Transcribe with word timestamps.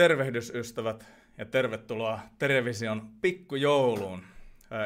Tervehdysystävät 0.00 1.06
ja 1.38 1.44
tervetuloa 1.44 2.20
television 2.38 3.10
pikkujouluun. 3.20 4.22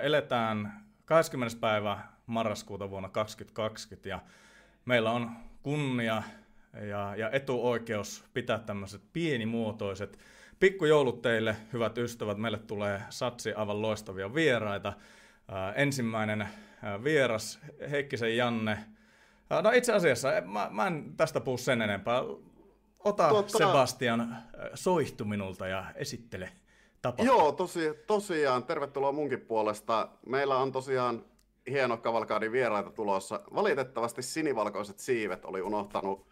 Eletään 0.03 0.73
20. 1.05 1.57
päivä 1.61 1.99
marraskuuta 2.27 2.91
vuonna 2.91 3.09
2020 3.09 4.09
ja 4.09 4.21
meillä 4.85 5.11
on 5.11 5.31
kunnia 5.63 6.23
ja, 6.89 7.17
ja 7.17 7.31
etuoikeus 7.31 8.25
pitää 8.33 8.59
tämmöiset 8.59 9.03
pienimuotoiset 9.13 10.19
pikkujoulut 10.61 11.23
teille, 11.23 11.57
hyvät 11.73 11.99
ystävät. 11.99 12.39
Meille 12.39 12.59
tulee 12.59 13.03
satsi 13.11 13.53
aivan 13.53 13.83
loistavia 13.83 14.35
vieraita. 14.35 14.93
Ensimmäinen 15.75 16.49
vieras, 17.05 17.61
Heikkisen 17.91 18.37
Janne. 18.37 18.79
No 19.63 19.71
itse 19.71 19.93
asiassa, 19.93 20.29
mä, 20.45 20.69
mä 20.71 20.87
en 20.87 21.17
tästä 21.17 21.41
puhu 21.41 21.59
sen 21.59 21.83
enempää. 21.83 22.23
Ota 23.05 23.29
Tuota... 23.29 23.59
Sebastian 23.59 24.37
soihtu 24.75 25.25
minulta 25.25 25.67
ja 25.67 25.85
esittele 25.95 26.53
tapa. 27.03 27.25
Joo, 27.25 27.53
tosi, 27.53 27.95
tosiaan. 28.07 28.65
Tervetuloa 28.65 29.13
munkin 29.13 29.41
puolesta. 29.41 30.09
Meillä 30.27 30.57
on 30.57 30.73
tosiaan 30.73 31.25
hieno 31.71 31.97
kavalkaadin 31.97 32.53
vieraita 32.53 32.91
tulossa. 32.91 33.41
Valitettavasti 33.55 34.23
sinivalkoiset 34.23 34.99
siivet 34.99 35.45
oli 35.45 35.63
unohtanut 35.63 36.27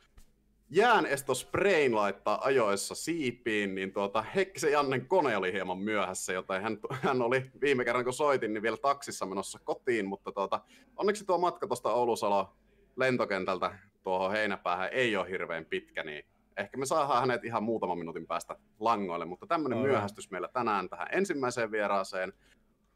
jäänestos-sprain 0.71 1.95
laittaa 1.95 2.45
ajoissa 2.45 2.95
siipiin, 2.95 3.75
niin 3.75 3.93
tuota, 3.93 4.23
Hekkisen 4.23 4.73
Jannen 4.73 5.07
kone 5.07 5.37
oli 5.37 5.53
hieman 5.53 5.79
myöhässä, 5.79 6.33
joten 6.33 6.63
hän, 6.63 6.79
hän 6.91 7.23
oli 7.23 7.51
viime 7.61 7.85
kerran 7.85 8.05
kun 8.05 8.13
soitin, 8.13 8.53
niin 8.53 8.63
vielä 8.63 8.77
taksissa 8.77 9.27
menossa 9.27 9.59
kotiin, 9.65 10.07
mutta 10.07 10.33
tuota, 10.33 10.61
onneksi 10.97 11.25
tuo 11.25 11.39
matka 11.39 11.67
tuosta 11.67 11.93
Oulusalo 11.93 12.57
lentokentältä 12.97 13.79
tuohon 14.03 14.33
heinäpäähän 14.33 14.89
ei 14.93 15.17
ole 15.17 15.31
hirveän 15.31 15.65
pitkä, 15.65 16.03
niin 16.03 16.25
ehkä 16.57 16.77
me 16.77 16.87
saadaan 16.87 17.21
hänet 17.21 17.45
ihan 17.45 17.63
muutaman 17.63 17.99
minuutin 17.99 18.27
päästä 18.27 18.57
langoille, 18.81 19.25
mutta 19.25 19.47
tämmöinen 19.47 19.79
myöhästys 19.79 20.31
meillä 20.31 20.49
tänään 20.49 20.89
tähän 20.89 21.09
ensimmäiseen 21.13 21.71
vieraaseen. 21.71 22.33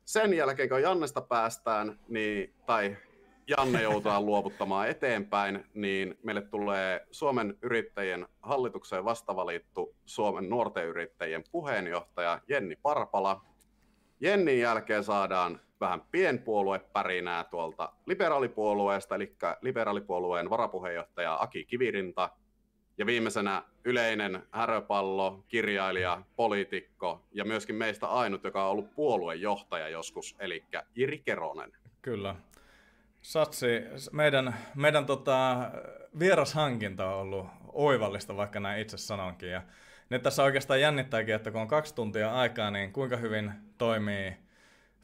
Sen 0.04 0.34
jälkeen, 0.34 0.68
kun 0.68 0.82
Jannesta 0.82 1.20
päästään, 1.20 1.98
niin, 2.08 2.54
tai 2.66 2.96
Janne 3.48 3.82
joutuu 3.82 4.12
luovuttamaan 4.20 4.88
eteenpäin, 4.88 5.64
niin 5.74 6.18
meille 6.22 6.42
tulee 6.42 7.06
Suomen 7.10 7.58
yrittäjien 7.62 8.26
hallitukseen 8.42 9.04
vastavalittu 9.04 9.96
Suomen 10.04 10.50
nuorten 10.50 10.86
yrittäjien 10.86 11.44
puheenjohtaja 11.52 12.40
Jenni 12.48 12.76
Parpala. 12.82 13.44
Jennin 14.20 14.60
jälkeen 14.60 15.04
saadaan 15.04 15.60
vähän 15.80 16.02
pienpuoluepärinää 16.10 17.44
tuolta 17.44 17.92
liberaalipuolueesta, 18.06 19.14
eli 19.14 19.36
liberaalipuolueen 19.60 20.50
varapuheenjohtaja 20.50 21.38
Aki 21.40 21.64
Kivirinta– 21.64 22.30
ja 22.98 23.06
viimeisenä 23.06 23.62
yleinen 23.84 24.42
häröpallo, 24.52 25.44
kirjailija, 25.48 26.22
poliitikko 26.36 27.22
ja 27.32 27.44
myöskin 27.44 27.76
meistä 27.76 28.06
ainut, 28.06 28.44
joka 28.44 28.64
on 28.64 28.70
ollut 28.70 28.94
puoluejohtaja 28.94 29.88
joskus, 29.88 30.36
eli 30.38 30.64
Iri 30.94 31.18
Keronen. 31.18 31.72
Kyllä. 32.02 32.36
Satsi, 33.22 33.66
meidän, 34.12 34.56
meidän 34.74 35.06
tota, 35.06 35.70
vierashankinta 36.18 37.10
on 37.10 37.20
ollut 37.20 37.46
oivallista, 37.72 38.36
vaikka 38.36 38.60
näin 38.60 38.82
itse 38.82 38.98
sanonkin. 38.98 39.48
Ja 39.48 39.62
nyt 40.10 40.22
tässä 40.22 40.42
oikeastaan 40.42 40.80
jännittääkin, 40.80 41.34
että 41.34 41.50
kun 41.50 41.60
on 41.60 41.68
kaksi 41.68 41.94
tuntia 41.94 42.34
aikaa, 42.34 42.70
niin 42.70 42.92
kuinka 42.92 43.16
hyvin 43.16 43.52
toimii, 43.78 44.36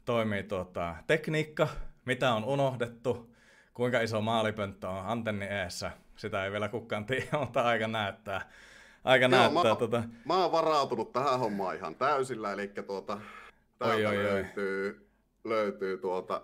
toimii 0.05 0.43
tota, 0.43 0.95
tekniikka, 1.07 1.67
mitä 2.05 2.33
on 2.33 2.43
unohdettu, 2.43 3.35
kuinka 3.73 4.01
iso 4.01 4.21
maalipönttö 4.21 4.89
on 4.89 5.05
antenni 5.05 5.45
eessä– 5.45 5.91
sitä 6.15 6.45
ei 6.45 6.51
vielä 6.51 6.69
kukaan 6.69 7.05
tiedä, 7.05 7.37
mutta 7.39 7.61
aika 7.61 7.87
näyttää. 7.87 8.49
Aika 9.03 9.25
Joo, 9.25 9.29
näyttää 9.29 9.73
mä, 9.73 9.75
tota... 9.75 10.03
mä 10.25 10.35
oon 10.35 10.51
varautunut 10.51 11.13
tähän 11.13 11.39
hommaan 11.39 11.75
ihan 11.75 11.95
täysillä, 11.95 12.53
eli 12.53 12.67
tuota, 12.67 13.17
täältä 13.79 14.09
oi, 14.09 14.17
oi, 14.17 14.23
löytyy, 14.23 14.87
oi. 14.87 15.51
löytyy 15.51 15.97
tuota, 15.97 16.41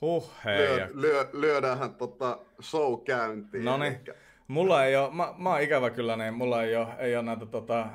Huh, 0.00 0.30
hei. 0.44 0.58
Lyö, 0.58 0.88
lyö, 0.94 1.28
lyödäänhän 1.32 1.94
tota 1.94 2.38
show 2.62 3.00
käyntiin. 3.04 3.64
No 3.64 3.76
niin. 3.76 4.00
Mulla 4.48 4.84
ei 4.84 4.96
ole, 4.96 5.14
mä, 5.14 5.34
mä 5.38 5.50
oon 5.50 5.60
ikävä 5.60 5.90
kyllä, 5.90 6.16
niin 6.16 6.34
mulla 6.34 6.62
ei 6.62 6.76
ole, 6.76 6.86
ei 6.98 7.16
ole 7.16 7.22
näitä 7.22 7.46
tota, 7.46 7.86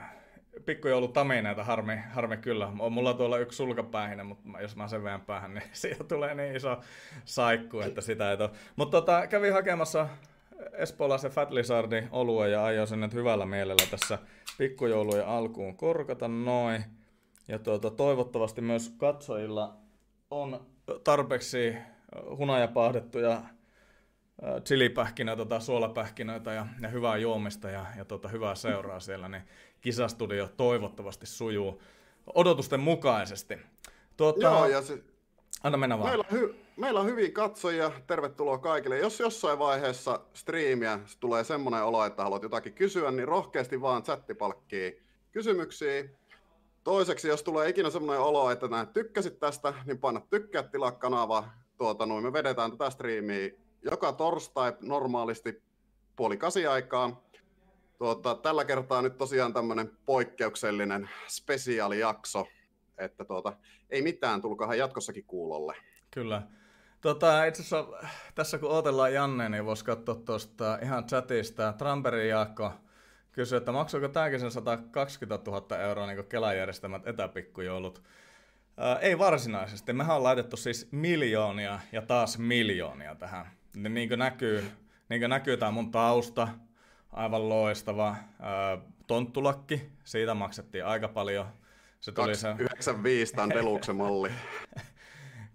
pikkujoulut-tamineita, 0.66 1.64
harmi, 1.64 1.98
harmi 2.14 2.38
kyllä. 2.38 2.72
On 2.80 2.94
mulla 2.94 3.14
tuolla 3.14 3.38
yksi 3.38 3.58
sulkapäähinen, 3.58 4.26
mutta 4.26 4.62
jos 4.62 4.76
mä 4.76 4.88
sen 4.88 5.04
veän 5.04 5.22
päähän, 5.22 5.54
niin 5.54 5.64
siitä 5.82 6.04
tulee 6.04 6.36
niin 6.36 6.56
iso 6.56 6.80
saikku, 7.26 7.80
että 7.80 8.02
sitä 8.02 8.32
ei 8.32 8.38
ole. 8.40 8.50
Mutta 8.76 9.02
tota, 9.02 9.28
kävin 9.28 9.54
hakemassa 9.54 10.08
espoolaisen 10.74 11.32
Fat 11.32 11.52
Lizardin 11.52 12.08
olue 12.12 12.50
ja 12.50 12.64
aion 12.64 12.88
sen 12.88 13.00
nyt 13.00 13.14
hyvällä 13.14 13.46
mielellä 13.46 13.88
tässä 13.92 14.20
pikkujoulujen 14.58 15.28
alkuun 15.28 15.78
korkata 15.78 16.28
noin. 16.28 16.84
Ja 17.48 17.60
tuota, 17.60 17.92
toivottavasti 17.92 18.62
myös 18.62 18.94
katsojilla 18.98 19.78
on 20.32 20.66
tarpeeksi 21.04 21.76
hunajapahdettuja 22.38 23.42
chilipähkinöitä 24.64 25.46
tai 25.46 25.62
suolapähkinöitä 25.62 26.54
ja, 26.54 26.68
ja 26.82 26.90
hyvää 26.90 27.18
juomista 27.18 27.70
ja, 27.70 27.86
ja 27.98 28.06
tuota, 28.06 28.28
hyvää 28.28 28.56
seuraa 28.56 29.00
siellä, 29.00 29.30
niin 29.30 29.44
kisastudio 29.82 30.50
toivottavasti 30.58 31.26
sujuu 31.26 31.82
odotusten 32.34 32.80
mukaisesti. 32.80 33.58
Tuota, 34.18 34.42
Joo, 34.42 34.66
ja 34.66 34.82
se, 34.82 35.04
Anna 35.64 35.78
mennä 35.78 36.00
vaan. 36.00 36.10
Meillä 36.10 36.26
on, 36.32 36.38
hy- 36.38 36.56
meillä 36.80 37.00
on 37.00 37.06
hyviä 37.06 37.32
katsojia, 37.32 37.92
tervetuloa 38.08 38.58
kaikille. 38.58 38.98
Jos 38.98 39.20
jossain 39.20 39.60
vaiheessa 39.60 40.20
striimiä 40.34 41.00
tulee 41.20 41.44
semmoinen 41.44 41.84
olo, 41.84 42.06
että 42.06 42.24
haluat 42.24 42.44
jotakin 42.44 42.74
kysyä, 42.74 43.12
niin 43.12 43.28
rohkeasti 43.28 43.82
vaan 43.82 44.04
chattipalkkiin 44.04 45.04
kysymyksiä. 45.32 46.04
Toiseksi, 46.84 47.28
jos 47.28 47.44
tulee 47.44 47.70
ikinä 47.70 47.90
semmoinen 47.90 48.24
olo, 48.24 48.52
että 48.52 48.68
näet 48.68 48.94
tykkäsit 48.94 49.40
tästä, 49.40 49.74
niin 49.86 50.00
paina 50.00 50.22
tykkää, 50.30 50.64
tilaa 50.64 50.92
kanava. 50.92 51.50
Tuota, 51.78 52.06
noin 52.06 52.24
me 52.24 52.34
vedetään 52.34 52.72
tätä 52.72 52.90
striimiä 52.90 53.50
joka 53.82 54.14
torstai 54.14 54.74
normaalisti 54.82 55.64
puoli 56.16 56.38
kasi 56.38 56.68
aikaa. 56.68 57.24
Tuota, 57.98 58.36
tällä 58.36 58.66
kertaa 58.66 59.02
nyt 59.02 59.18
tosiaan 59.18 59.54
tämmöinen 59.54 59.98
poikkeuksellinen 60.06 61.10
spesiaalijakso, 61.28 62.48
että 62.98 63.26
tuota, 63.26 63.54
ei 63.90 64.02
mitään, 64.02 64.42
tulkahan 64.42 64.78
jatkossakin 64.78 65.26
kuulolle. 65.26 65.76
Kyllä. 66.12 66.42
Tota, 67.02 67.46
itse 67.46 67.62
asiassa 67.62 68.08
tässä 68.36 68.58
kun 68.58 68.70
odotellaan 68.70 69.14
Janne, 69.14 69.50
niin 69.50 69.66
voisi 69.66 69.86
katsoa 69.86 70.16
tuosta 70.16 70.80
ihan 70.82 71.06
chatista. 71.06 71.74
Tramperin 71.74 72.30
Jaakko 72.30 72.74
kysyi, 73.32 73.58
että 73.58 73.72
maksuiko 73.72 74.08
tämäkin 74.08 74.40
sen 74.40 74.52
120 74.52 75.52
000 75.52 75.78
euroa 75.78 76.08
niin 76.08 76.26
Kelan 76.26 76.58
järjestämät 76.58 77.08
etäpikkujoulut. 77.08 78.04
Ää, 78.78 79.00
ei 79.00 79.18
varsinaisesti. 79.18 79.94
Mehän 79.94 80.16
on 80.16 80.24
laitettu 80.24 80.58
siis 80.58 80.88
miljoonia 80.92 81.80
ja 81.92 82.02
taas 82.02 82.38
miljoonia 82.38 83.16
tähän. 83.16 83.46
Niin 83.76 84.10
kuin 84.10 84.20
näkyy, 84.20 84.72
niin 85.10 85.22
kuin 85.22 85.30
näkyy 85.30 85.58
tämä 85.58 85.72
mun 85.72 85.92
tausta, 85.92 86.48
aivan 87.12 87.50
loistava. 87.50 88.16
Ää, 88.40 88.78
tonttulakki, 89.08 89.90
siitä 90.04 90.34
maksettiin 90.34 90.86
aika 90.86 91.08
paljon 91.08 91.46
se 92.00 92.12
tuli 92.12 92.32
95 92.60 93.34
tämän 93.34 93.50
Deluxe 93.50 93.94
malli. 93.94 94.32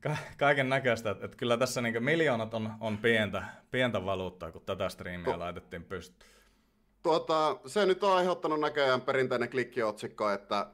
Ka- 0.05 0.17
kaiken 0.39 0.69
näköistä, 0.69 1.11
että, 1.11 1.25
että 1.25 1.37
kyllä 1.37 1.56
tässä 1.56 1.83
niin 1.83 2.05
miljoonat 2.05 2.55
on, 2.55 2.73
on 2.81 2.99
pientä, 2.99 3.45
pientä 3.71 4.05
valuuttaa, 4.05 4.53
kun 4.53 4.62
tätä 4.67 4.89
striimiä 4.89 5.33
tu- 5.33 5.39
laitettiin 5.39 5.85
pystyyn. 5.85 6.31
Tuota, 7.03 7.56
se 7.67 7.87
nyt 7.87 8.05
on 8.05 8.17
aiheuttanut 8.17 8.61
näköjään 8.61 9.01
perinteinen 9.01 9.51
klikkiotsikko, 9.51 10.31
että 10.31 10.67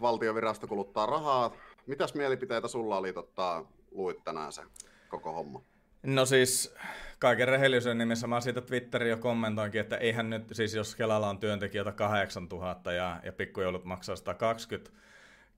valtiovirasto 0.00 0.66
kuluttaa 0.66 1.06
rahaa. 1.06 1.56
Mitäs 1.86 2.14
mielipiteitä 2.14 2.68
sulla 2.68 2.96
oli, 2.96 3.12
tota, 3.12 3.64
luit 3.90 4.24
tänään 4.24 4.52
se 4.52 4.62
koko 5.08 5.32
homma? 5.32 5.62
No 6.02 6.26
siis 6.26 6.74
kaiken 7.18 7.48
rehellisyyden 7.48 7.98
nimissä 7.98 8.26
mä 8.26 8.40
siitä 8.40 8.60
Twitterin 8.60 9.10
jo 9.10 9.16
kommentoinkin, 9.16 9.80
että 9.80 9.96
eihän 9.96 10.30
nyt, 10.30 10.44
siis 10.52 10.74
jos 10.74 10.96
Kelalla 10.96 11.28
on 11.28 11.38
työntekijöitä 11.38 11.92
8000 11.92 12.92
ja, 12.92 13.20
ja 13.22 13.32
pikkujoulut 13.32 13.84
maksaa 13.84 14.16
120 14.16 14.90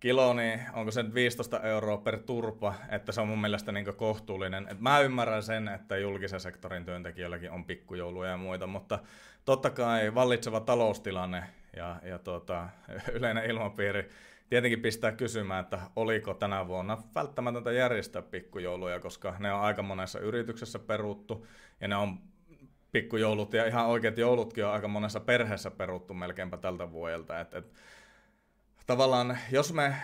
kilo, 0.00 0.32
niin 0.32 0.60
onko 0.72 0.90
se 0.90 1.02
nyt 1.02 1.14
15 1.14 1.60
euroa 1.60 1.96
per 1.96 2.18
turpa, 2.18 2.74
että 2.88 3.12
se 3.12 3.20
on 3.20 3.28
mun 3.28 3.40
mielestä 3.40 3.72
niin 3.72 3.96
kohtuullinen. 3.96 4.68
Et 4.70 4.80
mä 4.80 5.00
ymmärrän 5.00 5.42
sen, 5.42 5.68
että 5.68 5.96
julkisen 5.96 6.40
sektorin 6.40 6.84
työntekijöilläkin 6.84 7.50
on 7.50 7.64
pikkujouluja 7.64 8.30
ja 8.30 8.36
muita, 8.36 8.66
mutta 8.66 8.98
totta 9.44 9.70
kai 9.70 10.14
vallitseva 10.14 10.60
taloustilanne 10.60 11.42
ja, 11.76 11.96
ja 12.02 12.18
tota, 12.18 12.68
yleinen 13.16 13.50
ilmapiiri 13.50 14.08
tietenkin 14.48 14.82
pistää 14.82 15.12
kysymään, 15.12 15.64
että 15.64 15.80
oliko 15.96 16.34
tänä 16.34 16.66
vuonna 16.66 16.98
välttämätöntä 17.14 17.72
järjestää 17.72 18.22
pikkujouluja, 18.22 19.00
koska 19.00 19.36
ne 19.38 19.52
on 19.52 19.60
aika 19.60 19.82
monessa 19.82 20.20
yrityksessä 20.20 20.78
peruttu 20.78 21.46
ja 21.80 21.88
ne 21.88 21.96
on 21.96 22.18
pikkujoulut 22.92 23.52
ja 23.52 23.66
ihan 23.66 23.86
oikeat 23.86 24.18
joulutkin 24.18 24.64
on 24.64 24.72
aika 24.72 24.88
monessa 24.88 25.20
perheessä 25.20 25.70
peruttu 25.70 26.14
melkeinpä 26.14 26.56
tältä 26.56 26.92
vuodelta. 26.92 27.40
Et, 27.40 27.54
et, 27.54 27.72
tavallaan, 28.86 29.38
jos 29.52 29.72
me, 29.72 29.96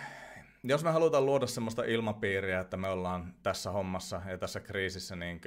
jos 0.63 0.83
me 0.83 0.91
halutaan 0.91 1.25
luoda 1.25 1.47
sellaista 1.47 1.83
ilmapiiriä, 1.83 2.59
että 2.59 2.77
me 2.77 2.87
ollaan 2.87 3.33
tässä 3.43 3.71
hommassa 3.71 4.21
ja 4.29 4.37
tässä 4.37 4.59
kriisissä 4.59 5.15
niin 5.15 5.41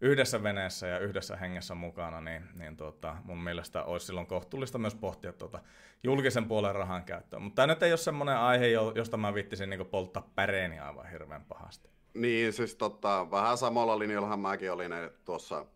yhdessä 0.00 0.42
veneessä 0.42 0.86
ja 0.86 0.98
yhdessä 0.98 1.36
hengessä 1.36 1.74
mukana, 1.74 2.20
niin, 2.20 2.42
niin 2.54 2.76
tuota, 2.76 3.16
mun 3.24 3.42
mielestä 3.42 3.84
olisi 3.84 4.06
silloin 4.06 4.26
kohtuullista 4.26 4.78
myös 4.78 4.94
pohtia 4.94 5.32
tuota 5.32 5.60
julkisen 6.02 6.48
puolen 6.48 6.74
rahan 6.74 7.04
käyttöä. 7.04 7.40
Mutta 7.40 7.56
tämä 7.62 7.66
nyt 7.66 7.82
ei 7.82 7.92
ole 7.92 7.98
semmoinen 7.98 8.36
aihe, 8.36 8.66
josta 8.94 9.16
mä 9.16 9.34
vittisin 9.34 9.70
niin 9.70 9.86
polttaa 9.86 10.30
päreeni 10.34 10.78
aivan 10.78 11.10
hirveän 11.10 11.44
pahasti. 11.44 11.90
Niin, 12.14 12.52
siis 12.52 12.74
tota, 12.74 13.30
vähän 13.30 13.58
samalla 13.58 13.98
linjallahan 13.98 14.40
mäkin 14.40 14.72
olin 14.72 14.92
tuossa 15.24 15.66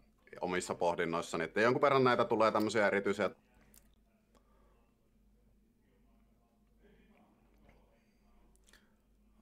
omissa 0.41 0.75
pohdinnoissani, 0.75 1.45
että 1.45 1.61
jonkun 1.61 1.83
verran 1.83 2.05
näitä 2.05 2.25
tulee 2.25 2.53
tämmöisiä 2.53 2.87
erityisiä 2.87 3.31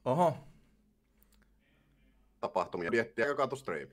Oho. 0.05 0.37
Tapahtumia. 2.41 2.91
Miettiä, 2.91 3.35
kaatu 3.35 3.57
striimi. 3.57 3.93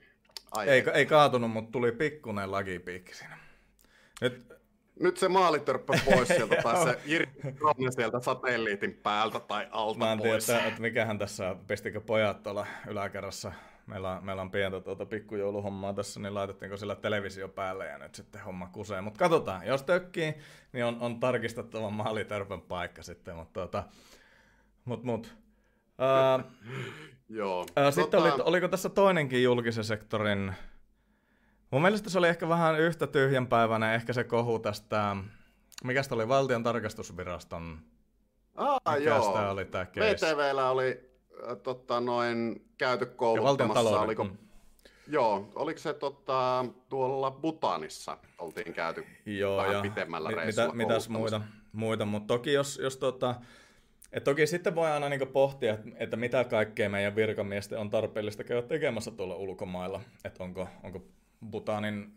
Ei, 0.66 0.84
ei 0.94 1.06
kaatunut, 1.06 1.50
mutta 1.50 1.72
tuli 1.72 1.92
pikkuinen 1.92 2.52
lagipiikki 2.52 3.14
siinä. 3.14 3.38
Nyt, 4.20 4.52
nyt 5.00 5.16
se 5.16 5.28
maalitörppä 5.28 5.92
pois 6.04 6.28
sieltä, 6.28 6.56
tai 6.62 6.84
se 6.84 7.00
Jiri 7.10 7.28
sieltä 7.94 8.20
satelliitin 8.20 8.94
päältä 8.94 9.40
tai 9.40 9.68
alta 9.70 9.98
Mä 9.98 10.12
en 10.12 10.18
pois. 10.18 10.46
tiedä, 10.46 10.58
että, 10.58 10.68
että 10.68 10.80
mikähän 10.80 11.18
tässä, 11.18 11.56
pestikö 11.66 12.00
pojat 12.00 12.42
tuolla 12.42 12.66
yläkerrassa 12.88 13.52
meillä 13.90 14.10
on, 14.10 14.24
meillä 14.24 14.42
on 14.42 14.50
pientä 14.50 14.80
tuota 14.80 15.06
pikkujouluhommaa 15.06 15.92
tässä, 15.92 16.20
niin 16.20 16.34
laitettiinko 16.34 16.76
sillä 16.76 16.96
televisio 16.96 17.48
päälle 17.48 17.86
ja 17.86 17.98
nyt 17.98 18.14
sitten 18.14 18.40
homma 18.40 18.68
kusee. 18.72 19.00
Mutta 19.00 19.18
katsotaan, 19.18 19.66
jos 19.66 19.82
tökkii, 19.82 20.34
niin 20.72 20.84
on, 20.84 20.96
on 21.00 21.20
tarkistettava 21.20 21.90
maalitörpän 21.90 22.60
paikka 22.60 23.02
sitten, 23.02 23.36
mutta 23.36 23.52
tuota, 23.52 23.84
mut, 24.84 25.04
mut. 25.04 25.34
Uh, 26.00 26.44
Joo. 27.28 27.60
Uh, 27.60 27.66
sitten 27.92 28.22
tota... 28.22 28.34
oli, 28.34 28.42
oliko 28.44 28.68
tässä 28.68 28.88
toinenkin 28.88 29.42
julkisen 29.42 29.84
sektorin... 29.84 30.54
Mun 31.70 31.82
mielestä 31.82 32.10
se 32.10 32.18
oli 32.18 32.28
ehkä 32.28 32.48
vähän 32.48 32.80
yhtä 32.80 33.06
tyhjänpäiväinen, 33.06 33.94
ehkä 33.94 34.12
se 34.12 34.24
kohu 34.24 34.58
tästä... 34.58 35.16
Mikä 35.84 36.02
oli 36.10 36.28
valtion 36.28 36.62
tarkastusviraston... 36.62 37.78
Ah, 38.54 38.80
Mikä 38.98 39.10
joo. 39.10 39.50
oli 39.50 39.64
tää 39.64 39.86
VTVllä 39.96 40.70
oli 40.70 41.10
äh, 41.50 41.56
totta, 41.56 42.00
noin 42.00 42.66
käyty 42.78 43.06
kouluttamassa. 43.06 44.00
Oliko, 44.00 44.24
mm. 44.24 44.36
Joo, 45.06 45.48
oliko 45.54 45.80
se 45.80 45.92
totta, 45.94 46.64
tuolla 46.88 47.30
Butanissa 47.30 48.18
oltiin 48.38 48.72
käyty 48.72 49.06
joo, 49.26 49.56
vähän 49.56 49.72
ja 49.72 49.80
pitemmällä 49.80 50.30
reissulla 50.30 50.72
mitä, 50.72 50.76
Mitäs 50.76 51.08
muita, 51.08 51.40
muita 51.72 52.04
mutta 52.06 52.26
toki 52.26 52.52
jos, 52.52 52.78
jos 52.82 52.96
tota, 52.96 53.34
et 54.12 54.24
toki 54.24 54.46
sitten 54.46 54.74
voi 54.74 54.90
aina 54.90 55.08
niinku 55.08 55.26
pohtia, 55.26 55.78
että 55.96 56.16
mitä 56.16 56.44
kaikkea 56.44 56.88
meidän 56.88 57.16
virkamiesten 57.16 57.78
on 57.78 57.90
tarpeellista 57.90 58.44
käydä 58.44 58.62
tekemässä 58.62 59.10
tuolla 59.10 59.36
ulkomailla. 59.36 60.00
Että 60.24 60.44
onko, 60.44 60.68
onko 60.82 61.04
Butanin 61.50 62.12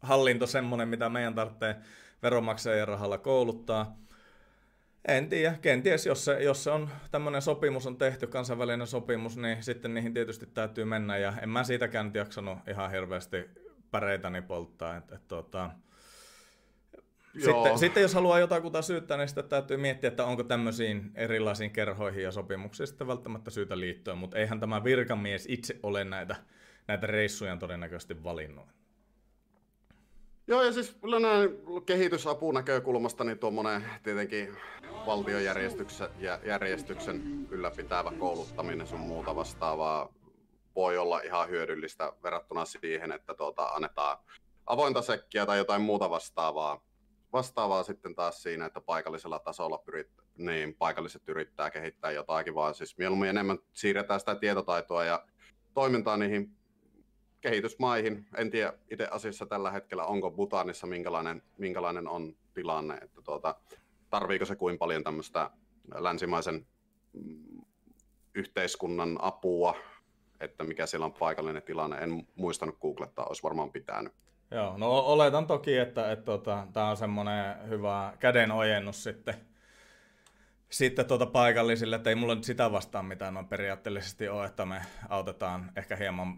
hallinto 0.00 0.46
semmoinen, 0.46 0.88
mitä 0.88 1.08
meidän 1.08 1.34
tarvitsee 1.34 1.76
veronmaksajien 2.22 2.88
rahalla 2.88 3.18
kouluttaa. 3.18 3.96
En 5.08 5.28
tiedä, 5.28 5.54
kenties 5.62 6.06
jos 6.06 6.24
se, 6.24 6.42
jos 6.42 6.64
se 6.64 6.70
on 6.70 6.90
tämmöinen 7.10 7.42
sopimus 7.42 7.86
on 7.86 7.96
tehty, 7.96 8.26
kansainvälinen 8.26 8.86
sopimus, 8.86 9.36
niin 9.36 9.62
sitten 9.62 9.94
niihin 9.94 10.14
tietysti 10.14 10.46
täytyy 10.46 10.84
mennä. 10.84 11.18
Ja 11.18 11.32
en 11.42 11.48
mä 11.48 11.64
siitäkään 11.64 12.10
jaksanut 12.14 12.58
ihan 12.68 12.90
hirveästi 12.90 13.50
päreitäni 13.90 14.42
polttaa. 14.42 14.96
Et, 14.96 15.12
et, 15.12 15.28
tota, 15.28 15.70
sitten, 17.44 17.78
sitten 17.78 18.02
jos 18.02 18.14
haluaa 18.14 18.38
jotakuta 18.38 18.82
syyttää, 18.82 19.16
niin 19.16 19.28
sitten 19.28 19.48
täytyy 19.48 19.76
miettiä, 19.76 20.08
että 20.08 20.24
onko 20.24 20.44
tämmöisiin 20.44 21.10
erilaisiin 21.14 21.70
kerhoihin 21.70 22.22
ja 22.22 22.32
sopimuksiin 22.32 22.86
sitten 22.86 23.06
välttämättä 23.06 23.50
syytä 23.50 23.80
liittyä, 23.80 24.14
mutta 24.14 24.38
eihän 24.38 24.60
tämä 24.60 24.84
virkamies 24.84 25.46
itse 25.48 25.80
ole 25.82 26.04
näitä, 26.04 26.36
näitä 26.88 27.06
reissuja 27.06 27.56
todennäköisesti 27.56 28.24
valinnut. 28.24 28.66
Joo, 30.48 30.62
ja 30.62 30.72
siis 30.72 30.96
kyllä 31.00 31.20
näin 31.20 31.50
kehitysapunäkökulmasta 31.86 33.24
niin 33.24 33.38
tuommoinen 33.38 33.84
tietenkin 34.02 34.56
valtiojärjestyksen 35.06 37.46
ylläpitävä 37.50 38.12
kouluttaminen 38.18 38.86
sun 38.86 39.00
muuta 39.00 39.36
vastaavaa 39.36 40.12
voi 40.76 40.98
olla 40.98 41.20
ihan 41.20 41.48
hyödyllistä 41.48 42.12
verrattuna 42.22 42.64
siihen, 42.64 43.12
että 43.12 43.34
tuota, 43.34 43.64
annetaan 43.64 44.18
avointa 44.66 45.02
sekkiä 45.02 45.46
tai 45.46 45.58
jotain 45.58 45.82
muuta 45.82 46.10
vastaavaa 46.10 46.80
vastaavaa 47.36 47.82
sitten 47.82 48.14
taas 48.14 48.42
siinä, 48.42 48.66
että 48.66 48.80
paikallisella 48.80 49.38
tasolla 49.38 49.78
pyrit, 49.78 50.10
niin 50.36 50.74
paikalliset 50.74 51.28
yrittää 51.28 51.70
kehittää 51.70 52.10
jotakin, 52.10 52.54
vaan 52.54 52.74
siis 52.74 52.98
mieluummin 52.98 53.28
enemmän 53.28 53.58
siirretään 53.72 54.20
sitä 54.20 54.34
tietotaitoa 54.34 55.04
ja 55.04 55.26
toimintaa 55.74 56.16
niihin 56.16 56.56
kehitysmaihin. 57.40 58.26
En 58.36 58.50
tiedä 58.50 58.72
itse 58.90 59.08
asiassa 59.10 59.46
tällä 59.46 59.70
hetkellä, 59.70 60.04
onko 60.04 60.30
Butanissa 60.30 60.86
minkälainen, 60.86 61.42
minkälainen 61.58 62.08
on 62.08 62.36
tilanne, 62.54 62.94
että 62.94 63.22
tuota, 63.22 63.54
tarviiko 64.10 64.44
se 64.44 64.56
kuin 64.56 64.78
paljon 64.78 65.04
tämmöistä 65.04 65.50
länsimaisen 65.94 66.66
mm, 67.12 67.64
yhteiskunnan 68.34 69.18
apua, 69.20 69.74
että 70.40 70.64
mikä 70.64 70.86
siellä 70.86 71.06
on 71.06 71.12
paikallinen 71.12 71.62
tilanne. 71.62 71.96
En 71.96 72.26
muistanut 72.34 72.78
googlettaa, 72.80 73.26
olisi 73.26 73.42
varmaan 73.42 73.72
pitänyt. 73.72 74.12
Joo, 74.50 74.78
no 74.78 74.98
oletan 74.98 75.46
toki, 75.46 75.78
että, 75.78 76.12
että 76.12 76.24
tota, 76.24 76.66
tämä 76.72 76.90
on 76.90 76.96
semmoinen 76.96 77.68
hyvä 77.68 78.12
kädenojennus 78.18 79.02
sitten, 79.02 79.34
sitten 80.68 81.06
tuota 81.06 81.26
paikallisille, 81.26 81.96
että 81.96 82.10
ei 82.10 82.16
mulla 82.16 82.34
nyt 82.34 82.44
sitä 82.44 82.72
vastaan 82.72 83.04
mitään 83.04 83.34
noin 83.34 83.48
periaatteellisesti 83.48 84.28
ole, 84.28 84.46
että 84.46 84.66
me 84.66 84.82
autetaan 85.08 85.72
ehkä 85.76 85.96
hieman, 85.96 86.36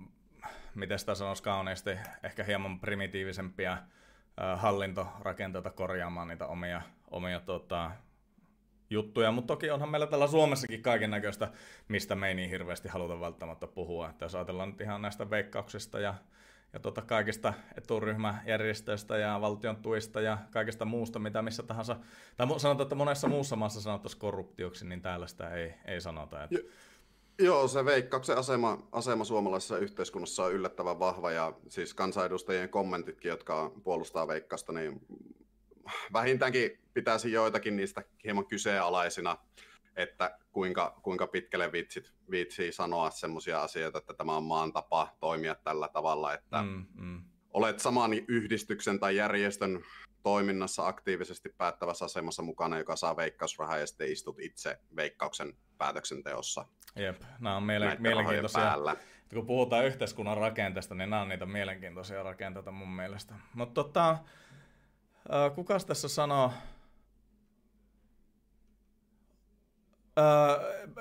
miten 0.74 0.98
sitä 0.98 1.14
sanoisi 1.14 1.42
kauniisti, 1.42 1.90
ehkä 2.22 2.44
hieman 2.44 2.80
primitiivisempia 2.80 3.72
äh, 3.72 4.60
hallintorakenteita 4.60 5.70
korjaamaan 5.70 6.28
niitä 6.28 6.46
omia, 6.46 6.82
omia 7.10 7.40
tota, 7.40 7.90
juttuja, 8.90 9.32
mutta 9.32 9.54
toki 9.54 9.70
onhan 9.70 9.88
meillä 9.88 10.06
täällä 10.06 10.26
Suomessakin 10.26 10.82
kaiken 10.82 11.10
näköistä, 11.10 11.50
mistä 11.88 12.14
me 12.14 12.28
ei 12.28 12.34
niin 12.34 12.50
hirveästi 12.50 12.88
haluta 12.88 13.20
välttämättä 13.20 13.66
puhua. 13.66 14.10
Että 14.10 14.24
jos 14.24 14.34
ajatellaan 14.34 14.68
nyt 14.70 14.80
ihan 14.80 15.02
näistä 15.02 15.30
veikkauksista 15.30 16.00
ja 16.00 16.14
ja 16.72 16.80
tuota 16.80 17.02
kaikista 17.02 17.54
eturyhmäjärjestöistä 17.76 19.18
ja 19.18 19.40
valtion 19.40 19.76
tuista 19.76 20.20
ja 20.20 20.38
kaikesta 20.50 20.84
muusta, 20.84 21.18
mitä 21.18 21.42
missä 21.42 21.62
tahansa, 21.62 21.96
tai 22.36 22.46
sanotaan, 22.60 22.84
että 22.84 22.94
monessa 22.94 23.28
muussa 23.28 23.56
maassa 23.56 23.80
sanottaisiin 23.80 24.20
korruptioksi, 24.20 24.86
niin 24.86 25.02
täällä 25.02 25.26
sitä 25.26 25.50
ei, 25.50 25.74
ei 25.84 26.00
sanota. 26.00 26.44
Että... 26.44 26.58
joo, 27.38 27.68
se 27.68 27.84
veikkauksen 27.84 28.38
asema, 28.38 28.88
asema 28.92 29.24
suomalaisessa 29.24 29.78
yhteiskunnassa 29.78 30.44
on 30.44 30.52
yllättävän 30.52 30.98
vahva, 30.98 31.30
ja 31.30 31.52
siis 31.68 31.94
kansanedustajien 31.94 32.68
kommentitkin, 32.68 33.28
jotka 33.28 33.72
puolustaa 33.84 34.28
veikkausta, 34.28 34.72
niin 34.72 35.06
vähintäänkin 36.12 36.78
pitäisi 36.94 37.32
joitakin 37.32 37.76
niistä 37.76 38.02
hieman 38.24 38.46
kyseenalaisina 38.46 39.36
että 39.98 40.38
kuinka, 40.52 41.00
kuinka 41.02 41.26
pitkälle 41.26 41.72
vitsit, 41.72 42.12
viitsii 42.30 42.72
sanoa 42.72 43.10
semmoisia 43.10 43.62
asioita, 43.62 43.98
että 43.98 44.14
tämä 44.14 44.36
on 44.36 44.44
maan 44.44 44.72
tapa 44.72 45.16
toimia 45.20 45.54
tällä 45.54 45.88
tavalla, 45.88 46.34
että 46.34 46.62
mm, 46.62 46.86
mm. 46.94 47.22
olet 47.52 47.80
saman 47.80 48.10
yhdistyksen 48.28 49.00
tai 49.00 49.16
järjestön 49.16 49.82
toiminnassa 50.22 50.86
aktiivisesti 50.86 51.48
päättävässä 51.48 52.04
asemassa 52.04 52.42
mukana, 52.42 52.78
joka 52.78 52.96
saa 52.96 53.16
veikkausrahaa 53.16 53.78
ja 53.78 53.86
sitten 53.86 54.12
istut 54.12 54.40
itse 54.40 54.80
veikkauksen 54.96 55.56
päätöksenteossa. 55.78 56.66
Jep, 56.96 57.22
nämä 57.40 57.56
on 57.56 57.62
mielen- 57.62 57.96
mielenkiintoisia. 58.00 58.60
Päällä. 58.60 58.96
Kun 59.34 59.46
puhutaan 59.46 59.86
yhteiskunnan 59.86 60.36
rakenteesta, 60.36 60.94
niin 60.94 61.10
nämä 61.10 61.22
on 61.22 61.28
niitä 61.28 61.46
mielenkiintoisia 61.46 62.22
rakenteita 62.22 62.70
mun 62.70 62.88
mielestä. 62.88 63.34
Mutta 63.54 63.84
tota, 63.84 64.18
kukas 65.54 65.84
tässä 65.84 66.08
sanoo, 66.08 66.52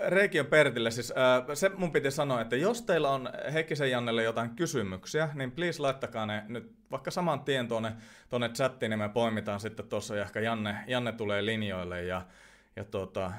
Reikiön 0.07 0.45
Pertille, 0.45 0.91
siis 0.91 1.11
äh, 1.11 1.55
se 1.55 1.69
mun 1.69 1.91
piti 1.91 2.11
sanoa, 2.11 2.41
että 2.41 2.55
jos 2.55 2.81
teillä 2.81 3.09
on 3.09 3.29
Heikkisen 3.53 3.91
Jannelle 3.91 4.23
jotain 4.23 4.49
kysymyksiä, 4.49 5.29
niin 5.33 5.51
please 5.51 5.81
laittakaa 5.81 6.25
ne 6.25 6.43
nyt 6.47 6.71
vaikka 6.91 7.11
saman 7.11 7.39
tien 7.39 7.67
tuonne, 7.67 7.93
tuonne 8.29 8.49
chattiin, 8.49 8.89
niin 8.89 8.99
me 8.99 9.09
poimitaan 9.09 9.59
sitten 9.59 9.87
tuossa 9.87 10.15
ja 10.15 10.21
ehkä 10.21 10.39
Janne, 10.39 10.77
Janne 10.87 11.11
tulee 11.11 11.45
linjoille 11.45 12.03
ja, 12.03 12.21
ja 12.75 12.83
tuota, 12.83 13.31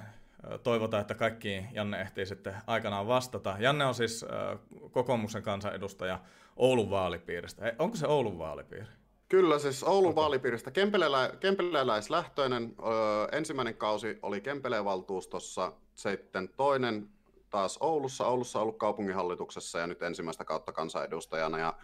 toivotaan, 0.63 1.01
että 1.01 1.15
kaikki 1.15 1.65
Janne 1.73 2.01
ehtii 2.01 2.27
sitten 2.27 2.55
aikanaan 2.67 3.07
vastata. 3.07 3.57
Janne 3.59 3.85
on 3.85 3.95
siis 3.95 4.25
äh, 4.25 4.59
kokoomuksen 4.91 5.43
kansanedustaja 5.43 6.21
Oulun 6.57 6.91
vaalipiiristä. 6.91 7.73
Onko 7.79 7.97
se 7.97 8.07
Oulun 8.07 8.39
vaalipiiri? 8.39 8.87
Kyllä, 9.29 9.59
siis 9.59 9.83
Oulun 9.83 10.11
okay. 10.11 10.23
vaalipiiristä 10.23 10.71
Kempelelä, 10.71 11.33
kempeläläislähtöinen. 11.41 12.75
Öö, 12.79 13.29
ensimmäinen 13.33 13.75
kausi 13.77 14.19
oli 14.23 14.41
Kempeleen 14.41 14.85
valtuustossa, 14.85 15.73
sitten 15.95 16.49
toinen 16.49 17.09
taas 17.51 17.79
Oulussa. 17.81 18.27
Oulussa 18.27 18.61
ollut 18.61 18.79
kaupunginhallituksessa 18.79 19.79
ja 19.79 19.87
nyt 19.87 20.03
ensimmäistä 20.03 20.45
kautta 20.45 20.73
kansanedustajana. 20.73 21.59
Ja, 21.59 21.75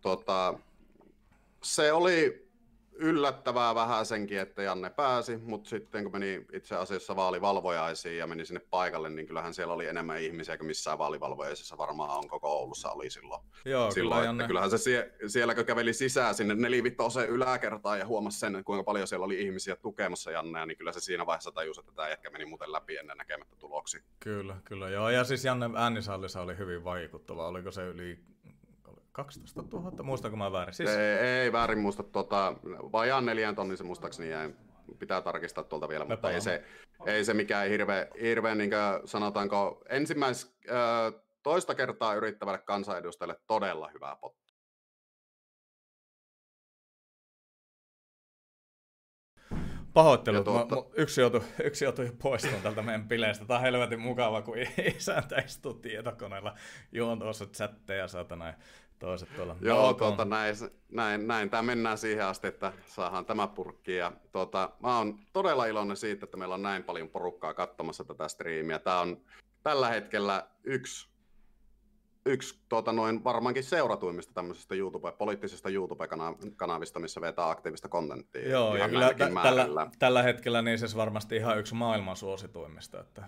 tota, 0.00 0.54
se 1.62 1.92
oli 1.92 2.49
yllättävää 3.00 3.74
vähän 3.74 4.06
senkin, 4.06 4.40
että 4.40 4.62
Janne 4.62 4.90
pääsi, 4.90 5.36
mutta 5.36 5.70
sitten 5.70 6.02
kun 6.02 6.12
meni 6.12 6.46
itse 6.52 6.76
asiassa 6.76 7.16
vaalivalvojaisiin 7.16 8.18
ja 8.18 8.26
meni 8.26 8.44
sinne 8.44 8.60
paikalle, 8.70 9.10
niin 9.10 9.26
kyllähän 9.26 9.54
siellä 9.54 9.74
oli 9.74 9.86
enemmän 9.86 10.20
ihmisiä 10.20 10.56
kuin 10.56 10.66
missään 10.66 10.98
vaalivalvojaisissa 10.98 11.78
varmaan 11.78 12.18
on 12.18 12.28
koko 12.28 12.48
Oulussa 12.48 12.90
oli 12.90 13.10
silloin. 13.10 13.42
Joo, 13.64 13.90
silloin 13.90 14.18
kyllä, 14.18 14.26
Janne. 14.26 14.46
Kyllähän 14.46 14.70
se 14.70 14.78
sie, 14.78 15.12
siellä 15.26 15.54
kun 15.54 15.64
käveli 15.64 15.92
sisään 15.92 16.34
sinne 16.34 16.54
nelivitoseen 16.54 17.28
yläkertaan 17.28 17.98
ja 17.98 18.06
huomasi 18.06 18.38
sen, 18.38 18.64
kuinka 18.64 18.84
paljon 18.84 19.08
siellä 19.08 19.26
oli 19.26 19.40
ihmisiä 19.40 19.76
tukemassa 19.76 20.30
Jannea, 20.30 20.66
niin 20.66 20.78
kyllä 20.78 20.92
se 20.92 21.00
siinä 21.00 21.26
vaiheessa 21.26 21.52
tajusi, 21.52 21.80
että 21.80 21.92
tämä 21.92 22.08
jätkä 22.08 22.30
meni 22.30 22.44
muuten 22.44 22.72
läpi 22.72 22.96
ennen 22.96 23.16
näkemättä 23.16 23.56
tuloksia. 23.56 24.02
Kyllä, 24.20 24.56
kyllä 24.64 24.88
joo. 24.88 25.10
Ja 25.10 25.24
siis 25.24 25.44
Janne 25.44 25.70
äänisallissa 25.76 26.40
oli 26.40 26.58
hyvin 26.58 26.84
vaikuttava. 26.84 27.48
Oliko 27.48 27.70
se 27.70 27.82
yli 27.86 28.18
12 29.12 29.62
000, 29.72 30.02
muistanko 30.02 30.36
mä 30.36 30.52
väärin? 30.52 30.74
Siis... 30.74 30.90
Ei, 30.90 31.18
ei 31.18 31.52
väärin 31.52 31.78
muista, 31.78 32.02
tota, 32.02 32.54
vajaan 32.92 33.26
neljän 33.26 33.54
tonnin 33.54 33.76
se 33.76 33.84
muistaakseni 33.84 34.30
jäi. 34.30 34.54
Pitää 34.98 35.22
tarkistaa 35.22 35.64
tuolta 35.64 35.88
vielä, 35.88 36.04
me 36.04 36.14
mutta 36.14 36.30
ei 36.30 36.40
se, 36.40 36.64
ei 37.06 37.24
se 37.24 37.34
mikään 37.34 37.68
hirveä, 37.68 38.06
hirveä 38.22 38.54
niin 38.54 38.70
sanotaanko, 39.04 39.82
ensimmäis, 39.88 40.56
toista 41.42 41.74
kertaa 41.74 42.14
yrittävälle 42.14 42.58
kansanedustajalle 42.58 43.40
todella 43.46 43.90
hyvää 43.94 44.16
pottia. 44.16 44.40
Pahoittelut, 49.92 50.44
tuota... 50.44 50.74
mä, 50.76 50.82
yksi, 50.96 51.20
joutui, 51.20 51.42
yksi 51.64 51.84
joutui 51.84 52.12
poistumaan 52.22 52.62
tältä 52.62 52.82
meidän 52.82 53.08
bileistä. 53.08 53.44
Tämä 53.44 53.58
on 53.58 53.64
helvetin 53.64 54.00
mukava, 54.00 54.42
kun 54.42 54.54
isäntä 54.96 55.38
istuu 55.38 55.74
tietokoneella 55.74 56.54
juon 56.92 57.18
tuossa 57.18 57.46
chatteja, 57.46 58.08
satana 58.08 58.54
toiset 59.00 59.28
tuolla. 59.36 59.56
Joo, 59.60 59.94
tuota, 59.94 60.24
näin, 60.24 60.56
näin, 60.92 61.26
näin. 61.26 61.50
Tämä 61.50 61.62
mennään 61.62 61.98
siihen 61.98 62.26
asti, 62.26 62.46
että 62.46 62.72
saadaan 62.86 63.26
tämä 63.26 63.46
purkki. 63.46 63.96
Ja, 63.96 64.12
tuota, 64.32 64.70
mä 64.82 64.98
oon 64.98 65.18
todella 65.32 65.66
iloinen 65.66 65.96
siitä, 65.96 66.24
että 66.24 66.36
meillä 66.36 66.54
on 66.54 66.62
näin 66.62 66.84
paljon 66.84 67.08
porukkaa 67.08 67.54
katsomassa 67.54 68.04
tätä 68.04 68.28
striimiä. 68.28 68.78
Tämä 68.78 69.00
on 69.00 69.20
tällä 69.62 69.88
hetkellä 69.88 70.46
yksi, 70.64 71.08
yksi 72.26 72.60
tuota, 72.68 72.92
noin 72.92 73.24
varmaankin 73.24 73.64
seuratuimmista 73.64 74.34
tämmöisestä 74.34 74.74
YouTube, 74.74 75.12
poliittisesta 75.12 75.70
YouTube-kanavista, 75.70 76.98
missä 76.98 77.20
vetää 77.20 77.50
aktiivista 77.50 77.88
kontenttia. 77.88 78.48
Joo, 78.48 78.76
ja 78.76 78.88
kyllä 78.88 79.14
t- 79.14 79.42
tällä, 79.42 79.90
tällä, 79.98 80.22
hetkellä 80.22 80.62
niin 80.62 80.78
se 80.78 80.96
varmasti 80.96 81.36
ihan 81.36 81.58
yksi 81.58 81.74
maailman 81.74 82.16
suosituimmista. 82.16 83.00
Että... 83.00 83.24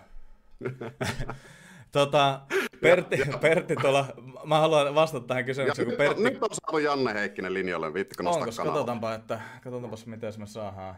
Tota, 1.93 2.41
Pertti, 2.81 3.19
ja, 3.19 3.37
Pertti 3.37 3.75
tuolla, 3.75 4.05
mä 4.45 4.59
haluan 4.59 4.95
vastata 4.95 5.27
tähän 5.27 5.45
kysymykseen. 5.45 5.87
kun 5.87 5.97
Pertti... 5.97 6.23
Nyt 6.23 6.43
on 6.43 6.49
saatu 6.51 6.77
Janne 6.77 7.13
Heikkinen 7.13 7.53
linjoille, 7.53 7.93
viittikö 7.93 8.23
nostaa 8.23 8.43
Onko, 8.43 8.63
katsotaanpa, 8.63 9.13
että, 9.13 9.41
katsotaanpa 9.61 9.97
miten 10.05 10.33
me 10.37 10.47
saadaan 10.47 10.95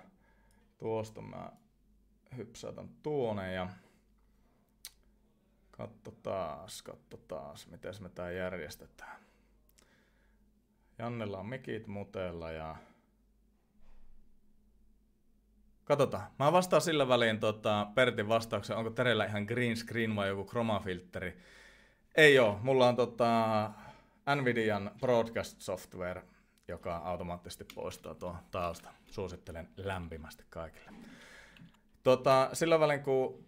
tuosta. 0.78 1.22
Mä 1.22 1.52
hypsäytän 2.38 2.90
tuonne 3.04 3.54
ja 3.54 3.70
katso 5.72 6.12
taas, 6.12 6.82
katso 6.82 7.18
taas, 7.18 7.68
miten 7.68 7.94
me 8.00 8.10
tää 8.10 8.32
järjestetään. 8.32 9.18
Jannella 11.00 11.40
on 11.40 11.46
mikit 11.46 11.88
mutella 11.88 12.52
ja 12.52 12.76
Katsotaan. 15.86 16.28
Mä 16.40 16.52
vastaan 16.52 16.82
sillä 16.82 17.08
väliin 17.08 17.40
tota, 17.40 17.88
Pertin 17.96 18.28
vastauksen, 18.28 18.78
onko 18.78 18.90
Terellä 18.90 19.26
ihan 19.26 19.44
green 19.44 19.78
screen 19.78 20.16
vai 20.16 20.28
joku 20.28 20.46
chromafilteri. 20.46 21.38
Ei 22.16 22.40
oo. 22.40 22.60
Mulla 22.64 22.88
on 22.88 22.96
tota, 22.96 23.72
Nvidian 24.36 24.92
broadcast 25.00 25.62
software, 25.62 26.24
joka 26.68 26.98
automaattisesti 26.98 27.66
poistaa 27.76 28.16
tuon 28.16 28.38
tausta. 28.52 28.90
Suosittelen 29.06 29.70
lämpimästi 29.78 30.44
kaikille. 30.50 30.92
Tota, 32.04 32.50
sillä 32.54 32.80
välin 32.80 33.04
kun 33.04 33.46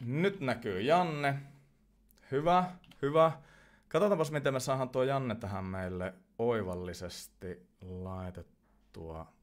nyt 0.00 0.40
näkyy 0.40 0.80
Janne. 0.80 1.38
Hyvä, 2.30 2.64
hyvä. 3.02 3.32
Katsotaanpas 3.88 4.30
miten 4.30 4.52
me 4.52 4.60
saadaan 4.60 4.88
tuo 4.88 5.02
Janne 5.02 5.34
tähän 5.34 5.64
meille 5.64 6.14
oivallisesti 6.38 7.68
laitettua 7.80 9.37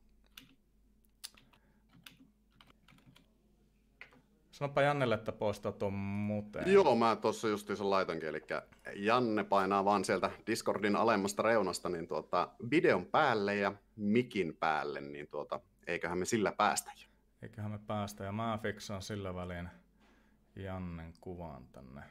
Sanopa 4.56 4.82
Jannelle, 4.82 5.16
että 5.16 5.32
poistaa 5.32 5.72
tuon 5.72 5.94
muuten. 5.94 6.74
Joo, 6.74 6.96
mä 6.96 7.16
tuossa 7.16 7.48
justiinsa 7.48 7.90
laitankin, 7.90 8.30
eli 8.30 8.42
Janne 8.96 9.44
painaa 9.44 9.86
vaan 9.86 10.06
sieltä 10.06 10.32
Discordin 10.48 10.96
alemmasta 10.96 11.44
reunasta 11.44 11.90
niin 11.90 12.08
tuota, 12.08 12.50
videon 12.72 13.06
päälle 13.06 13.56
ja 13.56 13.74
mikin 13.96 14.58
päälle, 14.60 15.02
niin 15.02 15.28
tuota, 15.28 15.60
eiköhän 15.88 16.18
me 16.18 16.26
sillä 16.26 16.52
päästä 16.52 16.92
jo. 17.04 17.10
Eiköhän 17.42 17.72
me 17.72 17.80
päästä, 17.88 18.24
ja 18.24 18.32
mä 18.32 18.60
fiksaan 18.62 19.02
sillä 19.02 19.36
väliin 19.36 19.70
Jannen 20.56 21.14
kuvan 21.22 21.68
tänne. 21.68 22.02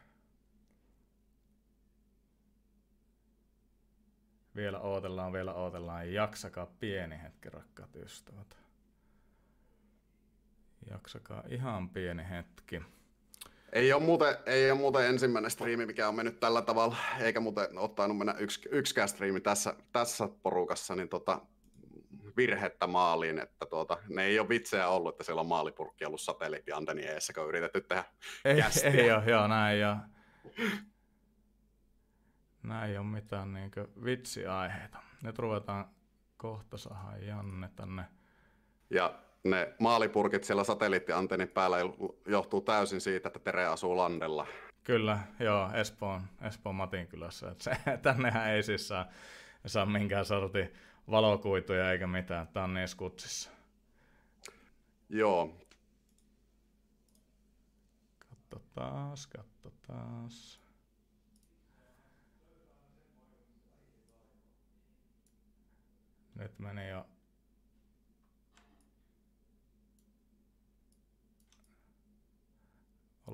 Vielä 4.57 4.81
ootellaan, 4.81 5.33
vielä 5.33 5.55
ootellaan. 5.55 6.13
Jaksakaa 6.13 6.67
pieni 6.67 7.23
hetki, 7.23 7.51
rakkaat 7.51 7.97
ystävät. 7.97 8.64
Jaksakaa 10.91 11.43
ihan 11.49 11.89
pieni 11.89 12.23
hetki. 12.31 12.83
Ei 13.73 13.93
ole, 13.93 14.03
muuten, 14.03 14.37
ei 14.47 14.71
ole 14.71 14.79
muuten 14.79 15.07
ensimmäinen 15.07 15.51
striimi, 15.51 15.87
mikä 15.87 16.09
on 16.09 16.15
mennyt 16.15 16.41
tällä 16.41 16.63
tavalla, 16.63 16.97
eikä 17.21 17.41
muuten 17.41 17.79
ottanut 17.79 18.19
mennä 18.19 18.35
yks, 18.39 18.61
yksikään 18.71 19.09
striimi 19.09 19.41
tässä, 19.41 19.77
tässä 19.93 20.29
porukassa, 20.43 20.97
niin 20.97 21.09
tota, 21.09 21.41
virhettä 22.37 22.87
maaliin, 22.87 23.39
että 23.39 23.67
tuota, 23.67 23.99
ne 24.09 24.25
ei 24.25 24.39
ole 24.39 24.49
vitsejä 24.49 24.89
ollut, 24.89 25.15
että 25.15 25.25
siellä 25.25 25.41
on 25.41 25.47
maalipurkki 25.47 26.05
ollut 26.05 26.21
satelliittianteni 26.21 27.03
eessä, 27.03 27.33
kun 27.33 27.43
on 27.43 27.49
yritetty 27.49 27.81
tehdä 27.81 28.05
ei, 28.45 28.57
kästiä. 28.57 28.91
ei 28.91 29.13
ole, 29.13 29.25
joo, 29.27 29.49
näin 29.49 29.81
ja 29.81 29.97
näin 32.63 32.91
ei 32.91 32.99
ole 32.99 33.07
mitään 33.07 33.53
niin 33.53 33.71
vitsiaiheita. 34.05 34.99
Nyt 35.23 35.39
ruvetaan 35.39 35.85
kohta 36.37 36.77
saada 36.77 37.19
Janne 37.19 37.71
tänne. 37.77 38.05
Ja 38.91 39.19
ne 39.45 39.75
maalipurkit 39.79 40.45
siellä 40.45 40.65
satelliittiantennin 40.65 41.49
päällä 41.49 41.77
johtuu 42.27 42.61
täysin 42.61 43.01
siitä, 43.01 43.29
että 43.29 43.39
Tere 43.39 43.67
asuu 43.67 43.97
landella. 43.97 44.47
Kyllä, 44.85 45.19
joo, 45.41 45.73
Espoon, 45.73 46.23
Espoon 46.43 46.75
Matin 46.75 47.07
kylässä. 47.07 47.51
Et 47.51 47.61
se, 47.61 47.77
tännehän 48.03 48.51
ei 48.51 48.63
siis 48.63 48.89
saa, 48.89 49.07
saa 49.67 49.87
minkään 49.87 50.25
sorti 50.25 50.73
valokuituja 51.11 51.93
eikä 51.93 52.07
mitään. 52.07 52.49
Tämä 52.49 52.65
on 52.65 52.75
niin 52.75 52.89
skutsissa. 52.89 53.51
Joo. 55.09 55.57
Katso 58.19 58.67
taas, 58.75 59.27
katso 59.27 59.71
taas. 59.87 60.61
Nyt 66.35 66.59
meni 66.59 66.89
jo 66.89 67.07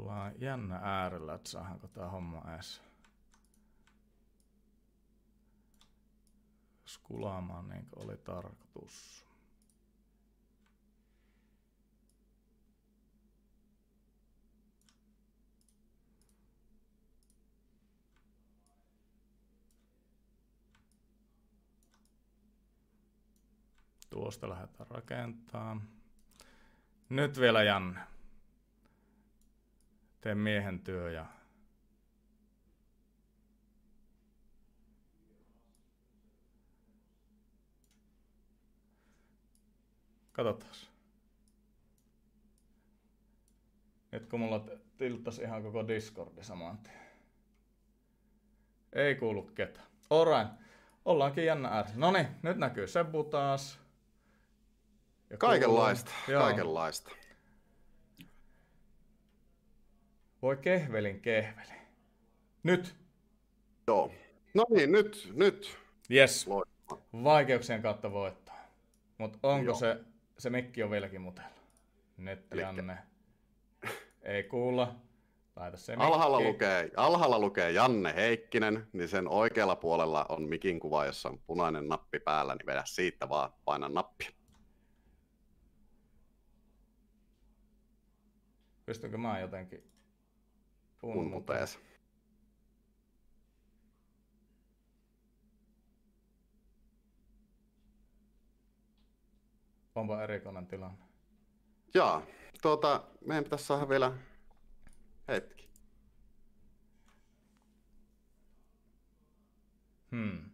ollaan 0.01 0.33
jännä 0.39 0.81
äärellä, 0.83 1.35
että 1.35 1.51
saadaanko 1.51 1.89
tämä 1.89 2.09
homma 2.09 2.55
edes 2.55 2.83
skulaamaan 6.87 7.69
niin 7.69 7.87
kuin 7.87 8.05
oli 8.05 8.17
tarkoitus. 8.17 9.25
Tuosta 24.11 24.49
lähdetään 24.49 24.91
rakentamaan. 24.91 25.83
Nyt 27.09 27.41
vielä 27.41 27.63
Janne. 27.63 28.01
Teen 30.21 30.39
miehen 30.39 30.81
työ 30.81 31.11
ja 31.11 31.27
Katsotaan. 40.33 40.73
Nyt 44.13 44.27
kun 44.27 44.41
mulla 44.41 44.65
tilttas 44.99 45.39
ihan 45.39 45.63
koko 45.63 45.89
Discordi 45.89 46.45
saman 46.45 46.79
tien. 46.79 47.01
Ei 48.93 49.15
kuulu 49.15 49.43
ketään. 49.43 49.87
Alright. 50.11 50.61
Ollaankin 51.05 51.45
jännä 51.45 51.69
ääressä. 51.69 51.99
No 51.99 52.13
niin, 52.13 52.27
nyt 52.43 52.57
näkyy 52.57 52.87
Sebbu 52.87 53.25
taas. 53.25 53.79
Ja 55.31 55.37
kaikenlaista, 55.37 56.11
kuuluu. 56.27 56.43
kaikenlaista. 56.43 57.11
Voi 60.43 60.57
kehvelin 60.57 61.21
kehveli. 61.21 61.81
Nyt. 62.63 62.97
Joo. 63.87 64.13
No 64.55 64.67
niin, 64.71 64.93
nyt, 64.93 65.33
nyt. 65.35 65.79
Yes. 66.11 66.49
Vaikeuksien 67.13 67.83
kautta 67.83 68.13
voittaa. 68.13 68.61
Mutta 69.19 69.39
onko 69.43 69.65
Joo. 69.65 69.75
se, 69.75 70.01
se 70.39 70.51
mikki 70.51 70.83
on 70.83 70.91
vieläkin 70.91 71.21
mutella? 71.21 71.51
Nyt 72.17 72.47
Janne. 72.55 72.99
Ei 74.23 74.43
kuulla. 74.43 74.97
Laita 75.57 75.77
se 75.77 75.95
alhaalla 75.95 76.41
lukee, 76.41 76.91
alhaalla 76.97 77.39
lukee 77.39 77.71
Janne 77.73 78.15
Heikkinen, 78.15 78.87
niin 78.93 79.09
sen 79.09 79.29
oikealla 79.29 79.77
puolella 79.77 80.27
on 80.29 80.43
mikin 80.43 80.81
kuva, 80.81 81.07
jossa 81.07 81.29
on 81.29 81.39
punainen 81.47 81.89
nappi 81.89 82.21
päällä, 82.21 82.55
niin 82.55 82.67
vedä 82.67 82.83
siitä 82.87 83.29
vaan, 83.29 83.53
paina 83.65 83.89
nappia. 83.89 84.31
Pystynkö 88.87 89.19
mä 89.19 89.41
jotenkin 89.41 89.91
punmutees? 91.01 91.79
Onpa 99.95 100.23
erikoinen 100.23 100.67
tilanne. 100.67 100.99
Joo, 101.95 102.23
tuota, 102.63 103.03
meidän 103.27 103.45
pitäisi 103.45 103.65
saada 103.65 103.89
vielä 103.89 104.13
hetki. 105.29 105.71
Hmm. 110.11 110.51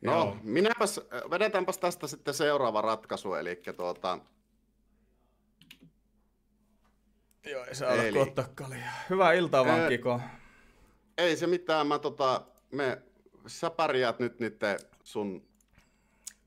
No, 0.00 0.12
Joo. 0.12 0.36
minäpäs, 0.42 1.00
vedetäänpäs 1.30 1.78
tästä 1.78 2.06
sitten 2.06 2.34
seuraava 2.34 2.80
ratkaisu, 2.80 3.34
eli 3.34 3.62
tuota... 3.76 4.18
Joo, 7.46 7.64
ei 7.64 7.74
saa 7.74 7.94
eli... 7.94 8.18
ottaa 8.18 8.48
kaljaa. 8.54 8.92
Hyvää 9.10 9.32
iltaa 9.32 9.64
vaan, 9.64 9.80
ee, 9.80 9.88
Kiko. 9.88 10.20
Ei 11.18 11.36
se 11.36 11.46
mitään, 11.46 11.86
mä 11.86 11.98
tota, 11.98 12.42
me, 12.72 13.02
sä 13.46 13.70
pärjäät 13.70 14.18
nyt 14.18 14.40
niiden 14.40 14.78
sun 15.02 15.42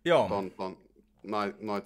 Joo. 0.05 0.27
Ton, 0.27 0.51
ton, 0.51 0.77
noit, 1.23 1.61
noit 1.61 1.85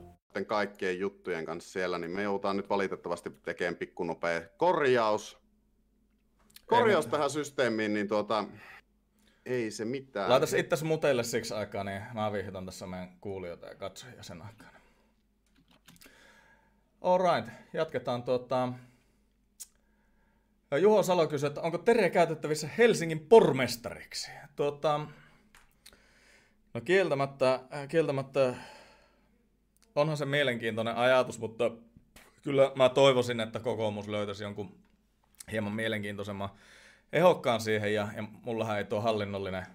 kaikkien 0.47 0.99
juttujen 0.99 1.45
kanssa 1.45 1.71
siellä, 1.71 1.97
niin 1.97 2.11
me 2.11 2.23
joudutaan 2.23 2.57
nyt 2.57 2.69
valitettavasti 2.69 3.29
tekemään 3.29 3.75
pikkunopea 3.75 4.41
korjaus. 4.57 5.41
Korjaus 6.65 7.05
ei, 7.05 7.11
tähän 7.11 7.29
systeemiin, 7.29 7.93
niin 7.93 8.07
tuota, 8.07 8.45
ei 9.45 9.71
se 9.71 9.85
mitään. 9.85 10.29
Laitas 10.29 10.53
itse 10.53 10.85
muteille 10.85 11.23
siksi 11.23 11.53
aikaa, 11.53 11.83
niin 11.83 12.01
mä 12.13 12.31
viihdytän 12.33 12.65
tässä 12.65 12.87
meidän 12.87 13.17
kuulijoita 13.21 13.67
ja 13.67 13.75
katsojia 13.75 14.23
sen 14.23 14.41
aikaan. 14.41 14.71
Alright, 17.01 17.49
jatketaan 17.73 18.23
tuota... 18.23 18.73
Juho 20.81 21.03
Salo 21.03 21.27
kysyi, 21.27 21.47
että 21.47 21.61
onko 21.61 21.77
Tere 21.77 22.09
käytettävissä 22.09 22.67
Helsingin 22.77 23.19
pormestariksi? 23.19 24.31
Tuota, 24.55 24.99
no 26.73 26.81
kieltämättä, 26.81 27.59
kieltämättä 27.89 28.55
onhan 29.95 30.17
se 30.17 30.25
mielenkiintoinen 30.25 30.95
ajatus, 30.95 31.39
mutta 31.39 31.71
kyllä 32.41 32.71
mä 32.75 32.89
toivoisin, 32.89 33.39
että 33.39 33.59
kokoomus 33.59 34.07
löytäisi 34.07 34.43
jonkun 34.43 34.75
hieman 35.51 35.73
mielenkiintoisemman 35.73 36.49
ehokkaan 37.13 37.61
siihen, 37.61 37.93
ja, 37.93 38.07
ja 38.15 38.23
mullahan 38.43 38.77
ei 38.77 38.83
tuo 38.83 39.01
hallinnollinen, 39.01 39.65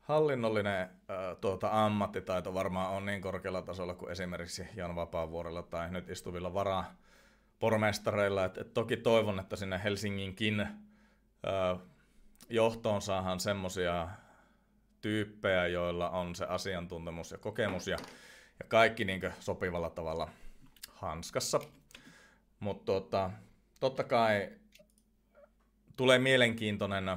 hallinnollinen 0.00 0.80
äh, 0.80 1.36
tuota, 1.40 1.84
ammattitaito 1.84 2.54
varmaan 2.54 2.90
on 2.90 3.06
niin 3.06 3.20
korkealla 3.20 3.62
tasolla 3.62 3.94
kuin 3.94 4.12
esimerkiksi 4.12 4.68
Jan 4.76 4.96
Vapaavuorella 4.96 5.62
tai 5.62 5.90
nyt 5.90 6.10
istuvilla 6.10 6.54
varaa 6.54 6.94
pormestareilla. 7.58 8.44
Et, 8.44 8.58
et 8.58 8.74
toki 8.74 8.96
toivon, 8.96 9.40
että 9.40 9.56
sinne 9.56 9.80
Helsinginkin 9.84 10.60
äh, 10.60 11.78
johtoon 12.48 13.02
saadaan 13.02 13.40
semmoisia 13.40 14.08
tyyppejä, 15.00 15.66
joilla 15.66 16.10
on 16.10 16.34
se 16.34 16.44
asiantuntemus 16.44 17.30
ja 17.30 17.38
kokemus 17.38 17.88
ja 17.88 17.96
ja 18.58 18.64
kaikki 18.68 19.04
niin 19.04 19.20
sopivalla 19.40 19.90
tavalla 19.90 20.28
hanskassa. 20.88 21.60
Mutta 22.60 22.84
tota, 22.84 23.30
totta 23.80 24.04
kai 24.04 24.50
tulee 25.96 26.18
mielenkiintoinen 26.18 27.16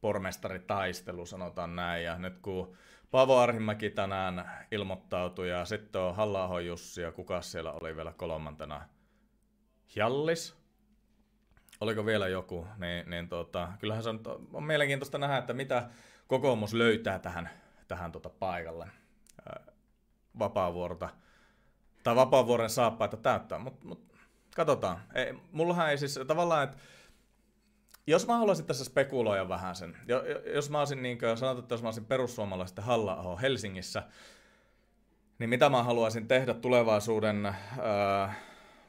pormestaritaistelu, 0.00 1.26
sanotaan 1.26 1.76
näin. 1.76 2.04
Ja 2.04 2.18
nyt 2.18 2.38
kun 2.38 2.76
Paavo 3.10 3.38
Arhimäki 3.38 3.90
tänään 3.90 4.50
ilmoittautui 4.70 5.50
ja 5.50 5.64
sitten 5.64 6.00
on 6.00 6.16
halla 6.16 6.60
Jussi 6.60 7.02
ja 7.02 7.12
kuka 7.12 7.42
siellä 7.42 7.72
oli 7.72 7.96
vielä 7.96 8.12
kolmantena? 8.12 8.88
Hjallis? 9.96 10.56
Oliko 11.80 12.06
vielä 12.06 12.28
joku? 12.28 12.66
Niin, 12.78 13.10
niin 13.10 13.28
tota, 13.28 13.72
kyllähän 13.78 14.02
se 14.02 14.08
on, 14.08 14.20
on 14.52 14.64
mielenkiintoista 14.64 15.18
nähdä, 15.18 15.38
että 15.38 15.52
mitä 15.52 15.88
kokoomus 16.26 16.74
löytää 16.74 17.18
tähän, 17.18 17.50
tähän 17.88 18.12
tota 18.12 18.28
paikalle 18.28 18.88
vapaavuorta 20.38 21.08
tai 22.02 22.16
vapaavuoren 22.16 22.70
saappaita 22.70 23.16
täyttää, 23.16 23.58
mutta 23.58 23.86
mut, 23.86 24.06
katsotaan. 24.56 25.02
Ei, 25.14 25.34
mullahan 25.52 25.90
ei 25.90 25.98
siis 25.98 26.20
tavallaan, 26.26 26.64
että 26.64 26.76
jos 28.06 28.26
mä 28.26 28.36
haluaisin 28.38 28.66
tässä 28.66 28.84
spekuloida 28.84 29.48
vähän 29.48 29.76
sen, 29.76 29.96
jos 30.54 30.70
mä 30.70 30.78
olisin, 30.78 31.02
niin 31.02 31.18
kuin, 31.18 31.36
sanotaan, 31.36 31.62
että 31.62 31.74
jos 31.74 31.82
mä 31.82 31.88
olisin 31.88 32.04
perussuomalaisten 32.04 32.84
halla 32.84 33.36
Helsingissä, 33.36 34.02
niin 35.38 35.50
mitä 35.50 35.68
mä 35.68 35.82
haluaisin 35.82 36.28
tehdä 36.28 36.54
tulevaisuuden 36.54 37.46
öö, 37.46 37.54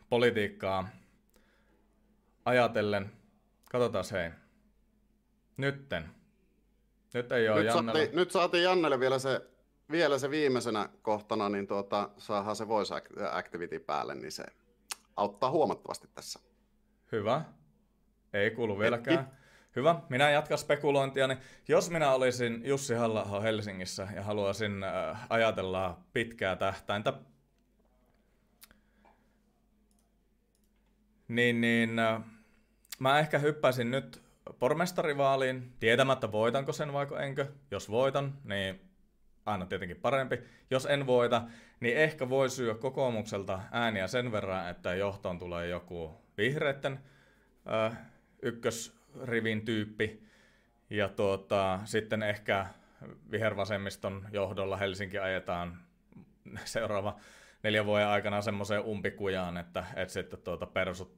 politiikkaa 0.10 0.90
ajatellen, 2.46 3.12
katsotaan 3.72 4.06
hei, 4.12 4.32
nytten, 5.58 6.10
nyt 7.14 7.32
ei 7.32 7.50
ole 7.50 7.64
nyt. 7.64 7.72
Saatiin, 7.72 8.10
nyt 8.14 8.32
saatiin 8.32 8.64
Jannelle 8.64 9.00
vielä 9.00 9.20
se 9.20 9.42
vielä 9.92 10.20
se 10.20 10.30
viimeisenä 10.30 10.90
kohtana, 11.02 11.50
niin 11.50 11.68
tuota, 11.68 12.10
saadaan 12.18 12.56
se 12.56 12.68
voice 12.68 12.96
activity 13.32 13.80
päälle, 13.80 14.16
niin 14.16 14.32
se 14.32 14.44
auttaa 15.16 15.52
huomattavasti 15.52 16.08
tässä. 16.16 16.40
Hyvä. 17.12 17.42
Ei 18.34 18.52
kuulu 18.52 18.80
vieläkään. 18.80 19.18
Hetki. 19.18 19.36
Hyvä. 19.76 20.02
Minä 20.10 20.30
jatkan 20.30 20.58
spekulointia. 20.58 21.28
Niin 21.28 21.40
jos 21.68 21.90
minä 21.90 22.12
olisin 22.12 22.62
Jussi 22.66 22.94
halla 22.94 23.42
Helsingissä 23.42 24.08
ja 24.16 24.24
haluaisin 24.24 24.84
äh, 24.84 25.28
ajatella 25.30 26.00
pitkää 26.14 26.56
tähtäintä, 26.56 27.14
niin, 31.28 31.62
niin 31.62 31.90
mä 33.00 33.20
ehkä 33.20 33.40
hyppäisin 33.40 33.92
nyt 33.92 34.24
pormestarivaaliin, 34.60 35.74
tietämättä 35.80 36.32
voitanko 36.32 36.74
sen 36.74 36.94
vaiko 36.94 37.18
enkö. 37.18 37.48
Jos 37.72 37.92
voitan, 37.92 38.38
niin 38.44 38.87
aina 39.48 39.66
tietenkin 39.66 39.98
parempi. 40.02 40.40
Jos 40.72 40.86
en 40.86 41.08
voita, 41.08 41.42
niin 41.80 41.98
ehkä 41.98 42.30
voi 42.30 42.50
syö 42.50 42.76
kokoomukselta 42.76 43.60
ääniä 43.72 44.08
sen 44.08 44.32
verran, 44.32 44.70
että 44.70 44.96
johtoon 44.96 45.40
tulee 45.40 45.68
joku 45.68 46.22
vihreitten 46.38 47.00
ö, 47.68 47.96
ykkösrivin 48.42 49.66
tyyppi. 49.66 50.28
Ja 50.90 51.10
tuota, 51.10 51.80
sitten 51.86 52.24
ehkä 52.24 52.66
vihervasemmiston 53.32 54.28
johdolla 54.32 54.78
Helsinki 54.78 55.20
ajetaan 55.20 55.78
seuraava 56.64 57.20
neljän 57.64 57.86
vuoden 57.86 58.08
aikana 58.08 58.42
semmoiseen 58.42 58.82
umpikujaan, 58.82 59.58
että, 59.58 59.86
että 59.96 60.14
sitten 60.14 60.40
tuota 60.42 60.66
persut 60.66 61.18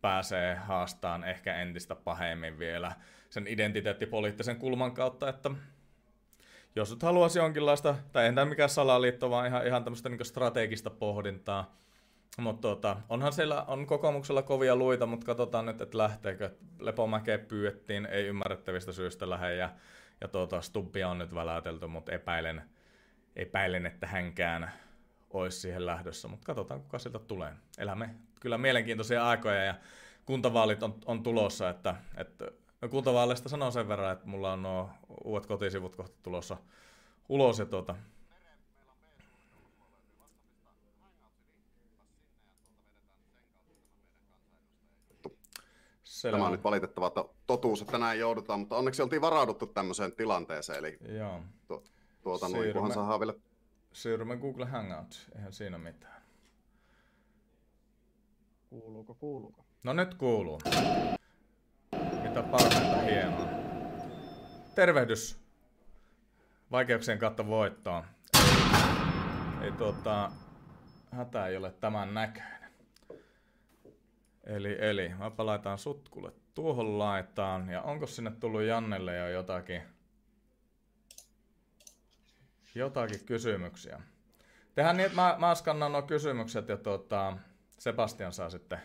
pääsee 0.00 0.54
haastaan 0.54 1.24
ehkä 1.24 1.56
entistä 1.56 1.94
pahemmin 1.94 2.58
vielä 2.58 2.92
sen 3.30 3.46
identiteettipoliittisen 3.46 4.56
kulman 4.56 4.94
kautta, 4.94 5.28
että 5.28 5.50
jos 6.76 6.90
nyt 6.90 7.02
haluaisi 7.02 7.38
jonkinlaista, 7.38 7.94
tai 8.12 8.24
ei 8.24 8.32
tämä 8.32 8.44
mikään 8.44 8.68
salaliitto, 8.68 9.30
vaan 9.30 9.46
ihan, 9.46 9.66
ihan 9.66 9.84
tämmöistä 9.84 10.08
niin 10.08 10.24
strategista 10.24 10.90
pohdintaa, 10.90 11.76
mutta 12.38 12.68
tota, 12.68 12.96
onhan 13.08 13.32
siellä 13.32 13.62
on 13.62 13.86
kokoomuksella 13.86 14.42
kovia 14.42 14.76
luita, 14.76 15.06
mutta 15.06 15.26
katsotaan 15.26 15.66
nyt, 15.66 15.80
että 15.80 15.98
lähteekö. 15.98 16.50
Lepomäkeä 16.78 17.38
pyydettiin, 17.38 18.06
ei 18.06 18.26
ymmärrettävistä 18.26 18.92
syistä 18.92 19.30
lähde, 19.30 19.56
ja, 19.56 19.70
ja 20.20 20.28
tuota, 20.28 20.60
Stubbia 20.60 21.08
on 21.08 21.18
nyt 21.18 21.34
väläytelty, 21.34 21.86
mutta 21.86 22.12
epäilen, 22.12 22.62
epäilen, 23.36 23.86
että 23.86 24.06
hänkään 24.06 24.72
olisi 25.30 25.60
siihen 25.60 25.86
lähdössä, 25.86 26.28
mutta 26.28 26.46
katsotaan, 26.46 26.82
kuka 26.82 26.98
sieltä 26.98 27.18
tulee. 27.18 27.52
Elämme 27.78 28.14
kyllä 28.40 28.58
mielenkiintoisia 28.58 29.28
aikoja, 29.28 29.64
ja 29.64 29.74
kuntavaalit 30.26 30.82
on, 30.82 30.94
on 31.06 31.22
tulossa, 31.22 31.70
että, 31.70 31.94
että 32.16 32.50
no 32.82 32.88
kuntavaaleista 32.88 33.48
sanon 33.48 33.72
sen 33.72 33.88
verran, 33.88 34.12
että 34.12 34.26
mulla 34.26 34.52
on 34.52 34.62
nuo 34.62 34.90
uudet 35.24 35.46
kotisivut 35.46 35.96
kohta 35.96 36.16
tulossa 36.22 36.56
ulos, 37.28 37.58
ja 37.58 37.66
tuota, 37.66 37.94
Selvä. 46.04 46.36
Tämä 46.36 46.46
on 46.46 46.52
nyt 46.52 46.64
valitettava 46.64 47.12
totuus, 47.46 47.82
että 47.82 47.98
näin 47.98 48.20
joudutaan, 48.20 48.60
mutta 48.60 48.76
onneksi 48.76 49.02
oltiin 49.02 49.22
varauduttu 49.22 49.66
tämmöiseen 49.66 50.12
tilanteeseen, 50.12 50.78
eli 50.78 50.98
Joo. 51.18 51.40
Tu, 51.68 51.84
tuota, 52.22 52.48
noin, 52.48 52.72
kunhan 52.72 52.92
saadaan 52.92 53.20
vielä... 53.20 53.34
Siirrymme 53.92 54.36
Google 54.36 54.66
Hangout, 54.66 55.30
eihän 55.36 55.52
siinä 55.52 55.78
mitään. 55.78 56.22
Kuuluuko, 58.70 59.14
kuuluuko? 59.14 59.64
No 59.82 59.92
nyt 59.92 60.14
kuuluu. 60.14 60.60
Mitä 62.32 62.42
parhaita 62.42 62.96
hienoa. 62.96 63.48
Tervehdys 64.74 65.40
vaikeuksien 66.70 67.18
kautta 67.18 67.46
voittoon. 67.46 68.04
Ei, 68.34 69.64
ei 69.64 69.72
tuota, 69.72 70.32
hätä 71.10 71.46
ei 71.46 71.56
ole 71.56 71.72
tämän 71.72 72.14
näköinen. 72.14 72.72
Eli, 74.44 74.76
eli 74.80 75.08
mä 75.08 75.30
palaitaan 75.30 75.78
sutkulle 75.78 76.32
tuohon 76.54 76.98
laitaan. 76.98 77.68
Ja 77.68 77.82
onko 77.82 78.06
sinne 78.06 78.30
tullut 78.30 78.62
Jannelle 78.62 79.16
jo 79.16 79.28
jotakin, 79.28 79.82
jotakin 82.74 83.24
kysymyksiä? 83.24 84.00
Tehän 84.74 84.96
niin, 84.96 85.06
että 85.06 85.16
mä, 85.16 85.36
mä 85.38 85.54
skannan 85.54 85.92
nuo 85.92 86.02
kysymykset 86.02 86.68
ja 86.68 86.76
tuota, 86.76 87.36
Sebastian 87.78 88.32
saa 88.32 88.50
sitten... 88.50 88.78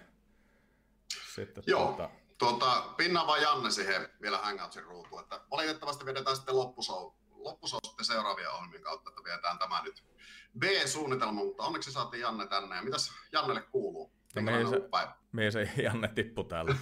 sitten 1.36 1.64
Joo, 1.68 1.86
tuota... 1.86 2.27
Tuota, 2.38 2.84
pinna 2.98 3.28
vaan 3.28 3.42
Janne 3.42 3.72
siihen 3.72 4.10
vielä 4.22 4.38
Hangoutsin 4.38 4.84
ruutuun. 4.84 5.22
Että 5.22 5.42
valitettavasti 5.52 6.06
vedetään 6.06 6.36
sitten 6.36 6.56
loppushow, 6.56 7.12
loppushow 7.32 7.80
sitten 7.84 8.06
seuraavia 8.06 8.52
ohjelmien 8.52 8.84
kautta, 8.84 9.10
että 9.10 9.24
viedään 9.24 9.60
tämä 9.60 9.82
nyt 9.84 10.04
B-suunnitelma, 10.60 11.44
mutta 11.44 11.64
onneksi 11.64 11.92
saatiin 11.92 12.22
Janne 12.22 12.48
tänne. 12.48 12.76
Ja 12.76 12.82
mitäs 12.82 13.12
Jannelle 13.32 13.62
kuuluu? 13.62 14.12
No 14.36 14.42
mihin 15.32 15.52
se, 15.52 15.66
se 15.66 15.82
Janne 15.82 16.08
tippu 16.08 16.44
täällä? 16.44 16.76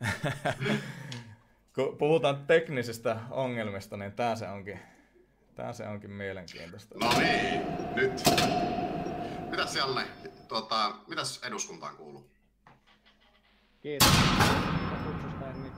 Kun 1.74 1.96
puhutaan 1.98 2.46
teknisistä 2.46 3.20
ongelmista, 3.30 3.96
niin 3.96 4.12
tämä 4.12 4.36
se 4.36 4.48
onkin, 4.48 4.80
tää 5.54 5.72
se 5.72 5.88
onkin 5.88 6.10
mielenkiintoista. 6.10 6.94
No 6.98 7.18
niin, 7.18 7.60
nyt. 7.94 8.12
Mitäs 9.50 9.76
Janne, 9.76 10.06
tuota, 10.48 10.96
mitäs 11.06 11.40
eduskuntaan 11.42 11.96
kuuluu? 11.96 12.30
Kiitos 13.82 14.08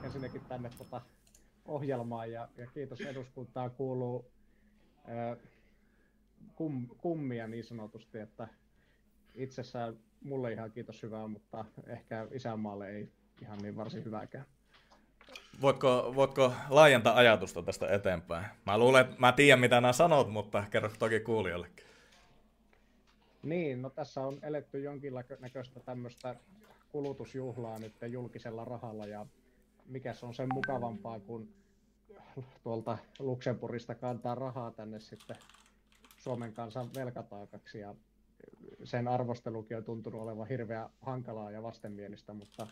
ensinnäkin 0.03 0.41
tänne 0.41 0.69
tuota 0.77 1.01
ohjelmaan 1.65 2.31
ja, 2.31 2.47
ja 2.57 2.67
kiitos 2.67 3.01
eduskuntaan 3.01 3.71
kuuluu 3.71 4.31
ää, 5.07 5.35
kum, 6.55 6.87
kummia 6.87 7.47
niin 7.47 7.63
sanotusti, 7.63 8.19
että 8.19 8.47
itsessään 9.35 9.97
mulle 10.23 10.51
ihan 10.51 10.71
kiitos 10.71 11.03
hyvää, 11.03 11.27
mutta 11.27 11.65
ehkä 11.87 12.27
isänmaalle 12.31 12.89
ei 12.89 13.09
ihan 13.41 13.59
niin 13.59 13.75
varsin 13.75 14.05
hyvääkään. 14.05 14.45
Voitko, 15.61 16.11
voitko 16.15 16.53
laajentaa 16.69 17.15
ajatusta 17.15 17.63
tästä 17.63 17.87
eteenpäin? 17.87 18.45
Mä 18.65 18.77
luulen, 18.77 19.05
että 19.05 19.15
mä 19.19 19.31
tiedän 19.31 19.59
mitä 19.59 19.81
nämä 19.81 19.93
sanot, 19.93 20.31
mutta 20.31 20.63
kerro 20.71 20.91
toki 20.99 21.19
kuulijoillekin. 21.19 21.85
Niin, 23.43 23.81
no 23.81 23.89
tässä 23.89 24.21
on 24.21 24.39
eletty 24.41 24.81
jonkinnäköistä 24.81 25.79
tämmöistä 25.79 26.35
kulutusjuhlaa 26.91 27.79
nyt 27.79 27.93
julkisella 28.07 28.65
rahalla 28.65 29.05
ja 29.05 29.25
mikä 29.89 30.13
se 30.13 30.25
on 30.25 30.33
sen 30.33 30.49
mukavampaa, 30.53 31.19
kun 31.19 31.49
tuolta 32.63 32.97
Luxemburgista 33.19 33.95
kantaa 33.95 34.35
rahaa 34.35 34.71
tänne 34.71 34.99
sitten 34.99 35.35
Suomen 36.17 36.53
kansan 36.53 36.89
velkataakaksi 36.95 37.79
ja 37.79 37.95
sen 38.83 39.07
arvostelukin 39.07 39.77
on 39.77 39.83
tuntunut 39.83 40.21
olevan 40.21 40.47
hirveän 40.47 40.89
hankalaa 41.01 41.51
ja 41.51 41.63
vastenmielistä, 41.63 42.33
mutta, 42.33 42.67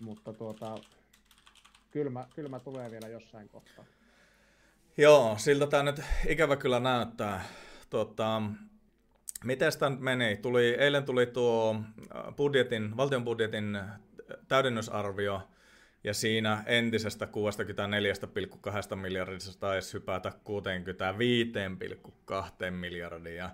mutta 0.00 0.32
tuota, 0.32 0.78
kylmä, 1.90 2.26
kylmä 2.34 2.60
tulee 2.60 2.90
vielä 2.90 3.08
jossain 3.08 3.48
kohtaa. 3.48 3.84
Joo, 4.96 5.38
siltä 5.38 5.66
tämä 5.66 5.82
nyt 5.82 6.00
ikävä 6.26 6.56
kyllä 6.56 6.80
näyttää. 6.80 7.44
Tuota, 7.90 8.42
Miten 9.44 9.78
tämä 9.78 9.96
meni? 10.00 10.36
Tuli, 10.36 10.68
eilen 10.68 11.04
tuli 11.04 11.26
tuo 11.26 11.76
äh, 12.16 12.34
budjetin, 12.36 12.96
valtion 12.96 13.24
budjetin 13.24 13.78
täydennysarvio, 14.48 15.42
ja 16.04 16.14
siinä 16.14 16.62
entisestä 16.66 17.28
64,2 18.90 18.96
miljardista 18.96 19.60
taisi 19.60 19.92
hypätä 19.92 20.32
65,2 22.64 22.70
miljardia 22.70 23.50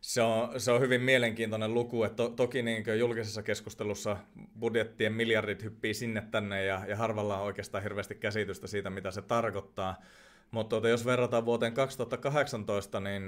se 0.00 0.22
on, 0.22 0.60
se 0.60 0.72
on 0.72 0.80
hyvin 0.80 1.02
mielenkiintoinen 1.02 1.74
luku, 1.74 2.04
että 2.04 2.16
to, 2.16 2.28
toki 2.28 2.62
niin 2.62 2.98
julkisessa 2.98 3.42
keskustelussa 3.42 4.16
budjettien 4.60 5.12
miljardit 5.12 5.62
hyppii 5.62 5.94
sinne 5.94 6.22
tänne 6.30 6.64
ja, 6.64 6.82
ja 6.88 6.96
harvalla 6.96 7.38
on 7.38 7.46
oikeastaan 7.46 7.82
hirveästi 7.82 8.14
käsitystä 8.14 8.66
siitä, 8.66 8.90
mitä 8.90 9.10
se 9.10 9.22
tarkoittaa. 9.22 10.02
Mutta 10.50 10.68
tuota, 10.70 10.88
jos 10.88 11.04
verrataan 11.04 11.46
vuoteen 11.46 11.72
2018, 11.72 13.00
niin 13.00 13.22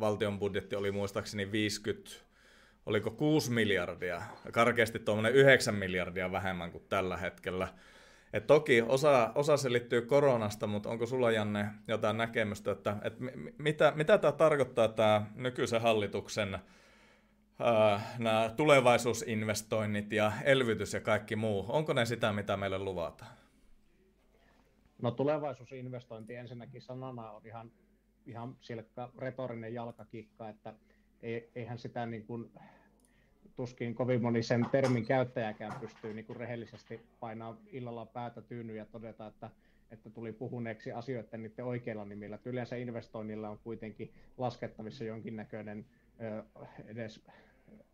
valtion 0.00 0.38
budjetti 0.38 0.76
oli 0.76 0.92
muistaakseni 0.92 1.52
50, 1.52 2.10
oliko 2.86 3.10
6 3.10 3.50
miljardia, 3.50 4.22
karkeasti 4.52 4.98
tuommoinen 4.98 5.34
9 5.34 5.74
miljardia 5.74 6.32
vähemmän 6.32 6.72
kuin 6.72 6.84
tällä 6.88 7.16
hetkellä. 7.16 7.68
Et 8.32 8.46
toki 8.46 8.82
osa, 8.82 9.32
osa 9.34 9.56
se 9.56 9.72
liittyy 9.72 10.02
koronasta, 10.02 10.66
mutta 10.66 10.88
onko 10.88 11.06
sulla 11.06 11.30
Janne 11.30 11.66
jotain 11.88 12.16
näkemystä, 12.16 12.70
että, 12.70 12.96
että 13.04 13.24
mitä, 13.58 13.92
mitä 13.96 14.18
tämä 14.18 14.32
tarkoittaa 14.32 14.88
tämä 14.88 15.26
nykyisen 15.34 15.80
hallituksen 15.80 16.54
äh, 16.54 18.18
nämä 18.18 18.50
tulevaisuusinvestoinnit 18.56 20.12
ja 20.12 20.32
elvytys 20.44 20.94
ja 20.94 21.00
kaikki 21.00 21.36
muu, 21.36 21.64
onko 21.68 21.92
ne 21.92 22.06
sitä, 22.06 22.32
mitä 22.32 22.56
meille 22.56 22.78
luvataan? 22.78 23.30
No 25.02 25.10
tulevaisuusinvestointi 25.10 26.34
ensinnäkin 26.34 26.82
sanana 26.82 27.30
on 27.30 27.46
ihan, 27.46 27.72
ihan 28.26 28.56
silkka 28.60 29.12
retorinen 29.18 29.74
jalkakikka, 29.74 30.48
että 30.48 30.74
eihän 31.54 31.78
sitä 31.78 32.06
niin 32.06 32.26
kuin 32.26 32.52
tuskin 33.56 33.94
kovin 33.94 34.22
moni 34.22 34.42
sen 34.42 34.66
termin 34.72 35.06
käyttäjäkään 35.06 35.80
pystyy 35.80 36.14
niin 36.14 36.24
kuin 36.24 36.36
rehellisesti 36.36 37.00
painaa 37.20 37.56
illalla 37.66 38.06
päätä 38.06 38.42
tyynyä 38.42 38.76
ja 38.76 38.86
todeta, 38.86 39.26
että, 39.26 39.50
että 39.90 40.10
tuli 40.10 40.32
puhuneeksi 40.32 40.92
asioiden 40.92 41.42
niiden 41.42 41.64
oikeilla 41.64 42.04
nimillä. 42.04 42.38
yleensä 42.44 42.76
investoinnilla 42.76 43.48
on 43.48 43.58
kuitenkin 43.58 44.12
laskettavissa 44.36 45.04
jonkinnäköinen 45.04 45.86
ö, 46.20 46.44
edes 46.86 47.20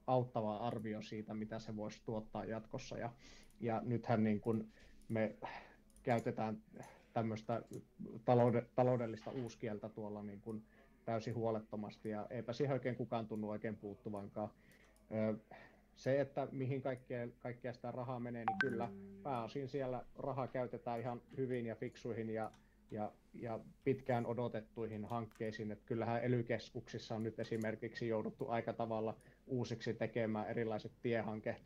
auttava 0.07 0.57
arvio 0.57 1.03
siitä, 1.03 1.35
mitä 1.35 1.59
se 1.59 1.77
voisi 1.77 2.03
tuottaa 2.05 2.45
jatkossa. 2.45 2.99
Ja, 2.99 3.13
ja 3.61 3.83
nythän 3.85 4.25
niin 4.25 4.41
kuin 4.41 4.73
me 5.09 5.37
käytetään 6.03 6.59
tämmöistä 7.13 7.63
taloude, 8.25 8.67
taloudellista 8.75 9.31
uuskieltä 9.31 9.89
tuolla 9.89 10.23
niin 10.23 10.41
kuin 10.41 10.65
täysin 11.05 11.35
huolettomasti 11.35 12.09
ja 12.09 12.27
eipä 12.31 12.53
siihen 12.53 12.75
oikein 12.75 12.97
kukaan 12.97 13.27
tunnu 13.27 13.51
oikein 13.51 13.77
puuttuvankaan 13.77 14.51
se, 15.97 16.21
että 16.21 16.49
mihin 16.53 16.83
kaikkea, 16.83 17.29
kaikkea 17.39 17.73
sitä 17.73 17.91
rahaa 17.91 18.21
menee, 18.21 18.45
niin 18.45 18.59
kyllä 18.59 18.91
pääosin 19.23 19.69
siellä 19.69 20.05
rahaa 20.17 20.49
käytetään 20.49 21.01
ihan 21.01 21.23
hyvin 21.37 21.67
ja 21.67 21.75
fiksuihin 21.75 22.31
ja, 22.31 22.51
ja, 22.91 23.13
ja 23.35 23.61
pitkään 23.85 24.27
odotettuihin 24.27 25.05
hankkeisiin. 25.05 25.73
Että 25.73 25.85
kyllähän 25.87 26.25
ely 26.25 26.45
on 27.15 27.23
nyt 27.23 27.41
esimerkiksi 27.41 28.09
jouduttu 28.09 28.49
aika 28.49 28.73
tavalla 28.73 29.17
uusiksi 29.47 29.95
tekemään 29.95 30.49
erilaiset 30.49 30.93
tiehanke 31.03 31.57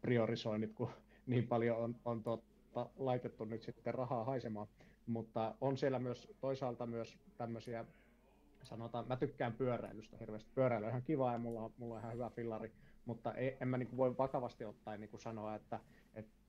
priorisoinnit, 0.00 0.72
kun 0.72 0.90
niin 1.26 1.46
paljon 1.46 1.78
on, 1.78 1.96
on 2.04 2.22
totta, 2.22 2.90
laitettu 2.96 3.44
nyt 3.44 3.62
sitten 3.62 3.94
rahaa 3.94 4.24
haisemaan. 4.24 4.66
Mutta 5.06 5.54
on 5.60 5.76
siellä 5.76 5.98
myös 5.98 6.28
toisaalta 6.40 6.86
myös 6.86 7.18
tämmöisiä, 7.36 7.84
sanotaan, 8.64 9.08
mä 9.08 9.16
tykkään 9.16 9.52
pyöräilystä 9.52 10.16
hirveästi. 10.16 10.50
Pyöräily 10.54 10.84
on 10.84 10.90
ihan 10.90 11.02
kiva 11.02 11.32
ja 11.32 11.38
mulla 11.38 11.60
on, 11.60 11.72
mulla 11.76 11.94
on 11.94 12.00
ihan 12.00 12.12
hyvä 12.12 12.30
fillari, 12.30 12.72
mutta 13.04 13.34
ei, 13.34 13.56
en 13.60 13.68
mä 13.68 13.78
niin 13.78 13.96
voi 13.96 14.18
vakavasti 14.18 14.64
ottaen 14.64 15.00
niin 15.00 15.10
sanoa, 15.20 15.54
että 15.54 15.80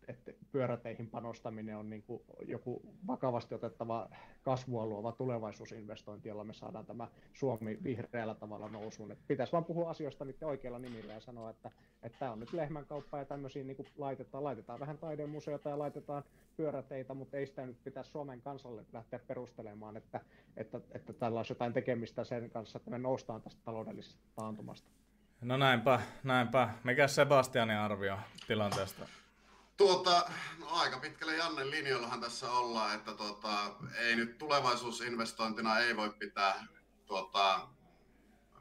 että 0.08 0.32
pyöräteihin 0.52 1.10
panostaminen 1.10 1.78
on 1.78 1.90
niin 1.90 2.04
kuin 2.04 2.22
joku 2.48 2.82
vakavasti 3.08 3.56
otettava 3.56 4.10
kasvua 4.44 4.86
luova 4.86 5.12
tulevaisuusinvestointi, 5.12 6.30
jolla 6.30 6.44
me 6.44 6.54
saadaan 6.54 6.86
tämä 6.86 7.08
Suomi 7.34 7.78
vihreällä 7.84 8.36
tavalla 8.36 8.70
nousuun. 8.70 9.12
Et 9.12 9.20
pitäisi 9.28 9.54
vaan 9.54 9.66
puhua 9.66 9.90
asioista 9.90 10.26
niiden 10.26 10.48
oikeilla 10.48 10.80
nimillä 10.80 11.14
ja 11.14 11.20
sanoa, 11.20 11.50
että, 11.50 11.72
että 12.04 12.20
tämä 12.20 12.32
on 12.32 12.40
nyt 12.40 12.54
lehmänkauppa 12.54 13.18
ja 13.18 13.26
tämmöisiä 13.26 13.64
niin 13.64 13.76
kuin 13.78 13.88
laitetaan. 13.98 14.44
Laitetaan 14.44 14.80
vähän 14.80 14.98
taidemuseota 14.98 15.70
ja 15.70 15.80
laitetaan 15.80 16.24
pyöräteitä, 16.58 17.14
mutta 17.14 17.38
ei 17.38 17.48
sitä 17.48 17.66
nyt 17.66 17.84
pitäisi 17.84 18.12
Suomen 18.12 18.42
kansalle 18.42 18.86
lähteä 18.94 19.20
perustelemaan, 19.20 19.98
että, 19.98 20.20
että, 20.58 20.82
että 20.92 21.14
tällä 21.14 21.40
olisi 21.40 21.52
jotain 21.52 21.74
tekemistä 21.74 22.24
sen 22.24 22.50
kanssa, 22.50 22.78
että 22.78 22.92
me 22.92 22.98
noustaan 22.98 23.42
tästä 23.42 23.62
taloudellisesta 23.66 24.22
taantumasta. 24.36 24.90
No 25.42 25.58
näinpä, 25.58 26.02
näinpä. 26.24 26.70
Mikä 26.84 27.08
Sebastianin 27.08 27.78
arvio 27.78 28.18
tilanteesta? 28.48 29.08
Tuota, 29.78 30.30
no 30.60 30.68
aika 30.70 31.00
pitkälle 31.00 31.36
Jannen 31.36 31.72
linjoillahan 31.72 32.22
tässä 32.22 32.52
ollaan, 32.52 32.96
että 32.96 33.14
tuota, 33.14 33.76
ei 33.98 34.16
nyt 34.16 34.38
tulevaisuusinvestointina 34.38 35.80
ei 35.80 35.98
voi 35.98 36.10
pitää 36.20 36.66
tuota, 37.06 37.68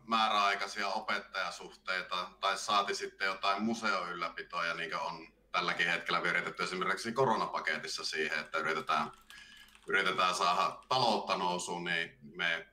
määräaikaisia 0.06 0.88
opettajasuhteita 0.88 2.30
tai 2.40 2.58
saati 2.58 2.94
sitten 2.94 3.26
jotain 3.26 3.62
museoylläpitoja, 3.62 4.74
niin 4.74 4.90
kuin 4.90 5.00
on 5.00 5.28
tälläkin 5.52 5.86
hetkellä 5.86 6.22
viritetty 6.22 6.62
esimerkiksi 6.62 7.12
koronapaketissa 7.12 8.04
siihen, 8.04 8.38
että 8.38 8.58
yritetään, 8.58 9.12
yritetään 9.86 10.34
saada 10.34 10.78
taloutta 10.88 11.36
nousuun, 11.36 11.84
niin 11.84 12.18
me 12.22 12.68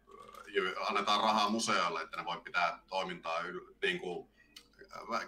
annetaan 0.90 1.22
rahaa 1.22 1.50
museoille, 1.50 2.02
että 2.02 2.18
ne 2.18 2.26
voi 2.26 2.42
pitää 2.42 2.80
toimintaa 2.90 3.40
yl, 3.40 3.60
niin 3.82 4.00
kuin, 4.00 4.30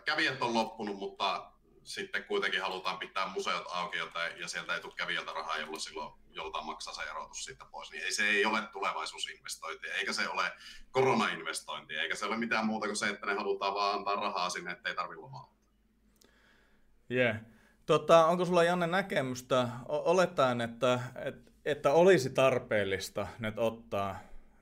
kävijät 0.05 0.41
on 0.41 0.53
loppunut, 0.53 0.97
mutta 0.97 1.52
sitten 1.83 2.23
kuitenkin 2.23 2.61
halutaan 2.61 2.97
pitää 2.97 3.27
museot 3.27 3.65
auki 3.69 3.97
ja 4.39 4.47
sieltä 4.47 4.75
ei 4.75 4.81
tule 4.81 4.93
kävijältä 4.97 5.31
rahaa, 5.33 5.57
jolloin 5.57 5.81
silloin 5.81 6.13
joltain 6.31 6.65
maksaa 6.65 6.93
se 6.93 7.01
erotus 7.01 7.43
siitä 7.43 7.65
pois. 7.65 7.91
Niin 7.91 8.03
ei, 8.03 8.11
se 8.11 8.27
ei 8.29 8.45
ole 8.45 8.61
tulevaisuusinvestointi, 8.61 9.87
eikä 9.87 10.13
se 10.13 10.29
ole 10.29 10.43
koronainvestointi, 10.91 11.95
eikä 11.95 12.15
se 12.15 12.25
ole 12.25 12.37
mitään 12.37 12.65
muuta 12.65 12.87
kuin 12.87 12.97
se, 12.97 13.09
että 13.09 13.25
ne 13.25 13.33
halutaan 13.33 13.73
vaan 13.73 13.97
antaa 13.97 14.15
rahaa 14.15 14.49
sinne, 14.49 14.71
ettei 14.71 14.95
tarvitse 14.95 15.21
lomaa. 15.21 15.53
Yeah. 17.11 17.37
Tota, 17.85 18.25
onko 18.25 18.45
sulla 18.45 18.63
Janne 18.63 18.87
näkemystä, 18.87 19.67
olettaen, 19.87 20.61
että, 20.61 20.99
että, 21.15 21.51
että 21.65 21.93
olisi 21.93 22.29
tarpeellista 22.29 23.27
nyt 23.39 23.57
ottaa 23.57 24.19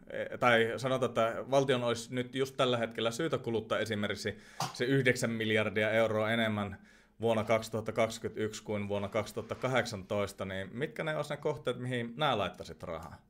e, 0.10 0.38
tai 0.38 0.74
sanotaan, 0.78 1.10
että 1.10 1.36
valtion 1.52 1.84
olisi 1.84 2.16
nyt 2.16 2.36
just 2.36 2.58
tällä 2.58 2.78
hetkellä 2.78 3.12
syytä 3.12 3.38
kuluttaa 3.38 3.80
esimerkiksi 3.80 4.38
se 4.74 4.86
9 4.86 5.30
miljardia 5.30 5.92
euroa 5.92 6.32
enemmän 6.32 6.91
vuonna 7.22 7.44
2021 7.44 8.64
kuin 8.64 8.88
vuonna 8.88 9.08
2018, 9.10 10.46
niin 10.46 10.70
mitkä 10.74 11.04
ne 11.04 11.16
olisi 11.16 11.34
ne 11.34 11.38
kohteet, 11.38 11.80
mihin 11.80 12.14
nämä 12.18 12.38
laittaisit 12.38 12.84
rahaa? 12.84 13.22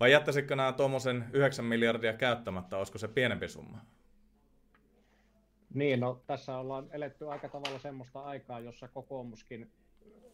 Vai 0.00 0.12
jättäisitkö 0.12 0.56
nämä 0.56 0.72
tuommoisen 0.72 1.24
9 1.32 1.64
miljardia 1.64 2.12
käyttämättä, 2.12 2.76
olisiko 2.76 2.98
se 2.98 3.08
pienempi 3.08 3.48
summa? 3.48 3.78
Niin, 5.74 6.00
no 6.00 6.22
tässä 6.26 6.56
ollaan 6.56 6.86
eletty 6.90 7.30
aika 7.30 7.48
tavalla 7.48 7.78
semmoista 7.78 8.20
aikaa, 8.20 8.60
jossa 8.60 8.88
kokoomuskin 8.88 9.70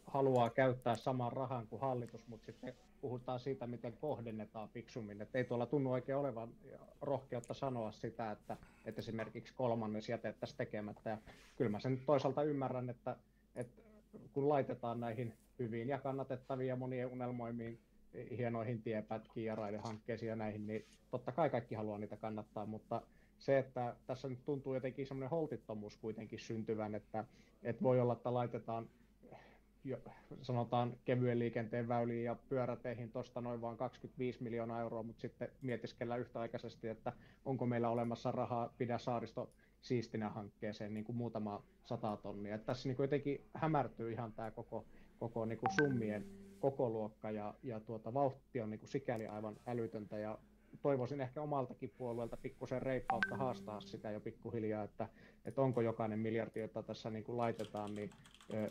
haluaa 0.07 0.51
käyttää 0.51 0.97
saman 0.97 1.33
rahan 1.33 1.67
kuin 1.67 1.81
hallitus, 1.81 2.27
mutta 2.27 2.47
sitten 2.47 2.75
puhutaan 3.05 3.41
siitä, 3.41 3.67
miten 3.67 3.93
kohdennetaan 3.93 4.69
fiksummin. 4.69 5.23
Että 5.23 5.39
ei 5.39 5.45
tuolla 5.45 5.67
tunnu 5.67 5.93
oikein 5.93 6.19
olevan 6.19 6.49
rohkeutta 7.01 7.55
sanoa 7.55 7.93
sitä, 7.93 8.31
että, 8.31 8.57
että 8.85 8.99
esimerkiksi 8.99 9.55
kolmannes 9.55 10.09
jätettäisiin 10.09 10.57
tekemättä. 10.57 11.11
Ja 11.11 11.19
kyllä 11.57 11.71
mä 11.71 11.81
sen 11.81 12.01
toisaalta 12.07 12.43
ymmärrän, 12.43 12.91
että, 12.91 13.17
että 13.57 13.83
kun 14.33 14.49
laitetaan 14.49 15.01
näihin 15.01 15.35
hyviin 15.59 15.89
ja 15.89 15.99
kannatettaviin 15.99 16.69
ja 16.69 16.77
monien 16.77 17.09
unelmoimiin 17.09 17.79
hienoihin 18.39 18.83
tiepätkiin 18.83 19.47
ja 19.47 19.55
raidehankkeisiin 19.55 20.31
ja 20.31 20.37
näihin, 20.37 20.67
niin 20.67 20.85
totta 21.11 21.33
kai 21.33 21.51
kaikki 21.51 21.75
haluaa 21.75 21.99
niitä 21.99 22.17
kannattaa, 22.17 22.67
mutta 22.67 23.03
se, 23.39 23.59
että 23.59 23.97
tässä 24.07 24.29
nyt 24.29 24.45
tuntuu 24.45 24.75
jotenkin 24.75 25.07
semmoinen 25.07 25.31
holtittomuus 25.31 25.97
kuitenkin 25.97 26.39
syntyvän, 26.39 26.95
että, 26.95 27.25
että 27.63 27.83
voi 27.83 28.01
olla, 28.01 28.13
että 28.13 28.35
laitetaan 28.35 28.89
jo, 29.85 29.99
sanotaan 30.43 30.97
kevyen 31.05 31.39
liikenteen 31.39 31.89
väyliin 31.89 32.25
ja 32.25 32.37
pyöräteihin 32.49 33.11
tuosta 33.11 33.41
noin 33.41 33.61
vain 33.61 33.77
25 33.77 34.43
miljoonaa 34.43 34.81
euroa, 34.81 35.03
mutta 35.03 35.21
sitten 35.21 35.49
mietiskellä 35.63 36.17
yhtäaikaisesti, 36.17 36.89
että 36.89 37.13
onko 37.45 37.67
meillä 37.67 37.91
olemassa 37.91 38.33
rahaa 38.33 38.75
pidä 38.79 38.99
saaristo 38.99 39.51
siistinä 39.81 40.29
hankkeeseen 40.29 40.95
niin 40.95 41.05
kuin 41.05 41.17
muutama 41.17 41.63
sata 41.85 42.17
tonnia. 42.17 42.55
Että 42.55 42.67
tässä 42.67 42.89
niin 42.89 42.97
kuin 42.97 43.05
jotenkin 43.05 43.45
hämärtyy 43.55 44.13
ihan 44.13 44.33
tämä 44.33 44.51
koko, 44.51 44.85
koko 45.19 45.45
niin 45.45 45.59
kuin 45.59 45.73
summien 45.73 46.27
koko 46.59 46.91
luokka 46.91 47.31
ja, 47.31 47.55
ja 47.63 47.81
tuota, 47.81 48.15
vauhti 48.15 48.61
on 48.61 48.71
niin 48.71 48.81
kuin 48.81 48.91
sikäli 48.91 49.27
aivan 49.27 49.57
älytöntä 49.67 50.19
ja 50.19 50.39
toivoisin 50.83 51.21
ehkä 51.21 51.43
omaltakin 51.43 51.93
puolueelta 51.99 52.37
pikkusen 52.37 52.83
reippautta 52.83 53.37
haastaa 53.37 53.81
sitä 53.81 54.11
jo 54.11 54.21
pikkuhiljaa, 54.21 54.85
että, 54.85 55.09
että 55.45 55.63
onko 55.63 55.81
jokainen 55.81 56.19
miljardi, 56.19 56.61
jota 56.61 56.83
tässä 56.83 57.11
niin 57.11 57.25
kuin 57.25 57.39
laitetaan, 57.39 57.95
niin 57.95 58.11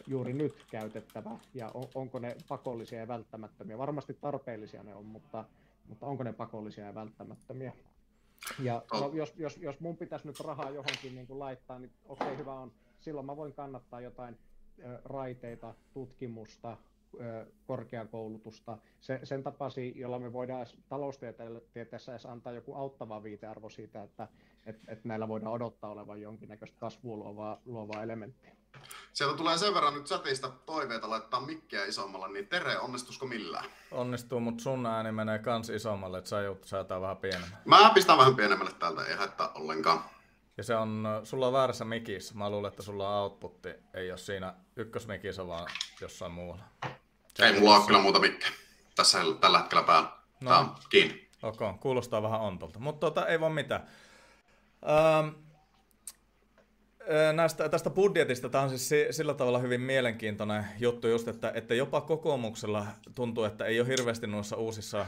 juuri 0.08 0.34
nyt 0.34 0.66
käytettävä 0.72 1.40
ja 1.54 1.72
on, 1.74 1.88
onko 1.96 2.20
ne 2.20 2.36
pakollisia 2.48 3.00
ja 3.00 3.08
välttämättömiä. 3.08 3.78
Varmasti 3.78 4.14
tarpeellisia 4.14 4.84
ne 4.84 4.96
on, 4.96 5.06
mutta, 5.06 5.46
mutta 5.88 6.06
onko 6.06 6.24
ne 6.24 6.34
pakollisia 6.34 6.86
ja 6.86 6.96
välttämättömiä. 6.96 7.74
Ja 8.60 8.84
no, 8.94 9.12
jos, 9.14 9.34
jos, 9.38 9.58
jos 9.58 9.80
mun 9.80 9.98
pitäisi 9.98 10.28
nyt 10.28 10.40
rahaa 10.40 10.70
johonkin 10.70 11.16
niin 11.16 11.28
kuin 11.28 11.40
laittaa, 11.40 11.80
niin 11.80 11.92
okei, 12.06 12.28
okay, 12.28 12.38
hyvä 12.38 12.54
on. 12.54 12.72
Silloin 13.00 13.26
mä 13.26 13.38
voin 13.38 13.54
kannattaa 13.54 14.02
jotain 14.02 14.38
raiteita, 15.06 15.74
tutkimusta, 15.94 16.78
korkeakoulutusta, 17.68 18.78
se, 19.00 19.20
sen 19.24 19.44
tapasi, 19.44 19.94
jolla 19.96 20.20
me 20.20 20.34
voidaan 20.34 20.66
taloustieteessä 20.90 22.12
edes 22.12 22.26
antaa 22.26 22.54
joku 22.54 22.76
auttava 22.76 23.24
viitearvo 23.24 23.70
siitä, 23.70 24.04
että 24.04 24.28
et, 24.66 24.80
et 24.88 25.06
näillä 25.06 25.28
voidaan 25.28 25.54
odottaa 25.54 25.90
olevan 25.90 26.22
jonkinnäköistä 26.22 26.78
kasvua 26.80 27.18
luovaa, 27.18 27.62
luovaa 27.66 28.04
elementtiä. 28.04 28.52
Sieltä 29.14 29.38
tulee 29.38 29.58
sen 29.58 29.74
verran 29.74 29.94
nyt 29.94 30.06
chatista 30.06 30.50
toiveita 30.66 31.10
laittaa 31.10 31.40
mikkiä 31.40 31.86
isommalla, 31.86 32.28
niin 32.28 32.48
Tere, 32.48 32.80
onnistusko 32.80 33.26
millään? 33.26 33.66
Onnistuu, 33.92 34.40
mutta 34.40 34.64
sun 34.64 34.86
ääni 34.86 35.12
menee 35.12 35.40
kans 35.40 35.70
isommalle, 35.70 36.18
että 36.18 36.30
sä 36.30 36.42
joudut 36.42 36.66
säätää 36.66 37.02
vähän 37.02 37.18
pienemmän. 37.18 37.60
Mä 37.66 37.92
pistän 37.94 38.18
vähän 38.18 38.36
pienemmälle 38.36 38.74
täältä, 38.80 39.06
ei 39.06 39.16
haittaa 39.16 39.52
ollenkaan. 39.56 40.04
Ja 40.58 40.64
se 40.64 40.76
on, 40.76 41.08
sulla 41.24 41.48
on 41.48 41.54
väärässä 41.54 41.86
mikissä. 41.86 42.36
Mä 42.36 42.50
luulen, 42.50 42.70
että 42.70 42.84
sulla 42.84 43.10
on 43.10 43.24
outputti, 43.24 43.70
ei 43.94 44.12
ole 44.12 44.18
siinä 44.18 44.54
ykkösmikissä, 44.76 45.48
vaan 45.48 45.68
jossain 46.02 46.32
muualla. 46.32 46.64
Ei 47.40 47.60
mulla 47.60 47.78
ole 47.78 47.86
kyllä 47.86 48.00
muuta 48.00 48.20
mikkiä 48.20 48.50
tässä 48.96 49.20
tällä 49.42 49.60
hetkellä 49.60 49.84
päällä. 49.84 50.10
No. 50.42 50.50
Tää 50.50 50.60
on 50.60 50.76
kiinni. 50.90 51.30
Okei, 51.44 51.68
okay, 51.68 51.80
kuulostaa 51.80 52.24
vähän 52.24 52.42
ontolta. 52.42 52.80
Mutta 52.80 53.00
tota, 53.00 53.28
ei 53.28 53.40
voi 53.40 53.50
mitään. 53.50 53.88
Ähm, 54.90 55.30
näistä, 57.34 57.70
tästä 57.70 57.90
budjetista, 57.90 58.50
tämä 58.50 58.64
on 58.64 58.70
siis 58.80 59.16
sillä 59.16 59.34
tavalla 59.34 59.60
hyvin 59.60 59.82
mielenkiintoinen 59.82 60.66
juttu 60.80 61.08
just, 61.08 61.28
että, 61.28 61.52
että 61.56 61.76
jopa 61.76 62.02
kokoomuksella 62.02 62.86
tuntuu, 63.16 63.44
että 63.44 63.66
ei 63.66 63.80
ole 63.80 63.88
hirveästi 63.88 64.28
noissa 64.28 64.56
uusissa 64.56 65.06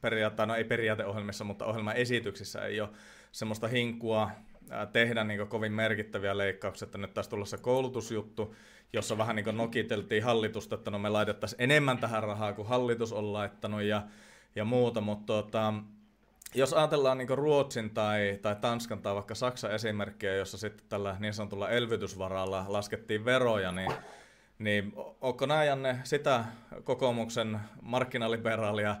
periaatteessa, 0.00 0.46
no 0.46 0.54
ei 0.54 0.64
periaateohjelmissa, 0.64 1.44
mutta 1.44 1.66
ohjelmaesityksissä 1.66 2.66
ei 2.66 2.80
ole 2.80 2.88
semmoista 3.32 3.68
hinkua 3.68 4.30
tehdä 4.92 5.24
niin 5.24 5.48
kovin 5.48 5.72
merkittäviä 5.72 6.38
leikkauksia, 6.38 6.86
että 6.86 6.98
nyt 6.98 7.14
taas 7.14 7.28
tulossa 7.28 7.58
koulutusjuttu, 7.58 8.54
jossa 8.92 9.18
vähän 9.18 9.36
niin 9.36 9.56
nokiteltiin 9.56 10.24
hallitusta, 10.24 10.74
että 10.74 10.90
no 10.90 10.98
me 10.98 11.08
laitettaisiin 11.08 11.62
enemmän 11.62 11.98
tähän 11.98 12.22
rahaa 12.22 12.52
kuin 12.52 12.68
hallitus 12.68 13.12
on 13.12 13.32
laittanut 13.32 13.82
ja, 13.82 14.02
ja 14.54 14.64
muuta, 14.64 15.00
mutta 15.00 15.26
tota, 15.26 15.74
jos 16.54 16.72
ajatellaan 16.72 17.18
niin 17.18 17.28
Ruotsin 17.28 17.90
tai, 17.90 18.38
tai 18.42 18.56
Tanskan 18.56 19.02
tai 19.02 19.14
vaikka 19.14 19.34
Saksan 19.34 19.72
esimerkkiä, 19.72 20.34
jossa 20.34 20.58
sitten 20.58 20.86
tällä 20.88 21.16
niin 21.18 21.34
sanotulla 21.34 21.70
elvytysvaralla 21.70 22.64
laskettiin 22.68 23.24
veroja, 23.24 23.72
niin, 23.72 23.92
niin 24.58 24.92
onko 25.20 25.46
nämä 25.46 25.64
Janne 25.64 25.98
sitä 26.04 26.44
kokoomuksen 26.84 27.60
markkinaliberaalia 27.82 28.96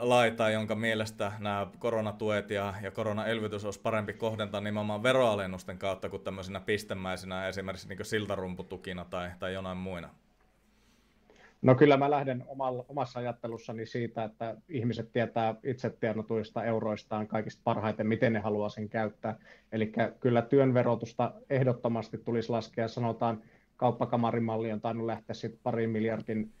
laita, 0.00 0.50
jonka 0.50 0.74
mielestä 0.74 1.32
nämä 1.38 1.66
koronatuet 1.78 2.50
ja, 2.50 2.74
ja 2.82 2.90
koronaelvytys 2.90 3.64
olisi 3.64 3.80
parempi 3.80 4.12
kohdentaa 4.12 4.60
nimenomaan 4.60 5.02
veroalennusten 5.02 5.78
kautta 5.78 6.08
kuin 6.08 6.22
tämmöisinä 6.22 6.60
pistemäisinä 6.60 7.48
esimerkiksi 7.48 7.88
niin 7.88 8.04
siltarumputukina 8.04 9.04
tai, 9.04 9.30
tai 9.38 9.54
jonain 9.54 9.78
muina? 9.78 10.10
No 11.62 11.74
kyllä 11.74 11.96
mä 11.96 12.10
lähden 12.10 12.44
omassa 12.88 13.18
ajattelussani 13.18 13.86
siitä, 13.86 14.24
että 14.24 14.56
ihmiset 14.68 15.12
tietää 15.12 15.54
itse 15.62 15.90
tienatuista 15.90 16.64
euroistaan 16.64 17.26
kaikista 17.26 17.60
parhaiten, 17.64 18.06
miten 18.06 18.32
ne 18.32 18.38
haluaa 18.38 18.68
sen 18.68 18.88
käyttää. 18.88 19.38
Eli 19.72 19.92
kyllä 20.20 20.42
työn 20.42 20.74
verotusta 20.74 21.32
ehdottomasti 21.50 22.18
tulisi 22.18 22.50
laskea. 22.50 22.88
Sanotaan 22.88 23.42
kauppakamarimalli 23.76 24.72
on 24.72 24.80
tainnut 24.80 25.06
lähteä 25.06 25.34
sitten 25.34 25.60
parin 25.62 25.90
miljardin 25.90 26.52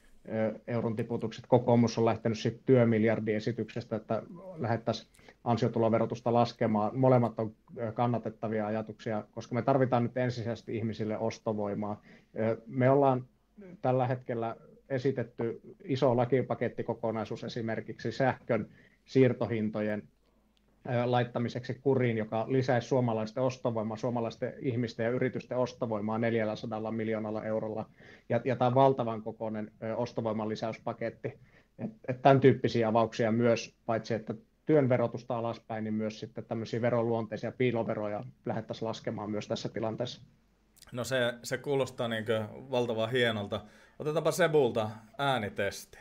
euron 0.66 0.96
tiputukset. 0.96 1.44
Kokoomus 1.48 1.98
on 1.98 2.04
lähtenyt 2.04 2.38
sitten 2.38 2.62
työmiljardiesityksestä, 2.66 3.96
että 3.96 4.22
lähettäisiin 4.56 5.08
ansiotuloverotusta 5.44 6.32
laskemaan. 6.32 6.98
Molemmat 6.98 7.38
on 7.38 7.54
kannatettavia 7.94 8.66
ajatuksia, 8.66 9.24
koska 9.32 9.54
me 9.54 9.62
tarvitaan 9.62 10.02
nyt 10.02 10.16
ensisijaisesti 10.16 10.76
ihmisille 10.76 11.18
ostovoimaa. 11.18 12.02
Me 12.66 12.90
ollaan 12.90 13.24
tällä 13.82 14.06
hetkellä 14.06 14.56
esitetty 14.88 15.60
iso 15.84 16.16
lakipakettikokonaisuus 16.16 17.44
esimerkiksi 17.44 18.12
sähkön 18.12 18.68
siirtohintojen 19.04 20.02
laittamiseksi 21.04 21.74
kuriin, 21.74 22.16
joka 22.16 22.46
lisäisi 22.48 22.88
suomalaisten 22.88 23.42
ostovoimaa, 23.42 23.96
suomalaisten 23.96 24.54
ihmisten 24.60 25.04
ja 25.04 25.10
yritysten 25.10 25.58
ostovoimaa 25.58 26.18
400 26.18 26.90
miljoonalla 26.90 27.44
eurolla. 27.44 27.86
Ja, 28.28 28.40
ja 28.44 28.56
tämä 28.56 28.66
on 28.66 28.74
valtavan 28.74 29.22
kokoinen 29.22 29.70
ostovoiman 29.96 30.48
lisäyspaketti. 30.48 31.38
Et, 31.78 31.90
et 32.08 32.22
tämän 32.22 32.40
tyyppisiä 32.40 32.88
avauksia 32.88 33.32
myös, 33.32 33.74
paitsi 33.86 34.14
että 34.14 34.34
työn 34.66 34.88
verotusta 34.88 35.38
alaspäin, 35.38 35.84
niin 35.84 35.94
myös 35.94 36.20
sitten 36.20 36.44
tämmöisiä 36.44 36.80
veroluonteisia 36.80 37.52
piiloveroja 37.52 38.24
lähdettäisiin 38.46 38.88
laskemaan 38.88 39.30
myös 39.30 39.48
tässä 39.48 39.68
tilanteessa. 39.68 40.22
No 40.92 41.04
se, 41.04 41.34
se 41.42 41.58
kuulostaa 41.58 42.08
niin 42.08 42.24
valtavan 42.70 43.10
hienolta. 43.10 43.60
Otetaanpa 43.98 44.32
Sebulta 44.32 44.90
äänitesti. 45.18 45.98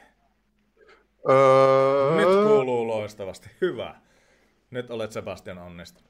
Öö... 1.30 2.16
Nyt 2.16 2.48
kuuluu 2.48 2.88
loistavasti. 2.88 3.50
Hyvä. 3.62 4.03
Nyt 4.74 4.92
olet 4.92 5.12
Sebastian 5.12 5.58
onnistunut. 5.58 6.10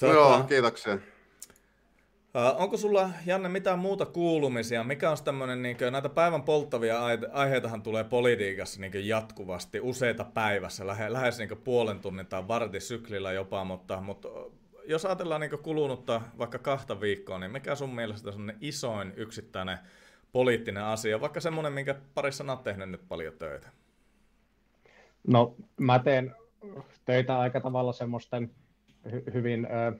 Tuota, 0.00 0.14
Joo, 0.14 0.42
kiitoksia. 0.42 0.94
Uh, 0.94 2.62
onko 2.62 2.76
sulla, 2.76 3.10
Janne, 3.26 3.48
mitään 3.48 3.78
muuta 3.78 4.06
kuulumisia? 4.06 4.84
Mikä 4.84 5.10
on 5.10 5.16
tämmöinen, 5.24 5.62
niin 5.62 5.76
kuin, 5.76 5.92
näitä 5.92 6.08
päivän 6.08 6.42
polttavia 6.42 6.98
aiheitahan 7.32 7.82
tulee 7.82 8.04
politiikassa 8.04 8.80
niin 8.80 9.08
jatkuvasti, 9.08 9.80
useita 9.80 10.24
päivässä, 10.24 10.86
lähe, 10.86 11.12
lähes 11.12 11.38
niin 11.38 11.58
puolen 11.64 12.00
tunnin 12.00 12.26
tai 12.26 12.48
vartisyklillä 12.48 13.32
jopa, 13.32 13.64
mutta, 13.64 14.00
mutta 14.00 14.28
jos 14.86 15.04
ajatellaan 15.04 15.40
niin 15.40 15.58
kulunutta 15.62 16.20
vaikka 16.38 16.58
kahta 16.58 17.00
viikkoa, 17.00 17.38
niin 17.38 17.52
mikä 17.52 17.74
sun 17.74 17.94
mielestä 17.94 18.30
on 18.30 18.52
isoin 18.60 19.12
yksittäinen 19.16 19.78
poliittinen 20.32 20.84
asia, 20.84 21.20
vaikka 21.20 21.40
semmoinen, 21.40 21.72
minkä 21.72 21.94
parissa 22.14 22.44
olet 22.44 22.62
tehnyt 22.62 22.90
nyt 22.90 23.08
paljon 23.08 23.34
töitä? 23.38 23.68
No, 25.26 25.54
mä 25.80 25.98
teen 25.98 26.34
töitä 27.04 27.38
aika 27.38 27.60
tavalla 27.60 27.92
semmoisten 27.92 28.50
hy- 29.08 29.34
hyvin 29.34 29.66
ö, 29.66 29.98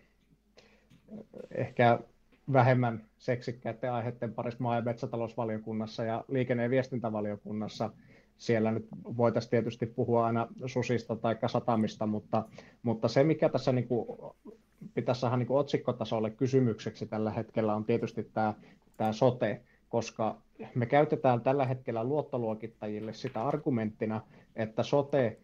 ehkä 1.54 1.98
vähemmän 2.52 3.04
seksikkäiden 3.18 3.92
aiheiden 3.92 4.34
parissa 4.34 4.62
maa- 4.62 4.76
ja 4.76 4.82
metsätalousvaliokunnassa 4.82 6.04
ja 6.04 6.24
liikenne- 6.28 6.62
ja 6.62 6.70
viestintävaliokunnassa. 6.70 7.90
Siellä 8.36 8.72
nyt 8.72 8.88
voitaisiin 9.04 9.50
tietysti 9.50 9.86
puhua 9.86 10.26
aina 10.26 10.48
susista 10.66 11.16
tai 11.16 11.36
satamista, 11.46 12.06
mutta, 12.06 12.44
mutta 12.82 13.08
se 13.08 13.24
mikä 13.24 13.48
tässä 13.48 13.72
niin 13.72 13.88
kuin 13.88 14.06
pitäisi 14.94 15.20
saada 15.20 15.36
niin 15.36 15.46
kuin 15.46 15.58
otsikkotasolle 15.58 16.30
kysymykseksi 16.30 17.06
tällä 17.06 17.30
hetkellä 17.30 17.74
on 17.74 17.84
tietysti 17.84 18.30
tämä, 18.32 18.54
tämä 18.96 19.12
sote, 19.12 19.60
koska 19.88 20.36
me 20.74 20.86
käytetään 20.86 21.40
tällä 21.40 21.66
hetkellä 21.66 22.04
luottoluokittajille 22.04 23.12
sitä 23.12 23.42
argumenttina, 23.46 24.20
että 24.56 24.82
sote 24.82 25.38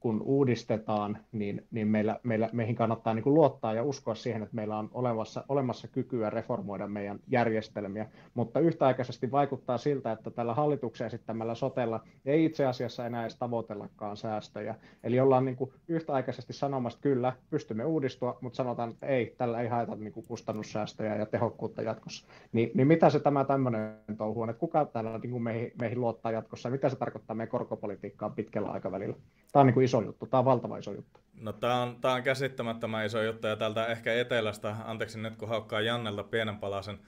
kun 0.00 0.22
uudistetaan, 0.22 1.18
niin, 1.32 1.66
niin 1.70 1.88
meillä, 1.88 2.20
meillä, 2.22 2.48
meihin 2.52 2.76
kannattaa 2.76 3.14
niin 3.14 3.22
kuin 3.22 3.34
luottaa 3.34 3.74
ja 3.74 3.82
uskoa 3.82 4.14
siihen, 4.14 4.42
että 4.42 4.56
meillä 4.56 4.78
on 4.78 4.90
olemassa, 4.92 5.44
olemassa 5.48 5.88
kykyä 5.88 6.30
reformoida 6.30 6.86
meidän 6.86 7.18
järjestelmiä, 7.28 8.06
mutta 8.34 8.60
yhtäaikaisesti 8.60 9.30
vaikuttaa 9.30 9.78
siltä, 9.78 10.12
että 10.12 10.30
tällä 10.30 10.54
hallituksen 10.54 11.06
esittämällä 11.06 11.54
sotella 11.54 12.00
ei 12.26 12.44
itse 12.44 12.66
asiassa 12.66 13.06
enää 13.06 13.22
edes 13.22 13.36
tavoitellakaan 13.36 14.16
säästöjä. 14.16 14.74
Eli 15.04 15.20
ollaan 15.20 15.44
niin 15.44 15.56
kuin 15.56 15.72
yhtäaikaisesti 15.88 16.52
sanomassa, 16.52 16.96
että 16.96 17.02
kyllä, 17.02 17.32
pystymme 17.50 17.84
uudistua, 17.84 18.38
mutta 18.40 18.56
sanotaan, 18.56 18.90
että 18.90 19.06
ei, 19.06 19.34
tällä 19.38 19.60
ei 19.60 19.68
haeta 19.68 19.96
niin 19.96 20.12
kuin 20.12 20.26
kustannussäästöjä 20.26 21.16
ja 21.16 21.26
tehokkuutta 21.26 21.82
jatkossa. 21.82 22.26
Ni, 22.52 22.70
niin 22.74 22.88
mitä 22.88 23.10
se 23.10 23.20
tämä 23.20 23.44
tämmöinen 23.44 23.94
touhu 24.18 24.42
on, 24.42 24.50
että 24.50 24.60
kuka 24.60 24.84
täällä 24.84 25.18
niin 25.18 25.30
kuin 25.30 25.42
meihin, 25.42 25.72
meihin 25.80 26.00
luottaa 26.00 26.32
jatkossa, 26.32 26.70
mitä 26.70 26.88
se 26.88 26.96
tarkoittaa 26.96 27.36
meidän 27.36 27.50
korkopolitiikkaan 27.50 28.32
pitkällä 28.32 28.68
aikavälillä? 28.68 29.16
Tämä 29.52 29.60
on 29.60 29.66
niin 29.66 29.74
kuin 29.74 29.84
iso 29.84 30.00
juttu, 30.00 30.26
tämä 30.26 30.38
on 30.38 30.44
valtava 30.44 30.78
iso 30.78 30.92
juttu. 30.92 31.20
No 31.40 31.52
tämä 31.52 31.82
on, 31.82 32.00
tämä 32.00 32.14
on 32.14 32.22
käsittämättömän 32.22 33.06
iso 33.06 33.22
juttu 33.22 33.46
ja 33.46 33.56
täältä 33.56 33.86
ehkä 33.86 34.14
etelästä, 34.14 34.76
anteeksi 34.84 35.18
nyt 35.18 35.36
kun 35.36 35.48
haukkaa 35.48 35.80
Jannelta 35.80 36.24
pienen 36.24 36.58
palasen 36.58 36.98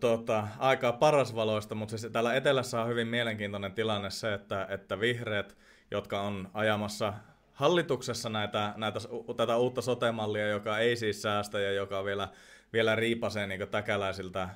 tuota, 0.00 0.48
aikaa 0.58 0.92
parasvaloista, 0.92 1.74
mutta 1.74 1.98
siis 1.98 2.12
täällä 2.12 2.34
etelässä 2.34 2.82
on 2.82 2.88
hyvin 2.88 3.08
mielenkiintoinen 3.08 3.72
tilanne 3.72 4.10
se, 4.10 4.34
että, 4.34 4.66
että 4.70 5.00
vihreät, 5.00 5.56
jotka 5.90 6.20
on 6.20 6.50
ajamassa 6.54 7.14
hallituksessa 7.52 8.28
näitä, 8.28 8.74
näitä, 8.76 9.00
tätä 9.36 9.56
uutta 9.56 9.82
sotemallia, 9.82 10.48
joka 10.48 10.78
ei 10.78 10.96
siis 10.96 11.22
säästä 11.22 11.60
ja 11.60 11.72
joka 11.72 12.04
vielä, 12.04 12.28
vielä 12.72 12.96
riipasee 12.96 13.46
niin 13.46 13.68
täkäläisiltä 13.68 14.48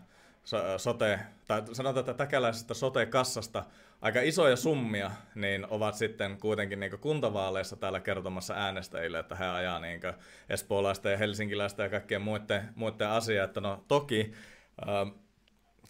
sote, 0.76 1.20
tai 1.48 1.62
sanotaan, 1.72 2.00
että 2.00 2.14
täkäläisestä 2.14 2.74
sote-kassasta 2.74 3.64
aika 4.02 4.20
isoja 4.20 4.56
summia, 4.56 5.10
niin 5.34 5.66
ovat 5.70 5.94
sitten 5.94 6.38
kuitenkin 6.40 6.80
niin 6.80 6.98
kuntavaaleissa 6.98 7.76
täällä 7.76 8.00
kertomassa 8.00 8.54
äänestäjille, 8.54 9.18
että 9.18 9.34
he 9.34 9.44
ajaa 9.44 9.80
niin 9.80 10.00
espoolaista 10.48 11.10
ja 11.10 11.16
helsinkiläistä 11.16 11.82
ja 11.82 11.88
kaikkien 11.88 12.22
muiden, 12.22 12.68
muiden 12.74 13.08
asiaa. 13.08 13.44
Että 13.44 13.60
no 13.60 13.84
toki, 13.88 14.32
äh, 14.88 15.12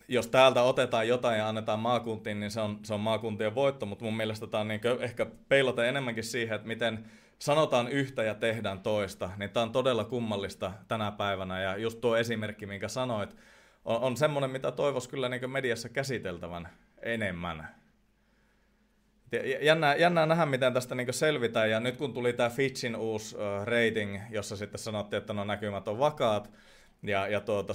jos 0.08 0.26
täältä 0.26 0.62
otetaan 0.62 1.08
jotain 1.08 1.38
ja 1.38 1.48
annetaan 1.48 1.78
maakuntiin, 1.78 2.40
niin 2.40 2.50
se 2.50 2.60
on, 2.60 2.78
se 2.82 2.94
on 2.94 3.00
maakuntien 3.00 3.54
voitto, 3.54 3.86
mutta 3.86 4.04
mun 4.04 4.16
mielestä 4.16 4.46
tämä 4.46 4.60
on 4.60 4.68
niin 4.68 4.80
ehkä 5.00 5.26
peilata 5.48 5.86
enemmänkin 5.86 6.24
siihen, 6.24 6.54
että 6.56 6.68
miten 6.68 7.04
sanotaan 7.38 7.88
yhtä 7.88 8.22
ja 8.22 8.34
tehdään 8.34 8.80
toista, 8.80 9.30
niin 9.36 9.50
tämä 9.50 9.64
on 9.64 9.72
todella 9.72 10.04
kummallista 10.04 10.72
tänä 10.88 11.12
päivänä. 11.12 11.60
Ja 11.60 11.76
just 11.76 12.00
tuo 12.00 12.16
esimerkki, 12.16 12.66
minkä 12.66 12.88
sanoit, 12.88 13.36
on, 13.84 14.00
on 14.00 14.16
semmoinen, 14.16 14.50
mitä 14.50 14.72
toivoisi 14.72 15.08
kyllä 15.08 15.28
niin 15.28 15.50
mediassa 15.50 15.88
käsiteltävän 15.88 16.68
enemmän. 17.02 17.83
Jännää, 19.60 19.96
jännää 19.96 20.26
nähdä, 20.26 20.46
miten 20.46 20.74
tästä 20.74 20.94
niin 20.94 21.12
selvitään. 21.12 21.70
Ja 21.70 21.80
nyt 21.80 21.96
kun 21.96 22.14
tuli 22.14 22.32
tämä 22.32 22.50
Fitchin 22.50 22.96
uusi 22.96 23.36
rating, 23.64 24.20
jossa 24.30 24.56
sitten 24.56 24.78
sanottiin, 24.78 25.18
että 25.18 25.32
no 25.32 25.44
näkymät 25.44 25.88
on 25.88 25.98
vakaat, 25.98 26.50
ja, 27.02 27.28
ja 27.28 27.40
tuota, 27.40 27.74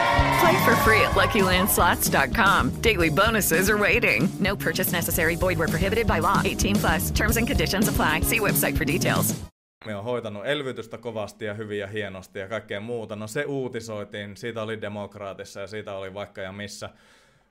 Play 0.41 0.65
for 0.65 0.75
free 0.77 1.01
at 1.01 1.11
LuckyLandSlots.com. 1.11 2.71
Daily 2.81 3.09
bonuses 3.09 3.69
are 3.69 3.77
waiting. 3.77 4.29
No 4.39 4.55
purchase 4.55 4.91
necessary. 4.91 5.35
Void 5.35 5.57
where 5.57 5.67
prohibited 5.67 6.07
by 6.07 6.19
law. 6.19 6.41
18 6.43 6.75
plus. 6.75 7.11
Terms 7.11 7.37
and 7.37 7.47
conditions 7.47 7.87
apply. 7.87 8.21
See 8.21 8.39
website 8.39 8.77
for 8.77 8.85
details. 8.85 9.35
Suomi 9.83 9.97
on 9.97 10.03
hoitanut 10.03 10.45
elvytystä 10.45 10.97
kovasti 10.97 11.45
ja 11.45 11.53
hyvin 11.53 11.79
ja 11.79 11.87
hienosti 11.87 12.39
ja 12.39 12.47
kaikkea 12.47 12.79
muuta. 12.79 13.15
No 13.15 13.27
se 13.27 13.45
uutisoitiin, 13.45 14.37
siitä 14.37 14.61
oli 14.63 14.81
demokraatissa 14.81 15.59
ja 15.59 15.67
siitä 15.67 15.93
oli 15.93 16.13
vaikka 16.13 16.41
ja 16.41 16.51
missä. 16.51 16.89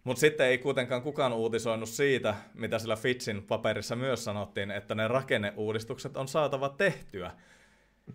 Mutta 0.05 0.21
sitten 0.21 0.47
ei 0.47 0.59
kuitenkaan 0.59 1.03
kukaan 1.03 1.33
uutisoinut 1.33 1.89
siitä, 1.89 2.35
mitä 2.55 2.79
sillä 2.79 2.97
Fitsin 2.97 3.43
paperissa 3.43 3.97
myös 3.97 4.25
sanottiin, 4.25 4.71
että 4.71 4.95
ne 4.95 5.09
rakenneuudistukset 5.09 6.17
on 6.17 6.29
saatava 6.29 6.69
tehtyä. 6.69 7.31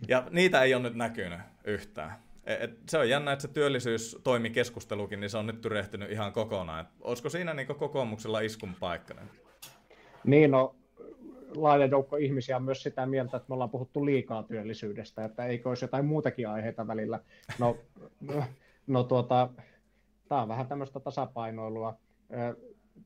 Ja 0.07 0.27
niitä 0.29 0.61
ei 0.61 0.73
ole 0.73 0.83
nyt 0.83 0.95
näkynyt 0.95 1.39
yhtään. 1.63 2.24
Et 2.45 2.71
se 2.89 2.97
on 2.97 3.09
jännä, 3.09 3.31
että 3.31 3.41
se 3.41 3.47
työllisyystoimikeskustelukin, 3.47 5.19
niin 5.19 5.29
se 5.29 5.37
on 5.37 5.47
nyt 5.47 5.61
tyrehtynyt 5.61 6.11
ihan 6.11 6.33
kokonaan. 6.33 6.81
Et 6.81 6.87
olisiko 7.01 7.29
siinä 7.29 7.53
niin 7.53 7.67
kokoomuksella 7.67 8.39
iskun 8.39 8.75
paikka? 8.79 9.13
Niin, 10.23 10.51
no 10.51 10.75
laaja 11.55 11.85
joukko 11.85 12.15
ihmisiä 12.17 12.55
on 12.55 12.63
myös 12.63 12.83
sitä 12.83 13.05
mieltä, 13.05 13.37
että 13.37 13.49
me 13.49 13.53
ollaan 13.53 13.69
puhuttu 13.69 14.05
liikaa 14.05 14.43
työllisyydestä, 14.43 15.25
että 15.25 15.45
eikö 15.45 15.69
olisi 15.69 15.83
jotain 15.83 16.05
muutakin 16.05 16.49
aiheita 16.49 16.87
välillä. 16.87 17.19
No, 17.59 17.77
no 18.87 19.03
tuota, 19.03 19.49
tämä 20.27 20.41
on 20.41 20.47
vähän 20.47 20.67
tämmöistä 20.67 20.99
tasapainoilua. 20.99 21.97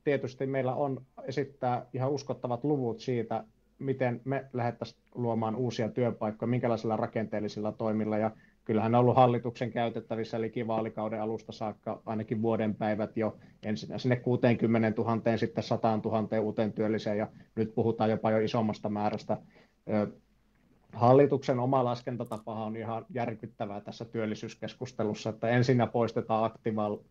Tietysti 0.03 0.45
meillä 0.45 0.75
on 0.75 1.05
esittää 1.23 1.85
ihan 1.93 2.11
uskottavat 2.11 2.63
luvut 2.63 2.99
siitä, 2.99 3.43
miten 3.79 4.21
me 4.25 4.45
lähdettäisiin 4.53 5.01
luomaan 5.15 5.55
uusia 5.55 5.89
työpaikkoja, 5.89 6.49
minkälaisilla 6.49 6.97
rakenteellisilla 6.97 7.71
toimilla, 7.71 8.17
ja 8.17 8.31
kyllähän 8.69 8.95
on 8.95 9.01
ollut 9.01 9.15
hallituksen 9.15 9.71
käytettävissä, 9.71 10.37
eli 10.37 10.51
vaalikauden 10.67 11.21
alusta 11.21 11.51
saakka 11.51 12.01
ainakin 12.05 12.41
vuoden 12.41 12.75
päivät 12.75 13.17
jo. 13.17 13.37
Ensin 13.63 13.99
sinne 13.99 14.15
60 14.15 15.01
000, 15.01 15.37
sitten 15.37 15.63
100 15.63 15.99
000 16.05 16.39
uuteen 16.41 16.73
työlliseen, 16.73 17.17
ja 17.17 17.27
nyt 17.55 17.75
puhutaan 17.75 18.09
jopa 18.09 18.31
jo 18.31 18.39
isommasta 18.39 18.89
määrästä. 18.89 19.37
Hallituksen 20.93 21.59
oma 21.59 21.83
laskentatapahan 21.83 22.67
on 22.67 22.77
ihan 22.77 23.05
järkyttävää 23.09 23.81
tässä 23.81 24.05
työllisyyskeskustelussa, 24.05 25.29
että 25.29 25.49
ensinnä 25.49 25.87
poistetaan 25.87 26.51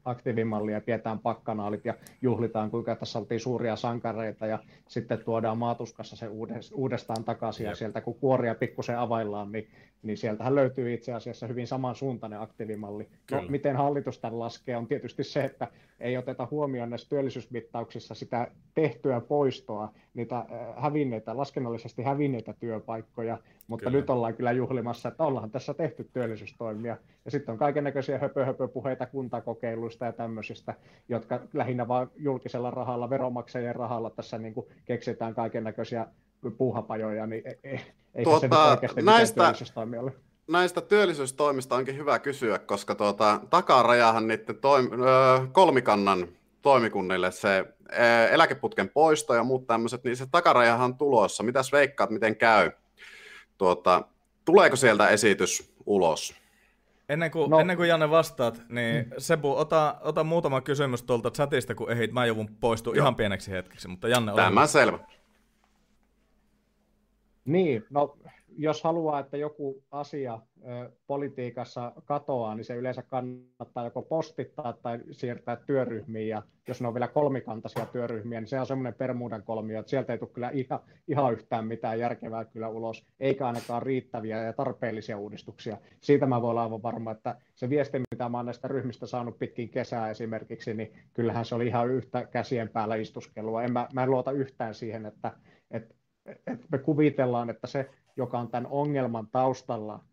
aktiivimalli 0.05 0.73
ja 0.73 0.81
pidetään 0.81 1.19
pakkanaalit 1.19 1.85
ja 1.85 1.95
juhlitaan, 2.23 2.71
kuinka 2.71 2.97
tässä 2.97 3.19
oltiin 3.19 3.41
suuria 3.41 3.77
sankareita 3.77 4.47
ja 4.47 4.59
sitten 4.89 5.25
tuodaan 5.25 5.59
maatuskassa 5.59 6.17
se 6.17 6.29
uudestaan 6.75 7.25
takaisin 7.25 7.67
ja 7.67 7.75
sieltä 7.75 8.01
kun 8.01 8.15
kuoria 8.15 8.55
pikkusen 8.55 8.99
availlaan, 8.99 9.53
niin, 9.53 9.69
niin 10.03 10.17
sieltähän 10.17 10.55
löytyy 10.55 10.95
itse 10.95 11.13
asiassa 11.13 11.47
hyvin 11.47 11.67
samansuuntainen 11.67 12.41
aktiivimalli. 12.41 13.09
No, 13.31 13.43
miten 13.49 13.77
hallitus 13.77 14.19
tämän 14.19 14.39
laskee 14.39 14.77
on 14.77 14.87
tietysti 14.87 15.25
se, 15.25 15.45
että 15.45 15.69
ei 16.01 16.17
oteta 16.17 16.49
huomioon 16.51 16.91
näissä 16.91 17.09
työllisyysmittauksissa 17.09 18.15
sitä 18.15 18.51
tehtyä 18.75 19.21
poistoa, 19.21 19.93
niitä 20.15 20.45
hävinneitä, 20.77 21.37
laskennallisesti 21.37 22.03
hävinneitä 22.03 22.53
työpaikkoja, 22.53 23.39
mutta 23.67 23.85
kyllä. 23.85 24.01
nyt 24.01 24.11
ollaan 24.11 24.35
kyllä 24.35 24.53
juhlimassa, 24.53 25.09
että 25.09 25.25
ollaan 25.25 25.51
tässä 25.51 25.75
tehty 25.75 26.09
työllisyystoimia. 26.13 26.97
Ja 27.25 27.31
sitten 27.31 27.53
on 27.53 27.59
kaiken 27.59 27.85
näköisiä 27.85 28.19
höpö, 28.19 28.45
höpö 28.45 28.69
puheita 28.69 29.07
kuntakokeiluista 29.07 30.05
ja 30.05 30.13
tämmöisistä, 30.13 30.75
jotka 31.09 31.41
lähinnä 31.53 31.89
vain 31.89 32.09
julkisella 32.17 32.71
rahalla, 32.71 33.11
veronmaksajien 33.11 33.77
rahalla 33.77 34.11
tässä 34.11 34.39
niin 34.39 34.55
kuin 34.55 34.67
keksitään 34.85 35.35
kaiken 35.35 35.65
näköisiä 35.65 36.07
puuhapajoja, 36.59 37.27
niin 37.27 37.43
e, 37.47 37.71
e, 37.71 37.81
ei 38.15 38.25
tuota, 38.25 38.41
se 38.41 38.47
nyt 38.47 38.59
oikeasti 38.59 39.03
näistä, 39.03 39.43
työllisyystoimia 39.43 40.03
näistä 40.49 40.81
työllisyystoimista 40.81 41.77
onkin 41.77 41.97
hyvä 41.97 42.19
kysyä, 42.19 42.59
koska 42.59 42.95
tuota, 42.95 43.41
takarajahan 43.51 44.29
niiden 44.29 44.57
toim- 44.57 45.03
öö, 45.03 45.47
kolmikannan 45.53 46.29
toimikunnille 46.63 47.31
se 47.31 47.65
eläkeputken 48.31 48.89
poisto 48.89 49.35
ja 49.35 49.45
muut 49.45 49.67
tämmöiset, 49.67 50.05
niin 50.05 50.17
se 50.17 50.27
takarajahan 50.31 50.85
on 50.85 50.97
tulossa. 50.97 51.43
Mitäs 51.43 51.73
veikkaat, 51.73 52.11
miten 52.11 52.37
käy? 52.37 52.71
Tuota, 53.59 54.03
tuleeko 54.45 54.77
sieltä 54.77 55.09
esitys 55.09 55.73
ulos? 55.87 56.35
Ennen 57.09 57.31
kuin, 57.31 57.51
no. 57.51 57.61
ennen 57.61 57.77
kuin 57.77 57.89
Janne 57.89 58.11
vastaat, 58.11 58.63
niin 58.69 58.97
mm. 58.97 59.11
Sebu, 59.19 59.57
ota, 59.57 59.97
ota 60.01 60.25
muutama 60.25 60.61
kysymys 60.61 61.03
tuolta 61.03 61.31
chatista, 61.31 61.75
kun 61.75 61.91
ehit. 61.91 62.13
Mä 62.13 62.27
joudun 62.27 62.49
poistua 62.61 62.95
ihan 62.97 63.15
pieneksi 63.15 63.51
hetkeksi, 63.51 63.89
mutta 63.89 64.09
Janne, 64.09 64.33
Tämä 64.35 64.61
on 64.61 64.69
selvä. 64.69 64.99
Niin, 67.49 67.85
no 67.91 68.17
jos 68.59 68.85
haluaa, 68.85 69.21
että 69.21 69.37
joku 69.37 69.83
asia 69.91 70.39
ö, 70.69 70.91
politiikassa 71.07 71.93
katoaa, 72.05 72.55
niin 72.55 72.65
se 72.65 72.75
yleensä 72.75 73.03
kannattaa 73.03 73.85
joko 73.85 74.03
postittaa 74.03 74.73
tai 74.73 74.99
siirtää 75.11 75.57
työryhmiin. 75.57 76.29
Ja 76.29 76.43
jos 76.69 76.81
ne 76.81 76.89
on 76.89 76.95
vielä 76.95 77.09
kolmikantaisia 77.09 77.87
työryhmiä, 77.87 78.41
niin 78.41 78.49
se 78.49 78.61
on 78.61 78.67
semmoinen 78.67 78.95
permuudan 78.95 79.43
kolmio, 79.43 79.81
että 79.81 79.91
sieltä 79.91 80.13
ei 80.13 80.19
tule 80.19 80.31
kyllä 80.33 80.51
ihan, 80.51 80.81
ihan 81.09 81.33
yhtään 81.33 81.67
mitään 81.67 81.99
järkevää 81.99 82.45
kyllä 82.45 82.69
ulos, 82.69 83.07
eikä 83.21 83.47
ainakaan 83.47 83.83
riittäviä 83.83 84.43
ja 84.43 84.53
tarpeellisia 84.53 85.19
uudistuksia. 85.19 85.77
Siitä 86.01 86.27
mä 86.27 86.43
voin 86.43 86.51
olla 86.51 86.63
aivan 86.63 86.83
varma, 86.83 87.11
että 87.11 87.37
se 87.55 87.71
viesti, 87.71 87.99
mitä 88.11 88.29
mä 88.29 88.39
oon 88.39 88.47
näistä 88.47 88.69
ryhmistä 88.69 89.07
saanut 89.07 89.39
pitkin 89.39 89.69
kesää 89.69 90.11
esimerkiksi, 90.11 90.75
niin 90.75 90.93
kyllähän 91.15 91.45
se 91.45 91.55
oli 91.55 91.67
ihan 91.67 91.91
yhtä 91.91 92.27
käsien 92.27 92.69
päällä 92.69 92.97
istuskelua. 92.97 93.63
En 93.63 93.73
mä, 93.73 93.89
mä 93.93 94.03
en 94.03 94.11
luota 94.11 94.33
yhtään 94.33 94.75
siihen, 94.75 95.07
että, 95.07 95.33
että, 96.31 96.67
me 96.73 96.79
kuvitellaan, 96.79 97.51
että 97.51 97.67
se 97.67 97.91
joka 98.19 98.39
on 98.39 98.49
tämän 98.49 98.67
ongelman 98.71 99.29
taustalla 99.33 100.05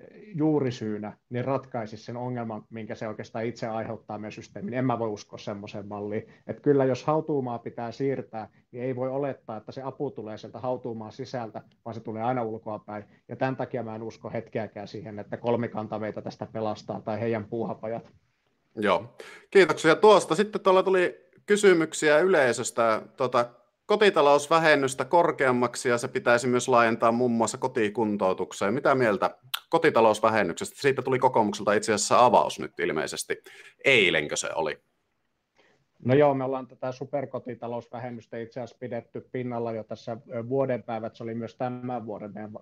eh, 0.00 0.06
juurisyynä, 0.34 1.16
niin 1.30 1.44
ratkaisisi 1.44 2.04
sen 2.04 2.16
ongelman, 2.16 2.64
minkä 2.70 2.94
se 2.94 3.08
oikeastaan 3.08 3.44
itse 3.44 3.66
aiheuttaa 3.66 4.18
meidän 4.18 4.32
systeemin. 4.32 4.74
En 4.74 4.84
mä 4.84 4.98
voi 4.98 5.08
uskoa 5.08 5.38
semmoiseen 5.38 5.88
malliin. 5.88 6.28
Että 6.46 6.62
kyllä 6.62 6.84
jos 6.84 7.04
hautuumaa 7.04 7.58
pitää 7.58 7.92
siirtää, 7.92 8.48
niin 8.72 8.84
ei 8.84 8.96
voi 8.96 9.08
olettaa, 9.08 9.56
että 9.56 9.72
se 9.72 9.82
apu 9.82 10.10
tulee 10.10 10.38
sieltä 10.38 10.58
hautuumaan 10.58 11.12
sisältä, 11.12 11.62
vaan 11.84 11.94
se 11.94 12.00
tulee 12.00 12.22
aina 12.22 12.42
ulkoa 12.42 12.78
päin. 12.78 13.04
Ja 13.28 13.36
tämän 13.36 13.56
takia 13.56 13.82
mä 13.82 13.94
en 13.94 14.02
usko 14.02 14.30
hetkeäkään 14.30 14.88
siihen, 14.88 15.18
että 15.18 15.36
kolmikanta 15.36 15.98
meitä 15.98 16.22
tästä 16.22 16.46
pelastaa 16.46 17.00
tai 17.00 17.20
heidän 17.20 17.44
puuhapajat. 17.44 18.12
Joo, 18.76 19.16
kiitoksia 19.50 19.96
tuosta. 19.96 20.34
Sitten 20.34 20.60
tuolla 20.60 20.82
tuli 20.82 21.30
kysymyksiä 21.46 22.18
yleisöstä. 22.18 23.02
Tota, 23.16 23.61
kotitalousvähennystä 23.92 25.04
korkeammaksi 25.04 25.88
ja 25.88 25.98
se 25.98 26.08
pitäisi 26.08 26.46
myös 26.46 26.68
laajentaa 26.68 27.12
muun 27.12 27.30
muassa 27.30 27.58
kotikuntoutukseen. 27.58 28.74
Mitä 28.74 28.94
mieltä 28.94 29.36
kotitalousvähennyksestä? 29.70 30.76
Siitä 30.80 31.02
tuli 31.02 31.18
kokoomukselta 31.18 31.72
itse 31.72 31.92
asiassa 31.92 32.24
avaus 32.24 32.58
nyt 32.58 32.80
ilmeisesti. 32.80 33.42
Eilenkö 33.84 34.36
se 34.36 34.48
oli? 34.54 34.78
No 36.04 36.14
joo, 36.14 36.34
me 36.34 36.44
ollaan 36.44 36.66
tätä 36.66 36.92
superkotitalousvähennystä 36.92 38.38
itse 38.38 38.60
asiassa 38.60 38.76
pidetty 38.80 39.28
pinnalla 39.32 39.72
jo 39.72 39.84
tässä 39.84 40.16
vuoden 40.48 40.82
päivät. 40.82 41.16
Se 41.16 41.22
oli 41.22 41.34
myös 41.34 41.56
tämän 41.56 42.06
vuoden 42.06 42.32
meidän 42.34 42.52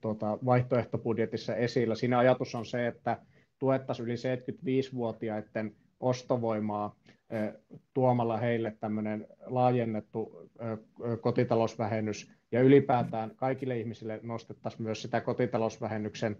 tuota, 0.00 0.38
vaihtoehtobudjetissa 0.44 1.54
esillä. 1.54 1.94
Siinä 1.94 2.18
ajatus 2.18 2.54
on 2.54 2.66
se, 2.66 2.86
että 2.86 3.18
tuettaisiin 3.58 4.06
yli 4.06 4.14
75-vuotiaiden 4.14 5.76
ostovoimaa 6.00 6.96
tuomalla 7.94 8.36
heille 8.36 8.76
tämmöinen 8.80 9.26
laajennettu 9.46 10.50
kotitalousvähennys 11.20 12.32
ja 12.52 12.60
ylipäätään 12.60 13.32
kaikille 13.36 13.78
ihmisille 13.78 14.20
nostettaisiin 14.22 14.82
myös 14.82 15.02
sitä 15.02 15.20
kotitalousvähennyksen 15.20 16.36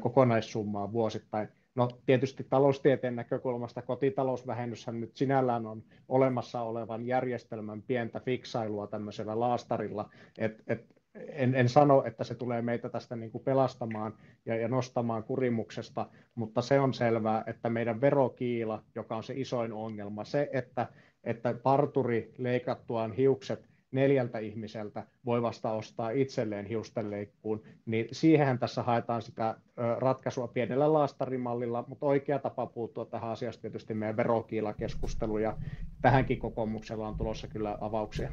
kokonaissummaa 0.00 0.92
vuosittain. 0.92 1.48
No 1.74 1.88
tietysti 2.06 2.46
taloustieteen 2.50 3.16
näkökulmasta 3.16 3.82
kotitalousvähennyshän 3.82 5.00
nyt 5.00 5.16
sinällään 5.16 5.66
on 5.66 5.82
olemassa 6.08 6.60
olevan 6.60 7.06
järjestelmän 7.06 7.82
pientä 7.82 8.20
fiksailua 8.20 8.86
tämmöisellä 8.86 9.40
laastarilla, 9.40 10.10
että 10.38 10.62
et 10.66 10.94
en, 11.14 11.54
en 11.54 11.68
sano, 11.68 12.04
että 12.04 12.24
se 12.24 12.34
tulee 12.34 12.62
meitä 12.62 12.88
tästä 12.88 13.16
niin 13.16 13.30
kuin 13.30 13.44
pelastamaan 13.44 14.14
ja, 14.46 14.56
ja 14.56 14.68
nostamaan 14.68 15.24
kurimuksesta, 15.24 16.06
mutta 16.34 16.62
se 16.62 16.80
on 16.80 16.94
selvää, 16.94 17.44
että 17.46 17.70
meidän 17.70 18.00
verokiila, 18.00 18.82
joka 18.94 19.16
on 19.16 19.22
se 19.22 19.34
isoin 19.36 19.72
ongelma, 19.72 20.24
se, 20.24 20.50
että, 20.52 20.86
että 21.24 21.54
parturi 21.62 22.34
leikattuaan 22.38 23.12
hiukset 23.12 23.68
neljältä 23.92 24.38
ihmiseltä 24.38 25.06
voi 25.24 25.42
vasta 25.42 25.72
ostaa 25.72 26.10
itselleen 26.10 26.66
hiustenleikkuun, 26.66 27.62
niin 27.86 28.08
siihenhän 28.12 28.58
tässä 28.58 28.82
haetaan 28.82 29.22
sitä 29.22 29.54
ratkaisua 29.98 30.48
pienellä 30.48 30.92
laastarimallilla, 30.92 31.84
mutta 31.88 32.06
oikea 32.06 32.38
tapa 32.38 32.66
puuttua 32.66 33.04
tähän 33.04 33.30
asiasta 33.30 33.60
tietysti 33.60 33.94
meidän 33.94 34.16
verokiilakeskustelu, 34.16 35.38
ja 35.38 35.56
tähänkin 36.02 36.38
kokoomuksella 36.38 37.08
on 37.08 37.16
tulossa 37.16 37.48
kyllä 37.48 37.78
avauksia. 37.80 38.30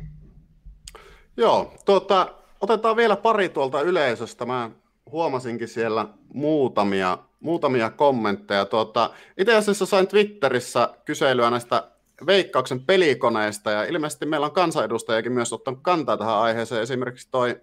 Joo, 1.38 1.74
tuota, 1.86 2.41
Otetaan 2.62 2.96
vielä 2.96 3.16
pari 3.16 3.50
tuolta 3.50 3.82
yleisöstä. 3.82 4.46
Mä 4.46 4.72
huomasinkin 5.12 5.68
siellä 5.68 6.08
muutamia, 6.34 7.18
muutamia 7.40 7.90
kommentteja. 7.90 8.66
Tuota, 8.66 9.10
itse 9.38 9.56
asiassa 9.56 9.86
sain 9.86 10.08
Twitterissä 10.08 10.90
kyselyä 11.06 11.50
näistä 11.50 11.92
veikkauksen 12.26 12.80
pelikoneista, 12.80 13.72
ja 13.72 13.84
ilmeisesti 13.84 14.26
meillä 14.26 14.46
on 14.46 14.52
kansanedustajakin 14.52 15.32
myös 15.32 15.54
ottanut 15.54 15.80
kantaa 15.82 16.18
tähän 16.18 16.38
aiheeseen. 16.38 16.82
Esimerkiksi 16.82 17.28
toi 17.32 17.62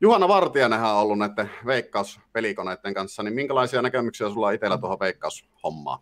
Juhana 0.00 0.28
Vartijanenhan 0.28 0.94
on 0.94 1.00
ollut 1.00 1.18
näiden 1.18 1.50
veikkauspelikoneiden 1.66 2.94
kanssa, 2.94 3.22
niin 3.22 3.34
minkälaisia 3.34 3.82
näkemyksiä 3.82 4.30
sulla 4.30 4.50
itsellä 4.50 4.78
tuohon 4.78 5.00
veikkaushommaan? 5.00 5.98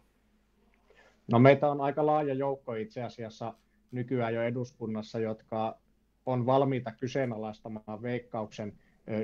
No 1.32 1.38
meitä 1.38 1.70
on 1.70 1.80
aika 1.80 2.06
laaja 2.06 2.34
joukko 2.34 2.74
itse 2.74 3.02
asiassa 3.02 3.54
nykyään 3.90 4.34
jo 4.34 4.42
eduskunnassa, 4.42 5.18
jotka 5.18 5.78
on 6.26 6.46
valmiita 6.46 6.92
kyseenalaistamaan 6.92 8.02
veikkauksen 8.02 8.72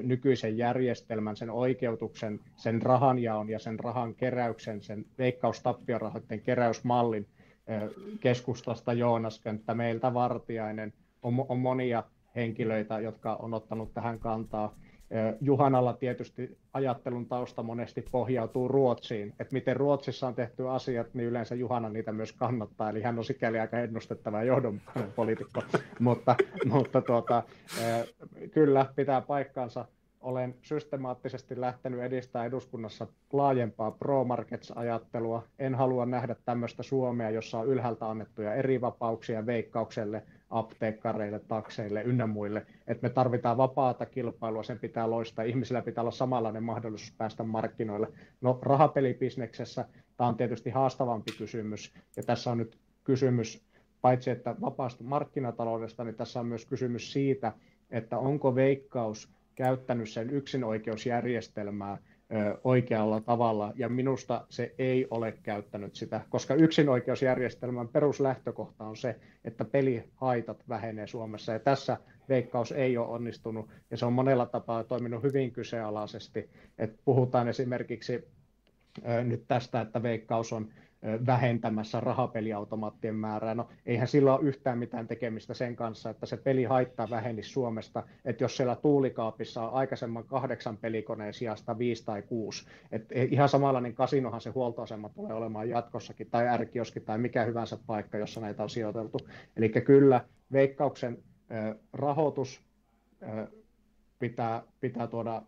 nykyisen 0.03 0.59
järjestelmän, 0.59 1.37
sen 1.37 1.51
oikeutuksen, 1.51 2.41
sen 2.57 2.83
rahanjaon 2.83 3.49
ja 3.49 3.59
sen 3.59 3.81
rahan 3.81 4.15
keräyksen, 4.15 4.83
sen 4.83 5.05
veikkaustappiorahoitteen 5.19 6.41
keräysmallin 6.41 7.27
keskustasta 8.21 8.93
Joonas 8.93 9.41
Könttä, 9.41 9.75
meiltä 9.75 10.15
Vartiainen, 10.15 10.93
on, 11.23 11.47
on 11.49 11.59
monia 11.59 12.03
henkilöitä, 12.37 13.01
jotka 13.01 13.35
on 13.35 13.55
ottanut 13.55 13.95
tähän 13.95 14.19
kantaa. 14.19 14.75
Juhanalla 15.41 15.93
tietysti 15.93 16.59
ajattelun 16.73 17.27
tausta 17.27 17.63
monesti 17.63 18.05
pohjautuu 18.11 18.69
Ruotsiin, 18.69 19.35
että 19.41 19.53
miten 19.53 19.77
Ruotsissa 19.77 20.27
on 20.27 20.35
tehty 20.35 20.69
asiat, 20.69 21.15
niin 21.15 21.29
yleensä 21.29 21.55
Juhana 21.55 21.89
niitä 21.89 22.13
myös 22.13 22.33
kannattaa, 22.33 22.91
eli 22.91 23.03
hän 23.03 23.19
on 23.19 23.25
sikäli 23.25 23.61
aika 23.61 23.79
ennustettava 23.79 24.39
ja 24.39 24.45
johdonmukainen 24.45 25.13
poliitikko, 25.13 25.63
mutta, 25.99 26.37
mutta 26.65 27.01
tuota, 27.01 27.43
kyllä 28.51 28.87
pitää 28.97 29.21
paikkaansa. 29.21 29.85
Olen 30.21 30.55
systemaattisesti 30.63 31.61
lähtenyt 31.61 32.01
edistämään 32.01 32.47
eduskunnassa 32.47 33.07
laajempaa 33.33 33.91
pro-markets-ajattelua. 33.91 35.43
En 35.59 35.75
halua 35.75 36.07
nähdä 36.07 36.37
tämmöistä 36.45 36.83
Suomea, 36.83 37.31
jossa 37.31 37.59
on 37.59 37.67
ylhäältä 37.67 38.11
annettuja 38.11 38.55
eri 38.55 38.81
vapauksia 38.81 39.47
veikkaukselle, 39.47 40.23
apteekkareille, 40.53 41.39
takseille 41.39 42.03
ynnä 42.03 42.27
muille, 42.27 42.67
että 42.87 43.09
me 43.09 43.11
tarvitaan 43.11 43.57
vapaata 43.57 44.07
kilpailua, 44.07 44.63
sen 44.63 44.79
pitää 44.79 45.11
loistaa, 45.11 45.45
ihmisillä 45.45 45.83
pitää 45.83 46.03
olla 46.03 46.11
samanlainen 46.11 46.63
mahdollisuus 46.63 47.15
päästä 47.19 47.43
markkinoille. 47.43 48.09
No 48.41 48.59
rahapelibisneksessä 48.63 49.85
tämä 50.17 50.29
on 50.29 50.37
tietysti 50.37 50.71
haastavampi 50.71 51.33
kysymys, 51.39 51.95
ja 52.17 52.23
tässä 52.23 52.51
on 52.51 52.59
nyt 52.59 52.79
kysymys 53.05 53.65
paitsi 54.01 54.31
että 54.31 54.55
vapaasta 54.61 55.05
markkinataloudesta, 55.05 56.05
niin 56.05 56.15
tässä 56.15 56.41
on 56.41 56.47
myös 56.47 56.67
kysymys 56.67 57.13
siitä, 57.13 57.53
että 57.91 58.19
onko 58.19 58.55
veikkaus 58.55 59.29
käyttänyt 59.55 60.11
sen 60.11 60.31
yksinoikeusjärjestelmää 60.31 61.99
oikealla 62.65 63.21
tavalla, 63.21 63.73
ja 63.77 63.89
minusta 63.89 64.47
se 64.49 64.75
ei 64.79 65.07
ole 65.11 65.35
käyttänyt 65.43 65.95
sitä, 65.95 66.21
koska 66.31 66.55
yksinoikeusjärjestelmän 66.55 67.89
peruslähtökohta 67.89 68.85
on 68.85 68.97
se, 68.97 69.17
että 69.45 69.65
pelihaitat 69.65 70.69
vähenee 70.69 71.07
Suomessa, 71.07 71.53
ja 71.53 71.59
tässä 71.59 71.97
veikkaus 72.29 72.73
ei 72.73 72.97
ole 72.97 73.09
onnistunut, 73.09 73.69
ja 73.91 73.97
se 73.97 74.07
on 74.07 74.13
monella 74.13 74.47
tapaa 74.47 74.85
toiminut 74.85 75.23
hyvin 75.23 75.53
kyseenalaisesti, 75.53 76.51
että 76.79 76.99
puhutaan 77.05 77.49
esimerkiksi 77.49 78.25
nyt 79.25 79.45
tästä, 79.49 79.81
että 79.81 80.03
veikkaus 80.03 80.53
on 80.53 80.69
vähentämässä 81.27 82.01
rahapeliautomaattien 82.01 83.15
määrää. 83.15 83.55
No 83.55 83.69
eihän 83.87 84.09
sillä 84.09 84.35
ole 84.35 84.49
yhtään 84.49 84.79
mitään 84.79 85.09
tekemistä 85.09 85.55
sen 85.55 85.77
kanssa, 85.77 86.11
että 86.11 86.27
se 86.27 86.37
peli 86.37 86.65
haittaa 86.65 87.11
vähenisi 87.11 87.51
Suomesta, 87.51 88.03
että 88.25 88.45
jos 88.45 88.57
siellä 88.57 88.77
tuulikaapissa 88.77 89.63
on 89.63 89.75
aikaisemman 89.75 90.25
kahdeksan 90.25 90.77
pelikoneen 90.77 91.35
sijasta 91.35 91.79
viisi 91.79 92.05
tai 92.05 92.23
kuusi, 92.23 92.67
että 92.93 93.15
ihan 93.31 93.49
samanlainen 93.49 93.95
kasinohan 93.95 94.41
se 94.41 94.51
huoltoasema 94.51 95.09
tulee 95.09 95.35
olemaan 95.35 95.69
jatkossakin, 95.69 96.31
tai 96.31 96.49
ärkioski 96.49 97.01
tai 97.01 97.19
mikä 97.19 97.45
hyvänsä 97.45 97.79
paikka, 97.87 98.19
jossa 98.19 98.41
näitä 98.41 98.63
on 98.63 98.71
sijoiteltu. 98.71 99.19
Eli 99.57 99.69
kyllä 99.69 100.25
veikkauksen 100.53 101.19
rahoitus 101.93 102.63
pitää, 104.19 104.63
pitää 104.81 105.07
tuoda 105.07 105.43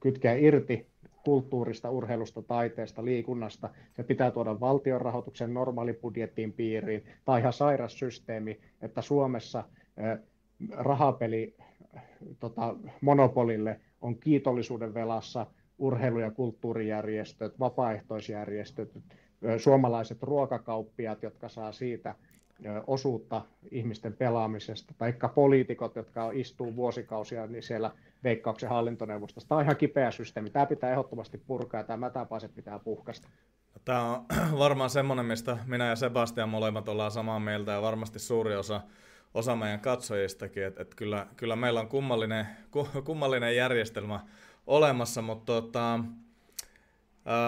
kytkeä 0.00 0.34
irti 0.34 0.86
kulttuurista, 1.24 1.90
urheilusta, 1.90 2.42
taiteesta, 2.42 3.04
liikunnasta. 3.04 3.70
Se 3.96 4.02
pitää 4.02 4.30
tuoda 4.30 4.60
valtion 4.60 5.00
rahoituksen 5.00 5.54
normaalibudjettiin 5.54 6.52
piiriin. 6.52 7.04
Tai 7.24 7.40
ihan 7.40 7.52
sairas 7.52 7.98
systeemi, 7.98 8.60
että 8.82 9.02
Suomessa 9.02 9.64
rahapeli 10.70 11.56
tota, 12.40 12.76
monopolille 13.00 13.80
on 14.00 14.18
kiitollisuuden 14.18 14.94
velassa 14.94 15.46
urheilu- 15.78 16.20
ja 16.20 16.30
kulttuurijärjestöt, 16.30 17.58
vapaaehtoisjärjestöt, 17.58 18.98
suomalaiset 19.58 20.22
ruokakauppiat, 20.22 21.22
jotka 21.22 21.48
saa 21.48 21.72
siitä 21.72 22.14
osuutta 22.86 23.42
ihmisten 23.70 24.12
pelaamisesta, 24.12 24.94
tai 24.98 25.14
poliitikot, 25.34 25.96
jotka 25.96 26.30
istuu 26.32 26.76
vuosikausia 26.76 27.46
niin 27.46 27.62
siellä 27.62 27.90
veikkauksen 28.24 28.68
hallintoneuvostossa. 28.68 29.48
Tämä 29.48 29.56
on 29.58 29.64
ihan 29.64 29.76
kipeä 29.76 30.10
systeemi. 30.10 30.50
Tämä 30.50 30.66
pitää 30.66 30.90
ehdottomasti 30.90 31.38
purkaa 31.38 31.80
ja 31.80 31.84
tämä 31.84 31.96
mätäpaiset 31.96 32.54
pitää 32.54 32.78
puhkasta. 32.78 33.28
Tämä 33.84 34.02
on 34.02 34.24
varmaan 34.58 34.90
semmoinen, 34.90 35.26
mistä 35.26 35.58
minä 35.66 35.86
ja 35.86 35.96
Sebastian 35.96 36.48
molemmat 36.48 36.88
ollaan 36.88 37.10
samaa 37.10 37.40
mieltä 37.40 37.72
ja 37.72 37.82
varmasti 37.82 38.18
suuri 38.18 38.56
osa, 38.56 38.80
osa 39.34 39.56
meidän 39.56 39.80
katsojistakin, 39.80 40.64
että, 40.64 40.82
että 40.82 40.96
kyllä, 40.96 41.26
kyllä 41.36 41.56
meillä 41.56 41.80
on 41.80 41.88
kummallinen, 41.88 42.46
kummallinen 43.04 43.56
järjestelmä 43.56 44.20
olemassa, 44.66 45.22
mutta 45.22 45.52
tota, 45.52 46.00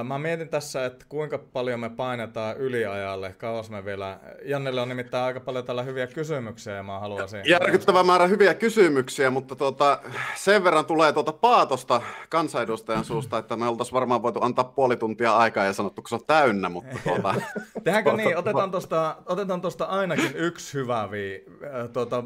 Mä 0.05 0.19
mietin 0.19 0.49
tässä, 0.49 0.85
että 0.85 1.07
kuinka 1.09 1.39
paljon 1.39 1.81
me 1.81 1.91
painetaan 1.91 2.57
yliajalle, 2.57 3.33
kauas 3.33 3.71
me 3.71 3.85
vielä... 3.85 4.19
Jannelle 4.45 4.81
on 4.81 4.89
nimittäin 4.89 5.25
aika 5.25 5.41
paljon 5.41 5.65
tällä 5.65 5.83
hyviä 5.83 6.07
kysymyksiä 6.07 6.75
ja 6.75 6.83
mä 6.83 6.99
haluaisin... 6.99 7.41
Järkyttävä 7.45 8.03
määrä 8.03 8.27
hyviä 8.27 8.55
kysymyksiä, 8.55 9.31
mutta 9.31 9.57
tuota, 9.57 10.01
sen 10.37 10.65
verran 10.65 10.87
tulee 10.87 11.13
tuota 11.13 11.33
paatosta 11.33 12.03
kansanedustajan 12.29 13.05
suusta, 13.05 13.39
että 13.39 13.57
me 13.57 13.69
oltaisiin 13.69 13.95
varmaan 13.95 14.23
voitu 14.23 14.41
antaa 14.43 14.65
puoli 14.65 14.97
tuntia 14.97 15.37
aikaa 15.37 15.65
ja 15.65 15.73
sanottu, 15.73 16.03
kun 16.03 16.09
se 16.09 16.15
on 16.15 16.27
täynnä, 16.27 16.69
mutta 16.69 16.97
tuota... 17.05 17.35
Tehdäänkö 17.85 18.13
niin, 18.13 18.37
otetaan 18.37 18.71
tuosta 18.71 19.17
otetaan 19.27 19.61
tosta 19.61 19.85
ainakin 19.85 20.37
yksi 20.37 20.75
hyvä, 20.75 21.11
vi, 21.11 21.45
tuota, 21.93 22.25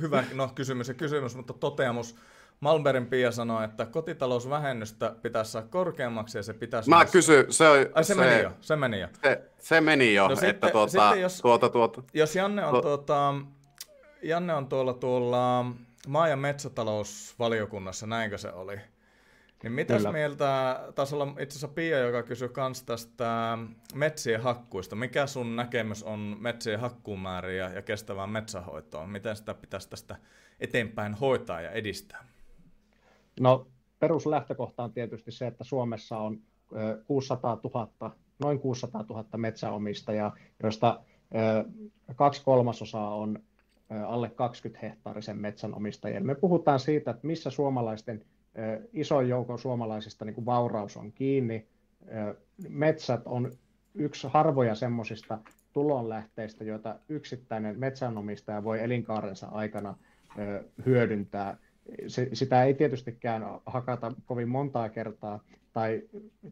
hyvä 0.00 0.24
no, 0.34 0.50
kysymys 0.54 0.88
ja 0.88 0.94
kysymys, 0.94 1.36
mutta 1.36 1.52
toteamus 1.52 2.16
Malmbergin 2.60 3.06
Pia 3.06 3.32
sanoi, 3.32 3.64
että 3.64 3.86
kotitalousvähennystä 3.86 5.14
pitäisi 5.22 5.50
saada 5.50 5.66
korkeammaksi 5.66 6.38
ja 6.38 6.42
se 6.42 6.54
pitäisi... 6.54 6.90
Mä 6.90 6.96
myös... 6.96 7.10
kysyn, 7.10 7.52
se, 7.52 7.66
Ai, 7.94 8.04
se, 8.04 8.14
se, 8.14 8.20
meni 8.20 8.42
jo, 8.42 8.52
se 8.60 8.76
meni 8.76 9.00
jo. 9.00 9.08
Se, 9.22 9.42
se 9.58 9.80
meni 9.80 10.14
jo, 10.14 10.26
no, 10.26 10.32
että 10.32 10.46
sitten, 10.46 10.72
tuota, 10.72 10.90
sitten 10.90 11.20
jos, 11.20 11.40
tuota, 11.40 11.68
tuota, 11.68 12.02
jos 12.14 12.36
Janne 12.36 12.64
on, 12.64 12.82
tuota, 12.82 13.34
Janne 14.22 14.54
on 14.54 14.66
tuolla, 14.68 14.94
tuolla 14.94 15.64
maa- 16.08 16.28
ja 16.28 16.36
metsätalousvaliokunnassa, 16.36 18.06
näinkö 18.06 18.38
se 18.38 18.52
oli? 18.52 18.80
Niin 19.62 19.72
mitäs 19.72 19.96
Kyllä. 19.96 20.12
mieltä, 20.12 20.80
taisi 20.94 21.14
olla 21.14 21.26
itse 21.26 21.52
asiassa 21.52 21.68
Pia, 21.68 21.98
joka 21.98 22.22
kysyi 22.22 22.48
kans 22.48 22.82
tästä 22.82 23.58
metsien 23.94 24.40
hakkuista. 24.40 24.96
Mikä 24.96 25.26
sun 25.26 25.56
näkemys 25.56 26.02
on 26.02 26.36
metsien 26.40 26.80
hakkuumääriä 26.80 27.70
ja 27.74 27.82
kestävään 27.82 28.30
metsähoitoon? 28.30 29.10
Miten 29.10 29.36
sitä 29.36 29.54
pitäisi 29.54 29.90
tästä 29.90 30.16
eteenpäin 30.60 31.14
hoitaa 31.14 31.60
ja 31.60 31.70
edistää? 31.70 32.29
No 33.40 33.66
peruslähtökohta 33.98 34.84
on 34.84 34.92
tietysti 34.92 35.32
se, 35.32 35.46
että 35.46 35.64
Suomessa 35.64 36.18
on 36.18 36.40
600 37.06 37.60
000, 37.74 38.16
noin 38.38 38.58
600 38.58 39.04
000 39.08 39.24
metsäomistajaa, 39.36 40.36
joista 40.62 41.00
kaksi 42.16 42.44
kolmasosaa 42.44 43.14
on 43.14 43.38
alle 44.06 44.30
20 44.30 44.86
hehtaarisen 44.86 45.38
metsänomistajia. 45.38 46.20
Me 46.20 46.34
puhutaan 46.34 46.80
siitä, 46.80 47.10
että 47.10 47.26
missä 47.26 47.50
suomalaisten, 47.50 48.24
iso 48.92 49.20
joukon 49.20 49.58
suomalaisista 49.58 50.24
niin 50.24 50.34
kuin 50.34 50.46
vauraus 50.46 50.96
on 50.96 51.12
kiinni. 51.12 51.68
Metsät 52.68 53.22
on 53.24 53.52
yksi 53.94 54.28
harvoja 54.30 54.74
semmoisista 54.74 55.38
tulonlähteistä, 55.72 56.64
joita 56.64 56.98
yksittäinen 57.08 57.78
metsänomistaja 57.78 58.64
voi 58.64 58.80
elinkaarensa 58.80 59.46
aikana 59.46 59.94
hyödyntää– 60.86 61.56
se, 62.06 62.28
sitä 62.32 62.64
ei 62.64 62.74
tietystikään 62.74 63.42
hakata 63.66 64.12
kovin 64.26 64.48
montaa 64.48 64.88
kertaa, 64.88 65.40
tai, 65.72 66.02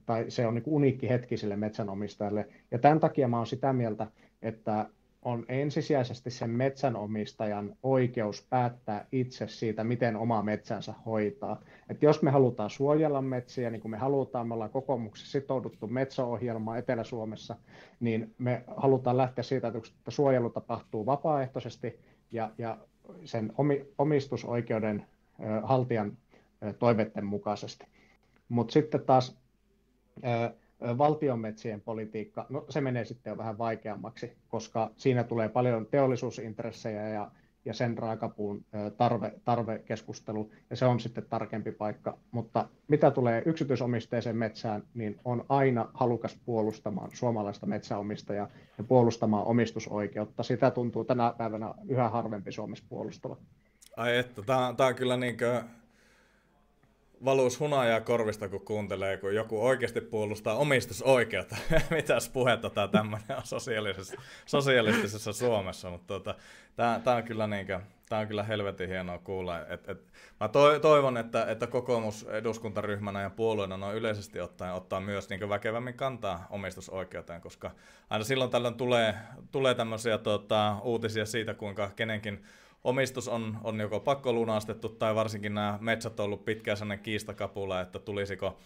tai 0.06 0.24
se 0.28 0.46
on 0.46 0.54
niin 0.54 0.62
uniikki 0.66 1.08
hetki 1.08 1.36
sille 1.36 1.56
metsänomistajalle. 1.56 2.48
Ja 2.70 2.78
tämän 2.78 3.00
takia 3.00 3.28
mä 3.28 3.36
olen 3.36 3.46
sitä 3.46 3.72
mieltä, 3.72 4.06
että 4.42 4.86
on 5.22 5.44
ensisijaisesti 5.48 6.30
sen 6.30 6.50
metsänomistajan 6.50 7.76
oikeus 7.82 8.46
päättää 8.50 9.06
itse 9.12 9.48
siitä, 9.48 9.84
miten 9.84 10.16
oma 10.16 10.42
metsänsä 10.42 10.94
hoitaa. 11.06 11.60
Et 11.88 12.02
jos 12.02 12.22
me 12.22 12.30
halutaan 12.30 12.70
suojella 12.70 13.22
metsiä, 13.22 13.70
niin 13.70 13.80
kuin 13.80 13.90
me 13.90 13.98
halutaan, 13.98 14.48
me 14.48 14.54
ollaan 14.54 14.70
kokoomuksessa 14.70 15.32
sitouduttu 15.32 15.86
metsäohjelmaan 15.86 16.78
Etelä-Suomessa, 16.78 17.56
niin 18.00 18.34
me 18.38 18.64
halutaan 18.76 19.16
lähteä 19.16 19.42
siitä, 19.42 19.68
että 19.68 20.10
suojelu 20.10 20.50
tapahtuu 20.50 21.06
vapaaehtoisesti 21.06 22.00
ja, 22.32 22.50
ja 22.58 22.78
sen 23.24 23.52
omistusoikeuden 23.98 25.06
haltijan 25.62 26.16
toiveiden 26.78 27.24
mukaisesti. 27.24 27.86
Mutta 28.48 28.72
sitten 28.72 29.00
taas 29.00 29.38
valtionmetsien 30.98 31.80
politiikka, 31.80 32.46
no 32.48 32.64
se 32.68 32.80
menee 32.80 33.04
sitten 33.04 33.30
jo 33.30 33.36
vähän 33.38 33.58
vaikeammaksi, 33.58 34.32
koska 34.48 34.90
siinä 34.96 35.24
tulee 35.24 35.48
paljon 35.48 35.86
teollisuusintressejä 35.86 37.08
ja, 37.08 37.30
ja 37.64 37.74
sen 37.74 37.98
raakapuun 37.98 38.64
tarve, 38.96 39.32
tarvekeskustelu, 39.44 40.50
ja 40.70 40.76
se 40.76 40.86
on 40.86 41.00
sitten 41.00 41.24
tarkempi 41.30 41.72
paikka. 41.72 42.18
Mutta 42.30 42.68
mitä 42.88 43.10
tulee 43.10 43.42
yksityisomisteiseen 43.46 44.36
metsään, 44.36 44.82
niin 44.94 45.20
on 45.24 45.44
aina 45.48 45.90
halukas 45.94 46.40
puolustamaan 46.44 47.10
suomalaista 47.12 47.66
metsäomistajaa 47.66 48.48
ja 48.78 48.84
puolustamaan 48.84 49.46
omistusoikeutta. 49.46 50.42
Sitä 50.42 50.70
tuntuu 50.70 51.04
tänä 51.04 51.34
päivänä 51.38 51.74
yhä 51.88 52.08
harvempi 52.08 52.52
Suomessa 52.52 52.84
puolustava. 52.88 53.36
Ai 53.98 54.16
että, 54.16 54.42
tää, 54.42 54.74
tää 54.76 54.86
on 54.86 54.94
kyllä 54.94 55.16
niinkö 55.16 55.62
valus 57.24 57.60
hunajaa 57.60 58.00
korvista, 58.00 58.48
kun 58.48 58.64
kuuntelee, 58.64 59.16
kun 59.16 59.34
joku 59.34 59.66
oikeasti 59.66 60.00
puolustaa 60.00 60.54
omistusoikeutta. 60.54 61.56
Mitäs 61.90 62.28
puhetta 62.28 62.70
tämä 62.70 62.88
tämmöinen 62.88 63.36
on 63.36 63.46
sosiaalisessa, 63.46 64.16
sosialistisessa 64.46 65.32
Suomessa, 65.32 65.90
mutta 65.90 66.06
tota, 66.06 66.34
tämä 66.76 67.16
on 67.16 67.22
kyllä 67.22 67.46
niinkö, 67.46 67.80
Tämä 68.08 68.20
on 68.20 68.28
kyllä 68.28 68.42
helvetin 68.42 68.88
hienoa 68.88 69.18
kuulla. 69.18 69.66
Et, 69.66 69.88
et, 69.88 70.12
mä 70.40 70.48
toivon, 70.82 71.16
että, 71.16 71.50
että 71.50 71.66
kokoomus 71.66 72.26
eduskuntaryhmänä 72.28 73.22
ja 73.22 73.30
puolueena 73.30 73.76
noin 73.76 73.96
yleisesti 73.96 74.40
ottaen 74.40 74.74
ottaa 74.74 75.00
myös 75.00 75.28
niin 75.28 75.48
väkevämmin 75.48 75.94
kantaa 75.94 76.46
omistusoikeuteen, 76.50 77.40
koska 77.40 77.70
aina 78.10 78.24
silloin 78.24 78.50
tällöin 78.50 78.74
tulee, 78.74 79.14
tulee 79.52 79.74
tämmöisiä 79.74 80.18
tota, 80.18 80.76
uutisia 80.82 81.26
siitä, 81.26 81.54
kuinka 81.54 81.90
kenenkin 81.96 82.44
omistus 82.84 83.28
on, 83.28 83.58
on 83.64 83.80
joko 83.80 84.00
pakkolunastettu 84.00 84.88
tai 84.88 85.14
varsinkin 85.14 85.54
nämä 85.54 85.78
metsät 85.80 86.20
on 86.20 86.24
ollut 86.24 86.44
pitkään 86.44 86.76
sellainen 86.76 87.04
kiistakapula, 87.04 87.80
että 87.80 87.98
tulisiko 87.98 88.58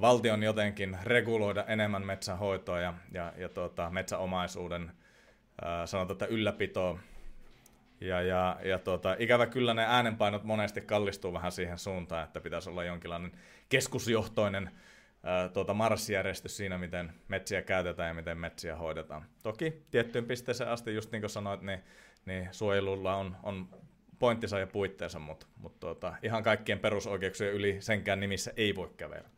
valtion 0.00 0.42
jotenkin 0.42 0.98
reguloida 1.04 1.64
enemmän 1.64 2.06
metsänhoitoa 2.06 2.80
ja, 2.80 2.94
ja, 3.12 3.32
ja 3.36 3.48
tuota, 3.48 3.90
metsäomaisuuden 3.90 4.92
ää, 5.62 5.86
sanotaan, 5.86 6.14
että 6.14 6.26
ylläpitoa 6.26 6.98
ja, 8.00 8.22
ja, 8.22 8.56
ja 8.64 8.78
tuota, 8.78 9.16
ikävä 9.18 9.46
kyllä 9.46 9.74
ne 9.74 9.84
äänenpainot 9.88 10.44
monesti 10.44 10.80
kallistuu 10.80 11.32
vähän 11.32 11.52
siihen 11.52 11.78
suuntaan, 11.78 12.24
että 12.24 12.40
pitäisi 12.40 12.70
olla 12.70 12.84
jonkinlainen 12.84 13.32
keskusjohtoinen 13.68 14.70
ää, 15.22 15.48
tuota, 15.48 15.74
marssijärjestys 15.74 16.56
siinä, 16.56 16.78
miten 16.78 17.12
metsiä 17.28 17.62
käytetään 17.62 18.08
ja 18.08 18.14
miten 18.14 18.38
metsiä 18.38 18.76
hoidetaan. 18.76 19.24
Toki 19.42 19.82
tiettyyn 19.90 20.24
pisteeseen 20.24 20.70
asti, 20.70 20.94
just 20.94 21.12
niin 21.12 21.22
kuin 21.22 21.30
sanoit, 21.30 21.62
niin, 21.62 21.80
niin 22.26 22.48
suojelulla 22.50 23.16
on, 23.16 23.36
on 23.42 23.68
pointtinsa 24.18 24.58
ja 24.58 24.66
puitteensa, 24.66 25.18
mutta, 25.18 25.46
mutta 25.56 25.80
tuota, 25.80 26.14
ihan 26.22 26.42
kaikkien 26.42 26.78
perusoikeuksien 26.78 27.52
yli 27.52 27.76
senkään 27.80 28.20
nimissä 28.20 28.52
ei 28.56 28.74
voi 28.74 28.90
kävellä. 28.96 29.28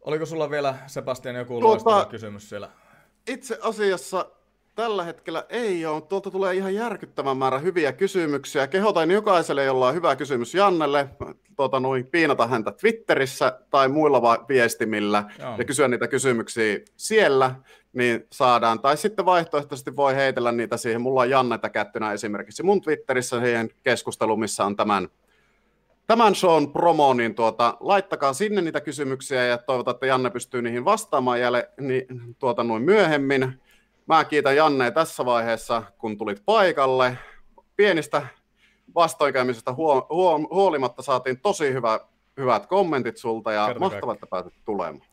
Oliko 0.00 0.26
sulla 0.26 0.50
vielä, 0.50 0.74
Sebastian, 0.86 1.36
joku 1.36 1.60
tuota, 1.60 2.06
kysymys 2.10 2.48
siellä? 2.48 2.70
Itse 3.26 3.58
asiassa 3.62 4.30
Tällä 4.74 5.04
hetkellä 5.04 5.44
ei 5.48 5.86
ole. 5.86 6.02
Tuolta 6.02 6.30
tulee 6.30 6.54
ihan 6.54 6.74
järkyttävän 6.74 7.36
määrä 7.36 7.58
hyviä 7.58 7.92
kysymyksiä. 7.92 8.66
Kehotan 8.66 9.10
jokaiselle, 9.10 9.64
jolla 9.64 9.88
on 9.88 9.94
hyvä 9.94 10.16
kysymys 10.16 10.54
Jannelle, 10.54 11.08
tuota, 11.56 11.80
noin, 11.80 12.06
piinata 12.06 12.46
häntä 12.46 12.72
Twitterissä 12.72 13.60
tai 13.70 13.88
muilla 13.88 14.22
viestimillä 14.48 15.24
Joo. 15.38 15.54
ja 15.58 15.64
kysyä 15.64 15.88
niitä 15.88 16.08
kysymyksiä 16.08 16.78
siellä, 16.96 17.54
niin 17.94 18.26
saadaan. 18.32 18.80
Tai 18.80 18.96
sitten 18.96 19.24
vaihtoehtoisesti 19.24 19.96
voi 19.96 20.14
heitellä 20.14 20.52
niitä 20.52 20.76
siihen. 20.76 21.00
Mulla 21.00 21.20
on 21.20 21.30
Janneta 21.30 21.70
kättynä 21.70 22.12
esimerkiksi 22.12 22.62
mun 22.62 22.80
Twitterissä 22.80 23.40
siihen 23.40 23.70
keskusteluun, 23.82 24.40
missä 24.40 24.64
on 24.64 24.76
tämän 24.76 25.08
tämän 26.06 26.34
shown 26.34 26.72
promo, 26.72 27.14
niin 27.14 27.34
tuota, 27.34 27.76
laittakaa 27.80 28.32
sinne 28.32 28.60
niitä 28.60 28.80
kysymyksiä 28.80 29.44
ja 29.44 29.58
toivotaan, 29.58 29.94
että 29.94 30.06
Janne 30.06 30.30
pystyy 30.30 30.62
niihin 30.62 30.84
vastaamaan 30.84 31.40
jälle, 31.40 31.70
niin, 31.80 32.06
tuota, 32.38 32.64
noin 32.64 32.82
myöhemmin. 32.82 33.60
Mä 34.06 34.24
kiitän 34.24 34.56
Janne 34.56 34.90
tässä 34.90 35.24
vaiheessa, 35.24 35.82
kun 35.98 36.18
tulit 36.18 36.42
paikalle. 36.44 37.18
Pienistä 37.76 38.26
vastoinkäymisestä 38.94 39.72
huo, 39.72 40.06
huo, 40.10 40.38
huolimatta 40.38 41.02
saatiin 41.02 41.40
tosi 41.40 41.72
hyvä, 41.72 42.00
hyvät 42.36 42.66
kommentit 42.66 43.16
sulta 43.16 43.52
ja 43.52 43.66
Kerta 43.66 43.80
mahtavaa, 43.80 44.14
että 44.14 44.26
pääsit 44.26 44.54
tulemaan. 44.64 45.08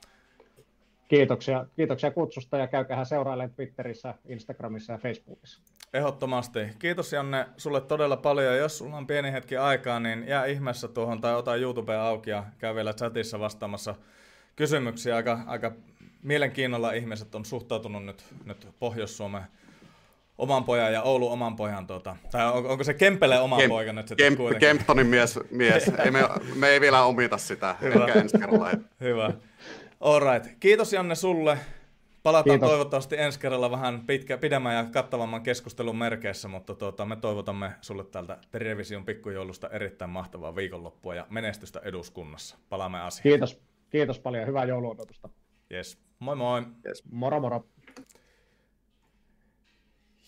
Kiitoksia, 1.11 1.65
kiitoksia 1.75 2.11
kutsusta 2.11 2.57
ja 2.57 2.67
käykää 2.67 3.05
seurailemaan 3.05 3.55
Twitterissä, 3.55 4.13
Instagramissa 4.27 4.93
ja 4.93 4.99
Facebookissa. 4.99 5.61
Ehdottomasti. 5.93 6.59
Kiitos 6.79 7.13
Janne 7.13 7.45
sulle 7.57 7.81
todella 7.81 8.17
paljon. 8.17 8.57
Jos 8.57 8.77
sulla 8.77 8.97
on 8.97 9.07
pieni 9.07 9.31
hetki 9.31 9.57
aikaa, 9.57 9.99
niin 9.99 10.27
jää 10.27 10.45
ihmeessä 10.45 10.87
tuohon 10.87 11.21
tai 11.21 11.35
ota 11.35 11.55
YouTube 11.55 11.95
auki 11.95 12.29
ja 12.29 12.43
käy 12.57 12.75
vielä 12.75 12.93
chatissa 12.93 13.39
vastaamassa 13.39 13.95
kysymyksiä. 14.55 15.15
Aika, 15.15 15.39
aika 15.45 15.71
mielenkiinnolla 16.23 16.91
ihmiset 16.91 17.35
on 17.35 17.45
suhtautunut 17.45 18.05
nyt, 18.05 18.25
nyt 18.45 18.67
Pohjois-Suomeen 18.79 19.45
oman 20.37 20.63
pojan 20.63 20.93
ja 20.93 21.01
Oulu 21.01 21.31
oman 21.31 21.55
pojan, 21.55 21.87
tuota, 21.87 22.15
tai 22.31 22.51
on, 22.51 22.65
onko 22.65 22.83
se 22.83 22.93
Kempele 22.93 23.39
oma 23.39 23.57
Kemp, 23.57 23.69
poika 23.69 23.93
nyt 23.93 24.07
sitten 24.07 24.37
Kemp, 24.37 24.59
Kemptonin 24.59 25.07
mies, 25.07 25.39
mies. 25.49 25.87
ei 25.87 26.11
me, 26.11 26.19
me, 26.55 26.67
ei 26.69 26.81
vielä 26.81 27.03
omita 27.03 27.37
sitä, 27.37 27.75
Hyvä. 27.81 28.05
ehkä 28.05 28.19
ensi 28.19 28.37
kerralla. 28.37 28.71
Hyvä. 29.01 29.31
Alright. 30.01 30.47
Kiitos 30.59 30.93
Janne 30.93 31.15
sulle. 31.15 31.57
Palataan 32.23 32.53
Kiitos. 32.53 32.69
toivottavasti 32.69 33.17
ensi 33.17 33.39
kerralla 33.39 33.71
vähän 33.71 34.07
pitkä, 34.07 34.37
pidemmän 34.37 34.75
ja 34.75 34.85
kattavamman 34.91 35.43
keskustelun 35.43 35.97
merkeissä, 35.97 36.47
mutta 36.47 36.75
tuota, 36.75 37.05
me 37.05 37.15
toivotamme 37.15 37.71
sulle 37.81 38.03
täältä 38.03 38.37
Television 38.51 39.05
pikkujoulusta 39.05 39.69
erittäin 39.69 40.11
mahtavaa 40.11 40.55
viikonloppua 40.55 41.15
ja 41.15 41.27
menestystä 41.29 41.81
eduskunnassa. 41.83 42.57
Palaamme 42.69 43.01
asiaan. 43.01 43.23
Kiitos. 43.23 43.61
Kiitos 43.89 44.19
paljon. 44.19 44.47
Hyvää 44.47 44.65
jouluodotusta. 44.65 45.29
Yes. 45.73 45.97
Moi 46.19 46.35
moi. 46.35 46.61
Yes. 46.85 47.03
Moro 47.11 47.39
moro. 47.39 47.65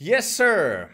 Yes 0.08 0.38
sir. 0.38 0.88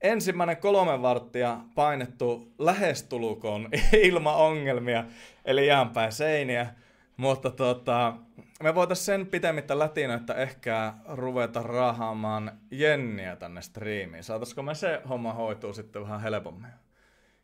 Ensimmäinen 0.00 0.56
kolme 0.56 1.02
varttia 1.02 1.58
painettu 1.74 2.52
lähestulkoon 2.58 3.68
ilman 4.02 4.36
ongelmia, 4.36 5.04
eli 5.44 5.66
jäänpäin 5.66 6.12
seiniä. 6.12 6.74
Mutta 7.22 7.50
tota, 7.50 8.16
me 8.62 8.74
voitaisiin 8.74 9.04
sen 9.04 9.26
pitemmittä 9.26 9.74
että 10.14 10.34
ehkä 10.34 10.94
ruveta 11.08 11.62
rahaamaan 11.62 12.60
Jenniä 12.70 13.36
tänne 13.36 13.62
striimiin. 13.62 14.24
Saataisiko 14.24 14.62
me 14.62 14.74
se 14.74 15.02
homma 15.08 15.32
hoituu 15.32 15.72
sitten 15.72 16.02
vähän 16.02 16.20
helpommin? 16.20 16.70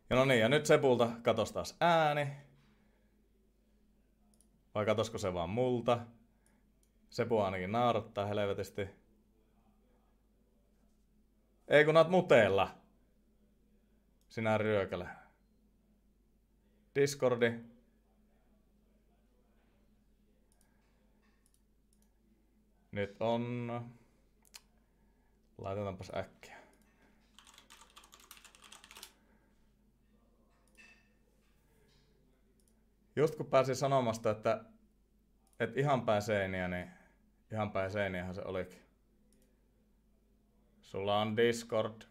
Ja 0.09 0.15
no 0.15 0.25
niin, 0.25 0.39
ja 0.39 0.49
nyt 0.49 0.65
Sepulta 0.65 1.09
katos 1.21 1.51
taas 1.51 1.77
ääni. 1.81 2.27
Vai 4.75 4.85
katosko 4.85 5.17
se 5.17 5.33
vaan 5.33 5.49
multa? 5.49 5.99
Sepu 7.09 7.39
ainakin 7.39 7.71
naurattaa 7.71 8.25
helvetisti. 8.25 8.89
Ei 11.67 11.85
kun 11.85 11.97
oot 11.97 12.09
muteella. 12.09 12.75
Sinä 14.27 14.57
ryökälä. 14.57 15.09
Discordi. 16.95 17.68
Nyt 22.91 23.21
on... 23.21 23.71
Laitetaanpas 25.57 26.11
äkkiä. 26.15 26.57
Just 33.15 33.35
kun 33.35 33.45
pääsin 33.45 33.75
sanomasta, 33.75 34.31
että, 34.31 34.65
että 35.59 35.79
ihan 35.79 36.05
pääseeniä, 36.05 36.67
niin 36.67 36.99
Ihan 37.51 37.71
päin 37.71 37.91
seiniähän 37.91 38.35
se 38.35 38.41
olikin. 38.45 38.81
Sulla 40.81 41.21
on 41.21 41.37
Discord. 41.37 42.01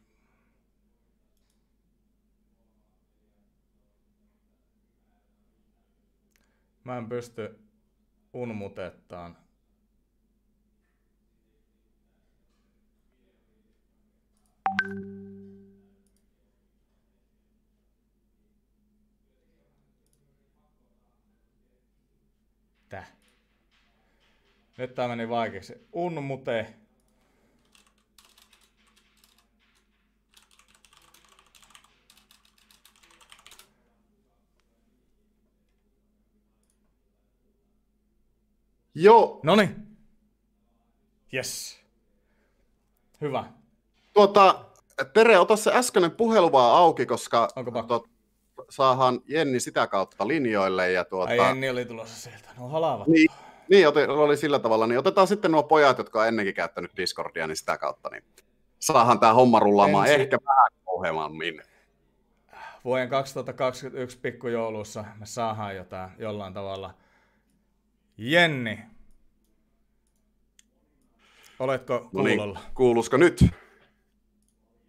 Mä 6.85 6.99
en 6.99 7.09
pysty 7.09 7.61
unmutettaan. 8.33 9.37
Täh. 22.89 23.13
Nyt 24.79 24.95
tää 24.95 25.09
meni 25.09 25.29
vaikeaksi. 25.29 25.89
Unmute. 25.93 26.75
Joo. 38.95 39.41
Noni. 39.43 39.77
Yes. 41.35 41.81
Hyvä. 43.21 43.58
Tuota, 44.19 44.65
Tere, 45.13 45.39
ota 45.39 45.57
se 45.57 45.73
äskeinen 45.73 46.11
puhelu 46.11 46.53
vaan 46.53 46.77
auki, 46.77 47.07
koska 47.07 47.49
Onko 47.57 47.83
tuot, 47.83 48.09
saahan 48.71 49.21
Jenni 49.27 49.61
sitä 49.61 49.87
kautta 49.87 50.29
linjoille. 50.29 50.93
Ja 50.93 51.05
tuota... 51.05 51.31
Ai 51.31 51.39
Jenni 51.39 51.71
oli 51.71 51.85
tulossa 51.85 52.17
sieltä, 52.17 52.49
no 52.59 52.69
halavat. 52.69 53.07
Niin, 53.07 53.31
niin, 53.71 53.89
oli 54.11 54.37
sillä 54.37 54.59
tavalla. 54.59 54.87
Niin 54.87 54.99
otetaan 54.99 55.27
sitten 55.27 55.53
nuo 55.53 55.63
pojat, 55.63 55.99
jotka 55.99 56.21
on 56.21 56.29
ennenkin 56.29 56.55
käyttänyt 56.55 56.91
Discordia, 56.97 57.47
niin 57.47 57.57
sitä 57.57 57.79
kautta. 57.79 58.09
Niin 58.09 58.25
saahan 58.79 59.21
tämä 59.21 59.35
homma 59.35 59.61
rullaamaan 59.61 60.09
Ensi... 60.09 60.21
ehkä 60.21 60.39
vähän 60.47 60.73
kauheammin. 60.85 61.63
Vuoden 62.85 63.09
2021 63.09 64.19
pikkujoulussa 64.19 65.05
me 65.19 65.27
saadaan 65.27 65.77
jotain 65.77 66.11
jollain 66.19 66.55
tavalla. 66.55 66.95
Jenni, 68.17 68.79
oletko 71.59 72.09
kuulolla? 72.11 72.47
No 72.47 72.53
niin, 72.53 72.59
kuulusko 72.75 73.17
nyt? 73.17 73.45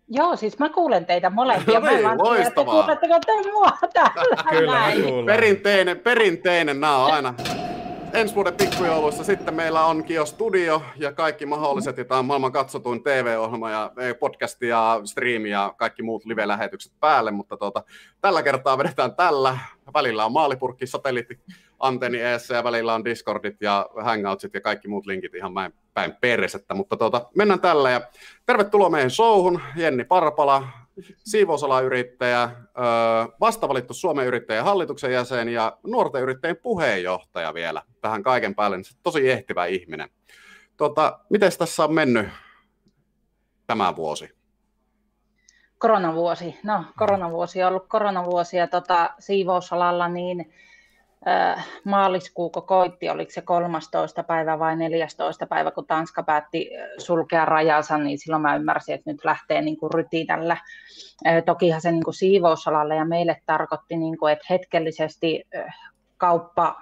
Joo, 0.09 0.35
siis 0.35 0.59
mä 0.59 0.69
kuulen 0.69 1.05
teitä 1.05 1.29
molempia. 1.29 1.79
No 1.79 1.89
niin, 1.89 2.01
mä 2.01 2.17
loistavaa. 2.17 2.73
Kuuletteko 2.73 3.19
te 3.25 3.51
mua 3.51 3.71
täällä? 3.93 4.43
Kyllä 4.49 4.73
näin? 4.73 5.25
Perinteinen, 5.25 5.99
perinteinen, 5.99 6.79
nämä 6.79 6.97
on 6.97 7.13
aina 7.13 7.33
ensi 8.13 8.35
vuoden 8.35 8.53
pikkujouluissa 8.53 9.23
sitten 9.23 9.53
meillä 9.53 9.85
onkin 9.85 10.15
jo 10.15 10.25
studio 10.25 10.81
ja 10.95 11.11
kaikki 11.11 11.45
mahdolliset, 11.45 11.97
ja 11.97 12.05
tämä 12.05 12.19
on 12.19 12.25
maailman 12.25 12.51
katsotuin 12.51 13.03
TV-ohjelma 13.03 13.71
ja 13.71 13.91
eh, 13.97 14.19
podcast 14.19 14.61
ja 14.61 15.01
stream 15.05 15.45
ja 15.45 15.73
kaikki 15.77 16.03
muut 16.03 16.25
live-lähetykset 16.25 16.93
päälle, 16.99 17.31
mutta 17.31 17.57
tuota, 17.57 17.83
tällä 18.21 18.43
kertaa 18.43 18.77
vedetään 18.77 19.15
tällä. 19.15 19.57
Välillä 19.93 20.25
on 20.25 20.31
maalipurkki, 20.31 20.87
satelliitti, 20.87 21.39
antenni 21.79 22.17
eessä 22.17 22.55
ja 22.55 22.63
välillä 22.63 22.93
on 22.93 23.05
Discordit 23.05 23.61
ja 23.61 23.89
Hangoutsit 24.03 24.53
ja 24.53 24.61
kaikki 24.61 24.87
muut 24.87 25.05
linkit 25.05 25.35
ihan 25.35 25.53
päin, 25.53 25.73
päin 25.93 26.15
persettä, 26.21 26.73
mutta 26.73 26.97
tuota, 26.97 27.29
mennään 27.35 27.61
tällä 27.61 27.91
ja 27.91 28.01
tervetuloa 28.45 28.89
meidän 28.89 29.11
showhun, 29.11 29.61
Jenni 29.75 30.03
Parpala, 30.03 30.67
siivousalayrittäjä, 31.17 32.51
vastavalittu 33.39 33.93
Suomen 33.93 34.27
yrittäjän 34.27 34.65
hallituksen 34.65 35.11
jäsen 35.11 35.49
ja 35.49 35.77
nuorten 35.87 36.21
yrittäjien 36.21 36.57
puheenjohtaja 36.57 37.53
vielä 37.53 37.81
tähän 38.01 38.23
kaiken 38.23 38.55
päälle. 38.55 38.77
niin 38.77 38.85
Tosi 39.03 39.31
ehtivä 39.31 39.65
ihminen. 39.65 40.09
Tota, 40.77 41.19
miten 41.29 41.51
tässä 41.57 41.83
on 41.83 41.93
mennyt 41.93 42.27
tämä 43.67 43.95
vuosi? 43.95 44.29
Koronavuosi. 45.77 46.55
No, 46.63 46.83
koronavuosi 46.97 47.63
on 47.63 47.69
ollut 47.69 47.87
koronavuosi 47.87 48.57
ja 48.57 48.67
tota, 48.67 49.09
siivousalalla 49.19 50.07
niin 50.07 50.53
maaliskuuko 51.83 52.61
koitti, 52.61 53.09
oliko 53.09 53.31
se 53.31 53.41
13. 53.41 54.23
päivä 54.23 54.59
vai 54.59 54.75
14. 54.75 55.45
päivä, 55.47 55.71
kun 55.71 55.87
Tanska 55.87 56.23
päätti 56.23 56.69
sulkea 56.97 57.45
rajansa, 57.45 57.97
niin 57.97 58.19
silloin 58.19 58.41
mä 58.41 58.55
ymmärsin, 58.55 58.95
että 58.95 59.11
nyt 59.11 59.25
lähtee 59.25 59.61
niin 59.61 59.77
kuin 59.77 59.93
rytinällä. 59.93 60.57
Tokihan 61.45 61.81
se 61.81 61.91
niin 61.91 62.03
kuin 62.03 62.13
siivousalalle 62.13 62.95
ja 62.95 63.05
meille 63.05 63.41
tarkoitti, 63.45 63.97
niin 63.97 64.17
kuin, 64.17 64.33
että 64.33 64.45
hetkellisesti 64.49 65.43
kauppa 66.17 66.81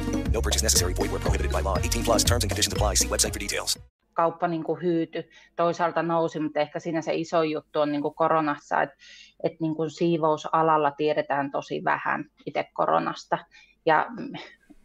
No 0.33 0.41
purchase 0.41 0.65
necessary. 0.65 0.93
Void 0.93 1.11
where 1.11 1.19
prohibited 1.19 1.51
by 1.51 1.61
law. 1.61 1.77
18 1.77 2.03
plus 2.03 2.23
terms 2.23 2.43
and 2.43 2.49
conditions 2.49 2.73
apply. 2.73 2.95
See 2.95 3.07
website 3.07 3.33
for 3.33 3.39
details. 3.39 3.79
kauppa 4.13 4.47
niin 4.47 4.63
kuin 4.63 4.81
hyytyi, 4.81 5.29
toisaalta 5.55 6.03
nousi, 6.03 6.39
mutta 6.39 6.59
ehkä 6.59 6.79
siinä 6.79 7.01
se 7.01 7.13
iso 7.15 7.43
juttu 7.43 7.79
on 7.79 7.91
niin 7.91 8.01
kuin 8.01 8.15
koronassa, 8.15 8.81
että, 8.81 8.95
että 9.43 9.57
niin 9.61 9.75
kuin 9.75 9.89
siivousalalla 9.89 10.91
tiedetään 10.91 11.51
tosi 11.51 11.83
vähän 11.83 12.25
itse 12.45 12.65
koronasta. 12.73 13.37
Ja 13.85 14.07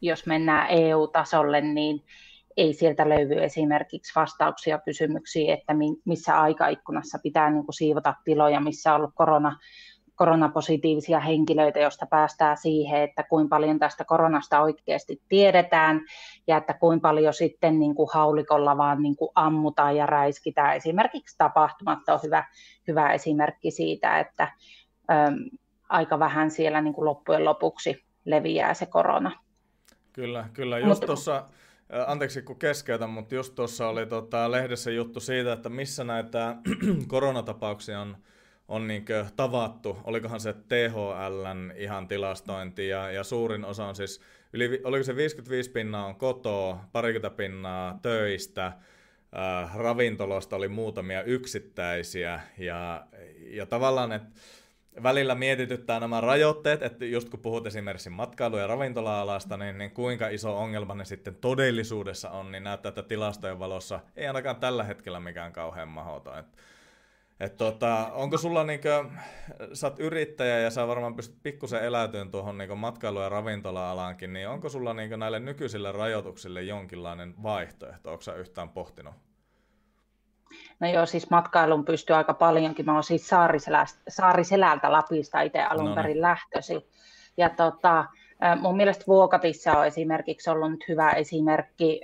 jos 0.00 0.26
mennään 0.26 0.70
EU-tasolle, 0.70 1.60
niin 1.60 2.04
ei 2.56 2.74
sieltä 2.74 3.08
löydy 3.08 3.44
esimerkiksi 3.44 4.12
vastauksia 4.16 4.78
kysymyksiin, 4.78 5.50
että 5.50 5.74
mi- 5.74 6.00
missä 6.04 6.40
aikaikkunassa 6.40 7.18
pitää 7.22 7.50
niin 7.50 7.64
kuin 7.64 7.74
siivota 7.74 8.14
tiloja, 8.24 8.60
missä 8.60 8.90
on 8.94 8.96
ollut 8.96 9.14
korona, 9.14 9.58
koronapositiivisia 10.16 11.20
henkilöitä, 11.20 11.78
josta 11.78 12.06
päästään 12.06 12.56
siihen, 12.56 13.02
että 13.02 13.22
kuinka 13.22 13.56
paljon 13.56 13.78
tästä 13.78 14.04
koronasta 14.04 14.60
oikeasti 14.60 15.22
tiedetään 15.28 16.00
ja 16.46 16.56
että 16.56 16.74
kuinka 16.74 17.08
paljon 17.08 17.34
sitten 17.34 17.78
niin 17.78 17.94
kuin 17.94 18.08
haulikolla 18.12 18.76
vaan 18.76 19.02
niin 19.02 19.16
kuin 19.16 19.30
ammutaan 19.34 19.96
ja 19.96 20.06
räiskitään. 20.06 20.76
Esimerkiksi 20.76 21.34
tapahtumat 21.38 22.08
on 22.08 22.20
hyvä, 22.22 22.44
hyvä 22.88 23.12
esimerkki 23.12 23.70
siitä, 23.70 24.18
että 24.18 24.52
äm, 25.10 25.34
aika 25.88 26.18
vähän 26.18 26.50
siellä 26.50 26.80
niin 26.80 26.94
kuin 26.94 27.04
loppujen 27.04 27.44
lopuksi 27.44 28.04
leviää 28.24 28.74
se 28.74 28.86
korona. 28.86 29.32
Kyllä, 30.12 30.48
kyllä. 30.52 30.78
Just 30.78 31.06
tuossa, 31.06 31.36
ä, 31.36 32.04
anteeksi 32.06 32.42
kun 32.42 32.58
keskeytän, 32.58 33.10
mutta 33.10 33.34
just 33.34 33.54
tuossa 33.54 33.88
oli 33.88 34.06
tota, 34.06 34.50
lehdessä 34.50 34.90
juttu 34.90 35.20
siitä, 35.20 35.52
että 35.52 35.68
missä 35.68 36.04
näitä 36.04 36.56
koronatapauksia 37.08 38.00
on, 38.00 38.16
on 38.68 38.88
niinkö 38.88 39.26
tavattu. 39.36 39.98
Olikohan 40.04 40.40
se 40.40 40.52
THLn 40.52 41.72
ihan 41.76 42.08
tilastointi 42.08 42.88
ja, 42.88 43.10
ja 43.10 43.24
suurin 43.24 43.64
osa 43.64 43.84
on 43.84 43.96
siis, 43.96 44.20
yli, 44.52 44.80
oliko 44.84 45.04
se 45.04 45.16
55 45.16 45.70
pinnaa 45.70 46.06
on 46.06 46.16
kotoa, 46.16 46.84
parikymmentä 46.92 47.36
pinnaa 47.36 47.98
töistä, 48.02 48.66
äh, 48.66 49.76
ravintoloista 49.76 50.56
oli 50.56 50.68
muutamia 50.68 51.22
yksittäisiä 51.22 52.40
ja, 52.58 53.06
ja 53.38 53.66
tavallaan, 53.66 54.12
että 54.12 54.40
välillä 55.02 55.34
mietityttää 55.34 56.00
nämä 56.00 56.20
rajoitteet, 56.20 56.82
että 56.82 57.04
just 57.04 57.28
kun 57.28 57.40
puhut 57.40 57.66
esimerkiksi 57.66 58.10
matkailu- 58.10 58.58
ja 58.58 58.66
ravintola-alasta, 58.66 59.56
niin, 59.56 59.78
niin 59.78 59.90
kuinka 59.90 60.28
iso 60.28 60.58
ongelma 60.58 60.94
ne 60.94 61.04
sitten 61.04 61.34
todellisuudessa 61.34 62.30
on, 62.30 62.52
niin 62.52 62.64
näyttää, 62.64 62.88
että 62.88 63.02
tilastojen 63.02 63.58
valossa 63.58 64.00
ei 64.16 64.26
ainakaan 64.26 64.56
tällä 64.56 64.84
hetkellä 64.84 65.20
mikään 65.20 65.52
kauhean 65.52 65.88
mahdoton. 65.88 66.38
Et, 66.38 66.46
et 67.40 67.56
tota, 67.56 68.10
onko 68.12 68.38
sulla 68.38 68.64
niinkö, 68.64 69.04
sä 69.72 69.86
oot 69.86 69.98
yrittäjä 69.98 70.58
ja 70.58 70.70
sä 70.70 70.86
varmaan 70.88 71.16
pystyt 71.16 71.42
pikkusen 71.42 71.84
eläytyyn 71.84 72.30
tuohon 72.30 72.58
niinkö 72.58 72.74
matkailu- 72.74 73.20
ja 73.22 73.28
ravintola-alaankin, 73.28 74.32
niin 74.32 74.48
onko 74.48 74.68
sulla 74.68 74.94
niinkö 74.94 75.16
näille 75.16 75.40
nykyisille 75.40 75.92
rajoituksille 75.92 76.62
jonkinlainen 76.62 77.34
vaihtoehto? 77.42 78.10
Onko 78.10 78.22
sä 78.22 78.34
yhtään 78.34 78.68
pohtinut? 78.68 79.14
No 80.80 80.88
joo, 80.88 81.06
siis 81.06 81.30
matkailun 81.30 81.84
pystyy 81.84 82.16
aika 82.16 82.34
paljonkin. 82.34 82.86
Mä 82.86 82.92
oon 82.92 83.02
siis 83.04 83.28
Saariselältä, 83.28 83.92
Saariselältä 84.08 84.92
Lapista 84.92 85.40
itse 85.40 85.62
alun 85.62 85.84
No 85.84 85.90
niin. 85.90 85.94
perin 85.94 86.22
lähtöisin. 86.22 86.82
Ja 87.36 87.50
tota, 87.50 88.04
mun 88.60 88.76
mielestä 88.76 89.04
Vuokatissa 89.06 89.72
on 89.72 89.86
esimerkiksi 89.86 90.50
ollut 90.50 90.70
nyt 90.70 90.84
hyvä 90.88 91.10
esimerkki, 91.10 92.00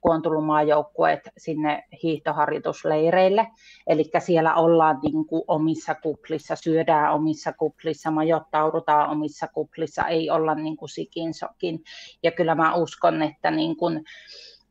kun 0.00 0.14
on 0.14 0.22
tullut 0.22 0.44
maajoukkueet 0.44 1.20
sinne 1.36 1.84
hiihtoharjoitusleireille. 2.02 3.46
Eli 3.86 4.04
siellä 4.18 4.54
ollaan 4.54 4.98
niin 5.02 5.26
kuin 5.26 5.42
omissa 5.48 5.94
kuplissa, 5.94 6.56
syödään 6.56 7.12
omissa 7.12 7.52
kuplissa, 7.52 8.10
majoittaudutaan 8.10 9.10
omissa 9.10 9.48
kuplissa, 9.48 10.06
ei 10.06 10.30
olla 10.30 10.54
niin 10.54 10.76
kuin 10.76 10.88
sikin 10.88 11.34
sokin. 11.34 11.84
Ja 12.22 12.30
kyllä 12.30 12.54
mä 12.54 12.74
uskon, 12.74 13.22
että 13.22 13.50
niin 13.50 13.76
kuin, 13.76 14.04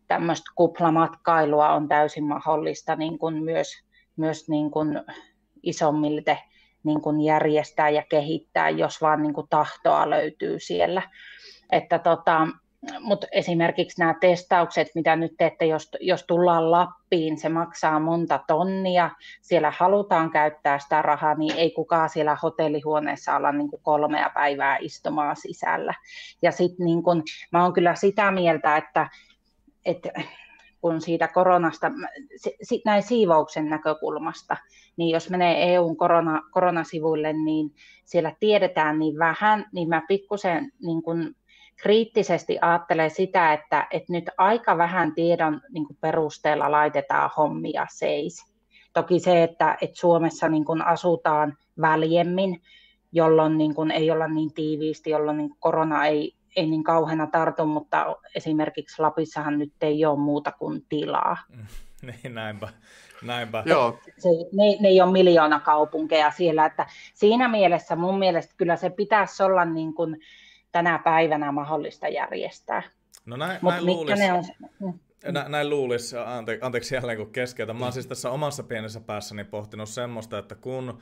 tämmöistä 0.07 0.51
kuplamatkailua 0.55 1.74
on 1.74 1.88
täysin 1.88 2.24
mahdollista 2.24 2.95
niin 2.95 3.20
kuin 3.20 3.43
myös, 3.43 3.72
myös 4.18 4.49
niin 4.49 4.72
kuin 4.72 5.01
isommilta 5.63 6.36
niin 6.86 7.01
kuin 7.01 7.21
järjestää 7.21 7.89
ja 7.89 8.03
kehittää, 8.09 8.69
jos 8.69 9.01
vaan 9.01 9.21
niin 9.21 9.33
kuin 9.33 9.47
tahtoa 9.49 10.09
löytyy 10.09 10.59
siellä. 10.59 11.01
Että 11.71 11.99
tota, 11.99 12.47
mutta 12.99 13.27
esimerkiksi 13.31 13.99
nämä 14.01 14.15
testaukset, 14.21 14.88
mitä 14.95 15.15
nyt 15.15 15.31
teette, 15.38 15.65
jos, 15.65 15.89
jos 15.99 16.23
tullaan 16.23 16.71
Lappiin, 16.71 17.38
se 17.38 17.49
maksaa 17.49 17.99
monta 17.99 18.39
tonnia, 18.47 19.09
siellä 19.41 19.73
halutaan 19.77 20.31
käyttää 20.31 20.79
sitä 20.79 21.01
rahaa, 21.01 21.36
niin 21.36 21.55
ei 21.57 21.71
kukaan 21.71 22.09
siellä 22.09 22.38
hotellihuoneessa 22.43 23.36
ala 23.36 23.51
niin 23.51 23.69
kuin 23.69 23.81
kolmea 23.83 24.31
päivää 24.33 24.77
istumaan 24.77 25.36
sisällä. 25.36 25.93
Ja 26.41 26.51
sitten 26.51 26.86
niin 26.86 27.03
kun, 27.03 27.23
mä 27.51 27.63
oon 27.63 27.73
kyllä 27.73 27.95
sitä 27.95 28.31
mieltä, 28.31 28.77
että, 28.77 29.09
että 29.86 30.11
kun 30.86 31.01
siitä 31.01 31.27
koronasta, 31.27 31.91
näin 32.86 33.03
siivouksen 33.03 33.69
näkökulmasta, 33.69 34.57
niin 34.97 35.09
jos 35.09 35.29
menee 35.29 35.73
EUn 35.73 35.97
korona, 35.97 36.41
koronasivuille, 36.51 37.33
niin 37.33 37.71
siellä 38.03 38.31
tiedetään 38.39 38.99
niin 38.99 39.19
vähän, 39.19 39.65
niin 39.71 39.89
mä 39.89 40.01
pikkusen 40.07 40.71
niin 40.83 41.03
kun 41.03 41.36
kriittisesti 41.81 42.57
ajattelen 42.61 43.09
sitä, 43.11 43.53
että, 43.53 43.88
että 43.91 44.13
nyt 44.13 44.29
aika 44.38 44.77
vähän 44.77 45.15
tiedon 45.15 45.61
niin 45.69 45.88
kun 45.88 45.97
perusteella 46.01 46.71
laitetaan 46.71 47.29
hommia 47.38 47.88
seis. 47.89 48.45
Toki 48.93 49.19
se, 49.19 49.43
että, 49.43 49.77
että 49.81 49.99
Suomessa 49.99 50.49
niin 50.49 50.65
kun 50.65 50.81
asutaan 50.81 51.57
väljemmin, 51.81 52.61
jolloin 53.11 53.57
niin 53.57 53.75
kuin 53.75 53.91
ei 53.91 54.11
olla 54.11 54.27
niin 54.27 54.53
tiiviisti, 54.53 55.09
jolloin 55.09 55.38
niin 55.38 55.55
korona 55.59 56.05
ei, 56.05 56.36
ei 56.56 56.66
niin 56.66 56.84
kauheana 56.84 57.28
tartu, 57.28 57.66
mutta 57.66 58.16
esimerkiksi 58.36 59.01
Lapissahan 59.01 59.60
nyt 59.60 59.74
ei 59.82 60.06
ole 60.06 60.20
muuta 60.20 60.51
kuin 60.51 60.86
tilaa. 60.89 61.38
niin, 62.24 62.36
näinpä. 62.36 62.70
Näinpä. 63.22 63.64
Joo. 63.66 63.99
Se, 64.18 64.30
ne, 64.30 64.78
ne 64.80 64.88
ei 64.88 65.01
ole 65.01 65.12
miljoona 65.12 65.60
kaupunkeja 65.60 66.32
siellä, 66.32 66.66
että 66.66 66.88
siinä 67.14 67.47
mielessä 67.47 67.95
mun 67.95 68.20
mielestä 68.20 68.53
kyllä 68.58 68.76
se 68.76 68.89
pitäisi 68.89 69.43
olla 69.43 69.66
niin 69.66 69.93
kuin 69.93 70.20
tänä 70.72 70.99
päivänä 71.03 71.51
mahdollista 71.51 72.08
järjestää. 72.08 72.84
No 73.26 73.38
näin, 73.38 73.60
näin 73.62 73.86
luulisi. 73.86 74.22
Ne 74.22 74.34
on... 74.34 74.43
Nä, 75.32 75.49
näin 75.49 75.70
luulisi, 75.70 76.18
ante, 76.18 76.60
anteeksi 76.62 76.95
jälleen 76.95 77.18
kun 77.18 77.32
keskeytä. 77.32 77.74
Mä 77.74 77.86
oon 77.86 77.93
siis 77.93 78.08
tässä 78.08 78.32
omassa 78.32 78.64
pienessä 78.64 78.99
päässäni 78.99 79.43
pohtinut 79.43 79.89
semmoista, 79.89 80.38
että 80.38 80.56
kun 80.56 80.99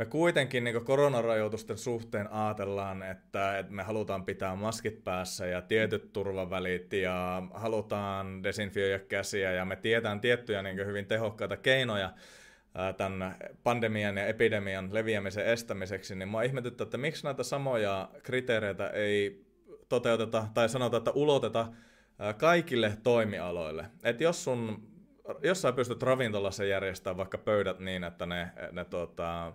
me 0.00 0.06
kuitenkin 0.06 0.64
niin 0.64 0.84
koronarajoitusten 0.84 1.78
suhteen 1.78 2.32
ajatellaan, 2.32 3.02
että, 3.02 3.58
että 3.58 3.72
me 3.72 3.82
halutaan 3.82 4.24
pitää 4.24 4.56
maskit 4.56 5.04
päässä 5.04 5.46
ja 5.46 5.62
tietyt 5.62 6.12
turvavälit 6.12 6.92
ja 6.92 7.42
halutaan 7.54 8.42
desinfioida 8.42 8.98
käsiä 8.98 9.52
ja 9.52 9.64
me 9.64 9.76
tiedetään 9.76 10.20
tiettyjä 10.20 10.62
niin 10.62 10.86
hyvin 10.86 11.06
tehokkaita 11.06 11.56
keinoja 11.56 12.12
tämän 12.96 13.36
pandemian 13.62 14.16
ja 14.16 14.26
epidemian 14.26 14.94
leviämisen 14.94 15.46
estämiseksi, 15.46 16.14
niin 16.14 16.28
mua 16.28 16.42
ihmetyttää, 16.42 16.84
että 16.84 16.98
miksi 16.98 17.24
näitä 17.24 17.42
samoja 17.42 18.08
kriteereitä 18.22 18.90
ei 18.90 19.44
toteuteta 19.88 20.46
tai 20.54 20.68
sanota, 20.68 20.96
että 20.96 21.10
uloteta 21.10 21.66
kaikille 22.36 22.96
toimialoille. 23.02 23.86
Että 24.02 24.24
jos 24.24 24.44
sun 24.44 24.90
jos 25.42 25.62
sä 25.62 25.72
pystyt 25.72 26.02
ravintolassa 26.02 26.64
järjestämään 26.64 27.16
vaikka 27.16 27.38
pöydät 27.38 27.78
niin, 27.78 28.04
että 28.04 28.26
ne, 28.26 28.50
ne 28.72 28.84
tota, 28.84 29.52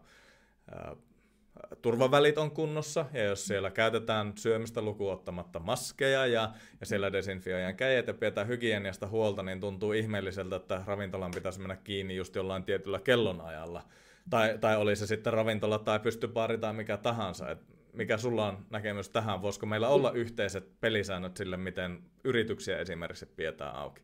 turvavälit 1.82 2.38
on 2.38 2.52
kunnossa, 2.52 3.06
ja 3.14 3.24
jos 3.24 3.48
siellä 3.48 3.72
käytetään 3.72 4.34
syömistä 4.38 4.82
lukuun 4.82 5.14
ottamatta 5.14 5.60
maskeja 5.60 6.26
ja, 6.26 6.52
ja 6.80 6.86
siellä 6.86 7.12
desinfioidaan 7.12 7.76
kädet 7.76 8.08
ja 8.08 8.14
pidetään 8.14 8.48
hygieniasta 8.48 9.08
huolta, 9.08 9.44
niin 9.44 9.60
tuntuu 9.60 9.94
ihmeelliseltä, 9.94 10.56
että 10.56 10.84
ravintolan 10.86 11.32
pitäisi 11.32 11.60
mennä 11.60 11.76
kiinni 11.76 12.16
just 12.16 12.36
jollain 12.36 12.64
tietyllä 12.64 13.00
kellonajalla. 13.00 13.84
Tai, 14.30 14.58
tai 14.62 14.78
oli 14.78 14.96
se 14.96 15.08
sitten 15.08 15.34
ravintola 15.34 15.80
tai 15.80 16.00
pystypaari 16.00 16.58
tai 16.58 16.74
mikä 16.74 16.98
tahansa. 16.98 17.50
Et 17.50 17.60
mikä 17.94 18.18
sulla 18.18 18.48
on 18.48 18.66
näkemys 18.70 19.10
tähän? 19.10 19.42
Voisiko 19.42 19.66
meillä 19.66 19.88
olla 19.90 20.12
yhteiset 20.12 20.80
pelisäännöt 20.82 21.38
sille, 21.38 21.58
miten 21.58 22.04
yrityksiä 22.24 22.78
esimerkiksi 22.78 23.26
pidetään 23.26 23.76
auki? 23.76 24.02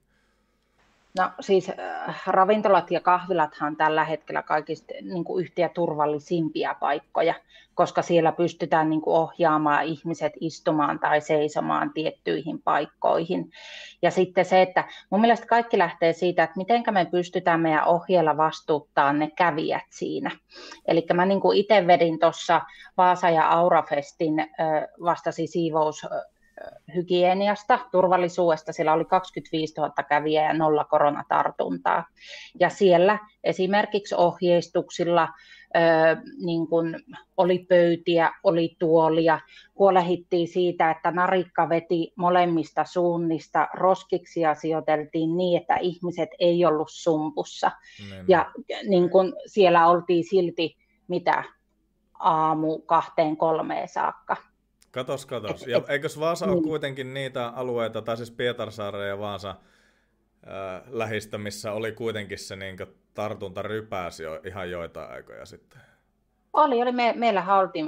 No 1.18 1.32
siis 1.40 1.70
äh, 1.70 2.22
ravintolat 2.28 2.92
ja 2.92 3.02
kahvilathan 3.02 3.76
tällä 3.76 4.06
hetkellä 4.06 4.42
kaikista 4.42 4.94
niin 5.02 5.24
kuin 5.24 5.44
yhtiä 5.44 5.70
turvallisimpia 5.70 6.76
paikkoja, 6.80 7.34
koska 7.76 8.02
siellä 8.02 8.32
pystytään 8.32 8.90
niin 8.90 9.02
kuin 9.02 9.18
ohjaamaan 9.18 9.86
ihmiset 9.86 10.34
istumaan 10.40 11.00
tai 11.00 11.22
seisomaan 11.22 11.94
tiettyihin 11.94 12.62
paikkoihin. 12.62 13.52
Ja 14.02 14.12
sitten 14.12 14.46
se, 14.46 14.62
että 14.62 14.84
mun 15.10 15.22
mielestä 15.22 15.48
kaikki 15.48 15.78
lähtee 15.78 16.14
siitä, 16.14 16.44
että 16.44 16.58
miten 16.58 16.84
me 16.92 17.06
pystytään 17.06 17.60
meidän 17.60 17.88
ohjeella 17.88 18.38
vastuuttaa 18.38 19.14
ne 19.14 19.32
kävijät 19.38 19.86
siinä. 19.90 20.32
Eli 20.88 21.06
mä 21.14 21.26
niin 21.26 21.42
itse 21.56 21.88
vedin 21.88 22.20
tuossa 22.20 22.62
Vaasa 22.98 23.30
ja 23.30 23.50
Aurafestin 23.50 24.40
äh, 24.40 24.48
vastasi 25.04 25.48
siivous 25.48 26.06
hygieniasta, 26.96 27.80
turvallisuudesta. 27.92 28.74
Siellä 28.74 28.94
oli 28.94 29.06
25 29.06 29.74
000 29.78 30.04
kävijää 30.10 30.48
ja 30.48 30.54
nolla 30.54 30.84
koronatartuntaa. 30.84 32.06
Ja 32.60 32.70
siellä 32.70 33.20
esimerkiksi 33.44 34.16
ohjeistuksilla 34.16 35.28
ö, 35.76 35.80
niin 36.46 36.68
kun 36.68 36.96
oli 37.38 37.66
pöytiä, 37.70 38.32
oli 38.44 38.76
tuolia, 38.80 39.40
huolehittiin 39.80 40.48
siitä, 40.48 40.92
että 40.92 41.12
narikka 41.12 41.70
veti 41.70 42.14
molemmista 42.16 42.84
suunnista, 42.84 43.68
roskiksia 43.74 44.56
sijoiteltiin 44.56 45.38
niin, 45.38 45.62
että 45.62 45.76
ihmiset 45.76 46.30
ei 46.40 46.66
ollut 46.66 46.92
sumpussa. 46.92 47.72
Mm. 48.00 48.26
Ja 48.28 48.52
niin 48.88 49.10
kun 49.10 49.34
siellä 49.46 49.88
oltiin 49.88 50.24
silti 50.24 50.78
mitä 51.08 51.44
aamu 52.20 52.80
kahteen 52.80 53.38
kolmeen 53.38 53.88
saakka. 53.88 54.51
Katos, 54.92 55.26
katos. 55.26 55.68
Ja 55.68 55.82
eikös 55.88 56.20
Vaasa 56.20 56.46
niin. 56.46 56.54
ole 56.54 56.64
kuitenkin 56.64 57.14
niitä 57.14 57.48
alueita, 57.48 58.02
tai 58.02 58.18
siis 58.18 58.32
Pietarsaare 58.32 59.08
ja 59.08 59.20
Vaasa 59.20 59.50
äh, 59.50 60.82
lähistä, 60.88 61.38
missä 61.38 61.72
oli 61.72 61.92
kuitenkin 61.92 62.40
se 62.40 62.56
niin 62.56 62.78
tartunta 63.14 63.62
rypääs 63.62 64.20
jo 64.20 64.42
ihan 64.46 64.72
joitain 64.72 65.12
aikoja 65.12 65.46
sitten? 65.46 65.82
Oli, 66.54 66.82
oli. 66.82 66.92
Me, 66.92 67.14
meillä 67.18 67.58
oltiin 67.58 67.88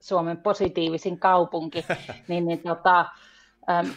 Suomen 0.00 0.36
positiivisin 0.36 1.18
kaupunki, 1.18 1.84
niin, 2.28 2.46
niin 2.46 2.60
tota, 2.62 3.06
ähm, 3.70 3.88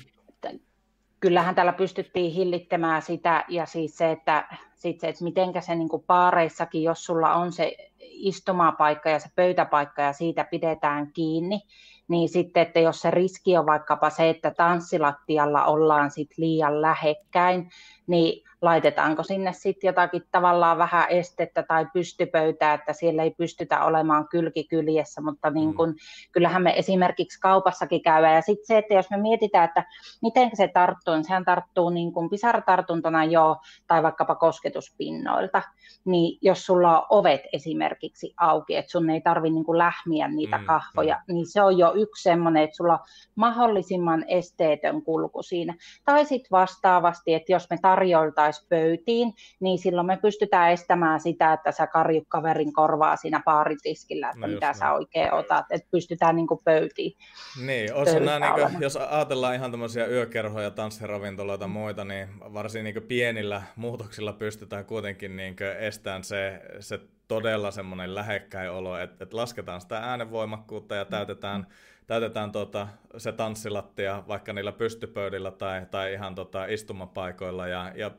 kyllähän 1.19 1.55
täällä 1.55 1.73
pystyttiin 1.73 2.31
hillittämään 2.31 3.01
sitä, 3.01 3.45
ja 3.47 3.65
siis 3.65 3.97
se, 3.97 4.11
että, 4.11 4.57
sit 4.75 4.99
se, 4.99 5.07
että 5.07 5.23
mitenkä 5.23 5.61
se 5.61 5.75
niin 5.75 5.89
paareissakin, 6.07 6.83
jos 6.83 7.05
sulla 7.05 7.33
on 7.33 7.51
se 7.51 7.88
istumapaikka 8.01 9.09
ja 9.09 9.19
se 9.19 9.29
pöytäpaikka 9.35 10.01
ja 10.01 10.13
siitä 10.13 10.43
pidetään 10.43 11.13
kiinni, 11.13 11.61
niin 12.07 12.29
sitten, 12.29 12.63
että 12.63 12.79
jos 12.79 13.01
se 13.01 13.11
riski 13.11 13.57
on 13.57 13.65
vaikkapa 13.65 14.09
se, 14.09 14.29
että 14.29 14.51
tanssilattialla 14.51 15.65
ollaan 15.65 16.11
sit 16.11 16.37
liian 16.37 16.81
lähekkäin, 16.81 17.69
niin 18.09 18.43
laitetaanko 18.61 19.23
sinne 19.23 19.53
sitten 19.53 19.87
jotakin 19.87 20.23
tavallaan 20.31 20.77
vähän 20.77 21.05
estettä 21.09 21.63
tai 21.63 21.85
pystypöytää, 21.93 22.73
että 22.73 22.93
siellä 22.93 23.23
ei 23.23 23.31
pystytä 23.31 23.83
olemaan 23.83 24.27
kylkikyljessä, 24.27 25.21
mutta 25.21 25.49
niin 25.49 25.73
kun, 25.73 25.89
mm. 25.89 25.95
kyllähän 26.31 26.63
me 26.63 26.73
esimerkiksi 26.77 27.39
kaupassakin 27.39 28.01
käydään. 28.01 28.35
Ja 28.35 28.41
sitten 28.41 28.65
se, 28.65 28.77
että 28.77 28.93
jos 28.93 29.09
me 29.09 29.17
mietitään, 29.17 29.65
että 29.65 29.85
miten 30.21 30.49
se 30.53 30.67
tarttuu, 30.67 31.13
niin 31.13 31.23
sehän 31.23 31.45
tarttuu 31.45 31.89
niin 31.89 32.13
kuin 32.13 32.29
pisaratartuntana 32.29 33.25
jo 33.25 33.57
tai 33.87 34.03
vaikkapa 34.03 34.35
kosketuspinnoilta, 34.35 35.61
niin 36.05 36.37
jos 36.41 36.65
sulla 36.65 36.99
on 36.99 37.05
ovet 37.09 37.41
esimerkiksi 37.53 38.33
auki, 38.37 38.75
että 38.75 38.91
sun 38.91 39.09
ei 39.09 39.21
tarvitse 39.21 39.53
niin 39.53 39.77
lähmiä 39.77 40.27
niitä 40.27 40.57
mm, 40.57 40.65
kahvoja, 40.65 41.15
mm. 41.27 41.33
niin 41.33 41.47
se 41.47 41.61
on 41.61 41.77
jo 41.77 41.93
yksi 41.95 42.23
semmoinen, 42.23 42.63
että 42.63 42.75
sulla 42.75 42.93
on 42.93 42.99
mahdollisimman 43.35 44.25
esteetön 44.27 45.01
kulku 45.01 45.43
siinä. 45.43 45.75
Tai 46.05 46.25
sitten 46.25 46.51
vastaavasti, 46.51 47.33
että 47.33 47.51
jos 47.51 47.69
me 47.69 47.77
tarjoltaan 47.81 47.98
saataisiin 48.39 48.67
pöytiin, 48.69 49.33
niin 49.59 49.79
silloin 49.79 50.07
me 50.07 50.17
pystytään 50.17 50.71
estämään 50.71 51.19
sitä, 51.19 51.53
että 51.53 51.71
sä 51.71 51.87
karjut 51.87 52.27
kaverin 52.27 52.73
korvaa 52.73 53.15
siinä 53.15 53.41
baaritiskillä, 53.45 54.29
että 54.29 54.47
no 54.47 54.53
mitä 54.53 54.73
sä 54.73 54.93
oikein 54.93 55.33
otat, 55.33 55.65
että 55.69 55.87
pystytään 55.91 56.35
niin 56.35 56.47
kuin 56.47 56.59
pöytiin. 56.63 57.17
Niin, 57.65 57.89
nämä, 58.25 58.39
niin 58.39 58.69
kuin, 58.71 58.81
jos 58.81 58.95
ajatellaan 58.95 59.55
ihan 59.55 59.71
tämmöisiä 59.71 60.05
yökerhoja, 60.05 60.71
tanssiravintoloita 60.71 61.63
ja 61.63 61.67
muita, 61.67 62.05
niin 62.05 62.29
varsin 62.53 62.83
niin 62.83 63.03
pienillä 63.07 63.63
muutoksilla 63.75 64.33
pystytään 64.33 64.85
kuitenkin 64.85 65.35
niin 65.35 65.55
estämään 65.79 66.23
se, 66.23 66.61
se 66.79 66.99
todella 67.27 67.71
semmoinen 67.71 68.15
lähekkäin 68.15 68.71
olo, 68.71 68.97
että, 68.97 69.23
että 69.23 69.37
lasketaan 69.37 69.81
sitä 69.81 69.97
äänenvoimakkuutta 69.97 70.95
ja 70.95 71.05
täytetään, 71.05 71.67
täytetään 72.09 72.51
tota, 72.51 72.87
se 73.17 73.31
tanssilattia 73.31 74.23
vaikka 74.27 74.53
niillä 74.53 74.71
pystypöydillä 74.71 75.51
tai, 75.51 75.85
tai 75.91 76.13
ihan 76.13 76.35
tota, 76.35 76.65
istumapaikoilla 76.65 77.67
ja, 77.67 77.91
ja 77.95 78.11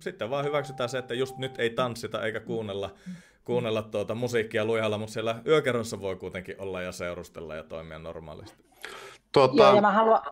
sitten 0.00 0.30
vaan 0.30 0.44
hyväksytään 0.44 0.88
se, 0.88 0.98
että 0.98 1.14
just 1.14 1.38
nyt 1.38 1.58
ei 1.58 1.70
tanssita 1.70 2.22
eikä 2.22 2.40
kuunnella, 2.40 2.94
kuunnella 3.44 3.82
tuota 3.82 4.14
musiikkia 4.14 4.64
lujalla, 4.64 4.98
mutta 4.98 5.12
siellä 5.12 5.42
yökerrossa 5.46 6.00
voi 6.00 6.16
kuitenkin 6.16 6.54
olla 6.58 6.82
ja 6.82 6.92
seurustella 6.92 7.54
ja 7.54 7.62
toimia 7.62 7.98
normaalisti. 7.98 8.64
Tuota... 9.32 9.62
Joo, 9.62 9.74
ja 9.74 9.80
mä 9.80 9.92
haluan... 9.92 10.22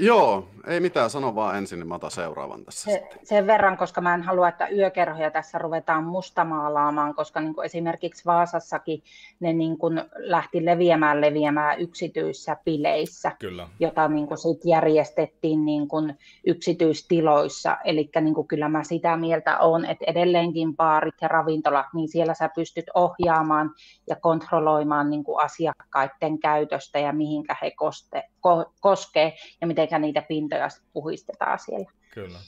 Joo, 0.00 0.48
ei 0.66 0.80
mitään, 0.80 1.10
sano 1.10 1.34
vaan 1.34 1.56
ensin, 1.56 1.78
niin 1.78 1.88
mä 1.88 1.94
otan 1.94 2.10
seuraavan 2.10 2.64
tässä. 2.64 2.90
Se, 2.90 3.08
sen 3.22 3.46
verran, 3.46 3.76
koska 3.76 4.00
mä 4.00 4.14
en 4.14 4.22
halua, 4.22 4.48
että 4.48 4.68
yökerhoja 4.68 5.30
tässä 5.30 5.58
ruvetaan 5.58 6.04
mustamaalaamaan, 6.04 7.14
koska 7.14 7.40
niin 7.40 7.54
kuin 7.54 7.64
esimerkiksi 7.64 8.24
Vaasassakin 8.24 9.02
ne 9.40 9.52
niin 9.52 9.78
kuin 9.78 10.00
lähti 10.16 10.64
leviämään 10.64 11.20
leviämään 11.20 11.80
yksityisissä 11.80 12.56
bileissä, 12.64 13.32
kyllä. 13.38 13.68
jota 13.80 14.08
niin 14.08 14.26
kuin 14.26 14.38
sit 14.38 14.64
järjestettiin 14.64 15.64
niin 15.64 15.88
kuin 15.88 16.18
yksityistiloissa. 16.46 17.76
Eli 17.84 18.10
niin 18.20 18.34
kuin 18.34 18.48
kyllä 18.48 18.68
mä 18.68 18.84
sitä 18.84 19.16
mieltä 19.16 19.58
olen, 19.58 19.84
että 19.84 20.04
edelleenkin 20.08 20.76
baarit 20.76 21.14
ja 21.20 21.28
ravintolat, 21.28 21.86
niin 21.94 22.08
siellä 22.08 22.34
sä 22.34 22.50
pystyt 22.54 22.86
ohjaamaan 22.94 23.70
ja 24.08 24.16
kontrolloimaan 24.16 25.10
niin 25.10 25.24
kuin 25.24 25.44
asiakkaiden 25.44 26.38
käytöstä 26.38 26.98
ja 26.98 27.12
mihinkä 27.12 27.56
he 27.62 27.70
koste, 27.70 28.22
ko, 28.40 28.72
koskee 28.80 29.36
ja 29.60 29.66
miten 29.66 29.87
niitä 29.98 30.22
pintoja 30.22 30.68
puhistetaan 30.92 31.58
siellä. 31.58 31.90
Kyllä. 32.14 32.38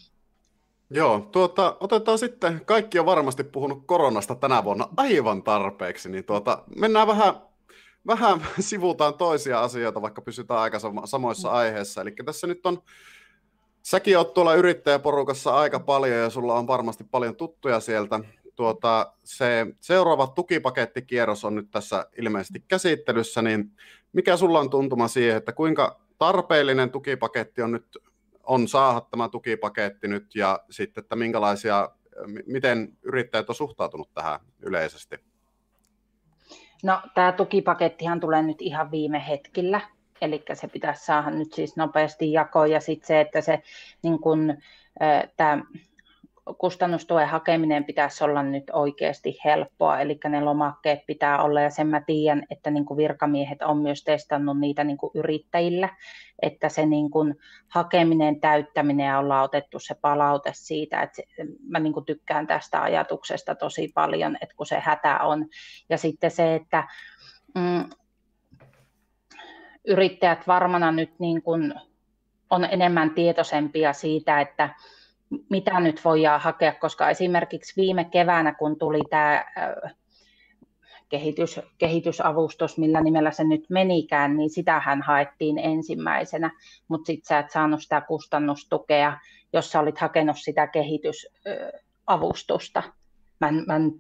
Joo, 0.91 1.29
tuota, 1.33 1.77
otetaan 1.81 2.19
sitten, 2.19 2.61
kaikki 2.67 2.99
on 2.99 3.07
varmasti 3.07 3.45
puhunut 3.45 3.83
koronasta 3.87 4.35
tänä 4.35 4.65
vuonna 4.65 4.89
aivan 4.97 5.43
tarpeeksi, 5.43 6.09
niin 6.09 6.25
tuota, 6.25 6.65
mennään 6.77 7.07
vähän, 7.07 7.35
vähän 8.07 8.41
sivutaan 8.61 9.15
toisia 9.15 9.61
asioita, 9.61 10.03
vaikka 10.03 10.23
pysytään 10.23 10.61
aika 10.61 10.79
samoissa 11.05 11.49
mm. 11.49 11.55
aiheissa. 11.55 12.01
Eli 12.01 12.13
tässä 12.25 12.47
nyt 12.47 12.67
on, 12.67 12.83
säkin 13.83 14.19
oot 14.19 14.35
tuolla 14.35 14.55
yrittäjäporukassa 14.55 15.57
aika 15.57 15.81
paljon 15.81 16.19
ja 16.19 16.31
sulla 16.31 16.55
on 16.55 16.67
varmasti 16.67 17.05
paljon 17.05 17.37
tuttuja 17.37 17.81
sieltä. 17.81 18.21
tuota, 18.57 19.13
se 19.25 19.67
seuraava 19.81 20.27
tukipakettikierros 20.27 21.45
on 21.45 21.55
nyt 21.55 21.71
tässä 21.71 22.07
ilmeisesti 22.19 22.65
käsittelyssä, 22.69 23.43
niin 23.43 23.73
mikä 24.13 24.37
sulla 24.37 24.61
on 24.61 24.71
tuntuma 24.71 25.09
siihen, 25.09 25.37
että 25.37 25.53
kuinka 25.53 26.01
tarpeellinen 26.21 26.91
tukipaketti 26.91 27.63
on 27.63 27.73
nyt 27.73 27.99
on 28.43 28.69
saada 28.69 29.01
tämä 29.01 29.29
tukipaketti 29.29 30.09
nyt 30.09 30.35
ja 30.35 30.61
sitten, 30.71 31.03
että 31.03 31.17
minkälaisia, 31.17 31.91
miten 32.47 32.97
yrittäjät 33.03 33.49
on 33.49 33.55
suhtautunut 33.55 34.15
tähän 34.15 34.41
yleisesti? 34.61 35.17
No 36.83 37.01
tämä 37.15 37.33
tukipakettihan 37.33 38.21
tulee 38.21 38.43
nyt 38.43 38.63
ihan 38.63 38.91
viime 38.91 39.25
hetkillä, 39.29 39.81
eli 40.21 40.43
se 40.53 40.69
pitäisi 40.69 41.05
saada 41.05 41.31
nyt 41.31 41.53
siis 41.53 41.77
nopeasti 41.77 42.33
jakoon 42.33 42.71
ja 42.71 42.81
sitten 42.81 43.07
se, 43.07 43.21
että 43.21 43.41
se 43.41 43.63
niin 44.03 44.19
kun, 44.19 44.55
tämä 45.37 45.65
kustannustuen 46.59 47.29
hakeminen 47.29 47.85
pitäisi 47.85 48.25
olla 48.25 48.43
nyt 48.43 48.65
oikeasti 48.73 49.39
helppoa, 49.45 50.01
eli 50.01 50.19
ne 50.29 50.41
lomakkeet 50.41 51.07
pitää 51.07 51.43
olla, 51.43 51.61
ja 51.61 51.71
sen 51.71 51.87
mä 51.87 52.01
tiedän, 52.01 52.43
että 52.51 52.71
niin 52.71 52.85
kuin 52.85 52.97
virkamiehet 52.97 53.63
on 53.63 53.79
myös 53.79 54.05
testannut 54.05 54.61
niitä 54.61 54.85
niin 54.85 54.97
kuin 54.99 55.11
yrittäjillä, 55.15 55.89
että 56.43 56.69
se 56.69 56.87
niin 56.87 57.11
kuin 57.11 57.35
hakeminen, 57.69 58.41
täyttäminen, 58.41 59.07
ja 59.07 59.19
ollaan 59.19 59.45
otettu 59.45 59.79
se 59.79 59.95
palaute 59.95 60.51
siitä, 60.55 61.03
että 61.03 61.17
se, 61.17 61.45
mä 61.69 61.79
niin 61.79 61.93
kuin 61.93 62.07
tykkään 62.07 62.47
tästä 62.47 62.83
ajatuksesta 62.83 63.55
tosi 63.55 63.91
paljon, 63.95 64.37
että 64.41 64.55
kun 64.57 64.67
se 64.67 64.81
hätä 64.81 65.19
on, 65.19 65.47
ja 65.89 65.99
sitten 65.99 66.31
se, 66.31 66.55
että 66.55 66.89
mm, 67.55 67.91
yrittäjät 69.87 70.47
varmana 70.47 70.93
nyt 70.93 71.19
niin 71.19 71.43
kuin 71.43 71.75
on 72.51 72.65
enemmän 72.65 73.11
tietoisempia 73.11 73.93
siitä, 73.93 74.41
että 74.41 74.75
mitä 75.51 75.81
nyt 75.81 76.05
voidaan 76.05 76.41
hakea, 76.41 76.73
koska 76.73 77.11
esimerkiksi 77.11 77.81
viime 77.81 78.05
keväänä, 78.05 78.55
kun 78.55 78.79
tuli 78.79 79.01
tämä 79.11 79.45
kehitys, 81.09 81.61
kehitysavustus, 81.79 82.79
millä 82.79 83.01
nimellä 83.01 83.31
se 83.31 83.45
nyt 83.45 83.65
menikään, 83.71 84.37
niin 84.37 84.51
sitähän 84.51 85.03
haettiin 85.03 85.59
ensimmäisenä, 85.59 86.51
mutta 86.89 87.07
sitten 87.07 87.29
sä 87.29 87.39
et 87.39 87.51
saanut 87.51 87.83
sitä 87.83 88.01
kustannustukea, 88.01 89.19
jos 89.53 89.73
sä 89.73 89.81
olit 89.81 89.99
hakenut 89.99 90.37
sitä 90.39 90.67
kehitysavustusta. 90.67 92.83
Mä 93.41 93.49
en, 93.49 93.65
mä 93.67 93.77
en 93.77 93.93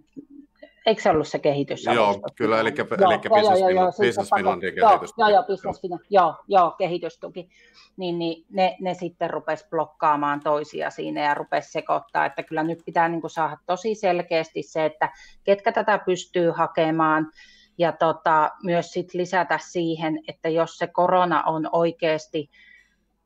eikö 0.86 1.02
se 1.02 1.10
ollut 1.10 1.28
se 1.28 1.38
kehitys? 1.38 1.84
Joo, 1.84 2.20
kyllä, 2.36 2.60
eli, 2.60 2.72
joo, 2.78 3.10
eli 3.10 3.18
Business, 3.18 3.60
joo, 3.60 3.68
joo, 3.68 3.70
joo, 3.70 3.92
Business 3.92 4.30
Finlandin 4.36 4.74
kehitys. 4.74 5.10
Joo, 5.18 5.28
joo, 5.28 5.42
Business 5.42 5.80
Finland, 5.80 6.04
joo, 6.10 6.34
joo, 6.48 6.70
kehitystuki. 6.70 7.48
Niin, 7.96 8.18
niin 8.18 8.44
ne, 8.50 8.76
ne 8.80 8.94
sitten 8.94 9.30
rupesi 9.30 9.68
blokkaamaan 9.70 10.40
toisia 10.40 10.90
siinä 10.90 11.24
ja 11.24 11.34
rupesi 11.34 11.70
sekoittaa, 11.70 12.26
että 12.26 12.42
kyllä 12.42 12.62
nyt 12.62 12.82
pitää 12.86 13.08
niin 13.08 13.20
kuin 13.20 13.30
saada 13.30 13.56
tosi 13.66 13.94
selkeästi 13.94 14.62
se, 14.62 14.84
että 14.84 15.12
ketkä 15.44 15.72
tätä 15.72 15.98
pystyy 15.98 16.50
hakemaan, 16.50 17.30
ja 17.78 17.92
tota, 17.92 18.50
myös 18.64 18.92
sit 18.92 19.14
lisätä 19.14 19.58
siihen, 19.62 20.18
että 20.28 20.48
jos 20.48 20.78
se 20.78 20.86
korona 20.86 21.42
on 21.42 21.68
oikeasti 21.72 22.50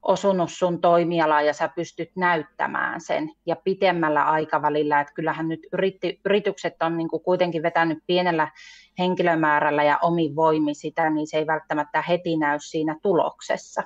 osunut 0.05 0.51
sun 0.53 0.81
toimialaan 0.81 1.47
ja 1.47 1.53
sä 1.53 1.69
pystyt 1.69 2.11
näyttämään 2.17 3.01
sen 3.01 3.31
ja 3.47 3.57
pitemmällä 3.57 4.23
aikavälillä, 4.23 5.01
että 5.01 5.15
kyllähän 5.15 5.49
nyt 5.49 5.61
yritti, 5.73 6.21
yritykset 6.25 6.83
on 6.83 6.97
niin 6.97 7.09
kuin 7.09 7.23
kuitenkin 7.23 7.63
vetänyt 7.63 7.99
pienellä 8.07 8.49
henkilömäärällä 8.99 9.85
ja 9.85 9.99
omin 10.03 10.37
voimi 10.37 10.75
sitä, 10.75 11.11
niin 11.11 11.27
se 11.27 11.39
ei 11.39 11.47
välttämättä 11.47 12.03
heti 12.03 12.37
näy 12.37 12.59
siinä 12.61 12.97
tuloksessa. 13.03 13.83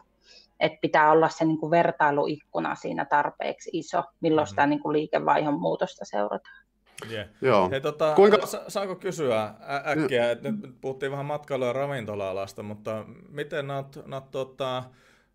että 0.60 0.78
pitää 0.80 1.10
olla 1.10 1.28
se 1.28 1.44
niin 1.44 1.58
kuin 1.58 1.70
vertailuikkuna 1.70 2.74
siinä 2.74 3.04
tarpeeksi 3.04 3.70
iso, 3.72 4.02
milloin 4.20 4.44
mm-hmm. 4.44 4.50
sitä 4.50 4.66
niin 4.66 4.80
kuin 4.80 4.92
liikevaihdon 4.92 5.60
muutosta 5.60 6.04
seurataan. 6.04 6.64
Yeah. 7.10 7.28
Joo. 7.42 7.70
Hei, 7.70 7.80
tota, 7.80 8.14
Kuinka... 8.14 8.46
sa- 8.46 8.64
saako 8.68 8.94
kysyä 8.96 9.42
ä- 9.42 9.54
äkkiä, 9.86 10.30
että 10.30 10.50
nyt 10.50 10.80
puhuttiin 10.80 11.12
vähän 11.12 11.26
matkailu- 11.26 11.64
ja 11.64 11.72
ravintola-alasta, 11.72 12.62
mutta 12.62 13.04
miten 13.28 13.66
näet, 13.66 13.98
näet 14.06 14.30
tota, 14.30 14.84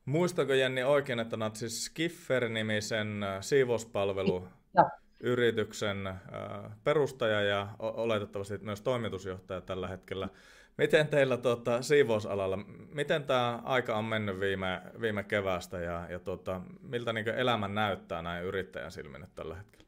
Muistako 0.06 0.54
Jenni 0.54 0.84
oikein, 0.84 1.20
että 1.20 1.36
olet 1.36 1.56
siis 1.56 1.86
Skiffer-nimisen 1.86 3.24
äh, 3.24 3.42
siivouspalveluyrityksen 3.42 6.08
äh, 6.08 6.18
perustaja 6.84 7.42
ja 7.42 7.68
oletettavasti 7.80 8.58
myös 8.58 8.82
toimitusjohtaja 8.82 9.62
tällä 9.62 9.88
hetkellä. 9.88 10.30
Miten 10.78 11.08
teillä 11.08 11.38
tuota, 11.38 11.82
siivousalalla, 11.82 12.58
miten 12.94 13.24
tämä 13.24 13.60
aika 13.64 13.96
on 13.96 14.06
mennyt 14.06 14.40
viime, 14.40 14.82
viime 15.02 15.24
keväästä 15.24 15.80
ja, 15.80 16.08
ja 16.10 16.20
tuota, 16.20 16.62
miltä 16.82 17.14
niin 17.14 17.30
elämä 17.30 17.68
näyttää 17.68 18.22
näin 18.22 18.46
yrittäjän 18.46 18.92
silmin 18.92 19.28
tällä 19.36 19.56
hetkellä? 19.56 19.88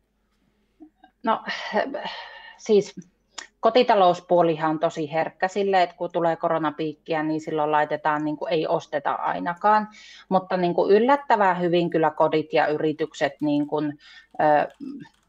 No 1.24 1.44
siis 2.58 2.96
kotitalouspuolihan 3.60 4.70
on 4.70 4.80
tosi 4.80 5.14
herkkä 5.14 5.48
sille, 5.48 5.84
että 5.84 5.96
kun 5.96 6.12
tulee 6.12 6.36
koronapiikkiä, 6.36 7.24
niin 7.24 7.42
silloin 7.42 7.72
laitetaan, 7.72 8.26
niin 8.26 8.38
kuin 8.38 8.54
ei 8.54 8.68
osteta 8.68 9.12
ainakaan, 9.12 9.88
mutta 10.30 10.58
niin 10.58 10.74
kuin 10.74 10.92
yllättävän 10.92 11.60
hyvin 11.60 11.90
kyllä 11.90 12.10
kodit 12.10 12.54
ja 12.54 12.68
yritykset 12.68 13.34
niin 13.42 13.68
kuin, 13.68 14.00
ö, 14.40 14.68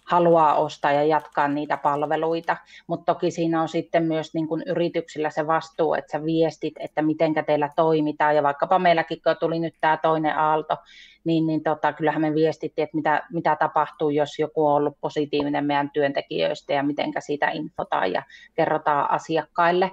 haluaa 0.07 0.55
ostaa 0.55 0.93
ja 0.93 1.05
jatkaa 1.05 1.49
niitä 1.49 1.77
palveluita, 1.77 2.57
mutta 2.87 3.15
toki 3.15 3.31
siinä 3.31 3.63
on 3.63 3.69
sitten 3.69 4.03
myös 4.03 4.35
niin 4.35 4.49
kuin 4.49 4.63
yrityksillä 4.67 5.31
se 5.31 5.47
vastuu, 5.47 5.95
että 5.95 6.13
sä 6.13 6.25
viestit, 6.25 6.75
että 6.81 7.03
miten 7.03 7.35
teillä 7.47 7.71
toimitaan, 7.77 8.37
ja 8.37 8.43
vaikkapa 8.43 8.79
meilläkin, 8.79 9.23
kun 9.23 9.37
tuli 9.41 9.59
nyt 9.59 9.75
tämä 9.81 9.97
toinen 9.97 10.39
aalto, 10.39 10.77
niin, 11.27 11.47
niin 11.47 11.63
tota, 11.63 11.93
kyllähän 11.93 12.23
me 12.23 12.35
viestittiin, 12.35 12.85
että 12.85 12.97
mitä, 12.97 13.27
mitä 13.33 13.57
tapahtuu, 13.57 14.11
jos 14.11 14.39
joku 14.39 14.67
on 14.67 14.75
ollut 14.75 15.01
positiivinen 15.01 15.65
meidän 15.65 15.91
työntekijöistä 15.91 16.73
ja 16.73 16.83
miten 16.83 17.13
siitä 17.19 17.51
infotaan 17.51 18.13
ja 18.13 18.23
kerrotaan 18.55 19.11
asiakkaille. 19.11 19.91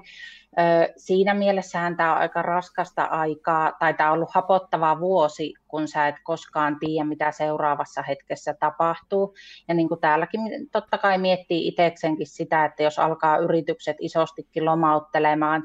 Siinä 0.97 1.34
mielessähän 1.34 1.97
tämä 1.97 2.13
on 2.13 2.17
aika 2.17 2.41
raskasta 2.41 3.03
aikaa, 3.03 3.71
tai 3.79 3.93
tämä 3.93 4.09
on 4.09 4.15
ollut 4.15 4.34
hapottava 4.34 4.99
vuosi, 4.99 5.53
kun 5.67 5.88
sä 5.88 6.07
et 6.07 6.15
koskaan 6.23 6.79
tiedä, 6.79 7.05
mitä 7.05 7.31
seuraavassa 7.31 8.01
hetkessä 8.01 8.53
tapahtuu. 8.59 9.36
Ja 9.67 9.73
niin 9.73 9.88
kuin 9.88 9.99
täälläkin 9.99 10.41
totta 10.71 10.97
kai 10.97 11.17
miettii 11.17 11.67
itseksenkin 11.67 12.27
sitä, 12.27 12.65
että 12.65 12.84
jos 12.84 12.99
alkaa 12.99 13.38
yritykset 13.38 13.97
isostikin 13.99 14.65
lomauttelemaan, 14.65 15.63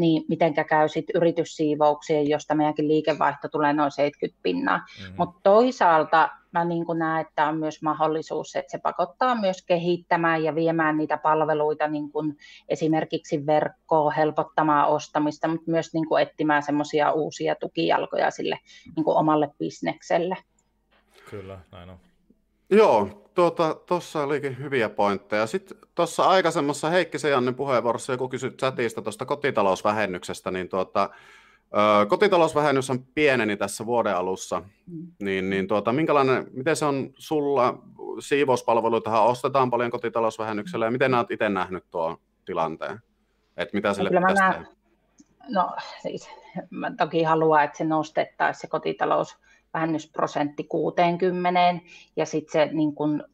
niin 0.00 0.24
mitenkä 0.28 0.64
käy 0.64 0.88
sitten 0.88 1.16
yrityssiivouksien, 1.16 2.28
josta 2.28 2.54
meidänkin 2.54 2.88
liikevaihto 2.88 3.48
tulee 3.48 3.72
noin 3.72 3.90
70 3.90 4.42
pinnaa. 4.42 4.78
Mm-hmm. 4.78 5.14
Mutta 5.18 5.40
toisaalta 5.42 6.28
mä 6.52 6.64
niin 6.64 6.84
näen, 6.98 7.26
että 7.26 7.46
on 7.46 7.58
myös 7.58 7.82
mahdollisuus, 7.82 8.56
että 8.56 8.70
se 8.70 8.78
pakottaa 8.78 9.34
myös 9.34 9.62
kehittämään 9.62 10.44
ja 10.44 10.54
viemään 10.54 10.96
niitä 10.96 11.16
palveluita 11.16 11.88
niin 11.88 12.12
kuin 12.12 12.36
esimerkiksi 12.68 13.46
verkkoon, 13.46 14.12
helpottamaan 14.12 14.88
ostamista, 14.88 15.48
mutta 15.48 15.70
myös 15.70 15.94
niin 15.94 16.08
kuin 16.08 16.22
etsimään 16.22 16.62
semmoisia 16.62 17.12
uusia 17.12 17.54
tukijalkoja 17.54 18.30
sille 18.30 18.58
niin 18.96 19.04
kuin 19.04 19.16
omalle 19.16 19.48
bisnekselle. 19.58 20.36
Kyllä, 21.30 21.58
näin 21.72 21.90
on. 21.90 21.98
Joo, 22.70 23.19
tuossa 23.34 23.74
tuota, 23.74 24.22
olikin 24.24 24.58
hyviä 24.58 24.88
pointteja. 24.88 25.46
Sitten 25.46 25.78
tuossa 25.94 26.24
aikaisemmassa 26.24 26.90
Heikki 26.90 27.18
Sejannin 27.18 27.54
puheenvuorossa 27.54 28.12
joku 28.12 28.28
kysyi 28.28 28.50
chatista 28.50 29.02
tuosta 29.02 29.26
kotitalousvähennyksestä, 29.26 30.50
niin 30.50 30.68
tuota, 30.68 31.10
ö, 32.02 32.06
kotitalousvähennys 32.06 32.90
on 32.90 33.04
pieneni 33.14 33.56
tässä 33.56 33.86
vuoden 33.86 34.16
alussa, 34.16 34.62
mm. 34.86 35.06
niin, 35.22 35.50
niin 35.50 35.68
tuota, 35.68 35.92
minkälainen, 35.92 36.46
miten 36.52 36.76
se 36.76 36.84
on 36.84 37.10
sulla, 37.14 37.82
siivouspalveluitahan 38.18 39.24
ostetaan 39.24 39.70
paljon 39.70 39.90
kotitalousvähennyksellä, 39.90 40.84
ja 40.84 40.90
miten 40.90 41.14
olet 41.14 41.30
itse 41.30 41.48
nähnyt 41.48 41.84
tuon 41.90 42.16
tilanteen? 42.44 43.00
Että 43.56 43.76
mitä 43.76 43.94
sille 43.94 44.10
no, 44.10 44.20
pitäisi 44.20 44.42
tehdä? 44.42 44.66
No 45.48 45.76
siis, 46.02 46.30
mä 46.70 46.92
toki 46.98 47.22
haluan, 47.22 47.64
että 47.64 47.78
se 47.78 47.84
nostettaisiin 47.84 48.60
se 48.60 48.66
kotitalous 48.66 49.36
vähennysprosentti 49.74 50.64
60 50.64 51.60
ja 52.16 52.26
sitten 52.26 52.52
se 52.52 52.74
niin 52.74 52.94
kun, 52.94 53.24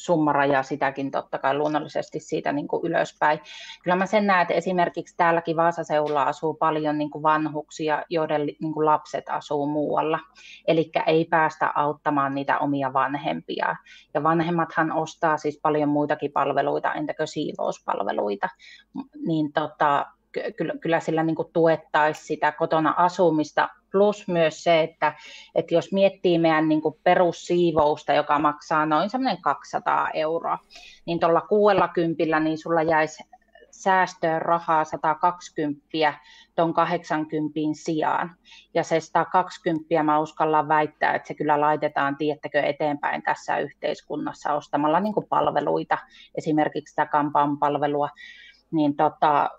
summaraja 0.00 0.62
sitäkin 0.62 1.10
totta 1.10 1.38
kai 1.38 1.54
luonnollisesti 1.54 2.20
siitä 2.20 2.52
niin 2.52 2.68
kuin 2.68 2.86
ylöspäin. 2.86 3.40
Kyllä 3.82 3.96
mä 3.96 4.06
sen 4.06 4.26
näen, 4.26 4.42
että 4.42 4.54
esimerkiksi 4.54 5.14
täälläkin 5.16 5.56
Vaasaseudulla 5.56 6.22
asuu 6.22 6.54
paljon 6.54 6.98
niin 6.98 7.10
kuin 7.10 7.22
vanhuksia, 7.22 8.04
joiden 8.10 8.46
niin 8.46 8.72
kuin 8.72 8.86
lapset 8.86 9.24
asuu 9.28 9.66
muualla. 9.66 10.18
Eli 10.66 10.90
ei 11.06 11.24
päästä 11.24 11.72
auttamaan 11.74 12.34
niitä 12.34 12.58
omia 12.58 12.92
vanhempia. 12.92 13.76
Ja 14.14 14.22
vanhemmathan 14.22 14.92
ostaa 14.92 15.36
siis 15.36 15.60
paljon 15.62 15.88
muitakin 15.88 16.32
palveluita, 16.32 16.94
entäkö 16.94 17.26
siivouspalveluita. 17.26 18.48
Niin 19.26 19.52
tota, 19.52 20.06
kyllä, 20.56 20.74
kyllä 20.80 21.00
sillä 21.00 21.22
niin 21.22 21.36
tuettaisiin 21.52 22.26
sitä 22.26 22.52
kotona 22.52 22.94
asumista, 22.96 23.68
plus 23.92 24.28
myös 24.28 24.64
se, 24.64 24.82
että, 24.82 25.14
että 25.54 25.74
jos 25.74 25.92
miettii 25.92 26.38
meidän 26.38 26.68
niin 26.68 26.82
perussiivousta, 27.04 28.12
joka 28.12 28.38
maksaa 28.38 28.86
noin 28.86 29.10
200 29.42 30.10
euroa, 30.14 30.58
niin 31.06 31.20
tuolla 31.20 31.40
kuudella 31.40 31.88
kympillä 31.88 32.40
niin 32.40 32.58
sulla 32.58 32.82
jäisi 32.82 33.24
säästöön 33.70 34.42
rahaa 34.42 34.84
120 34.84 36.14
tuon 36.56 36.74
80 36.74 37.52
sijaan. 37.72 38.36
Ja 38.74 38.82
se 38.82 39.00
120 39.00 40.02
mä 40.02 40.18
uskallan 40.18 40.68
väittää, 40.68 41.14
että 41.14 41.28
se 41.28 41.34
kyllä 41.34 41.60
laitetaan, 41.60 42.16
tiettäkö, 42.16 42.60
eteenpäin 42.60 43.22
tässä 43.22 43.58
yhteiskunnassa 43.58 44.52
ostamalla 44.52 45.00
niin 45.00 45.14
palveluita, 45.28 45.98
esimerkiksi 46.34 46.92
sitä 46.92 47.06
kampan 47.06 47.58
palvelua, 47.58 48.08
niin 48.72 48.96
tota, 48.96 49.50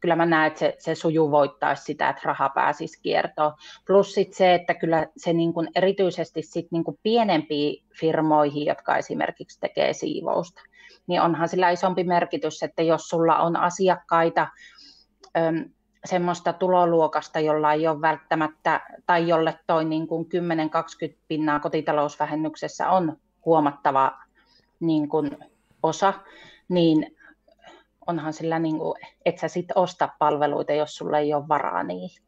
kyllä 0.00 0.16
mä 0.16 0.26
näen, 0.26 0.46
että 0.46 0.58
se, 0.58 0.74
se 0.78 0.94
sujuvoittaisi 0.94 1.84
sitä, 1.84 2.08
että 2.08 2.22
raha 2.24 2.48
pääsisi 2.48 3.02
kiertoon. 3.02 3.52
Plus 3.86 4.14
sit 4.14 4.32
se, 4.32 4.54
että 4.54 4.74
kyllä 4.74 5.06
se 5.16 5.32
niin 5.32 5.52
kuin 5.52 5.68
erityisesti 5.74 6.42
sit 6.42 6.66
niin 6.70 6.84
kuin 6.84 6.98
pienempiin 7.02 7.84
firmoihin, 8.00 8.66
jotka 8.66 8.96
esimerkiksi 8.96 9.60
tekee 9.60 9.92
siivousta, 9.92 10.62
niin 11.06 11.20
onhan 11.20 11.48
sillä 11.48 11.70
isompi 11.70 12.04
merkitys, 12.04 12.62
että 12.62 12.82
jos 12.82 13.08
sulla 13.08 13.38
on 13.38 13.56
asiakkaita 13.56 14.48
äm, 15.36 15.70
semmoista 16.04 16.52
tuloluokasta, 16.52 17.40
jolla 17.40 17.72
ei 17.72 17.88
ole 17.88 18.00
välttämättä, 18.00 18.80
tai 19.06 19.28
jolle 19.28 19.58
toi 19.66 19.84
niin 19.84 20.06
kuin 20.06 20.26
10-20 21.12 21.16
pinnaa 21.28 21.60
kotitalousvähennyksessä 21.60 22.90
on 22.90 23.16
huomattava 23.44 24.18
niin 24.80 25.08
osa, 25.82 26.12
niin 26.68 27.15
onhan 28.06 28.32
sillä, 28.32 28.58
niin 28.58 28.78
kuin, 28.78 28.94
et 29.24 29.38
sä 29.38 29.48
sit 29.48 29.66
osta 29.74 30.08
palveluita, 30.18 30.72
jos 30.72 30.96
sulla 30.96 31.18
ei 31.18 31.34
ole 31.34 31.48
varaa 31.48 31.82
niihin. 31.82 32.22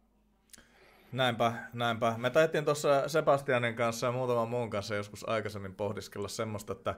Näinpä, 1.12 1.52
näinpä. 1.72 2.14
Me 2.16 2.30
taittiin 2.30 2.64
tuossa 2.64 3.08
Sebastianin 3.08 3.74
kanssa 3.74 4.06
ja 4.06 4.12
muutaman 4.12 4.48
muun 4.48 4.70
kanssa 4.70 4.94
joskus 4.94 5.28
aikaisemmin 5.28 5.74
pohdiskella 5.74 6.28
semmoista, 6.28 6.72
että, 6.72 6.94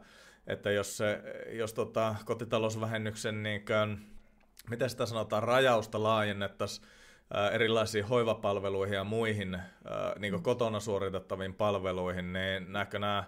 että 0.47 0.71
jos, 0.71 0.97
se, 0.97 1.23
jos 1.51 1.75
tota, 1.75 2.15
kotitalousvähennyksen 2.25 3.43
niin 3.43 3.65
kuin, 3.65 4.07
miten 4.71 4.91
sitä 4.91 5.07
sanotaan, 5.07 5.43
rajausta 5.43 6.03
laajennettaisiin 6.03 6.87
erilaisiin 7.53 8.05
hoivapalveluihin 8.05 8.95
ja 8.95 9.05
muihin 9.05 9.59
niin 10.19 10.33
kuin 10.33 10.43
kotona 10.43 10.81
suoritettaviin 10.81 11.55
palveluihin, 11.55 12.33
niin 12.33 12.73
näkö 12.73 12.99
nämä 12.99 13.25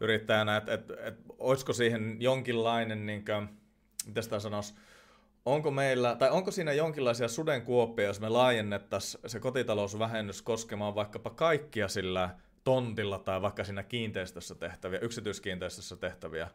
yrittäjänä, 0.00 0.56
että, 0.56 0.74
että, 0.74 0.94
että 1.00 1.34
olisiko 1.38 1.72
siihen 1.72 2.16
jonkinlainen, 2.20 3.06
niin 3.06 3.24
kuin, 3.24 3.48
mitä 4.06 4.22
sitä 4.22 4.40
sanoisi, 4.40 4.74
onko 5.44 5.70
meillä, 5.70 6.16
tai 6.16 6.30
onko 6.30 6.50
siinä 6.50 6.72
jonkinlaisia 6.72 7.28
sudenkuoppia, 7.28 8.06
jos 8.06 8.20
me 8.20 8.28
laajennettaisiin 8.28 9.30
se 9.30 9.40
kotitalousvähennys 9.40 10.42
koskemaan 10.42 10.94
vaikkapa 10.94 11.30
kaikkia 11.30 11.88
sillä 11.88 12.30
tontilla 12.64 13.18
tai 13.18 13.42
vaikka 13.42 13.64
siinä 13.64 13.82
kiinteistössä 13.82 14.54
tehtäviä, 14.54 14.98
yksityiskiinteistössä 14.98 15.96
tehtäviä 15.96 16.48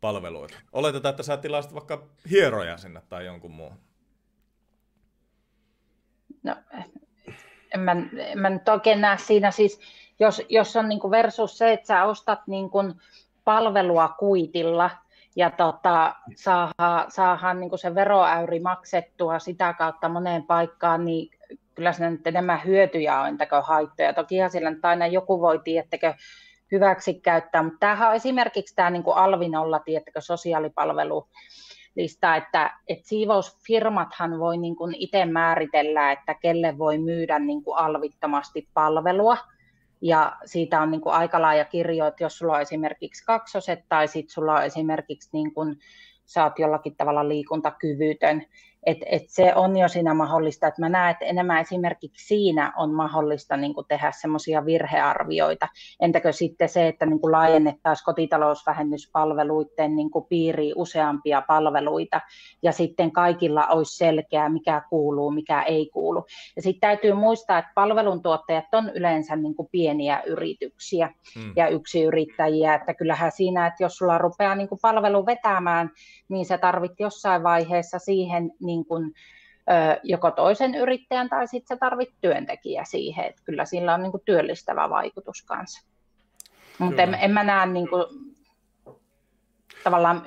palveluita. 0.00 0.54
Oletetaan, 0.72 1.10
että 1.10 1.22
sä 1.22 1.36
tilaisit 1.36 1.74
vaikka 1.74 2.08
hieroja 2.30 2.76
sinne 2.76 3.02
tai 3.08 3.26
jonkun 3.26 3.50
muun. 3.50 3.78
No, 6.42 6.56
en 7.74 7.80
mä, 7.80 7.96
en 8.16 8.38
mä 8.38 8.50
nyt 8.50 8.68
oikein 8.68 9.00
näe 9.00 9.18
siinä 9.18 9.50
siis, 9.50 9.80
jos, 10.20 10.42
jos 10.48 10.76
on 10.76 10.88
niin 10.88 11.10
versus 11.10 11.58
se, 11.58 11.72
että 11.72 11.86
sä 11.86 12.04
ostat 12.04 12.46
niin 12.46 12.70
palvelua 13.44 14.08
kuitilla 14.08 14.90
ja 15.36 15.50
tota, 15.50 16.14
saadaan, 16.36 17.10
saadaan 17.10 17.60
niin 17.60 17.78
se 17.78 17.94
veroäyri 17.94 18.60
maksettua 18.60 19.38
sitä 19.38 19.74
kautta 19.78 20.08
moneen 20.08 20.42
paikkaan, 20.42 21.04
niin 21.04 21.30
kyllä 21.74 21.92
siinä 21.92 22.10
nyt 22.10 22.26
enemmän 22.26 22.60
hyötyjä 22.64 23.20
on, 23.20 23.28
entäkö 23.28 23.62
haittoja. 23.62 24.12
Tokihan 24.12 24.50
sillä 24.50 24.70
nyt 24.70 24.84
aina 24.84 25.06
joku 25.06 25.40
voi, 25.40 25.60
tiettäkö, 25.64 26.14
hyväksi 26.72 27.14
käyttää, 27.14 27.62
mutta 27.62 27.78
tämähän 27.80 28.08
on 28.08 28.14
esimerkiksi 28.14 28.74
tämä 28.74 28.90
niin 28.90 29.04
Alvinolla, 29.14 29.78
tiettäkö, 29.78 30.20
sosiaalipalvelu, 30.20 31.28
lista, 31.96 32.36
että, 32.36 32.70
että 32.88 33.08
siivousfirmathan 33.08 34.38
voi 34.38 34.58
niin 34.58 34.76
kuin 34.76 34.94
itse 34.94 35.24
määritellä, 35.24 36.12
että 36.12 36.34
kelle 36.34 36.78
voi 36.78 36.98
myydä 36.98 37.38
niin 37.38 37.64
kuin 37.64 37.78
alvittomasti 37.78 38.68
palvelua. 38.74 39.36
Ja 40.02 40.36
siitä 40.44 40.80
on 40.80 40.90
niin 40.90 41.00
kuin 41.00 41.14
aika 41.14 41.42
laaja 41.42 41.64
kirjo, 41.64 42.06
että 42.06 42.24
jos 42.24 42.38
sulla 42.38 42.54
on 42.54 42.60
esimerkiksi 42.60 43.24
kaksoset 43.24 43.80
tai 43.88 44.08
sitten 44.08 44.32
sulla 44.32 44.54
on 44.54 44.64
esimerkiksi 44.64 45.28
niin 45.32 45.54
kuin, 45.54 45.78
sä 46.24 46.44
oot 46.44 46.58
jollakin 46.58 46.96
tavalla 46.96 47.28
liikuntakyvytön, 47.28 48.46
et, 48.86 48.98
et 49.06 49.22
se 49.28 49.54
on 49.54 49.76
jo 49.76 49.88
siinä 49.88 50.14
mahdollista, 50.14 50.66
että 50.66 50.80
mä 50.80 50.88
näen, 50.88 51.10
että 51.10 51.24
enemmän 51.24 51.60
esimerkiksi 51.60 52.26
siinä 52.26 52.72
on 52.76 52.94
mahdollista 52.94 53.56
niin 53.56 53.74
kuin 53.74 53.86
tehdä 53.88 54.12
semmoisia 54.20 54.64
virhearvioita. 54.64 55.68
Entäkö 56.00 56.32
sitten 56.32 56.68
se, 56.68 56.88
että 56.88 57.06
niin 57.06 57.20
kuin 57.20 57.32
laajennettaisiin 57.32 58.04
kotitalousvähennyspalveluiden 58.04 59.96
niin 59.96 60.10
kuin 60.10 60.24
piiriin 60.28 60.72
useampia 60.76 61.42
palveluita 61.48 62.20
ja 62.62 62.72
sitten 62.72 63.12
kaikilla 63.12 63.66
olisi 63.66 63.96
selkeää, 63.96 64.48
mikä 64.48 64.82
kuuluu, 64.90 65.30
mikä 65.30 65.62
ei 65.62 65.90
kuulu. 65.92 66.26
Ja 66.56 66.62
sitten 66.62 66.80
täytyy 66.80 67.14
muistaa, 67.14 67.58
että 67.58 67.72
palveluntuottajat 67.74 68.64
on 68.72 68.90
yleensä 68.94 69.36
niin 69.36 69.54
kuin 69.54 69.68
pieniä 69.72 70.22
yrityksiä 70.26 71.10
hmm. 71.34 71.52
ja 71.56 71.68
yksiyrittäjiä, 71.68 72.74
että 72.74 72.94
kyllähän 72.94 73.32
siinä, 73.32 73.66
että 73.66 73.84
jos 73.84 73.96
sulla 73.96 74.18
rupeaa 74.18 74.54
niin 74.54 74.68
kuin 74.68 74.78
palvelu 74.82 75.26
vetämään, 75.26 75.90
niin 76.28 76.46
se 76.46 76.58
tarvit 76.58 77.00
jossain 77.00 77.42
vaiheessa 77.42 77.98
siihen 77.98 78.52
niin 78.60 78.71
kuin, 78.84 79.14
joko 80.02 80.30
toisen 80.30 80.74
yrittäjän 80.74 81.28
tai 81.28 81.48
sitten 81.48 81.76
sä 81.76 81.80
tarvit 81.80 82.10
työntekijä 82.20 82.84
siihen, 82.84 83.24
että 83.24 83.42
kyllä 83.44 83.64
sillä 83.64 83.94
on 83.94 84.02
niin 84.02 84.10
kuin 84.10 84.22
työllistävä 84.24 84.90
vaikutus 84.90 85.42
kanssa. 85.42 85.86
Mutta 86.78 87.02
en, 87.02 87.14
en 87.14 87.30
mä 87.30 87.44
näe 87.44 87.66
niin 87.66 87.88
kuin, 87.88 88.04
tavallaan 89.84 90.22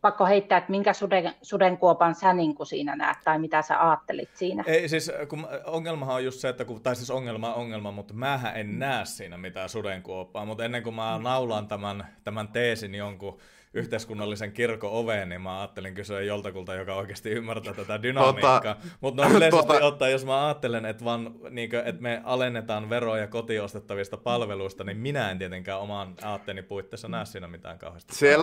pakko 0.00 0.26
heittää, 0.26 0.58
että 0.58 0.70
minkä 0.70 0.92
suden, 0.92 1.34
sudenkuopan 1.42 2.14
sä 2.14 2.32
niin 2.32 2.54
kuin 2.54 2.66
siinä 2.66 2.96
näet, 2.96 3.18
tai 3.24 3.38
mitä 3.38 3.62
sä 3.62 3.88
ajattelit 3.88 4.30
siinä? 4.34 4.64
Ei 4.66 4.88
siis, 4.88 5.10
kun 5.28 5.46
ongelmahan 5.64 6.14
on 6.14 6.24
just 6.24 6.40
se, 6.40 6.48
että 6.48 6.64
kun, 6.64 6.82
tai 6.82 6.96
siis 6.96 7.10
ongelma 7.10 7.54
on 7.54 7.60
ongelma, 7.60 7.90
mutta 7.90 8.14
mähän 8.14 8.56
en 8.56 8.78
näe 8.78 9.04
siinä 9.04 9.38
mitään 9.38 9.68
sudenkuoppaa, 9.68 10.44
mutta 10.44 10.64
ennen 10.64 10.82
kuin 10.82 10.94
mä 10.94 11.20
naulan 11.22 11.68
tämän, 11.68 12.06
tämän 12.24 12.48
teesin 12.48 12.94
jonkun 12.94 13.38
yhteiskunnallisen 13.74 14.52
kirkon 14.52 14.90
oveen, 14.92 15.28
niin 15.28 15.40
mä 15.40 15.60
ajattelin 15.60 15.94
kysyä 15.94 16.20
joltakulta, 16.20 16.74
joka 16.74 16.94
oikeasti 16.94 17.30
ymmärtää 17.30 17.74
tätä 17.74 18.02
dynamiikkaa. 18.02 18.60
Tota, 18.60 18.76
Mutta 19.00 19.22
no 19.22 19.30
yleisesti 19.36 19.66
tota... 19.66 19.86
ottaen, 19.86 20.12
jos 20.12 20.24
mä 20.24 20.46
ajattelen, 20.46 20.84
että, 20.84 21.04
vaan, 21.04 21.34
niin 21.50 21.70
kuin, 21.70 21.82
että 21.84 22.02
me 22.02 22.22
alennetaan 22.24 22.90
veroja 22.90 23.26
kotiostettavista 23.26 24.16
palveluista, 24.16 24.84
niin 24.84 24.96
minä 24.98 25.30
en 25.30 25.38
tietenkään 25.38 25.80
oman 25.80 26.14
aatteeni 26.22 26.62
puitteissa 26.62 27.08
näe 27.08 27.24
siinä 27.24 27.48
mitään 27.48 27.78
kauheasti. 27.78 28.14
Siellä 28.14 28.42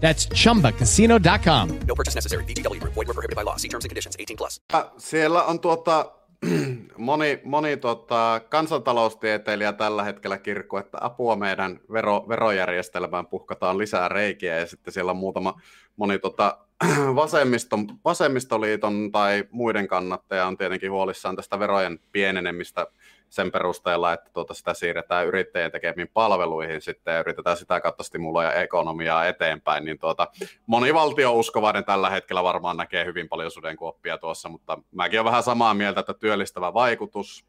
That's 0.00 0.28
chumbacasino.com. 0.34 1.68
No 1.86 1.94
purchase 1.94 2.14
necessary. 2.16 2.44
Group. 2.80 2.94
Void 2.94 3.06
were 3.06 3.14
prohibited 3.14 3.36
by 3.36 3.44
law. 3.44 3.56
See 3.56 3.68
terms 3.68 3.84
and 3.84 3.90
conditions. 3.90 4.16
18 4.18 4.36
plus. 4.36 4.62
Siellä 4.98 5.44
on 5.44 5.60
tuota, 5.60 6.12
moni, 6.98 7.40
moni 7.44 7.76
tuota, 7.76 8.40
kansantaloustieteilijä 8.48 9.72
tällä 9.72 10.04
hetkellä 10.04 10.38
kirkko, 10.38 10.78
että 10.78 10.98
apua 11.00 11.36
meidän 11.36 11.80
vero, 11.92 12.24
verojärjestelmään 12.28 13.26
puhkataan 13.26 13.78
lisää 13.78 14.08
reikiä 14.08 14.58
ja 14.58 14.66
sitten 14.66 14.92
siellä 14.92 15.10
on 15.10 15.16
muutama 15.16 15.60
moni 15.96 16.18
tuota, 16.18 16.58
vasemmiston, 17.14 17.86
vasemmistoliiton 18.04 19.12
tai 19.12 19.44
muiden 19.50 19.88
kannattaja 19.88 20.46
on 20.46 20.56
tietenkin 20.56 20.92
huolissaan 20.92 21.36
tästä 21.36 21.58
verojen 21.58 22.00
pienenemistä 22.12 22.86
sen 23.30 23.52
perusteella, 23.52 24.12
että 24.12 24.30
tuota 24.32 24.54
sitä 24.54 24.74
siirretään 24.74 25.26
yrittäjien 25.26 25.72
tekemiin 25.72 26.10
palveluihin 26.14 26.80
sitten 26.80 27.14
ja 27.14 27.20
yritetään 27.20 27.56
sitä 27.56 27.80
kautta 27.80 28.02
stimuloida 28.02 28.52
ekonomiaa 28.52 29.26
eteenpäin, 29.26 29.84
niin 29.84 29.98
tuota, 29.98 30.28
moni 30.66 30.94
valtiouskovainen 30.94 31.84
tällä 31.84 32.10
hetkellä 32.10 32.42
varmaan 32.42 32.76
näkee 32.76 33.04
hyvin 33.04 33.28
paljon 33.28 33.50
sudenkuoppia 33.50 34.18
tuossa, 34.18 34.48
mutta 34.48 34.78
mäkin 34.92 35.20
olen 35.20 35.30
vähän 35.30 35.42
samaa 35.42 35.74
mieltä, 35.74 36.00
että 36.00 36.14
työllistävä 36.14 36.74
vaikutus 36.74 37.46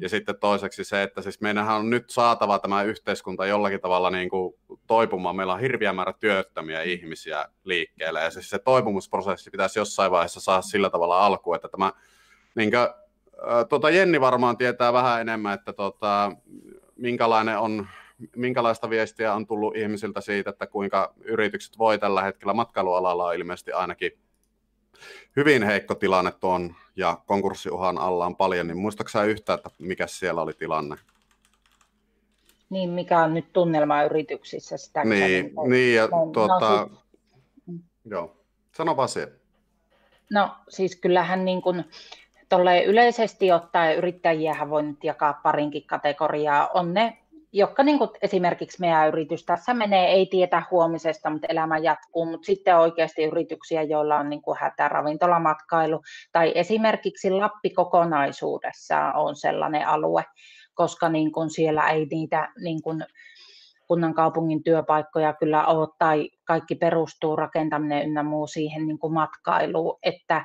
ja 0.00 0.08
sitten 0.08 0.38
toiseksi 0.40 0.84
se, 0.84 1.02
että 1.02 1.22
siis 1.22 1.40
meidänhän 1.40 1.76
on 1.76 1.90
nyt 1.90 2.10
saatava 2.10 2.58
tämä 2.58 2.82
yhteiskunta 2.82 3.46
jollakin 3.46 3.80
tavalla 3.80 4.10
niin 4.10 4.28
kuin 4.28 4.54
toipumaan. 4.86 5.36
Meillä 5.36 5.52
on 5.52 5.60
hirviä 5.60 5.92
määrä 5.92 6.12
työttömiä 6.20 6.82
ihmisiä 6.82 7.48
liikkeelle 7.64 8.20
ja 8.20 8.30
siis 8.30 8.50
se 8.50 8.58
toipumusprosessi 8.58 9.50
pitäisi 9.50 9.78
jossain 9.78 10.10
vaiheessa 10.10 10.40
saada 10.40 10.62
sillä 10.62 10.90
tavalla 10.90 11.26
alkuun, 11.26 11.56
että 11.56 11.68
tämä 11.68 11.92
niin 12.54 12.70
kuin, 12.70 13.01
tuota 13.68 13.90
Jenni 13.90 14.20
varmaan 14.20 14.56
tietää 14.56 14.92
vähän 14.92 15.20
enemmän, 15.20 15.54
että 15.54 15.72
tuota, 15.72 16.32
minkälainen 16.96 17.58
on, 17.58 17.86
minkälaista 18.36 18.90
viestiä 18.90 19.34
on 19.34 19.46
tullut 19.46 19.76
ihmisiltä 19.76 20.20
siitä, 20.20 20.50
että 20.50 20.66
kuinka 20.66 21.14
yritykset 21.24 21.78
voi 21.78 21.98
tällä 21.98 22.22
hetkellä 22.22 22.54
matkailualalla 22.54 23.24
on 23.24 23.34
ilmeisesti 23.34 23.72
ainakin 23.72 24.12
hyvin 25.36 25.62
heikko 25.62 25.94
tilanne 25.94 26.32
tuon 26.40 26.74
ja 26.96 27.18
konkurssiuhan 27.26 27.98
alla 27.98 28.26
on 28.26 28.36
paljon, 28.36 28.66
niin 28.66 28.78
muistaaksä 28.78 29.24
yhtä, 29.24 29.54
että 29.54 29.70
mikä 29.78 30.06
siellä 30.06 30.42
oli 30.42 30.52
tilanne? 30.52 30.96
Niin, 32.70 32.90
mikä 32.90 33.18
on 33.18 33.34
nyt 33.34 33.52
tunnelma 33.52 34.02
yrityksissä? 34.02 34.76
Sitä 34.76 35.04
niin, 35.04 35.52
niin, 35.68 35.94
ja 35.94 36.06
no, 36.06 36.30
tuota, 36.32 36.70
no, 36.70 36.90
siis... 37.64 37.80
joo, 38.04 38.36
sano 38.76 38.96
vaan 38.96 39.08
se. 39.08 39.32
No 40.30 40.56
siis 40.68 40.96
kyllähän 40.96 41.44
niin 41.44 41.62
kuin, 41.62 41.84
yleisesti 42.86 43.52
ottaen 43.52 43.96
yrittäjiä 43.96 44.56
voi 44.70 44.82
nyt 44.82 45.04
jakaa 45.04 45.40
parinkin 45.42 45.86
kategoriaa. 45.86 46.68
On 46.74 46.94
ne 46.94 47.18
jotka 47.52 47.82
niin 47.82 47.98
esimerkiksi 48.22 48.80
meidän 48.80 49.08
yritys 49.08 49.44
tässä 49.44 49.74
menee, 49.74 50.06
ei 50.06 50.26
tietä 50.26 50.62
huomisesta, 50.70 51.30
mutta 51.30 51.46
elämä 51.50 51.78
jatkuu, 51.78 52.24
mutta 52.24 52.46
sitten 52.46 52.78
oikeasti 52.78 53.24
yrityksiä, 53.24 53.82
joilla 53.82 54.18
on 54.18 54.30
niin 54.30 54.42
kuin 54.42 54.58
hätä 54.60 54.88
ravintolamatkailu, 54.88 56.02
tai 56.32 56.52
esimerkiksi 56.54 57.30
Lappi 57.30 57.70
kokonaisuudessaan 57.70 59.16
on 59.16 59.36
sellainen 59.36 59.88
alue, 59.88 60.24
koska 60.74 61.08
niin 61.08 61.32
kuin 61.32 61.50
siellä 61.50 61.90
ei 61.90 62.06
niitä 62.10 62.48
niin 62.62 62.82
kuin 62.82 63.04
kunnan 63.88 64.14
kaupungin 64.14 64.62
työpaikkoja 64.62 65.32
kyllä 65.32 65.66
ole, 65.66 65.88
tai 65.98 66.30
kaikki 66.44 66.74
perustuu 66.74 67.36
rakentaminen 67.36 68.06
ynnä 68.08 68.22
muu 68.22 68.46
siihen 68.46 68.86
niin 68.86 68.98
kuin 68.98 69.12
matkailuun, 69.12 69.98
että 70.02 70.44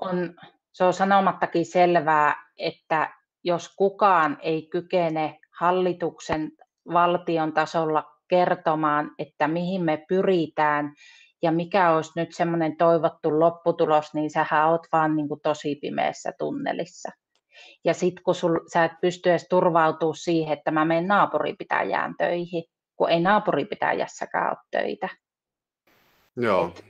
on, 0.00 0.34
se 0.72 0.84
on 0.84 0.92
sanomattakin 0.92 1.66
selvää, 1.66 2.34
että 2.58 3.14
jos 3.44 3.74
kukaan 3.76 4.38
ei 4.40 4.68
kykene 4.70 5.38
hallituksen 5.58 6.52
valtion 6.92 7.52
tasolla 7.52 8.04
kertomaan, 8.28 9.10
että 9.18 9.48
mihin 9.48 9.84
me 9.84 10.04
pyritään 10.08 10.94
ja 11.42 11.52
mikä 11.52 11.90
olisi 11.90 12.12
nyt 12.16 12.34
semmoinen 12.34 12.76
toivottu 12.76 13.40
lopputulos, 13.40 14.14
niin 14.14 14.30
sähän 14.30 14.68
oot 14.68 14.86
vaan 14.92 15.16
niin 15.16 15.28
kuin 15.28 15.40
tosi 15.40 15.74
pimeässä 15.74 16.32
tunnelissa. 16.38 17.08
Ja 17.84 17.94
sitten 17.94 18.24
kun 18.24 18.34
sul, 18.34 18.58
sä 18.72 18.84
et 18.84 18.92
pysty 19.00 19.30
edes 19.30 19.46
turvautumaan 19.50 20.16
siihen, 20.16 20.58
että 20.58 20.70
mä 20.70 20.84
menen 20.84 21.08
naapuripitäjään 21.08 22.14
töihin, 22.18 22.64
kun 22.96 23.10
ei 23.10 23.20
naapuripitäjässäkään 23.20 24.48
ole 24.48 24.56
töitä. 24.70 25.08
Joo. 26.36 26.72
Et 26.76 26.84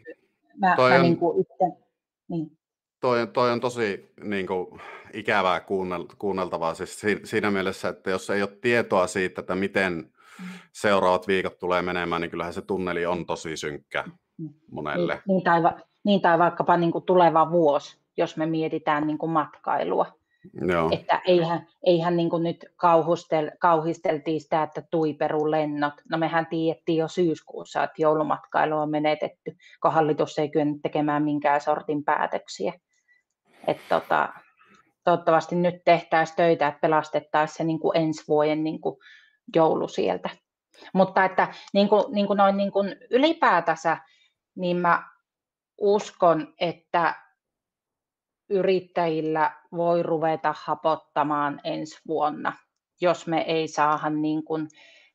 mä, 0.60 0.76
toi, 0.76 0.90
mä 0.90 0.96
on, 0.96 1.02
niin 1.02 1.18
kuin 1.18 1.40
itse, 1.40 1.84
niin. 2.28 2.58
Toi, 3.02 3.26
toi 3.26 3.50
on 3.52 3.60
tosi 3.60 4.12
niin 4.24 4.46
kuin, 4.46 4.80
ikävää 5.12 5.60
kuunnel, 5.60 6.04
kuunneltavaa 6.18 6.74
siis 6.74 7.02
siinä 7.24 7.50
mielessä, 7.50 7.88
että 7.88 8.10
jos 8.10 8.30
ei 8.30 8.42
ole 8.42 8.58
tietoa 8.60 9.06
siitä, 9.06 9.40
että 9.40 9.54
miten 9.54 9.92
mm. 9.92 10.46
seuraavat 10.72 11.28
viikot 11.28 11.58
tulee 11.58 11.82
menemään, 11.82 12.20
niin 12.22 12.30
kyllähän 12.30 12.54
se 12.54 12.62
tunneli 12.62 13.06
on 13.06 13.26
tosi 13.26 13.56
synkkä 13.56 14.04
mm. 14.38 14.48
monelle. 14.70 15.14
Niin, 15.14 15.22
niin, 15.26 15.44
tai, 15.44 15.62
niin 16.04 16.20
tai 16.20 16.38
vaikkapa 16.38 16.76
niin 16.76 16.92
kuin 16.92 17.04
tuleva 17.04 17.50
vuosi, 17.50 17.98
jos 18.16 18.36
me 18.36 18.46
mietitään 18.46 19.06
niin 19.06 19.18
kuin 19.18 19.32
matkailua. 19.32 20.06
Joo. 20.68 20.90
Että 20.92 21.20
eihän, 21.26 21.66
eihän 21.86 22.16
niin 22.16 22.30
kuin 22.30 22.42
nyt 22.42 22.66
kauhustel, 22.76 23.50
kauhisteltiin 23.58 24.40
sitä, 24.40 24.62
että 24.62 24.82
tuiperu 24.90 25.50
lennot. 25.50 25.94
No 26.10 26.18
mehän 26.18 26.46
tiedettiin 26.46 26.98
jo 26.98 27.08
syyskuussa, 27.08 27.84
että 27.84 28.02
joulumatkailu 28.02 28.78
on 28.78 28.90
menetetty, 28.90 29.56
kun 29.82 29.92
hallitus 29.92 30.38
ei 30.38 30.48
kyennyt 30.48 30.82
tekemään 30.82 31.22
minkään 31.22 31.60
sortin 31.60 32.04
päätöksiä. 32.04 32.72
Että 33.66 34.00
tota, 34.00 34.28
toivottavasti 35.04 35.54
nyt 35.54 35.74
tehtäisiin 35.84 36.36
töitä, 36.36 36.68
että 36.68 36.80
pelastettaisiin 36.80 37.56
se 37.56 37.64
niin 37.64 37.80
kuin 37.80 37.96
ensi 37.96 38.24
vuoden 38.28 38.64
niin 38.64 38.80
kuin 38.80 38.96
joulu 39.56 39.88
sieltä. 39.88 40.30
Mutta 40.92 41.24
että 41.24 41.48
niin 41.72 41.88
kuin, 41.88 42.04
niin 42.14 42.26
kuin 42.26 42.36
noin 42.36 42.56
niin 42.56 42.72
kuin 42.72 42.96
ylipäätänsä, 43.10 43.96
niin 44.54 44.76
mä 44.76 45.08
uskon, 45.78 46.54
että 46.60 47.14
yrittäjillä 48.50 49.56
voi 49.72 50.02
ruveta 50.02 50.54
hapottamaan 50.64 51.60
ensi 51.64 52.00
vuonna, 52.06 52.52
jos 53.00 53.26
me 53.26 53.40
ei 53.40 53.68
saada 53.68 54.10
niin 54.10 54.44
kuin 54.44 54.68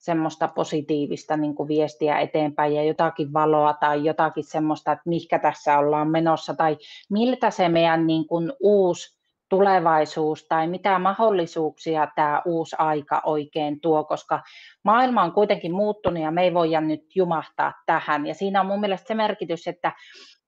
semmoista 0.07 0.47
positiivista 0.47 1.37
niin 1.37 1.55
kuin 1.55 1.67
viestiä 1.67 2.19
eteenpäin 2.19 2.73
ja 2.73 2.83
jotakin 2.83 3.33
valoa 3.33 3.73
tai 3.73 4.05
jotakin 4.05 4.43
semmoista, 4.43 4.91
että 4.91 5.03
mihinkä 5.05 5.39
tässä 5.39 5.77
ollaan 5.77 6.07
menossa 6.07 6.53
tai 6.53 6.77
miltä 7.09 7.51
se 7.51 7.69
meidän 7.69 8.07
niin 8.07 8.27
kuin 8.27 8.53
uusi 8.59 9.17
tulevaisuus 9.49 10.47
tai 10.47 10.67
mitä 10.67 10.99
mahdollisuuksia 10.99 12.07
tämä 12.15 12.41
uusi 12.45 12.75
aika 12.79 13.21
oikein 13.25 13.81
tuo, 13.81 14.03
koska 14.03 14.41
maailma 14.83 15.23
on 15.23 15.31
kuitenkin 15.31 15.71
muuttunut 15.71 16.23
ja 16.23 16.31
me 16.31 16.43
ei 16.43 16.53
voida 16.53 16.81
nyt 16.81 17.15
jumahtaa 17.15 17.73
tähän. 17.85 18.27
Ja 18.27 18.33
siinä 18.33 18.61
on 18.61 18.67
mun 18.67 18.79
mielestä 18.79 19.07
se 19.07 19.13
merkitys, 19.13 19.67
että 19.67 19.91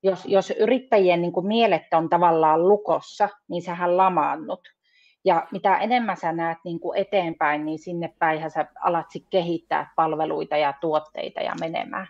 jos, 0.03 0.25
jos 0.25 0.51
yrittäjien 0.51 1.21
niin 1.21 1.33
kuin 1.33 1.47
mielet 1.47 1.93
on 1.93 2.09
tavallaan 2.09 2.67
lukossa, 2.67 3.29
niin 3.49 3.61
sehän 3.61 3.97
lamaannut. 3.97 4.78
Ja 5.25 5.47
mitä 5.51 5.77
enemmän 5.77 6.17
sä 6.17 6.31
näet 6.31 6.57
niin 6.63 6.79
kuin 6.79 6.97
eteenpäin, 6.97 7.65
niin 7.65 7.79
sinne 7.79 8.13
päin 8.19 8.51
sä 8.51 8.65
alat 8.81 9.05
kehittää 9.29 9.93
palveluita 9.95 10.57
ja 10.57 10.73
tuotteita 10.81 11.41
ja 11.41 11.53
menemään. 11.59 12.07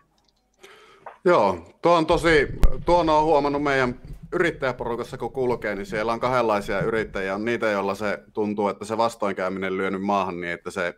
Joo, 1.25 1.57
tuo 1.81 1.93
on 1.93 2.05
tosi, 2.05 2.47
tuon 2.85 3.09
on 3.09 3.23
huomannut 3.23 3.63
meidän 3.63 3.95
yrittäjäporukassa 4.33 5.17
kun 5.17 5.33
kulkee, 5.33 5.75
niin 5.75 5.85
siellä 5.85 6.13
on 6.13 6.19
kahdenlaisia 6.19 6.81
yrittäjiä. 6.81 7.35
On 7.35 7.45
niitä, 7.45 7.69
joilla 7.69 7.95
se 7.95 8.19
tuntuu, 8.33 8.67
että 8.67 8.85
se 8.85 8.97
vastoinkäyminen 8.97 9.77
lyönyt 9.77 10.01
maahan 10.01 10.41
niin, 10.41 10.53
että 10.53 10.71
se 10.71 10.93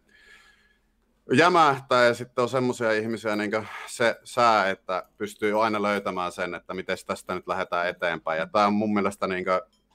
jämähtää 1.33 2.05
ja 2.05 2.13
sitten 2.13 2.41
on 2.41 2.49
semmoisia 2.49 2.91
ihmisiä 2.91 3.35
niin 3.35 3.51
kuin 3.51 3.67
se 3.87 4.15
sää, 4.23 4.69
että 4.69 5.03
pystyy 5.17 5.63
aina 5.63 5.81
löytämään 5.81 6.31
sen, 6.31 6.55
että 6.55 6.73
miten 6.73 6.97
tästä 7.07 7.35
nyt 7.35 7.47
lähdetään 7.47 7.87
eteenpäin. 7.87 8.39
Ja 8.39 8.47
tämä 8.47 8.67
on 8.67 8.73
mun 8.73 8.93
mielestä 8.93 9.27
niin 9.27 9.45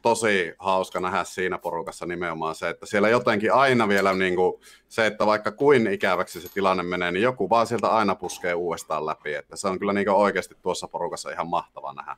tosi 0.06 0.54
hauska 0.58 1.00
nähdä 1.00 1.24
siinä 1.24 1.58
porukassa 1.58 2.06
nimenomaan 2.06 2.54
se, 2.54 2.68
että 2.68 2.86
siellä 2.86 3.08
jotenkin 3.08 3.52
aina 3.52 3.88
vielä 3.88 4.14
niin 4.14 4.36
kuin 4.36 4.60
se, 4.88 5.06
että 5.06 5.26
vaikka 5.26 5.52
kuin 5.52 5.86
ikäväksi 5.86 6.40
se 6.40 6.54
tilanne 6.54 6.82
menee, 6.82 7.12
niin 7.12 7.22
joku 7.22 7.50
vaan 7.50 7.66
sieltä 7.66 7.88
aina 7.88 8.14
puskee 8.14 8.54
uudestaan 8.54 9.06
läpi. 9.06 9.34
Että 9.34 9.56
se 9.56 9.68
on 9.68 9.78
kyllä 9.78 9.92
niin 9.92 10.10
oikeasti 10.10 10.54
tuossa 10.62 10.88
porukassa 10.88 11.30
ihan 11.30 11.48
mahtava 11.48 11.92
nähdä. 11.92 12.16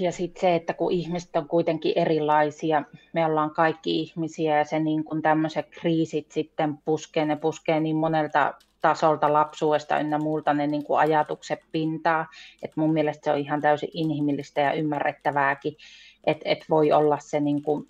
Ja 0.00 0.12
sitten 0.12 0.40
se, 0.40 0.54
että 0.54 0.74
kun 0.74 0.92
ihmiset 0.92 1.36
on 1.36 1.48
kuitenkin 1.48 1.92
erilaisia, 1.96 2.82
me 3.12 3.26
ollaan 3.26 3.50
kaikki 3.50 4.00
ihmisiä 4.00 4.58
ja 4.58 4.64
se 4.64 4.78
niin 4.78 5.04
kun 5.04 5.22
tämmöiset 5.22 5.66
kriisit 5.70 6.32
sitten 6.32 6.78
puskee, 6.84 7.24
ne 7.24 7.36
puskee 7.36 7.80
niin 7.80 7.96
monelta 7.96 8.54
tasolta 8.80 9.32
lapsuudesta 9.32 9.98
ynnä 9.98 10.18
muulta 10.18 10.54
ne 10.54 10.66
niin 10.66 10.84
kuin 10.84 11.00
ajatukset 11.00 11.60
pintaa. 11.72 12.26
Et 12.62 12.76
mun 12.76 12.92
mielestä 12.92 13.24
se 13.24 13.30
on 13.32 13.38
ihan 13.38 13.60
täysin 13.60 13.88
inhimillistä 13.92 14.60
ja 14.60 14.72
ymmärrettävääkin, 14.72 15.76
että 16.26 16.42
et 16.44 16.64
voi 16.70 16.92
olla 16.92 17.18
se 17.18 17.40
niin 17.40 17.62
kuin 17.62 17.86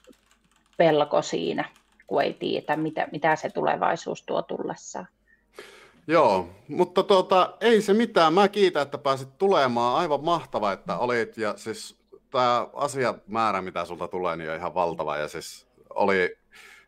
pelko 0.76 1.22
siinä, 1.22 1.64
kun 2.06 2.22
ei 2.22 2.32
tiedä, 2.32 2.76
mitä, 2.76 3.08
mitä 3.12 3.36
se 3.36 3.50
tulevaisuus 3.50 4.22
tuo 4.22 4.42
tullessaan. 4.42 5.08
Joo, 6.06 6.48
mutta 6.68 7.02
tuota, 7.02 7.56
ei 7.60 7.82
se 7.82 7.94
mitään. 7.94 8.34
Mä 8.34 8.48
kiitän, 8.48 8.82
että 8.82 8.98
pääsit 8.98 9.38
tulemaan. 9.38 9.96
Aivan 9.96 10.24
mahtava, 10.24 10.72
että 10.72 10.98
olit. 10.98 11.36
Ja 11.36 11.54
siis 11.56 11.96
tämä 12.30 12.68
asiamäärä, 12.72 13.62
mitä 13.62 13.84
sulta 13.84 14.08
tulee, 14.08 14.36
niin 14.36 14.50
on 14.50 14.56
ihan 14.56 14.74
valtava. 14.74 15.16
Ja 15.16 15.28
siis 15.28 15.66
oli 15.94 16.36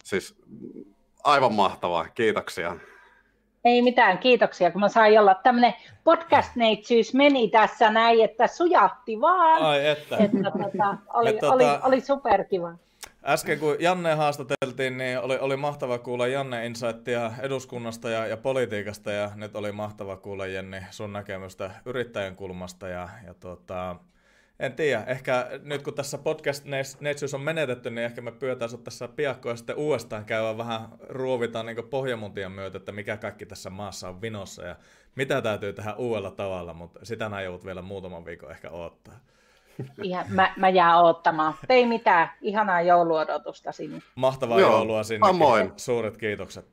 siis 0.04 0.34
aivan 1.24 1.54
mahtavaa. 1.54 2.08
Kiitoksia. 2.08 2.76
Ei 3.66 3.82
mitään, 3.82 4.18
kiitoksia, 4.18 4.70
kun 4.70 4.80
mä 4.80 4.88
sain 4.88 5.20
olla 5.20 5.34
tämmöinen 5.34 5.74
podcast-neitsyys 6.04 7.14
meni 7.14 7.48
tässä 7.48 7.90
näin, 7.90 8.24
että 8.24 8.46
sujahti 8.46 9.20
vaan. 9.20 9.62
Ai 9.62 9.86
että. 9.86 10.16
että 10.16 10.50
tota, 10.50 10.96
oli, 11.18 11.28
Et, 11.28 11.38
tota... 11.38 11.52
oli, 11.52 11.64
oli 11.82 12.00
superkiva. 12.00 12.72
Äsken 13.24 13.58
kun 13.58 13.76
Janne 13.78 14.14
haastateltiin, 14.14 14.98
niin 14.98 15.18
oli, 15.18 15.38
oli 15.38 15.56
mahtava 15.56 15.98
kuulla 15.98 16.26
Janne 16.26 16.66
insightia 16.66 17.32
eduskunnasta 17.40 18.10
ja, 18.10 18.26
ja 18.26 18.36
politiikasta, 18.36 19.12
ja 19.12 19.30
nyt 19.34 19.56
oli 19.56 19.72
mahtava 19.72 20.16
kuulla 20.16 20.46
Jenni 20.46 20.80
sun 20.90 21.12
näkemystä 21.12 21.70
yrittäjän 21.84 22.36
kulmasta. 22.36 22.88
Ja, 22.88 23.08
ja 23.26 23.34
tota, 23.34 23.96
En 24.60 24.72
tiedä, 24.72 25.04
ehkä 25.06 25.48
nyt 25.62 25.82
kun 25.82 25.94
tässä 25.94 26.18
podcast 26.18 26.64
neitsyys 27.00 27.34
on 27.34 27.40
menetetty, 27.40 27.90
niin 27.90 28.04
ehkä 28.04 28.20
me 28.20 28.32
pyötään 28.32 28.68
sut 28.70 28.84
tässä 28.84 29.08
piakkoa 29.08 29.56
sitten 29.56 29.76
uudestaan 29.76 30.24
käydä 30.24 30.58
vähän 30.58 30.88
ruovitaan 31.08 31.66
niin 31.66 31.88
pohjamuntien 31.90 32.52
myötä, 32.52 32.78
että 32.78 32.92
mikä 32.92 33.16
kaikki 33.16 33.46
tässä 33.46 33.70
maassa 33.70 34.08
on 34.08 34.20
vinossa 34.20 34.66
ja 34.66 34.76
mitä 35.14 35.42
täytyy 35.42 35.72
tehdä 35.72 35.94
uudella 35.94 36.30
tavalla, 36.30 36.74
mutta 36.74 37.00
sitä 37.02 37.28
näin 37.28 37.44
joudut 37.44 37.64
vielä 37.64 37.82
muutaman 37.82 38.24
viikon 38.24 38.50
ehkä 38.50 38.70
odottaa. 38.70 39.14
Ihan, 40.02 40.26
mä, 40.28 40.54
mä 40.56 40.68
jään 40.68 40.98
odottamaan. 40.98 41.54
Ei 41.68 41.86
mitään, 41.86 42.30
ihanaa 42.40 42.82
jouluodotusta 42.82 43.72
sinne. 43.72 44.02
Mahtavaa 44.14 44.60
Joo, 44.60 44.70
joulua 44.70 45.02
sinne. 45.02 45.26
Suuret 45.76 46.16
kiitokset. 46.16 46.66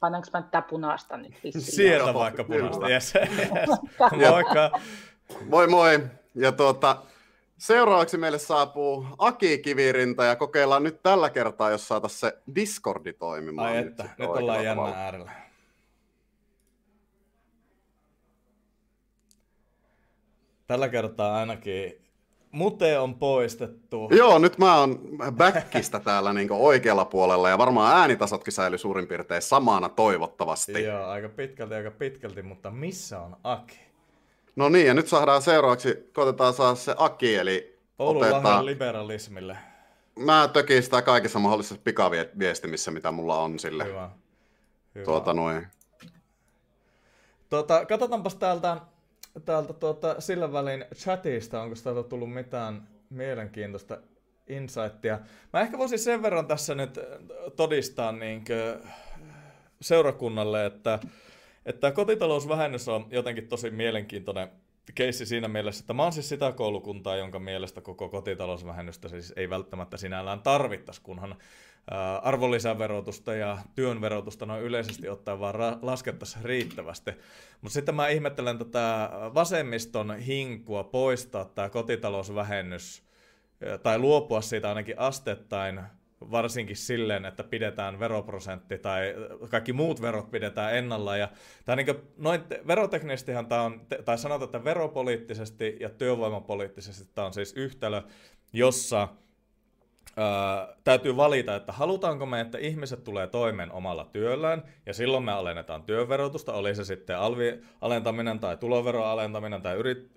Pannaanko 0.00 0.28
mä 0.32 0.42
tätä 0.42 0.62
punaista 0.62 1.16
nyt 1.16 1.34
vissiin? 1.44 1.76
Sieltä 1.76 2.14
vaikka 2.14 2.44
punaista, 2.44 2.88
yes. 2.88 3.14
yes. 3.14 3.68
Moikka. 4.30 4.70
Moi 5.48 5.66
moi. 5.66 6.00
Ja 6.34 6.52
tuota, 6.52 7.02
seuraavaksi 7.58 8.16
meille 8.16 8.38
saapuu 8.38 9.06
Aki 9.18 9.58
Kivirinta 9.58 10.24
ja 10.24 10.36
kokeillaan 10.36 10.82
nyt 10.82 11.02
tällä 11.02 11.30
kertaa, 11.30 11.70
jos 11.70 11.88
saataisiin 11.88 12.20
se 12.20 12.38
Discordi 12.54 13.12
toimimaan. 13.12 13.68
Ai 13.68 13.78
että, 13.78 14.02
nyt, 14.02 14.18
nyt 14.18 14.28
ollaan 14.28 14.64
jännä 14.64 14.82
äärellä. 14.82 15.32
Tällä 20.66 20.88
kertaa 20.88 21.36
ainakin 21.36 22.04
mute 22.50 22.98
on 22.98 23.14
poistettu. 23.14 24.08
Joo, 24.16 24.38
nyt 24.38 24.58
mä 24.58 24.78
oon 24.78 25.00
backista 25.32 26.00
täällä 26.00 26.32
niin 26.32 26.52
oikealla 26.52 27.04
puolella 27.04 27.48
ja 27.48 27.58
varmaan 27.58 27.96
äänitasotkin 27.96 28.52
säilyy 28.52 28.78
suurin 28.78 29.06
piirtein 29.06 29.42
samana 29.42 29.88
toivottavasti. 29.88 30.82
Joo, 30.82 31.06
aika 31.06 31.28
pitkälti, 31.28 31.74
aika 31.74 31.90
pitkälti, 31.90 32.42
mutta 32.42 32.70
missä 32.70 33.20
on 33.20 33.36
Aki? 33.44 33.93
No 34.56 34.68
niin, 34.68 34.86
ja 34.86 34.94
nyt 34.94 35.08
saadaan 35.08 35.42
seuraavaksi, 35.42 36.10
koitetaan 36.12 36.54
saada 36.54 36.74
se 36.74 36.94
Aki, 36.98 37.34
eli 37.34 37.78
Oulun 37.98 38.22
otetaan... 38.22 38.66
liberalismille. 38.66 39.56
Mä 40.18 40.50
tökin 40.52 40.82
sitä 40.82 41.02
kaikissa 41.02 41.38
mahdollisissa 41.38 41.80
pikaviestimissä, 41.84 42.90
mitä 42.90 43.10
mulla 43.10 43.38
on 43.40 43.58
sille. 43.58 43.84
Hyvä. 43.84 44.10
Hyvä. 44.94 45.04
Tuota 45.04 45.34
noin. 45.34 45.66
Tuota, 47.50 47.86
katsotaanpas 47.86 48.34
täältä 48.34 48.80
täältä 49.44 49.72
tuota, 49.72 50.20
sillä 50.20 50.52
välin 50.52 50.84
chatista, 50.94 51.62
onko 51.62 51.76
täältä 51.84 52.02
tullut 52.02 52.32
mitään 52.32 52.88
mielenkiintoista 53.10 53.98
insightia. 54.48 55.18
Mä 55.52 55.60
ehkä 55.60 55.78
voisin 55.78 55.98
sen 55.98 56.22
verran 56.22 56.46
tässä 56.46 56.74
nyt 56.74 56.98
todistaa 57.56 58.12
niin 58.12 58.44
seurakunnalle, 59.80 60.66
että, 60.66 60.98
että 61.66 61.92
kotitalousvähennys 61.92 62.88
on 62.88 63.06
jotenkin 63.10 63.48
tosi 63.48 63.70
mielenkiintoinen 63.70 64.48
keissi 64.94 65.26
siinä 65.26 65.48
mielessä, 65.48 65.82
että 65.82 65.92
mä 65.92 66.02
oon 66.02 66.12
siis 66.12 66.28
sitä 66.28 66.52
koulukuntaa, 66.52 67.16
jonka 67.16 67.38
mielestä 67.38 67.80
koko 67.80 68.08
kotitalousvähennystä 68.08 69.08
siis 69.08 69.32
ei 69.36 69.50
välttämättä 69.50 69.96
sinällään 69.96 70.40
tarvittaisi, 70.40 71.00
kunhan 71.02 71.36
arvonlisäverotusta 72.22 73.34
ja 73.34 73.58
työn 73.74 74.00
verotusta 74.00 74.46
noin 74.46 74.62
yleisesti 74.62 75.08
ottaen 75.08 75.40
vaan 75.40 75.54
ra- 75.54 75.78
laskettaisiin 75.82 76.44
riittävästi. 76.44 77.10
Mutta 77.60 77.74
sitten 77.74 77.94
mä 77.94 78.08
ihmettelen 78.08 78.58
tätä 78.58 79.10
vasemmiston 79.34 80.18
hinkua 80.18 80.84
poistaa 80.84 81.44
tämä 81.44 81.68
kotitalousvähennys 81.68 83.02
tai 83.82 83.98
luopua 83.98 84.40
siitä 84.40 84.68
ainakin 84.68 84.98
astettain 84.98 85.80
varsinkin 86.30 86.76
silleen, 86.76 87.24
että 87.24 87.44
pidetään 87.44 88.00
veroprosentti 88.00 88.78
tai 88.78 89.14
kaikki 89.48 89.72
muut 89.72 90.02
verot 90.02 90.30
pidetään 90.30 90.76
ennalla. 90.76 91.16
Ja, 91.16 91.28
tai 91.64 91.76
niin 91.76 91.86
noin 92.16 92.40
veroteknisestihan 92.66 93.46
tämä 93.46 93.62
on, 93.62 93.80
tai 94.04 94.18
sanotaan, 94.18 94.46
että 94.46 94.64
veropoliittisesti 94.64 95.76
ja 95.80 95.90
työvoimapoliittisesti 95.90 97.12
tämä 97.14 97.26
on 97.26 97.34
siis 97.34 97.52
yhtälö, 97.56 98.02
jossa 98.52 99.08
Öö, 100.18 100.74
täytyy 100.84 101.16
valita, 101.16 101.56
että 101.56 101.72
halutaanko 101.72 102.26
me, 102.26 102.40
että 102.40 102.58
ihmiset 102.58 103.04
tulee 103.04 103.26
toimeen 103.26 103.72
omalla 103.72 104.04
työllään, 104.12 104.62
ja 104.86 104.94
silloin 104.94 105.24
me 105.24 105.32
alennetaan 105.32 105.82
työverotusta, 105.82 106.52
oli 106.52 106.74
se 106.74 106.84
sitten 106.84 107.18
alvi-alentaminen 107.18 108.40
tai 108.40 108.56
tuloveron 108.56 109.06
alentaminen 109.06 109.62
tai 109.62 109.76
yrit, 109.76 110.12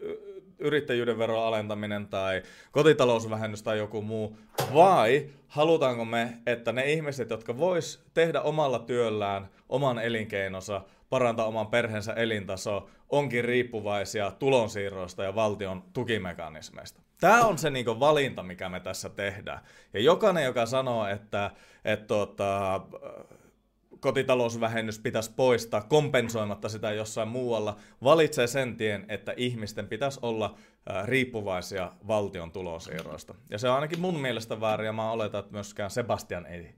yrittäjyyden 0.59 1.19
veron 1.19 1.45
alentaminen 1.45 2.07
tai 2.07 2.43
kotitalousvähennys 2.71 3.63
tai 3.63 3.77
joku 3.77 4.01
muu, 4.01 4.37
vai 4.73 5.29
halutaanko 5.47 6.05
me, 6.05 6.37
että 6.45 6.71
ne 6.71 6.91
ihmiset, 6.91 7.29
jotka 7.29 7.57
vois 7.57 8.03
tehdä 8.13 8.41
omalla 8.41 8.79
työllään 8.79 9.47
oman 9.69 9.99
elinkeinonsa, 9.99 10.81
parantaa 11.09 11.45
oman 11.45 11.67
perheensä 11.67 12.13
elintaso, 12.13 12.89
onkin 13.09 13.45
riippuvaisia 13.45 14.31
tulonsiirroista 14.31 15.23
ja 15.23 15.35
valtion 15.35 15.83
tukimekanismeista. 15.93 17.01
Tämä 17.19 17.45
on 17.45 17.57
se 17.57 17.69
niinku 17.69 17.99
valinta, 17.99 18.43
mikä 18.43 18.69
me 18.69 18.79
tässä 18.79 19.09
tehdään. 19.09 19.59
Ja 19.93 19.99
jokainen, 19.99 20.43
joka 20.43 20.65
sanoo, 20.65 21.07
että, 21.07 21.51
että 21.85 22.05
tota, 22.05 22.81
kotitalousvähennys 24.07 24.99
pitäisi 24.99 25.31
poistaa 25.35 25.81
kompensoimatta 25.81 26.69
sitä 26.69 26.91
jossain 26.91 27.27
muualla, 27.27 27.77
valitsee 28.03 28.47
sen 28.47 28.75
tien, 28.75 29.05
että 29.09 29.33
ihmisten 29.37 29.87
pitäisi 29.87 30.19
olla 30.21 30.55
riippuvaisia 31.05 31.91
valtion 32.07 32.51
tulonsiirroista. 32.51 33.35
Ja 33.49 33.57
se 33.57 33.69
on 33.69 33.75
ainakin 33.75 33.99
mun 33.99 34.19
mielestä 34.19 34.61
väärin, 34.61 34.85
ja 34.85 34.93
mä 34.93 35.11
oletan, 35.11 35.39
että 35.39 35.51
myöskään 35.51 35.91
Sebastian 35.91 36.45
ei 36.45 36.75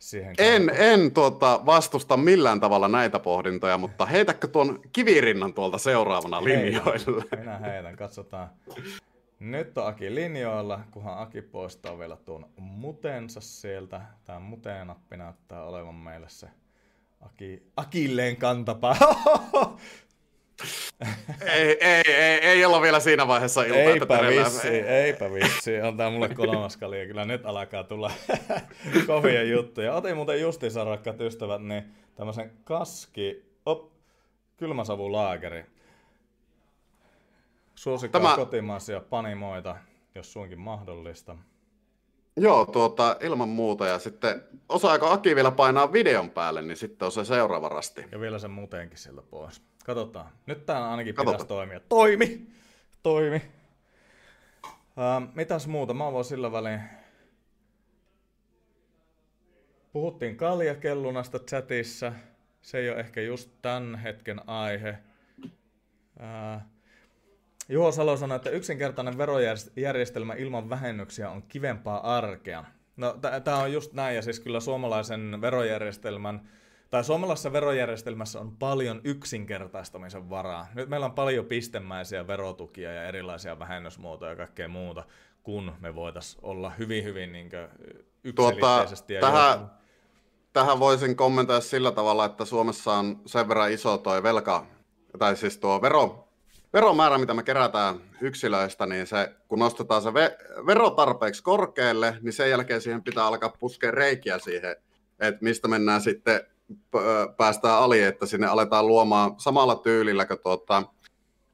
siihen 0.00 0.34
En, 0.38 0.70
en 0.70 1.14
tuota, 1.14 1.60
vastusta 1.66 2.16
millään 2.16 2.60
tavalla 2.60 2.88
näitä 2.88 3.18
pohdintoja, 3.18 3.78
mutta 3.78 4.06
heitäkö 4.06 4.48
tuon 4.48 4.80
kivirinnan 4.92 5.54
tuolta 5.54 5.78
seuraavana 5.78 6.44
linjoille? 6.44 7.24
Minä 7.38 7.58
heitän, 7.58 7.96
katsotaan. 7.96 8.50
Nyt 9.40 9.78
on 9.78 9.86
Aki 9.86 10.14
linjoilla, 10.14 10.80
kunhan 10.90 11.18
Aki 11.18 11.42
poistaa 11.42 11.98
vielä 11.98 12.16
tuon 12.16 12.48
mutensa 12.56 13.40
sieltä. 13.40 14.00
Tämä 14.24 14.40
muteen-nappi 14.40 15.16
näyttää 15.16 15.64
olevan 15.64 15.94
meille 15.94 16.28
se 16.28 16.48
Aki, 17.22 17.62
Akilleen 17.76 18.36
kantapää. 18.36 18.96
ei, 21.54 21.76
ei, 21.80 22.02
ei, 22.06 22.38
ei 22.38 22.64
olla 22.64 22.82
vielä 22.82 23.00
siinä 23.00 23.28
vaiheessa 23.28 23.62
iltaa. 23.62 23.80
Eipä 23.80 24.18
vissi, 24.28 24.68
eipä 24.68 25.32
vissi. 25.32 25.70
Tää 25.96 26.10
mulle 26.10 26.28
kolmas 26.28 26.76
kalja. 26.76 27.06
Kyllä 27.06 27.24
nyt 27.24 27.46
alkaa 27.46 27.84
tulla 27.84 28.10
kovia 29.06 29.42
juttuja. 29.42 29.94
Otin 29.94 30.16
muuten 30.16 30.40
justiinsa, 30.40 30.84
rakkaat 30.84 31.20
ystävät, 31.20 31.62
niin 31.62 31.84
tämmöisen 32.14 32.52
kaski, 32.64 33.44
op, 33.66 33.92
kylmäsavulaageri. 34.56 35.64
Suosikaa 37.74 38.20
Tämä... 38.20 38.36
kotimaisia 38.36 39.00
panimoita, 39.00 39.76
jos 40.14 40.32
suinkin 40.32 40.60
mahdollista. 40.60 41.36
Joo, 42.36 42.66
tuota, 42.66 43.16
ilman 43.20 43.48
muuta. 43.48 43.86
Ja 43.86 43.98
sitten 43.98 44.42
osaako 44.68 45.06
Aki 45.06 45.36
vielä 45.36 45.50
painaa 45.50 45.92
videon 45.92 46.30
päälle, 46.30 46.62
niin 46.62 46.76
sitten 46.76 47.06
on 47.06 47.12
se 47.12 47.24
seuraava 47.24 47.68
rasti. 47.68 48.04
Ja 48.12 48.20
vielä 48.20 48.38
sen 48.38 48.50
muutenkin 48.50 48.98
sieltä 48.98 49.22
pois. 49.22 49.62
Katsotaan. 49.84 50.30
Nyt 50.46 50.66
tämä 50.66 50.90
ainakin 50.90 51.14
Katsotaan. 51.14 51.36
pitäisi 51.36 51.48
toimia. 51.48 51.80
Toimi! 51.88 52.46
Toimi. 53.02 53.42
Uh, 54.64 55.34
mitäs 55.34 55.66
muuta? 55.66 55.94
Mä 55.94 56.12
voin 56.12 56.24
sillä 56.24 56.52
välin... 56.52 56.80
Puhuttiin 59.92 60.36
kaljakellunasta 60.36 61.38
chatissa. 61.38 62.12
Se 62.62 62.78
ei 62.78 62.90
ole 62.90 63.00
ehkä 63.00 63.20
just 63.20 63.50
tämän 63.62 63.94
hetken 63.94 64.48
aihe. 64.48 64.98
Uh, 65.44 66.62
Juho 67.68 67.92
Salo 67.92 68.16
sanoi, 68.16 68.36
että 68.36 68.50
yksinkertainen 68.50 69.18
verojärjestelmä 69.18 70.34
ilman 70.34 70.70
vähennyksiä 70.70 71.30
on 71.30 71.42
kivempaa 71.42 72.16
arkea. 72.16 72.64
No 72.96 73.16
tämä 73.44 73.58
on 73.58 73.72
just 73.72 73.92
näin, 73.92 74.16
ja 74.16 74.22
siis 74.22 74.40
kyllä 74.40 74.60
suomalaisen 74.60 75.40
verojärjestelmän, 75.40 76.48
tai 76.90 77.04
suomalaisessa 77.04 77.52
verojärjestelmässä 77.52 78.40
on 78.40 78.56
paljon 78.56 79.00
yksinkertaistamisen 79.04 80.30
varaa. 80.30 80.66
Nyt 80.74 80.88
meillä 80.88 81.06
on 81.06 81.12
paljon 81.12 81.44
pistemäisiä 81.44 82.26
verotukia 82.26 82.92
ja 82.92 83.04
erilaisia 83.04 83.58
vähennysmuotoja 83.58 84.30
ja 84.32 84.36
kaikkea 84.36 84.68
muuta, 84.68 85.04
kun 85.42 85.72
me 85.80 85.94
voitaisiin 85.94 86.44
olla 86.44 86.70
hyvin, 86.70 87.04
hyvin 87.04 87.32
niin 87.32 87.50
yksilitteisesti. 88.24 89.14
Tuota, 89.14 89.32
tähän, 89.32 89.70
tähän 90.52 90.80
voisin 90.80 91.16
kommentoida 91.16 91.60
sillä 91.60 91.92
tavalla, 91.92 92.24
että 92.24 92.44
Suomessa 92.44 92.94
on 92.94 93.20
sen 93.26 93.48
verran 93.48 93.72
iso 93.72 93.98
tuo 93.98 94.22
velka, 94.22 94.66
tai 95.18 95.36
siis 95.36 95.58
tuo 95.58 95.82
vero, 95.82 96.21
veromäärä, 96.72 97.18
mitä 97.18 97.34
me 97.34 97.42
kerätään 97.42 98.00
yksilöistä, 98.20 98.86
niin 98.86 99.06
se, 99.06 99.32
kun 99.48 99.58
nostetaan 99.58 100.02
se 100.02 100.08
ve- 100.10 100.66
vero 100.66 100.90
tarpeeksi 100.90 101.42
korkealle, 101.42 102.16
niin 102.20 102.32
sen 102.32 102.50
jälkeen 102.50 102.80
siihen 102.80 103.02
pitää 103.02 103.26
alkaa 103.26 103.48
puskea 103.58 103.90
reikiä 103.90 104.38
siihen, 104.38 104.76
että 105.20 105.44
mistä 105.44 105.68
mennään 105.68 106.00
sitten, 106.00 106.40
päästään 107.36 107.78
ali, 107.78 108.02
että 108.02 108.26
sinne 108.26 108.46
aletaan 108.46 108.86
luomaan 108.86 109.34
samalla 109.38 109.76
tyylillä 109.76 110.24
kuin 110.26 110.40
tuota, 110.42 110.82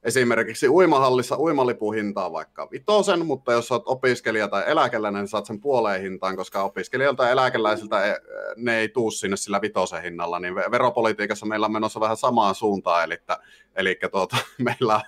esimerkiksi 0.02 0.68
uimahallissa 0.68 1.38
uimalipuhintaa 1.38 2.32
vaikka 2.32 2.68
vitosen, 2.70 3.26
mutta 3.26 3.52
jos 3.52 3.72
olet 3.72 3.82
opiskelija 3.86 4.48
tai 4.48 4.62
eläkeläinen, 4.66 5.20
niin 5.20 5.28
saat 5.28 5.46
sen 5.46 5.60
puoleen 5.60 6.02
hintaan, 6.02 6.36
koska 6.36 6.62
opiskelijoilta 6.62 7.24
ja 7.24 7.30
eläkeläisiltä 7.30 8.06
e, 8.06 8.16
ne 8.56 8.78
ei 8.78 8.88
tuu 8.88 9.10
sinne 9.10 9.36
sillä 9.36 9.60
vitosen 9.60 10.02
hinnalla, 10.02 10.40
niin 10.40 10.54
veropolitiikassa 10.54 11.46
meillä 11.46 11.66
on 11.66 11.72
menossa 11.72 12.00
vähän 12.00 12.16
samaan 12.16 12.54
suuntaan, 12.54 13.04
eli, 13.04 13.16
eli 13.76 13.98
tuota, 14.12 14.36
meillä, 14.58 15.00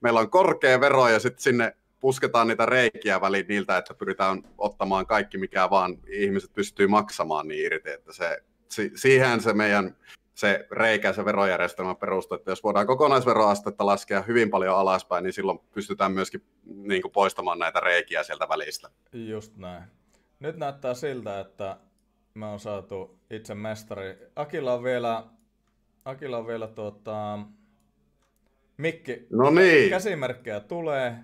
meillä 0.00 0.20
on 0.20 0.30
korkea 0.30 0.80
vero 0.80 1.08
ja 1.08 1.18
sitten 1.18 1.42
sinne 1.42 1.76
pusketaan 2.00 2.48
niitä 2.48 2.66
reikiä 2.66 3.20
väliin 3.20 3.46
niiltä, 3.48 3.78
että 3.78 3.94
pyritään 3.94 4.42
ottamaan 4.58 5.06
kaikki, 5.06 5.38
mikä 5.38 5.70
vaan 5.70 5.98
ihmiset 6.08 6.52
pystyy 6.54 6.86
maksamaan 6.86 7.48
niin 7.48 7.66
irti, 7.66 7.90
että 7.90 8.12
se, 8.12 8.42
si, 8.68 8.92
siihen 8.94 9.40
se 9.40 9.52
meidän 9.52 9.96
se 10.38 10.66
reikä, 10.70 11.12
se 11.12 11.24
verojärjestelmä 11.24 11.94
perustuu, 11.94 12.36
että 12.36 12.50
jos 12.50 12.62
voidaan 12.62 12.86
kokonaisveroastetta 12.86 13.86
laskea 13.86 14.22
hyvin 14.22 14.50
paljon 14.50 14.76
alaspäin, 14.76 15.24
niin 15.24 15.32
silloin 15.32 15.58
pystytään 15.58 16.12
myöskin 16.12 16.42
niin 16.64 17.02
kuin, 17.02 17.12
poistamaan 17.12 17.58
näitä 17.58 17.80
reikiä 17.80 18.22
sieltä 18.22 18.48
välistä. 18.48 18.90
Just 19.12 19.56
näin. 19.56 19.82
Nyt 20.40 20.56
näyttää 20.56 20.94
siltä, 20.94 21.40
että 21.40 21.76
me 22.34 22.46
on 22.46 22.60
saatu 22.60 23.18
itse 23.30 23.54
mestari. 23.54 24.18
Akilla 24.36 24.74
on 24.74 24.82
vielä, 24.82 25.24
Akilla 26.04 26.38
on 26.38 26.46
vielä 26.46 26.66
tuota, 26.66 27.38
mikki. 28.76 29.26
No 29.30 29.50
niin. 29.50 29.90
Käsimerkkejä 29.90 30.60
tulee. 30.60 31.14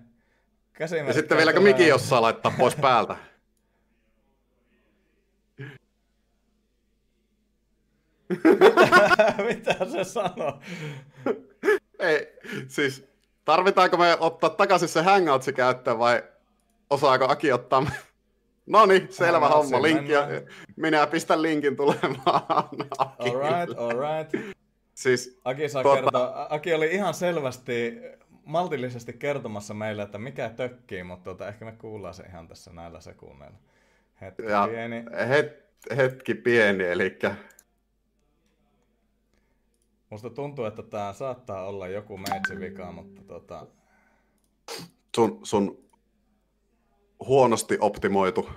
Käsimerkkejä 0.73 1.11
Ja 1.11 1.15
sitten 1.15 1.39
vieläkö 1.39 1.59
tulee. 1.59 1.73
Miki 1.73 1.89
jossain 1.89 2.23
laittaa 2.23 2.55
pois 2.59 2.77
päältä? 2.77 3.17
Mitä 9.49 9.77
se 9.93 10.05
sanoo? 10.05 10.59
Ei, 11.99 12.33
siis 12.69 13.05
tarvitaanko 13.45 13.97
me 13.97 14.17
ottaa 14.21 14.51
takaisin 14.51 14.89
se 14.89 15.03
Hangoutsi 15.03 15.53
käyttöön 15.53 15.99
vai 15.99 16.23
osaako 16.91 17.25
Aki 17.29 17.53
ottaa? 17.53 17.87
No 18.67 18.87
niin, 18.87 19.07
selvä 19.13 19.41
Hangoutsi, 19.41 19.73
homma. 19.73 19.83
Linkki, 19.83 20.13
mennään. 20.13 20.43
minä 20.77 21.07
pistän 21.07 21.43
linkin 21.43 21.77
tulemaan. 21.77 22.69
Alright, 22.99 23.79
alright. 23.79 24.55
Siis, 24.95 25.41
Aki 25.45 25.69
saa 25.69 25.83
tota- 25.83 25.95
kertoa. 25.95 26.47
Aki 26.51 26.75
oli 26.75 26.87
ihan 26.87 27.15
selvästi 27.15 28.01
maltillisesti 28.45 29.13
kertomassa 29.13 29.75
meille, 29.75 30.03
että 30.03 30.19
mikä 30.19 30.49
tökkii, 30.49 31.03
mutta 31.03 31.25
tota, 31.31 31.49
ehkä 31.49 31.65
me 31.65 31.73
kuullaan 31.73 32.15
se 32.15 32.23
ihan 32.23 32.49
tässä 32.49 32.73
näillä 32.73 33.01
sekunneilla. 33.01 33.57
Hetki 34.21 34.43
Ja 34.43 34.69
pieni. 34.71 35.05
het, 35.29 35.65
hetki 35.97 36.35
pieni, 36.35 36.85
eli 36.85 37.19
Musta 40.15 40.31
tuntuu, 40.31 40.65
että 40.65 40.83
tää 40.83 41.13
saattaa 41.13 41.67
olla 41.67 41.89
joku 41.89 42.21
vika, 42.61 42.93
mutta 42.93 43.23
tota... 43.23 43.67
sun, 45.17 45.41
sun 45.43 45.85
huonosti 47.27 47.79
optimoitu, 47.81 48.51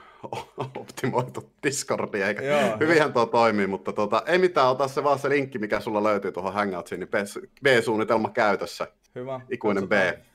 optimoitu 0.75 1.53
Discordi, 1.63 2.21
eikä 2.21 2.41
Joo. 2.41 2.77
hyvinhän 2.79 3.13
tuo 3.13 3.25
toimii, 3.25 3.67
mutta 3.67 3.93
tota, 3.93 4.23
ei 4.25 4.37
mitään, 4.37 4.67
ota 4.67 4.87
se 4.87 5.03
vaan 5.03 5.19
se 5.19 5.29
linkki, 5.29 5.59
mikä 5.59 5.79
sulla 5.79 6.03
löytyy 6.03 6.31
tuohon 6.31 6.53
Hangoutsiin, 6.53 6.99
niin 6.99 7.09
B- 7.09 7.63
B-suunnitelma 7.63 8.29
käytössä. 8.29 8.87
Hyvä. 9.15 9.41
Ikuinen 9.49 9.89
B. 9.89 9.91
Katsotaan. 9.91 10.25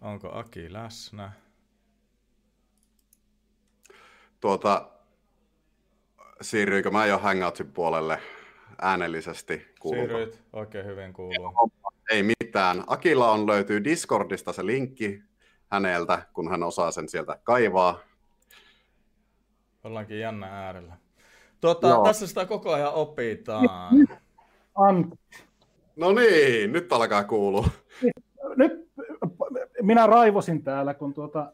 Onko 0.00 0.28
Aki 0.32 0.72
läsnä? 0.72 1.32
Tuota, 4.40 4.95
siirryikö 6.40 6.90
mä 6.90 7.06
jo 7.06 7.18
Hangoutsin 7.18 7.72
puolelle 7.72 8.18
äänellisesti? 8.82 9.66
Kuuluuko? 9.80 10.06
Siirryit 10.08 10.40
oikein 10.52 10.86
hyvin 10.86 11.12
kuuluu. 11.12 11.70
Ei 12.10 12.22
mitään. 12.22 12.84
Akilla 12.86 13.30
on 13.32 13.46
löytyy 13.46 13.84
Discordista 13.84 14.52
se 14.52 14.66
linkki 14.66 15.22
häneltä, 15.70 16.26
kun 16.32 16.50
hän 16.50 16.62
osaa 16.62 16.90
sen 16.90 17.08
sieltä 17.08 17.38
kaivaa. 17.44 17.98
Ollaankin 19.84 20.18
jännä 20.20 20.46
äärellä. 20.66 20.96
Tuota, 21.60 21.88
Joo. 21.88 22.04
tässä 22.04 22.26
sitä 22.26 22.46
koko 22.46 22.72
ajan 22.72 22.92
opitaan. 22.94 23.68
An, 24.74 25.12
No 25.96 26.12
niin, 26.12 26.72
nyt 26.72 26.92
alkaa 26.92 27.24
kuulua. 27.24 27.68
nyt 28.56 28.88
minä 29.82 30.06
raivosin 30.06 30.62
täällä, 30.62 30.94
kun 30.94 31.14
tuota, 31.14 31.52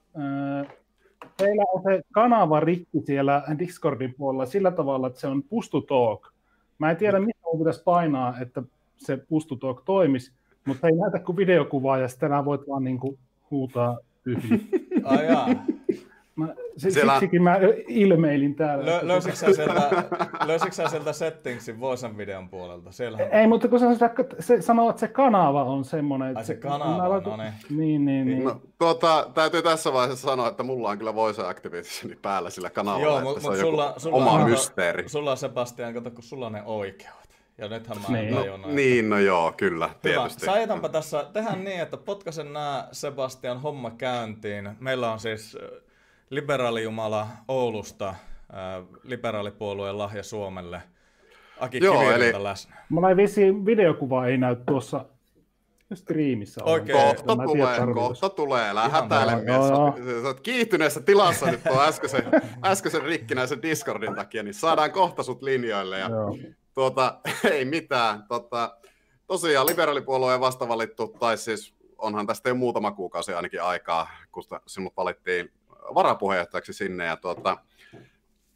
teillä 1.52 1.64
on 1.74 1.82
se 1.82 2.02
kanava 2.12 2.60
rikki 2.60 3.00
siellä 3.04 3.42
Discordin 3.58 4.14
puolella 4.18 4.46
sillä 4.46 4.70
tavalla, 4.70 5.06
että 5.06 5.20
se 5.20 5.26
on 5.26 5.42
push 5.42 5.70
to 5.70 5.80
talk. 5.80 6.32
Mä 6.78 6.90
en 6.90 6.96
tiedä, 6.96 7.20
mitä 7.20 7.40
mun 7.44 7.58
pitäisi 7.58 7.82
painaa, 7.84 8.34
että 8.40 8.62
se 8.96 9.16
push 9.16 9.48
to 9.48 9.56
talk 9.56 9.82
toimisi, 9.84 10.32
mutta 10.66 10.88
ei 10.88 10.96
näytä 10.96 11.18
kuin 11.18 11.36
videokuvaa 11.36 11.98
ja 11.98 12.08
sitten 12.08 12.44
voit 12.44 12.60
vaan 12.68 12.84
niinku 12.84 13.18
huutaa 13.50 13.98
tyhjiä. 14.24 14.58
Jaa. 15.28 15.48
Mä, 16.36 16.48
se, 16.76 16.90
Siellä- 16.90 17.12
Siksikin 17.12 17.42
mä 17.42 17.56
ilmeilin 17.88 18.54
täällä. 18.54 18.86
Lö, 18.86 18.98
löysitkö, 19.02 19.36
sä 19.36 19.52
sieltä, 19.52 19.90
löysitkö 20.46 20.74
sä 20.74 20.88
sieltä 20.88 21.12
settingsin 21.12 21.80
Voisan 21.80 22.16
videon 22.16 22.48
puolelta? 22.48 22.92
Siellähän... 22.92 23.28
Ei, 23.32 23.46
mutta 23.46 23.68
kun 23.68 23.78
se, 23.78 23.86
se 24.40 24.62
sanoo, 24.62 24.90
että 24.90 25.00
se 25.00 25.08
kanava 25.08 25.64
on 25.64 25.84
semmoinen. 25.84 26.28
että 26.28 26.38
Ai 26.38 26.44
se 26.44 26.54
kanava, 26.54 27.20
mä- 27.20 27.20
no 27.30 27.36
niin. 27.36 27.52
Niin, 27.70 28.04
niin, 28.04 28.26
niin. 28.26 28.44
No, 28.44 28.60
tuota, 28.78 29.30
täytyy 29.34 29.62
tässä 29.62 29.92
vaiheessa 29.92 30.28
sanoa, 30.28 30.48
että 30.48 30.62
mulla 30.62 30.88
on 30.90 30.98
kyllä 30.98 31.14
Voice 31.14 31.42
Activationi 31.46 32.16
päällä 32.22 32.50
sillä 32.50 32.70
kanavalla, 32.70 33.06
Joo, 33.06 33.18
että 33.18 33.24
mutta 33.24 33.40
se 33.40 33.46
mut 33.48 33.54
on 33.56 33.60
sulla, 33.60 33.94
sulla, 33.96 34.16
oma 34.16 34.30
on, 34.30 34.50
mysteeri. 34.50 35.08
Sulla 35.08 35.30
on 35.30 35.36
Sebastian, 35.36 35.94
kato, 35.94 36.10
kun 36.10 36.22
sulla 36.22 36.46
on 36.46 36.52
ne 36.52 36.62
oikeudet. 36.64 37.22
Ja 37.58 37.68
nythän 37.68 37.98
mä 38.08 38.16
Niin. 38.18 38.30
No, 38.34 38.40
tajunnut, 38.40 38.60
että- 38.70 38.76
Niin, 38.76 39.10
no 39.10 39.18
joo, 39.18 39.52
kyllä, 39.56 39.86
Hyvä. 39.88 39.98
tietysti. 40.02 40.46
Saitanpa 40.46 40.88
tässä 40.88 41.26
tehdä 41.32 41.50
niin, 41.56 41.80
että 41.80 41.96
potkasen 41.96 42.52
nämä 42.52 42.88
Sebastian 42.92 43.60
homma 43.62 43.90
käyntiin. 43.90 44.70
Meillä 44.80 45.12
on 45.12 45.20
siis 45.20 45.58
liberaaliumala 46.32 47.26
Oulusta, 47.48 48.08
äh, 48.08 48.16
liberaalipuolueen 49.02 49.98
lahja 49.98 50.22
Suomelle. 50.22 50.82
Aki 51.60 51.78
Joo, 51.84 51.98
Kiviranta 51.98 52.24
eli- 52.24 52.42
läsnä. 52.44 52.76
Mulla 52.88 53.08
ei 53.10 53.16
vissiin 53.16 53.66
videokuva 53.66 54.26
ei 54.26 54.36
näy 54.38 54.56
tuossa 54.66 55.04
striimissä. 55.94 56.64
Oikein. 56.64 56.98
ollenkaan. 56.98 57.16
Kohta 57.26 57.36
Mä 57.36 57.42
tiedä, 57.52 57.64
tulee, 57.64 57.78
tarkoitus. 57.78 58.20
kohta 58.20 58.36
tulee, 58.36 58.68
älä 58.68 58.88
hätäile 58.88 59.36
mies. 59.36 59.46
Joo, 59.46 59.94
Sä, 60.04 60.20
sä 60.22 60.26
oot 60.26 60.40
kiihtyneessä 60.40 61.00
tilassa 61.00 61.46
nyt 61.50 61.62
tuon 61.64 61.88
äskeisen, 61.88 62.22
äskeisen 62.64 63.02
rikkinäisen 63.02 63.62
Discordin 63.62 64.14
takia, 64.14 64.42
niin 64.42 64.54
saadaan 64.54 64.92
kohta 64.92 65.22
sut 65.22 65.42
linjoille. 65.42 65.98
Ja, 65.98 66.08
Joo. 66.08 66.36
tuota, 66.74 67.20
ei 67.52 67.64
mitään. 67.64 68.22
Tota, 68.28 68.76
tosiaan 69.26 69.66
liberaalipuolueen 69.66 70.40
vastavalittu, 70.40 71.06
tai 71.20 71.38
siis 71.38 71.74
onhan 71.98 72.26
tästä 72.26 72.48
jo 72.48 72.54
muutama 72.54 72.90
kuukausi 72.92 73.32
ainakin 73.34 73.62
aikaa, 73.62 74.10
kun 74.32 74.42
sinut 74.66 74.92
valittiin 74.96 75.50
varapuheenjohtajaksi 75.94 76.72
sinne. 76.72 77.04
Ja 77.04 77.16
tuota, 77.16 77.56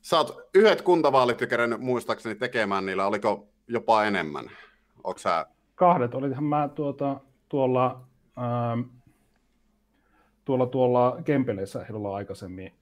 sä 0.03 0.17
oot 0.17 0.49
yhdet 0.55 0.83
kuntavaalit 0.83 1.41
jo 1.41 1.47
kerännyt 1.47 1.81
muistaakseni 1.81 2.35
tekemään 2.35 2.87
niillä, 2.87 3.07
oliko 3.07 3.49
jopa 3.69 4.05
enemmän? 4.05 4.51
Onko 5.05 5.19
sä 5.19 5.47
Kahdet, 5.75 6.15
olithan 6.15 6.45
mä 6.45 6.69
tuota, 6.75 7.21
tuolla, 7.49 8.01
ähm, 8.39 8.81
tuolla, 10.45 10.67
tuolla 10.67 11.17
Kempeleessä 11.25 11.83
ehdolla 11.83 12.17
aikaisemmin 12.17 12.73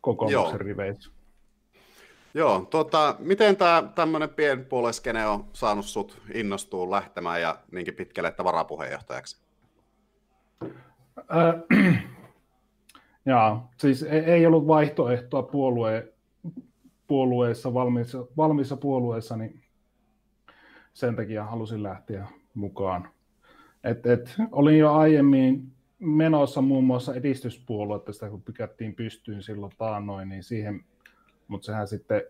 kokoomuksen 0.00 0.60
riveissä. 0.60 1.10
Joo, 2.34 2.66
tota, 2.70 3.16
miten 3.18 3.56
tämä 3.56 3.82
tämmöinen 3.94 4.28
pienpuoleskene 4.28 5.26
on 5.26 5.44
saanut 5.52 5.84
sut 5.84 6.22
innostua 6.34 6.90
lähtemään 6.90 7.40
ja 7.40 7.58
niinkin 7.72 7.94
pitkälle, 7.94 8.28
että 8.28 8.44
varapuheenjohtajaksi? 8.44 9.40
Äh, 11.18 12.02
jaa, 13.26 13.70
siis 13.76 14.02
ei, 14.02 14.20
ei 14.20 14.46
ollut 14.46 14.66
vaihtoehtoa 14.66 15.42
puolue, 15.42 16.12
puolueessa, 17.06 17.74
valmiissa, 17.74 18.26
valmiissa 18.36 18.76
puolueessa, 18.76 19.36
niin 19.36 19.62
sen 20.92 21.16
takia 21.16 21.44
halusin 21.44 21.82
lähteä 21.82 22.26
mukaan. 22.54 23.08
Et, 23.84 24.06
et, 24.06 24.34
olin 24.52 24.78
jo 24.78 24.92
aiemmin 24.92 25.72
menossa 25.98 26.62
muun 26.62 26.84
muassa 26.84 27.14
edistyspuoluetta, 27.14 28.12
sitä 28.12 28.30
kun 28.30 28.42
pykättiin 28.42 28.94
pystyyn 28.94 29.42
silloin 29.42 29.72
taannoin, 29.78 30.28
niin 30.28 30.42
siihen, 30.42 30.84
mutta 31.48 31.66
sehän 31.66 31.88
sitten 31.88 32.22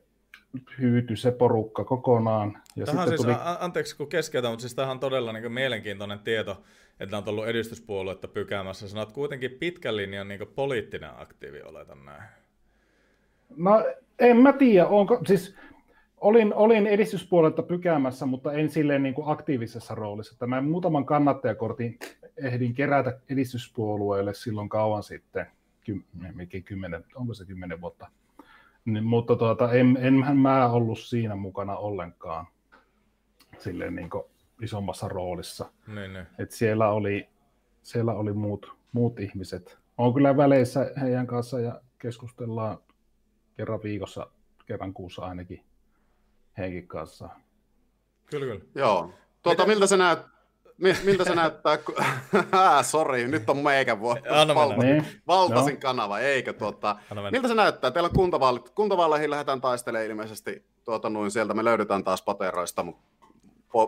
hyytyi 0.78 1.16
se 1.16 1.30
porukka 1.30 1.84
kokonaan. 1.84 2.62
Ja 2.76 2.86
Tähän 2.86 3.08
sitten 3.08 3.26
siis, 3.26 3.38
tuli, 3.38 3.56
anteeksi 3.60 3.96
kun 3.96 4.08
keskeytän, 4.08 4.50
mutta 4.50 4.62
siis 4.62 4.74
tämähän 4.74 4.94
on 4.94 5.00
todella 5.00 5.32
niin 5.32 5.52
mielenkiintoinen 5.52 6.18
tieto, 6.18 6.62
että 7.00 7.18
on 7.18 7.24
tullut 7.24 7.46
edistyspuoluetta 7.46 8.28
pykäämässä. 8.28 8.88
Sanot 8.88 9.12
kuitenkin 9.12 9.50
pitkän 9.50 9.96
linjan 9.96 10.28
niin 10.28 10.40
poliittinen 10.54 11.10
aktiivi, 11.20 11.62
oletan 11.62 12.04
näin. 12.04 12.22
No 13.56 13.84
en 14.18 14.36
mä 14.36 14.52
tiedä, 14.52 14.86
onko, 14.86 15.20
siis 15.26 15.56
olin, 16.20 16.54
olin 16.54 16.86
edistyspuolelta 16.86 17.62
pykäämässä, 17.62 18.26
mutta 18.26 18.52
en 18.52 18.70
silleen 18.70 19.02
niin 19.02 19.14
kuin 19.14 19.28
aktiivisessa 19.28 19.94
roolissa. 19.94 20.46
Mä 20.46 20.60
muutaman 20.60 21.06
kannattajakortin 21.06 21.98
ehdin 22.36 22.74
kerätä 22.74 23.18
edistyspuolueelle 23.30 24.34
silloin 24.34 24.68
kauan 24.68 25.02
sitten, 25.02 25.46
ky, 25.84 26.02
kymmenen, 26.64 27.04
onko 27.14 27.34
se 27.34 27.44
kymmenen 27.44 27.80
vuotta. 27.80 28.08
Niin, 28.84 29.04
mutta 29.04 29.36
tuota, 29.36 29.72
en, 29.72 29.98
enhän 30.00 30.36
mä 30.36 30.70
ollut 30.70 30.98
siinä 30.98 31.36
mukana 31.36 31.76
ollenkaan 31.76 32.46
silleen 33.58 33.94
niin 33.94 34.10
kuin 34.10 34.24
isommassa 34.62 35.08
roolissa. 35.08 35.72
Niin, 35.86 36.12
niin. 36.12 36.26
Et 36.38 36.50
siellä 36.50 36.88
oli, 36.88 37.28
siellä 37.82 38.12
oli 38.12 38.32
muut, 38.32 38.72
muut 38.92 39.20
ihmiset. 39.20 39.78
Olen 39.98 40.14
kyllä 40.14 40.36
väleissä 40.36 40.90
heidän 41.00 41.26
kanssa 41.26 41.60
ja 41.60 41.80
keskustellaan 41.98 42.78
kerran 43.56 43.82
viikossa, 43.82 44.26
kerran 44.66 44.94
kuussa 44.94 45.22
ainakin 45.22 45.64
heidänkin 46.58 46.88
kanssa. 46.88 47.28
Kyllä, 48.30 48.46
kyllä. 48.46 48.64
Joo. 48.74 49.10
Tuota, 49.42 49.66
miltä 49.66 49.86
se 49.86 49.96
näyttää? 49.96 50.40
Miltä 51.04 51.24
se 51.24 51.34
näyttää? 51.34 51.78
Kun... 51.78 51.94
Sori, 52.82 53.28
nyt 53.28 53.50
on 53.50 53.58
meikä 53.58 54.00
vuotta. 54.00 54.30
Valtasin, 54.54 54.78
niin. 54.78 55.06
valtasin 55.26 55.74
no. 55.74 55.80
kanava, 55.80 56.18
eikö? 56.18 56.52
Tuota, 56.52 56.96
miltä 57.30 57.48
se 57.48 57.54
näyttää? 57.54 57.90
Teillä 57.90 58.06
on 58.06 58.14
kuntavaalit. 58.14 58.70
Kuntavaaleihin 58.70 59.30
lähdetään 59.30 59.60
taistelemaan 59.60 60.06
ilmeisesti 60.06 60.64
tuota, 60.84 61.10
noin 61.10 61.30
sieltä. 61.30 61.54
Me 61.54 61.64
löydetään 61.64 62.04
taas 62.04 62.22
poteroista, 62.22 62.86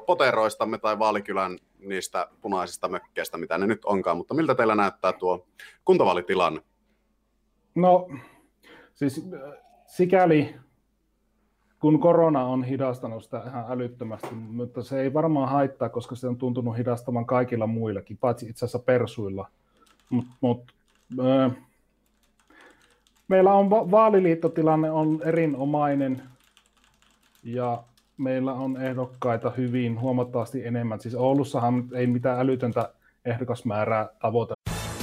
poteroistamme 0.06 0.78
tai 0.78 0.98
Vaalikylän 0.98 1.58
niistä 1.78 2.28
punaisista 2.40 2.88
mökkeistä, 2.88 3.38
mitä 3.38 3.58
ne 3.58 3.66
nyt 3.66 3.84
onkaan. 3.84 4.16
Mutta 4.16 4.34
miltä 4.34 4.54
teillä 4.54 4.74
näyttää 4.74 5.12
tuo 5.12 5.46
kuntavaalitilanne? 5.84 6.60
No, 7.74 8.08
siis 8.94 9.26
sikäli 9.86 10.54
kun 11.82 12.00
korona 12.00 12.44
on 12.44 12.64
hidastanut 12.64 13.24
sitä 13.24 13.42
ihan 13.46 13.64
älyttömästi, 13.68 14.34
mutta 14.34 14.82
se 14.82 15.00
ei 15.00 15.14
varmaan 15.14 15.48
haittaa, 15.48 15.88
koska 15.88 16.14
se 16.14 16.28
on 16.28 16.36
tuntunut 16.36 16.78
hidastamaan 16.78 17.26
kaikilla 17.26 17.66
muillakin, 17.66 18.18
paitsi 18.18 18.48
itse 18.48 18.64
asiassa 18.64 18.78
persuilla. 18.78 19.48
Mut, 20.10 20.24
mut, 20.40 20.72
öö, 21.18 21.50
meillä 23.28 23.54
on 23.54 23.70
va- 23.70 23.90
vaaliliittotilanne 23.90 24.90
on 24.90 25.20
erinomainen 25.24 26.22
ja 27.44 27.82
meillä 28.16 28.52
on 28.52 28.82
ehdokkaita 28.82 29.50
hyvin 29.50 30.00
huomattavasti 30.00 30.66
enemmän. 30.66 31.00
Siis 31.00 31.14
Oulussahan 31.14 31.88
ei 31.94 32.06
mitään 32.06 32.40
älytöntä 32.40 32.94
ehdokasmäärää 33.24 34.08
tavoita 34.20 34.54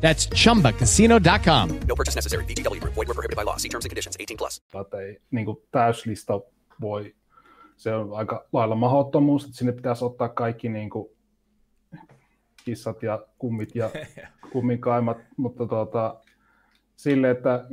That's 0.00 0.28
chumbacasino.com. 0.34 1.80
No 1.88 1.94
purchase 1.96 2.16
necessary. 2.16 2.44
VGW 2.44 2.80
Group. 2.80 2.94
Void 2.94 3.08
were 3.08 3.14
prohibited 3.14 3.36
by 3.36 3.44
law. 3.44 3.56
See 3.56 3.68
terms 3.68 3.84
and 3.84 3.90
conditions. 3.90 4.16
18 4.16 4.36
plus. 4.38 4.62
Ei, 5.00 5.18
niin 5.30 5.46
kuin 5.46 5.58
täyslista 5.70 6.40
voi, 6.80 7.14
se 7.76 7.94
on 7.94 8.12
aika 8.12 8.46
lailla 8.52 8.74
mahdottomuus, 8.74 9.44
että 9.44 9.56
sinne 9.56 9.72
pitäisi 9.72 10.04
ottaa 10.04 10.28
kaikki 10.28 10.68
niin 10.68 10.90
kuin 10.90 11.08
kissat 12.64 13.02
ja 13.02 13.26
kummit 13.38 13.74
ja 13.74 13.90
kummikaimat, 14.52 15.18
mutta 15.36 15.66
tuota, 15.66 16.20
sille, 16.96 17.30
että 17.30 17.64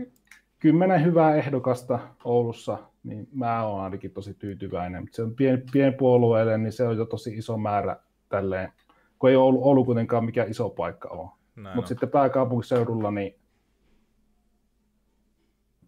kymmenen 0.60 1.06
hyvää 1.06 1.35
ehdokasta 1.35 1.99
Oulussa, 2.23 2.77
niin 3.03 3.27
mä 3.34 3.64
oon 3.64 3.84
ainakin 3.84 4.11
tosi 4.11 4.34
tyytyväinen. 4.34 5.03
Mutta 5.03 5.15
se 5.15 5.23
on 5.23 5.35
pien, 5.35 5.64
pienpuolueelle, 5.72 6.57
niin 6.57 6.72
se 6.73 6.88
on 6.88 6.97
jo 6.97 7.06
tosi 7.06 7.38
iso 7.38 7.57
määrä 7.57 7.97
tälleen, 8.30 8.73
kun 9.19 9.30
ei 9.30 9.35
Oulu, 9.35 9.68
Oulu 9.68 9.85
kuitenkaan 9.85 10.26
mikä 10.26 10.43
iso 10.43 10.69
paikka 10.69 11.10
on. 11.10 11.30
Mutta 11.56 11.90
sitten 11.90 12.10
pääkaupunkiseudulla 12.10 13.11
niin 13.11 13.36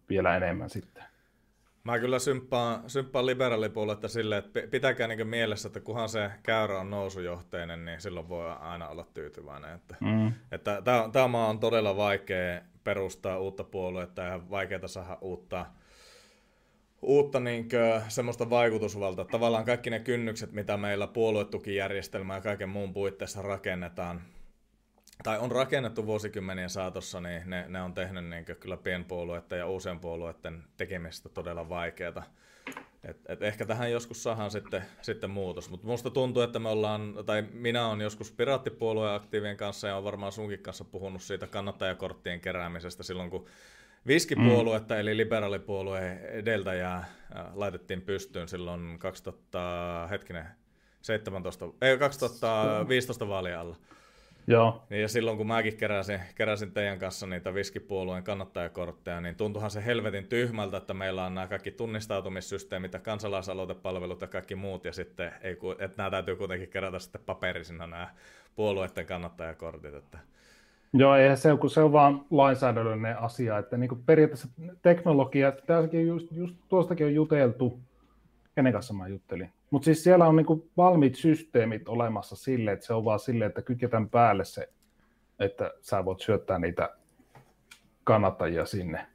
vielä 0.08 0.36
enemmän 0.36 0.70
sitten. 0.70 1.04
Mä 1.84 1.98
kyllä 1.98 2.18
symppaan, 2.18 2.90
symppaan 2.90 3.26
liberaalipuoletta 3.26 4.08
silleen, 4.08 4.44
että 4.44 4.60
pitäkää 4.70 5.08
niin 5.08 5.26
mielessä, 5.26 5.68
että 5.68 5.80
kunhan 5.80 6.08
se 6.08 6.30
käyrä 6.42 6.80
on 6.80 6.90
nousujohteinen, 6.90 7.84
niin 7.84 8.00
silloin 8.00 8.28
voi 8.28 8.50
aina 8.60 8.88
olla 8.88 9.06
tyytyväinen. 9.14 9.74
Että, 9.74 9.96
mm. 10.00 10.32
että 10.52 10.82
tämä 11.12 11.46
on 11.46 11.60
todella 11.60 11.96
vaikea 11.96 12.60
perustaa 12.84 13.38
uutta 13.38 13.64
puoluetta 13.64 14.22
ja 14.22 14.50
vaikeaa 14.50 14.88
saada 14.88 15.18
uutta, 15.20 15.66
uutta 17.02 17.40
niin 17.40 17.68
kuin, 17.68 18.02
semmoista 18.08 18.50
vaikutusvaltaa. 18.50 19.24
Tavallaan 19.24 19.64
kaikki 19.64 19.90
ne 19.90 20.00
kynnykset, 20.00 20.52
mitä 20.52 20.76
meillä 20.76 21.06
puoluetukijärjestelmää 21.06 22.36
ja 22.36 22.40
kaiken 22.40 22.68
muun 22.68 22.92
puitteissa 22.92 23.42
rakennetaan, 23.42 24.22
tai 25.22 25.38
on 25.38 25.52
rakennettu 25.52 26.06
vuosikymmenien 26.06 26.70
saatossa, 26.70 27.20
niin 27.20 27.42
ne, 27.46 27.64
ne 27.68 27.82
on 27.82 27.94
tehnyt 27.94 28.24
niin 28.24 28.44
kyllä 28.60 28.76
pienpuolueiden 28.76 29.58
ja 29.58 29.66
uusien 29.66 30.00
puolueiden 30.00 30.64
tekemisestä 30.76 31.28
todella 31.28 31.68
vaikeaa. 31.68 32.22
Et, 33.04 33.16
et 33.28 33.42
ehkä 33.42 33.66
tähän 33.66 33.92
joskus 33.92 34.22
saadaan 34.22 34.50
sitten, 34.50 34.84
sitten 35.02 35.30
muutos, 35.30 35.70
mutta 35.70 35.86
minusta 35.86 36.10
tuntuu, 36.10 36.42
että 36.42 36.58
me 36.58 36.68
ollaan, 36.68 37.14
tai 37.26 37.44
minä 37.52 37.86
olen 37.86 38.00
joskus 38.00 38.32
piraattipuolueen 38.32 39.14
aktiivien 39.14 39.56
kanssa 39.56 39.88
ja 39.88 39.94
olen 39.94 40.04
varmaan 40.04 40.32
sunkin 40.32 40.58
kanssa 40.58 40.84
puhunut 40.84 41.22
siitä 41.22 41.46
kannattajakorttien 41.46 42.40
keräämisestä 42.40 43.02
silloin, 43.02 43.30
kun 43.30 43.46
viskipuoluetta 44.06 44.94
mm. 44.94 45.00
eli 45.00 45.16
liberaalipuolueen 45.16 46.18
edeltäjää 46.18 46.96
äh, 46.96 47.06
laitettiin 47.54 48.02
pystyyn 48.02 48.48
silloin 48.48 48.98
2000, 48.98 50.06
hetkinen, 50.10 50.46
17, 51.02 51.66
ei, 51.82 51.98
2015 51.98 53.28
vaalien 53.28 53.58
alla. 53.58 53.76
Joo. 54.48 54.82
Niin 54.90 55.02
ja 55.02 55.08
silloin 55.08 55.36
kun 55.36 55.46
mäkin 55.46 55.76
keräsin, 55.76 56.20
keräsin 56.34 56.72
teidän 56.72 56.98
kanssa 56.98 57.26
niitä 57.26 57.54
viskipuolueen 57.54 58.22
kannattajakortteja, 58.22 59.20
niin 59.20 59.34
tuntuhan 59.34 59.70
se 59.70 59.84
helvetin 59.84 60.26
tyhmältä, 60.26 60.76
että 60.76 60.94
meillä 60.94 61.26
on 61.26 61.34
nämä 61.34 61.46
kaikki 61.46 61.70
tunnistautumissysteemit 61.70 62.92
ja 62.92 62.98
kansalaisaloitepalvelut 62.98 64.20
ja 64.20 64.26
kaikki 64.26 64.54
muut, 64.54 64.84
ja 64.84 64.92
sitten 64.92 65.32
ei, 65.42 65.56
että 65.78 65.94
nämä 65.96 66.10
täytyy 66.10 66.36
kuitenkin 66.36 66.68
kerätä 66.68 66.98
sitten 66.98 67.20
paperisina 67.26 67.86
nämä 67.86 68.08
puolueiden 68.56 69.06
kannattajakortit. 69.06 69.94
Että... 69.94 70.18
Joo, 70.92 71.14
ei 71.14 71.36
se, 71.36 71.56
kun 71.60 71.70
se 71.70 71.80
on 71.80 71.92
vaan 71.92 72.24
lainsäädännöllinen 72.30 73.18
asia, 73.18 73.58
että 73.58 73.76
niin 73.76 73.88
kuin 73.88 74.02
periaatteessa 74.06 74.48
teknologia, 74.82 75.52
tässäkin 75.52 76.06
just, 76.06 76.26
just 76.32 76.56
tuostakin 76.68 77.06
on 77.06 77.14
juteltu, 77.14 77.80
kenen 78.54 78.72
kanssa 78.72 78.94
mä 78.94 79.08
juttelin, 79.08 79.52
mutta 79.70 79.84
siis 79.84 80.04
siellä 80.04 80.26
on 80.26 80.36
niinku 80.36 80.70
valmiit 80.76 81.14
systeemit 81.14 81.88
olemassa 81.88 82.36
sille, 82.36 82.72
että 82.72 82.86
se 82.86 82.94
on 82.94 83.04
vaan 83.04 83.18
sille, 83.18 83.46
että 83.46 83.62
kytketään 83.62 84.08
päälle 84.08 84.44
se, 84.44 84.68
että 85.38 85.70
sä 85.80 86.04
voit 86.04 86.20
syöttää 86.20 86.58
niitä 86.58 86.94
kannattajia 88.04 88.66
sinne. 88.66 89.06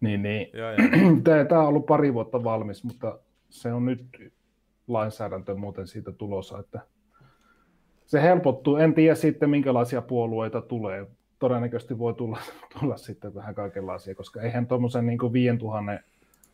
Niin, 0.00 0.22
niin. 0.22 0.48
Tämä 1.48 1.62
on 1.62 1.68
ollut 1.68 1.86
pari 1.86 2.14
vuotta 2.14 2.44
valmis, 2.44 2.84
mutta 2.84 3.18
se 3.50 3.72
on 3.72 3.84
nyt 3.84 4.32
lainsäädäntö 4.88 5.54
muuten 5.54 5.86
siitä 5.86 6.12
tulossa, 6.12 6.58
että 6.58 6.80
se 8.06 8.22
helpottuu. 8.22 8.76
En 8.76 8.94
tiedä 8.94 9.14
sitten, 9.14 9.50
minkälaisia 9.50 10.02
puolueita 10.02 10.60
tulee. 10.60 11.06
Todennäköisesti 11.38 11.98
voi 11.98 12.14
tulla, 12.14 12.38
tulla 12.80 12.96
sitten 12.96 13.34
vähän 13.34 13.54
kaikenlaisia, 13.54 14.14
koska 14.14 14.42
eihän 14.42 14.66
tuommoisen 14.66 15.06
niin 15.06 15.32
5000 15.32 15.92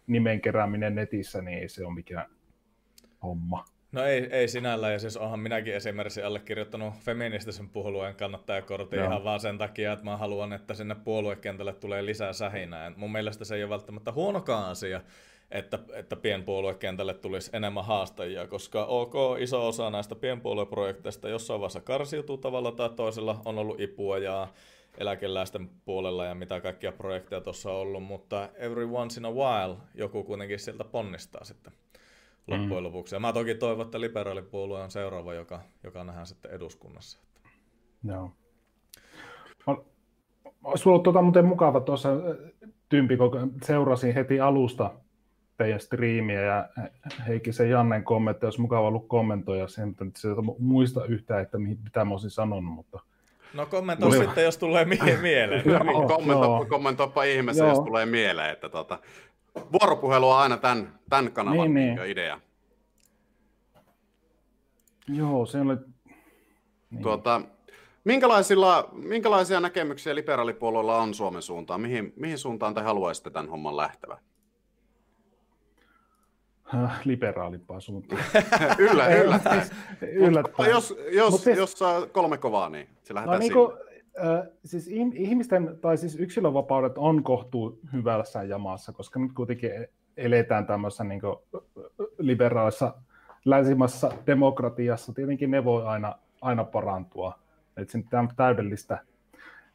nimen 0.06 0.40
kerääminen 0.40 0.94
netissä, 0.94 1.42
niin 1.42 1.58
ei 1.58 1.68
se 1.68 1.86
ole 1.86 1.94
mikään 1.94 2.26
homma. 3.22 3.64
No 3.92 4.04
ei, 4.04 4.28
ei 4.30 4.48
sinällä, 4.48 4.90
ja 4.90 4.98
siis 4.98 5.16
onhan 5.16 5.40
minäkin 5.40 5.74
esimerkiksi 5.74 6.22
allekirjoittanut 6.22 6.94
feministisen 6.94 7.68
puolueen 7.68 8.14
kannattajakortin 8.14 9.04
ihan 9.04 9.24
vaan 9.24 9.40
sen 9.40 9.58
takia, 9.58 9.92
että 9.92 10.04
mä 10.04 10.16
haluan, 10.16 10.52
että 10.52 10.74
sinne 10.74 10.94
puoluekentälle 10.94 11.72
tulee 11.72 12.04
lisää 12.04 12.32
sähinää. 12.32 12.92
Mun 12.96 13.12
mielestä 13.12 13.44
se 13.44 13.56
ei 13.56 13.62
ole 13.62 13.70
välttämättä 13.70 14.12
huonokaan 14.12 14.70
asia, 14.70 15.00
että, 15.50 15.78
että 15.92 16.16
pienpuoluekentälle 16.16 17.14
tulisi 17.14 17.50
enemmän 17.52 17.84
haastajia, 17.84 18.46
koska 18.46 18.84
ok, 18.84 19.14
iso 19.38 19.68
osa 19.68 19.90
näistä 19.90 20.14
pienpuolueprojekteista 20.14 21.28
jossain 21.28 21.60
vaiheessa 21.60 21.80
karsiutuu 21.80 22.38
tavalla 22.38 22.72
tai 22.72 22.90
toisella, 22.90 23.40
on 23.44 23.58
ollut 23.58 23.80
ipua 23.80 24.18
ja 24.18 24.48
eläkeläisten 24.98 25.70
puolella 25.84 26.24
ja 26.24 26.34
mitä 26.34 26.60
kaikkia 26.60 26.92
projekteja 26.92 27.40
tuossa 27.40 27.70
on 27.72 27.76
ollut, 27.76 28.02
mutta 28.02 28.48
every 28.54 28.88
once 28.92 29.20
in 29.20 29.24
a 29.24 29.30
while 29.30 29.76
joku 29.94 30.24
kuitenkin 30.24 30.58
sieltä 30.58 30.84
ponnistaa 30.84 31.44
sitten 31.44 31.72
loppujen 32.48 32.82
mm. 32.82 32.84
lopuksi. 32.84 33.14
Ja 33.14 33.20
mä 33.20 33.32
toki 33.32 33.54
toivon, 33.54 33.86
että 33.86 34.00
liberaalipuolue 34.00 34.82
on 34.82 34.90
seuraava, 34.90 35.34
joka, 35.34 35.60
joka 35.84 36.04
nähdään 36.04 36.26
sitten 36.26 36.50
eduskunnassa. 36.50 37.18
Joo. 38.04 38.32
Olisi 40.64 40.88
ollut 40.88 41.02
tuota 41.02 41.22
muuten 41.22 41.44
mukava 41.44 41.80
tuossa 41.80 42.08
tympi, 42.88 43.16
kun 43.16 43.52
seurasin 43.62 44.14
heti 44.14 44.40
alusta 44.40 44.90
teidän 45.56 45.80
striimiä 45.80 46.40
ja 46.40 46.68
Heikki 47.28 47.52
se 47.52 47.68
Jannen 47.68 48.04
kommentti, 48.04 48.46
olisi 48.46 48.60
mukava 48.60 48.88
ollut 48.88 49.08
kommentoida 49.08 49.68
sen, 49.68 49.88
että 49.90 50.04
se 50.20 50.28
muista 50.58 51.04
yhtään, 51.04 51.42
että 51.42 51.58
mitä 51.58 52.04
mä 52.04 52.10
olisin 52.10 52.30
sanonut, 52.30 52.74
mutta 52.74 53.00
No 53.54 53.66
kommentoi 53.66 54.12
sitten, 54.12 54.44
jos 54.44 54.58
tulee 54.58 54.84
mie- 54.84 55.18
mieleen. 55.22 55.64
Kommentoi, 56.06 56.66
kommentoipa 56.66 57.24
ihmeessä, 57.24 57.64
jos 57.64 57.80
tulee 57.80 58.06
mieleen. 58.06 58.50
Että 58.50 58.68
tota, 58.68 58.98
vuoropuhelu 59.54 60.30
on 60.30 60.38
aina 60.38 60.56
tämän, 60.56 60.98
tämän 61.10 61.32
kanavan 61.32 61.74
niin, 61.74 61.96
niin. 61.96 62.10
idea. 62.10 62.40
Joo, 65.08 65.46
se 65.46 65.60
oli... 65.60 65.76
Niin. 66.90 67.02
Tuota, 67.02 67.40
minkälaisilla, 68.04 68.88
minkälaisia 68.92 69.60
näkemyksiä 69.60 70.14
liberaalipuolueella 70.14 70.96
on 70.96 71.14
Suomen 71.14 71.42
suuntaan? 71.42 71.80
Mihin, 71.80 72.12
mihin 72.16 72.38
suuntaan 72.38 72.74
te 72.74 72.80
haluaisitte 72.80 73.30
tämän 73.30 73.48
homman 73.48 73.76
lähtevän? 73.76 74.18
Äh, 76.74 77.00
liberaalimpaa 77.04 77.80
suuntaan. 77.80 78.22
Yllä, 78.78 79.06
yllättäen. 79.08 79.62
yllättäen. 80.02 80.70
Jos, 80.70 80.94
jos, 81.12 81.44
siis, 81.44 81.58
jos 81.58 81.72
saa 81.72 82.06
kolme 82.06 82.38
kovaa, 82.38 82.68
niin 82.68 82.88
se 83.02 83.14
lähdetään 83.14 83.38
no, 83.38 83.40
niin 83.40 83.52
kuin, 83.52 83.72
siis 84.64 84.88
ihmisten, 85.14 85.78
tai 85.80 85.96
siis 85.96 86.16
yksilövapaudet 86.16 86.98
on 86.98 87.22
kohtuu 87.22 87.80
hyvässä 87.92 88.42
jamassa, 88.42 88.92
koska 88.92 89.20
nyt 89.20 89.32
kuitenkin 89.32 89.70
eletään 90.16 90.66
tämmöisessä 90.66 91.04
niin 91.04 91.20
liberaalissa 92.18 92.94
länsimaisessa 93.44 94.10
demokratiassa. 94.26 95.12
Tietenkin 95.12 95.50
ne 95.50 95.64
voi 95.64 95.86
aina, 95.86 96.14
aina 96.40 96.64
parantua, 96.64 97.38
että 97.76 97.92
se 97.92 98.16
on 98.16 98.28
täydellistä. 98.36 98.98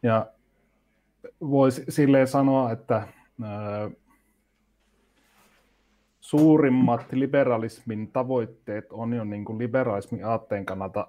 Ja 0.03 0.27
voisi 1.41 1.83
silleen 1.89 2.27
sanoa, 2.27 2.71
että 2.71 2.95
äh, 2.95 3.07
suurimmat 6.19 7.11
liberalismin 7.11 8.11
tavoitteet 8.11 8.91
on 8.91 9.13
jo 9.13 9.23
niin 9.23 9.45
liberalismin 9.57 10.25
aatteen 10.25 10.65
kannalta 10.65 11.07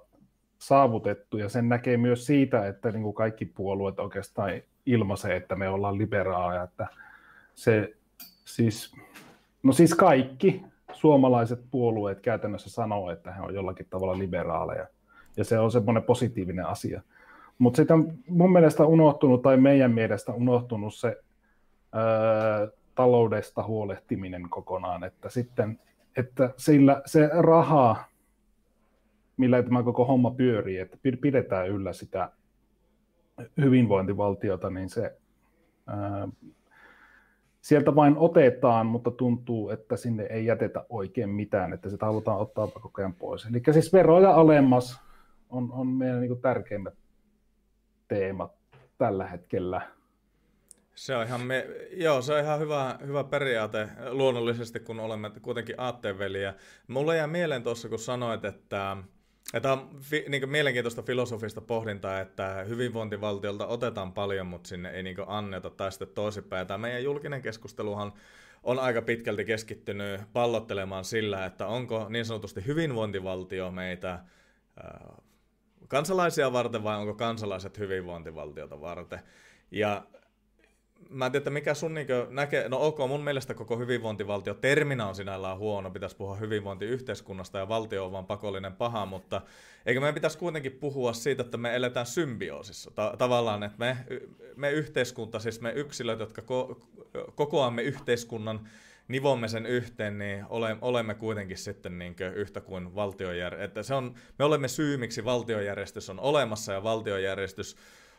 saavutettu, 0.59 1.37
ja 1.37 1.49
sen 1.49 1.69
näkee 1.69 1.97
myös 1.97 2.25
siitä, 2.25 2.67
että 2.67 2.91
niin 2.91 3.03
kuin 3.03 3.13
kaikki 3.13 3.45
puolueet 3.45 3.99
oikeastaan 3.99 4.51
ilmaisee, 4.85 5.35
että 5.35 5.55
me 5.55 5.69
ollaan 5.69 5.97
liberaaleja, 5.97 6.63
että 6.63 6.87
se 7.53 7.93
siis, 8.45 8.95
no 9.63 9.73
siis 9.73 9.93
kaikki 9.93 10.63
suomalaiset 10.93 11.59
puolueet 11.71 12.21
käytännössä 12.21 12.69
sanoo, 12.69 13.11
että 13.11 13.31
he 13.31 13.41
on 13.41 13.53
jollakin 13.53 13.87
tavalla 13.89 14.17
liberaaleja, 14.17 14.87
ja 15.37 15.43
se 15.43 15.59
on 15.59 15.71
semmoinen 15.71 16.03
positiivinen 16.03 16.65
asia. 16.65 17.01
Mutta 17.57 17.77
sitten 17.77 18.19
mun 18.27 18.51
mielestä 18.51 18.85
unohtunut, 18.85 19.41
tai 19.41 19.57
meidän 19.57 19.91
mielestä 19.91 20.33
unohtunut 20.33 20.95
se 20.95 21.07
öö, 21.95 22.67
taloudesta 22.95 23.63
huolehtiminen 23.63 24.49
kokonaan, 24.49 25.03
että 25.03 25.29
sitten 25.29 25.79
että 26.17 26.49
sillä 26.57 27.01
se 27.05 27.29
raha, 27.33 28.03
millä 29.37 29.63
tämä 29.63 29.83
koko 29.83 30.05
homma 30.05 30.31
pyörii, 30.31 30.77
että 30.77 30.97
pidetään 31.21 31.67
yllä 31.67 31.93
sitä 31.93 32.31
hyvinvointivaltiota, 33.61 34.69
niin 34.69 34.89
se 34.89 35.17
ää, 35.87 36.27
sieltä 37.61 37.95
vain 37.95 38.17
otetaan, 38.17 38.85
mutta 38.85 39.11
tuntuu, 39.11 39.69
että 39.69 39.97
sinne 39.97 40.23
ei 40.23 40.45
jätetä 40.45 40.85
oikein 40.89 41.29
mitään, 41.29 41.73
että 41.73 41.89
sitä 41.89 42.05
halutaan 42.05 42.39
ottaa 42.39 42.67
koko 42.67 43.01
ajan 43.01 43.13
pois. 43.13 43.45
Eli 43.45 43.61
siis 43.73 43.93
veroja 43.93 44.31
alemmas 44.31 45.01
on, 45.49 45.71
on 45.71 45.87
meidän 45.87 46.21
niin 46.21 46.41
tärkeimmät 46.41 46.93
teemat 48.07 48.51
tällä 48.97 49.27
hetkellä. 49.27 49.81
Se 50.95 51.15
on 51.15 51.25
ihan, 51.25 51.41
me, 51.41 51.67
joo, 51.91 52.21
se 52.21 52.33
on 52.33 52.39
ihan 52.39 52.59
hyvä, 52.59 52.99
hyvä 53.05 53.23
periaate 53.23 53.89
luonnollisesti, 54.09 54.79
kun 54.79 54.99
olemme 54.99 55.31
kuitenkin 55.41 55.75
aatteenveliä. 55.77 56.53
Mulle 56.87 57.17
jää 57.17 57.27
mieleen 57.27 57.63
tuossa, 57.63 57.89
kun 57.89 57.99
sanoit, 57.99 58.45
että 58.45 58.97
Tämä 59.61 59.73
on 59.73 59.89
fi, 60.01 60.25
niin 60.29 60.49
mielenkiintoista 60.49 61.01
filosofista 61.01 61.61
pohdintaa, 61.61 62.19
että 62.19 62.65
hyvinvointivaltiolta 62.67 63.67
otetaan 63.67 64.13
paljon, 64.13 64.47
mutta 64.47 64.67
sinne 64.67 64.89
ei 64.89 65.03
niin 65.03 65.17
anneta 65.27 65.69
tai 65.69 65.91
sitten 65.91 66.07
toisinpäin. 66.07 66.67
Tämä 66.67 66.77
meidän 66.77 67.03
julkinen 67.03 67.41
keskusteluhan 67.41 68.13
on 68.63 68.79
aika 68.79 69.01
pitkälti 69.01 69.45
keskittynyt 69.45 70.21
pallottelemaan 70.33 71.05
sillä, 71.05 71.45
että 71.45 71.67
onko 71.67 72.05
niin 72.09 72.25
sanotusti 72.25 72.65
hyvinvointivaltio 72.65 73.71
meitä 73.71 74.19
kansalaisia 75.87 76.53
varten 76.53 76.83
vai 76.83 76.97
onko 76.97 77.13
kansalaiset 77.13 77.79
hyvinvointivaltiota 77.79 78.81
varten. 78.81 79.19
Ja 79.71 80.05
mä 81.09 81.25
en 81.25 81.31
tiedä, 81.31 81.49
mikä 81.49 81.73
sun 81.73 81.93
niin 81.93 82.07
näkee, 82.29 82.69
no 82.69 82.77
ok, 82.81 82.97
mun 83.07 83.23
mielestä 83.23 83.53
koko 83.53 83.77
hyvinvointivaltio 83.77 84.53
terminä 84.53 85.07
on 85.07 85.15
sinällään 85.15 85.57
huono, 85.57 85.91
pitäisi 85.91 86.15
puhua 86.15 86.35
hyvinvointiyhteiskunnasta 86.35 87.57
ja 87.57 87.67
valtio 87.67 88.05
on 88.05 88.11
vaan 88.11 88.25
pakollinen 88.25 88.73
paha, 88.73 89.05
mutta 89.05 89.41
eikö 89.85 89.99
meidän 89.99 90.13
pitäisi 90.13 90.37
kuitenkin 90.37 90.71
puhua 90.71 91.13
siitä, 91.13 91.41
että 91.41 91.57
me 91.57 91.75
eletään 91.75 92.05
symbioosissa, 92.05 92.91
Ta- 92.91 93.15
tavallaan, 93.17 93.63
että 93.63 93.77
me, 93.77 93.97
me 94.55 94.71
yhteiskunta, 94.71 95.39
siis 95.39 95.61
me 95.61 95.71
yksilöt, 95.71 96.19
jotka 96.19 96.41
ko- 96.41 96.85
kokoamme 97.35 97.81
yhteiskunnan, 97.81 98.69
nivomme 99.07 99.47
sen 99.47 99.65
yhteen, 99.65 100.17
niin 100.17 100.45
ole, 100.49 100.77
olemme 100.81 101.13
kuitenkin 101.13 101.57
sitten 101.57 101.99
niin 101.99 102.15
yhtä 102.35 102.61
kuin 102.61 102.95
valtiojärjestys. 102.95 103.91
On, 103.91 104.15
me 104.39 104.45
olemme 104.45 104.67
syy, 104.67 104.97
miksi 104.97 105.25
valtiojärjestys 105.25 106.09
on 106.09 106.19
olemassa 106.19 106.73
ja 106.73 106.83
valtiojärjestys 106.83 107.75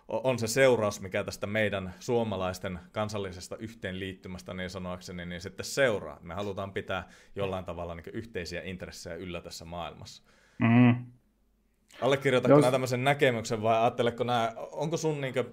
on 0.08 0.38
se 0.38 0.46
seuraus, 0.46 1.00
mikä 1.00 1.24
tästä 1.24 1.46
meidän 1.46 1.94
suomalaisten 1.98 2.78
kansallisesta 2.92 3.56
yhteenliittymästä 3.56 4.54
niin 4.54 4.70
sanoakseni, 4.70 5.26
niin 5.26 5.40
sitten 5.40 5.66
seuraa. 5.66 6.18
Me 6.22 6.34
halutaan 6.34 6.72
pitää 6.72 7.08
jollain 7.36 7.64
tavalla 7.64 7.94
niin 7.94 8.04
yhteisiä 8.12 8.62
intressejä 8.62 9.16
yllä 9.16 9.40
tässä 9.40 9.64
maailmassa. 9.64 10.22
Mm. 10.58 10.96
Allekirjoitatko 12.02 12.58
Jos... 12.58 12.70
tämmöisen 12.70 13.04
näkemyksen 13.04 13.62
vai 13.62 13.80
ajatteleko 13.80 14.24
nämä, 14.24 14.52
onko 14.72 14.96
sun 14.96 15.20
niin 15.20 15.34
kuin, 15.34 15.46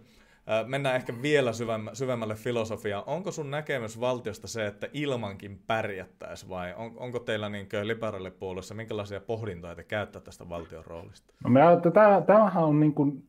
mennään 0.68 0.96
ehkä 0.96 1.22
vielä 1.22 1.52
syvemmälle 1.94 2.36
filosofiaan. 2.36 3.04
Onko 3.08 3.32
sun 3.32 3.52
näkemys 3.52 4.00
valtiosta 4.00 4.48
se, 4.48 4.68
että 4.68 4.88
ilmankin 4.94 5.64
pärjättäisi 5.68 6.50
vai 6.50 6.74
on, 6.74 6.94
onko 6.96 7.20
teillä 7.20 7.50
niin 7.50 7.68
liberaalipuolueessa 7.84 8.74
minkälaisia 8.74 9.20
pohdintoja 9.20 9.76
te 9.76 9.84
käyttää 9.84 10.22
tästä 10.22 10.50
valtion 10.50 10.86
roolista? 10.86 11.34
No 11.44 11.50
me, 11.50 11.62
tämähän 12.28 12.64
on 12.64 12.80
niin 12.80 12.94
kuin 12.94 13.24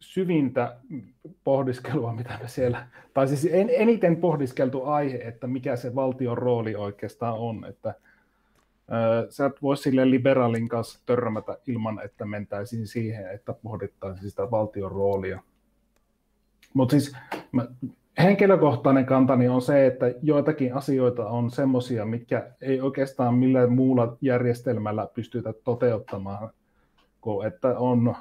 syvintä 0.00 0.76
pohdiskelua, 1.44 2.14
mitä 2.14 2.38
me 2.42 2.48
siellä, 2.48 2.86
tai 3.14 3.28
siis 3.28 3.48
en, 3.52 3.70
eniten 3.72 4.16
pohdiskeltu 4.16 4.84
aihe, 4.84 5.18
että 5.18 5.46
mikä 5.46 5.76
se 5.76 5.94
valtion 5.94 6.38
rooli 6.38 6.74
oikeastaan 6.74 7.38
on, 7.38 7.64
että 7.68 7.94
ö, 8.92 9.26
sä 9.30 9.46
et 9.46 9.62
voi 9.62 9.76
sille 9.76 10.10
liberaalin 10.10 10.68
kanssa 10.68 11.00
törmätä 11.06 11.58
ilman, 11.66 12.00
että 12.04 12.24
mentäisiin 12.24 12.86
siihen, 12.86 13.30
että 13.34 13.52
pohdittaisiin 13.52 14.30
sitä 14.30 14.50
valtion 14.50 14.92
roolia. 14.92 15.42
Mutta 16.74 16.90
siis 16.90 17.16
mä, 17.52 17.66
henkilökohtainen 18.22 19.06
kantani 19.06 19.48
on 19.48 19.62
se, 19.62 19.86
että 19.86 20.06
joitakin 20.22 20.74
asioita 20.74 21.28
on 21.28 21.50
semmoisia, 21.50 22.04
mitkä 22.04 22.50
ei 22.60 22.80
oikeastaan 22.80 23.34
millään 23.34 23.72
muulla 23.72 24.16
järjestelmällä 24.20 25.08
pystytä 25.14 25.52
toteuttamaan, 25.64 26.50
kuin 27.20 27.46
että 27.46 27.78
on 27.78 28.14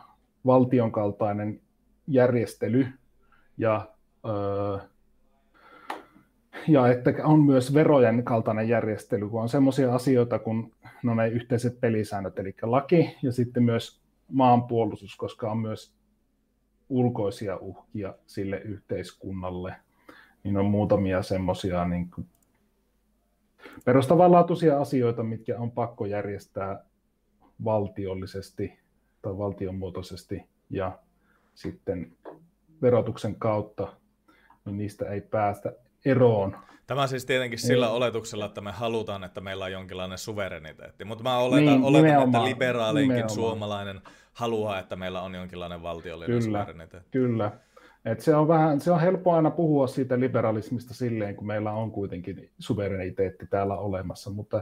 valtion 0.45 0.91
kaltainen 0.91 1.61
järjestely 2.07 2.88
ja, 3.57 3.89
öö, 4.25 4.77
ja 6.67 6.88
että 6.88 7.13
on 7.23 7.41
myös 7.41 7.73
verojen 7.73 8.23
kaltainen 8.23 8.69
järjestely, 8.69 9.29
kun 9.29 9.41
on 9.41 9.49
sellaisia 9.49 9.95
asioita 9.95 10.39
kuin 10.39 10.73
no 11.03 11.15
ne 11.15 11.27
yhteiset 11.27 11.79
pelisäännöt, 11.79 12.39
eli 12.39 12.55
laki 12.61 13.15
ja 13.23 13.31
sitten 13.31 13.63
myös 13.63 14.01
maanpuolustus, 14.31 15.15
koska 15.15 15.51
on 15.51 15.57
myös 15.57 15.93
ulkoisia 16.89 17.57
uhkia 17.57 18.13
sille 18.25 18.57
yhteiskunnalle, 18.57 19.75
niin 20.43 20.57
on 20.57 20.65
muutamia 20.65 21.23
semmoisia 21.23 21.85
niin 21.85 22.11
perustavanlaatuisia 23.85 24.81
asioita, 24.81 25.23
mitkä 25.23 25.59
on 25.59 25.71
pakko 25.71 26.05
järjestää 26.05 26.85
valtiollisesti 27.63 28.79
tai 29.21 29.38
valtionmuotoisesti 29.38 30.43
ja 30.69 30.99
sitten 31.57 32.11
verotuksen 32.81 33.35
kautta, 33.35 33.88
niin 34.65 34.77
niistä 34.77 35.05
ei 35.05 35.21
päästä 35.21 35.73
eroon. 36.05 36.57
Tämä 36.88 37.07
siis 37.07 37.25
tietenkin 37.25 37.59
sillä 37.59 37.85
ei. 37.85 37.91
oletuksella, 37.91 38.45
että 38.45 38.61
me 38.61 38.71
halutaan, 38.71 39.23
että 39.23 39.41
meillä 39.41 39.65
on 39.65 39.71
jonkinlainen 39.71 40.17
suvereniteetti. 40.17 41.05
Mutta 41.05 41.23
mä 41.23 41.38
oletan, 41.38 41.65
niin, 41.65 41.84
oletan 41.84 42.23
että 42.23 42.45
liberaalinkin 42.45 43.29
suomalainen 43.29 44.01
haluaa, 44.34 44.79
että 44.79 44.95
meillä 44.95 45.21
on 45.21 45.35
jonkinlainen 45.35 45.84
valtiollinen 45.84 46.39
kyllä, 46.39 46.59
suvereniteetti. 46.59 47.09
Kyllä. 47.11 47.51
Et 48.05 48.21
se, 48.21 48.35
on 48.35 48.47
vähän, 48.47 48.81
se 48.81 48.91
on 48.91 49.01
helppo 49.01 49.34
aina 49.34 49.51
puhua 49.51 49.88
siitä 49.88 50.19
liberalismista 50.19 50.93
silleen, 50.93 51.35
kun 51.35 51.47
meillä 51.47 51.71
on 51.71 51.91
kuitenkin 51.91 52.49
suvereniteetti 52.59 53.47
täällä 53.47 53.77
olemassa, 53.77 54.29
mutta 54.29 54.61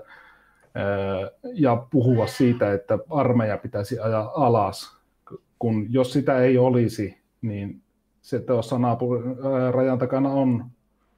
ja 1.53 1.85
puhua 1.89 2.27
siitä, 2.27 2.73
että 2.73 2.97
armeija 3.09 3.57
pitäisi 3.57 3.99
ajaa 3.99 4.31
alas, 4.35 4.94
kun 5.59 5.93
jos 5.93 6.13
sitä 6.13 6.39
ei 6.39 6.57
olisi, 6.57 7.17
niin 7.41 7.81
se 8.21 8.39
tuossa 8.39 8.79
naapurin 8.79 9.37
rajan 9.71 9.99
takana 9.99 10.29
on 10.29 10.65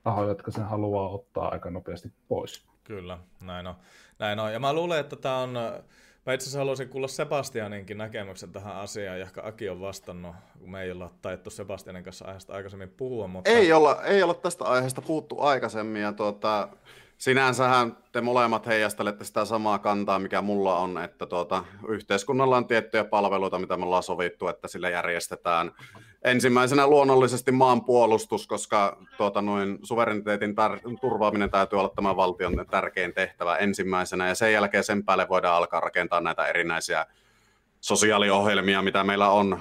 tahoja, 0.04 0.30
jotka 0.30 0.52
sen 0.52 0.66
haluaa 0.66 1.10
ottaa 1.10 1.50
aika 1.50 1.72
nopeasti 1.72 2.12
pois. 2.28 2.68
Kyllä, 2.84 3.20
näin 3.42 3.68
on. 3.68 3.76
Näin 4.20 4.40
on. 4.40 4.54
Ja 4.54 4.60
mä 4.60 4.74
luulen, 4.74 5.00
että 5.00 5.16
tämä 5.16 5.38
on 5.38 5.58
Mä 6.28 6.34
itse 6.34 6.44
asiassa 6.44 6.60
haluaisin 6.60 6.90
kuulla 6.90 7.08
Sebastianinkin 7.08 7.98
näkemyksen 7.98 8.52
tähän 8.52 8.76
asiaan, 8.76 9.20
ja 9.20 9.26
ehkä 9.26 9.42
Aki 9.44 9.70
on 9.70 9.82
vastannut, 9.82 10.36
kun 10.60 10.72
me 10.72 10.82
ei 10.82 10.92
olla 10.92 11.12
taittu 11.22 11.50
Sebastianin 11.50 12.04
kanssa 12.04 12.26
aiheesta 12.26 12.54
aikaisemmin 12.54 12.90
puhua. 12.90 13.28
Mutta... 13.28 13.50
Ei, 13.50 13.74
olla, 13.74 14.04
ei 14.04 14.24
olla 14.24 14.34
tästä 14.34 14.66
aiheesta 14.66 15.02
puhuttu 15.02 15.42
aikaisemmin, 15.42 16.02
ja 16.02 16.14
tuota, 16.14 16.70
sinänsähän 17.18 17.98
te 18.12 18.22
molemmat 18.22 18.66
heijastelette 18.66 19.24
sitä 19.24 19.46
samaa 19.46 19.80
kantaa, 19.80 20.20
mikä 20.20 20.42
mulla 20.42 20.78
on, 20.78 20.98
että 20.98 21.26
tuota, 21.26 21.64
yhteiskunnalla 21.88 22.58
on 22.58 22.68
tiettyjä 22.68 23.04
palveluita, 23.04 23.60
mitä 23.60 23.78
me 23.78 23.86
ollaan 23.86 24.04
sovittu, 24.04 24.48
että 24.48 24.68
sille 24.68 24.92
järjestetään. 24.92 25.72
Ensimmäisenä 26.24 26.88
luonnollisesti 26.88 27.52
maanpuolustus, 27.52 28.48
koska 28.48 28.98
tuota, 29.18 29.42
noin 29.42 29.80
suvereniteetin 29.84 30.56
tar- 30.56 31.00
turvaaminen 31.02 31.50
täytyy 31.50 31.80
olla 31.80 31.92
tämän 31.96 32.16
valtion 32.16 32.66
tärkein 32.72 33.14
tehtävä 33.14 33.56
ensimmäisenä, 33.56 34.28
ja 34.28 34.36
sen 34.36 34.54
jälkeen 34.54 34.84
sen 34.84 35.06
päälle 35.06 35.30
voidaan 35.30 35.56
alkaa 35.56 35.80
rakentaa 35.80 36.22
näitä 36.22 36.46
erinäisiä 36.46 37.06
sosiaaliohjelmia, 37.82 38.82
mitä 38.82 39.04
meillä 39.04 39.30
on, 39.30 39.60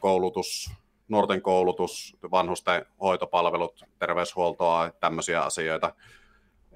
koulutus, 0.00 0.70
nuorten 1.08 1.42
koulutus, 1.42 2.16
vanhusten 2.30 2.86
hoitopalvelut, 3.00 3.84
terveyshuoltoa, 3.98 4.90
tämmöisiä 5.00 5.42
asioita. 5.42 5.94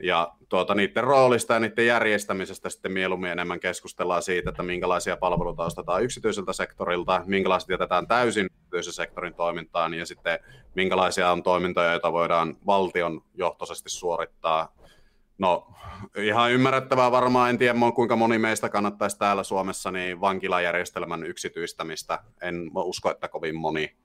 Ja 0.02 0.32
tuota, 0.48 0.74
niiden 0.74 1.04
roolista 1.04 1.54
ja 1.54 1.60
niiden 1.60 1.86
järjestämisestä 1.86 2.70
sitten 2.70 2.92
mieluummin 2.92 3.30
enemmän 3.30 3.60
keskustellaan 3.60 4.22
siitä, 4.22 4.50
että 4.50 4.62
minkälaisia 4.62 5.16
palveluita 5.16 5.64
ostetaan 5.64 6.02
yksityiseltä 6.02 6.52
sektorilta, 6.52 7.22
minkälaiset 7.26 7.68
jätetään 7.68 8.06
täysin 8.06 8.46
yksityisen 8.46 8.92
sektorin 8.92 9.34
toimintaan 9.34 9.94
ja 9.94 10.06
sitten 10.06 10.38
minkälaisia 10.74 11.32
on 11.32 11.42
toimintoja, 11.42 11.90
joita 11.90 12.12
voidaan 12.12 12.56
valtion 12.66 13.22
johtoisesti 13.34 13.90
suorittaa. 13.90 14.74
No 15.38 15.66
ihan 16.16 16.52
ymmärrettävää 16.52 17.10
varmaan, 17.10 17.50
en 17.50 17.58
tiedä 17.58 17.74
kuinka 17.94 18.16
moni 18.16 18.38
meistä 18.38 18.68
kannattaisi 18.68 19.18
täällä 19.18 19.42
Suomessa 19.42 19.90
niin 19.90 20.20
vankilajärjestelmän 20.20 21.26
yksityistämistä. 21.26 22.18
En 22.42 22.70
usko, 22.74 23.10
että 23.10 23.28
kovin 23.28 23.56
moni. 23.56 23.96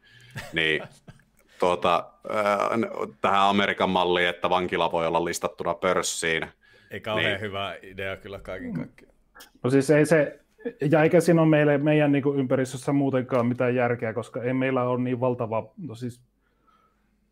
Niin 0.54 0.82
tuota, 1.60 2.10
tähän 3.22 3.40
Amerikan 3.40 3.90
malliin, 3.90 4.30
että 4.30 4.50
vankila 4.50 4.92
voi 4.92 5.08
olla 5.08 5.26
listattuna 5.26 5.74
pörssiin. 5.74 6.46
Ei 6.92 7.00
kauhean 7.00 7.32
niin. 7.32 7.42
hyvä 7.42 7.76
idea 7.82 8.18
kyllä 8.18 8.40
kaiken 8.40 8.74
kaikkiaan. 8.74 9.14
No 9.64 9.70
siis 9.70 9.90
ei 9.90 10.06
se, 10.06 10.40
ja 10.92 11.04
eikä 11.04 11.20
siinä 11.20 11.42
ole 11.42 11.50
meille, 11.50 11.78
meidän 11.78 12.12
niin 12.12 12.24
ympäristössä 12.36 12.94
muutenkaan 12.94 13.46
mitään 13.46 13.76
järkeä, 13.76 14.14
koska 14.14 14.44
ei 14.44 14.54
meillä 14.54 14.84
ole 14.84 15.02
niin 15.02 15.20
valtava, 15.20 15.72
no 15.78 15.96
siis, 15.96 16.22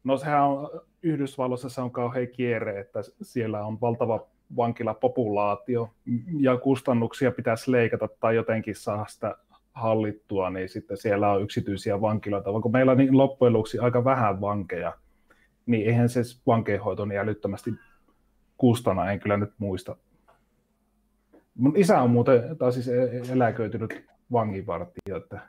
no 0.03 0.17
sehän 0.17 0.43
on, 0.43 0.69
Yhdysvalloissa 1.03 1.69
se 1.69 1.81
on 1.81 1.91
kauhean 1.91 2.27
kierre, 2.27 2.79
että 2.79 2.99
siellä 3.21 3.65
on 3.65 3.81
valtava 3.81 4.27
vankilapopulaatio, 4.57 5.93
ja 6.39 6.57
kustannuksia 6.57 7.31
pitäisi 7.31 7.71
leikata 7.71 8.07
tai 8.19 8.35
jotenkin 8.35 8.75
saada 8.75 9.05
sitä 9.07 9.35
hallittua, 9.77 10.49
niin 10.49 10.69
sitten 10.69 10.97
siellä 10.97 11.31
on 11.31 11.41
yksityisiä 11.41 12.01
vankiloita, 12.01 12.53
vaikka 12.53 12.69
meillä 12.69 12.91
on 12.91 12.97
niin 12.97 13.17
loppujen 13.17 13.53
lopuksi 13.53 13.79
aika 13.79 14.03
vähän 14.03 14.41
vankeja, 14.41 14.93
niin 15.65 15.87
eihän 15.87 16.09
se 16.09 16.21
vankeinhoito 16.47 17.05
niin 17.05 17.19
älyttömästi 17.19 17.71
kustana, 18.57 19.11
en 19.11 19.19
kyllä 19.19 19.37
nyt 19.37 19.53
muista. 19.57 19.95
Mun 21.55 21.73
isä 21.75 22.01
on 22.01 22.09
muuten, 22.09 22.57
tai 22.57 22.73
siis 22.73 22.87
e- 22.87 23.21
eläköitynyt 23.33 24.05
vanginvartija, 24.31 25.17
että 25.17 25.39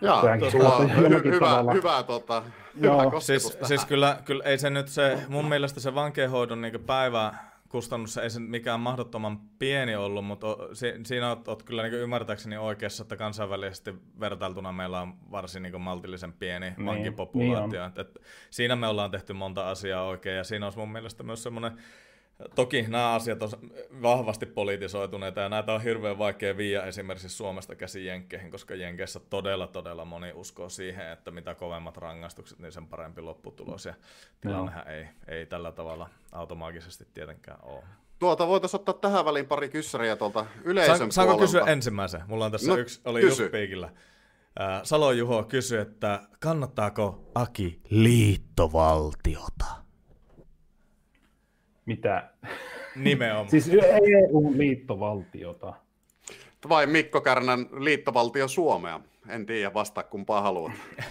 Jaa, 0.00 0.20
on 0.20 0.40
hy- 0.40 1.24
hyvä, 1.24 1.72
hyvä, 1.72 2.02
tota, 2.02 2.42
hyvä 2.80 3.20
siis, 3.20 3.58
siis 3.62 3.84
kyllä, 3.84 4.18
kyllä, 4.24 4.44
ei 4.44 4.58
se 4.58 4.70
nyt 4.70 4.88
se, 4.88 5.18
mun 5.28 5.48
mielestä 5.48 5.80
se 5.80 5.94
vankeinhoidon 5.94 6.60
niin 6.60 6.84
päivä, 6.86 7.34
kustannus 7.68 8.16
ei 8.16 8.30
se 8.30 8.40
mikään 8.40 8.80
mahdottoman 8.80 9.40
pieni 9.58 9.96
ollut, 9.96 10.24
mutta 10.24 10.46
si, 10.72 10.92
siinä 11.04 11.30
olet, 11.30 11.48
olet 11.48 11.62
kyllä 11.62 11.82
niin 11.82 11.94
ymmärtääkseni 11.94 12.56
oikeassa, 12.56 13.02
että 13.02 13.16
kansainvälisesti 13.16 13.94
vertailtuna 14.20 14.72
meillä 14.72 15.00
on 15.00 15.14
varsin 15.30 15.62
niin 15.62 15.80
maltillisen 15.80 16.32
pieni 16.32 16.70
niin, 16.70 16.86
vankipopulaatio. 16.86 17.80
Niin 17.80 17.90
et, 17.90 17.98
et, 17.98 18.18
siinä 18.50 18.76
me 18.76 18.86
ollaan 18.86 19.10
tehty 19.10 19.32
monta 19.32 19.70
asiaa 19.70 20.06
oikein 20.06 20.36
ja 20.36 20.44
siinä 20.44 20.66
olisi 20.66 20.78
mun 20.78 20.92
mielestä 20.92 21.22
myös 21.22 21.42
semmoinen 21.42 21.78
Toki 22.54 22.82
nämä 22.82 23.14
asiat 23.14 23.42
on 23.42 23.50
vahvasti 24.02 24.46
politisoituneita 24.46 25.40
ja 25.40 25.48
näitä 25.48 25.72
on 25.72 25.82
hirveän 25.82 26.18
vaikea 26.18 26.56
viiä 26.56 26.82
esimerkiksi 26.82 27.28
Suomesta 27.28 27.74
käsi 27.74 28.06
Jenkkeihin, 28.06 28.50
koska 28.50 28.74
Jenkeissä 28.74 29.20
todella 29.20 29.66
todella 29.66 30.04
moni 30.04 30.32
uskoo 30.34 30.68
siihen, 30.68 31.08
että 31.12 31.30
mitä 31.30 31.54
kovemmat 31.54 31.96
rangaistukset, 31.96 32.58
niin 32.58 32.72
sen 32.72 32.86
parempi 32.86 33.20
lopputulos 33.20 33.84
ja 33.84 33.94
tilannehan 34.40 34.88
ei, 34.88 35.06
ei 35.28 35.46
tällä 35.46 35.72
tavalla 35.72 36.08
automaattisesti 36.32 37.06
tietenkään 37.14 37.58
ole. 37.62 37.82
Tuota 38.18 38.46
voitaisiin 38.46 38.80
ottaa 38.80 38.94
tähän 38.94 39.24
väliin 39.24 39.46
pari 39.46 39.68
kyssäriä 39.68 40.16
tuolta 40.16 40.46
yleisön 40.64 41.12
Saanko 41.12 41.34
puolelta. 41.34 41.52
kysyä 41.52 41.72
ensimmäisen? 41.72 42.22
Mulla 42.26 42.44
on 42.44 42.52
tässä 42.52 42.72
no, 42.72 42.78
yksi, 42.78 43.00
oli 43.04 43.20
kysy. 43.20 43.42
just 43.42 43.52
piikillä. 43.52 43.92
Salo 44.82 45.12
Juho 45.12 45.44
kysyi, 45.44 45.78
että 45.78 46.20
kannattaako 46.40 47.30
Aki 47.34 47.80
liittovaltiota? 47.90 49.85
Mitä? 51.86 52.30
Nimenomaan. 52.96 53.48
siis 53.60 53.68
EU-liittovaltiota. 53.68 55.74
Vai 56.68 56.86
Mikko 56.86 57.20
Kärnän 57.20 57.66
liittovaltio 57.78 58.48
Suomea? 58.48 59.00
En 59.28 59.46
tiedä, 59.46 59.74
vasta 59.74 60.02
kumpaa 60.02 60.40
haluat. 60.40 60.72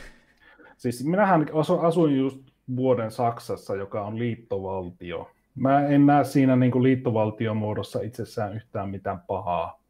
siis 0.78 1.06
minähän 1.06 1.46
asuin 1.82 2.18
just 2.18 2.42
vuoden 2.76 3.12
Saksassa, 3.12 3.76
joka 3.76 4.06
on 4.06 4.20
liittovaltio. 4.20 5.32
Mä 5.56 5.88
en 5.88 6.06
näe 6.06 6.24
siinä 6.24 6.56
niin 6.56 6.84
liittovaltion 6.84 7.58
muodossa 7.58 8.02
itsessään 8.02 8.56
yhtään 8.56 8.90
mitään 8.90 9.20
pahaa. 9.20 9.82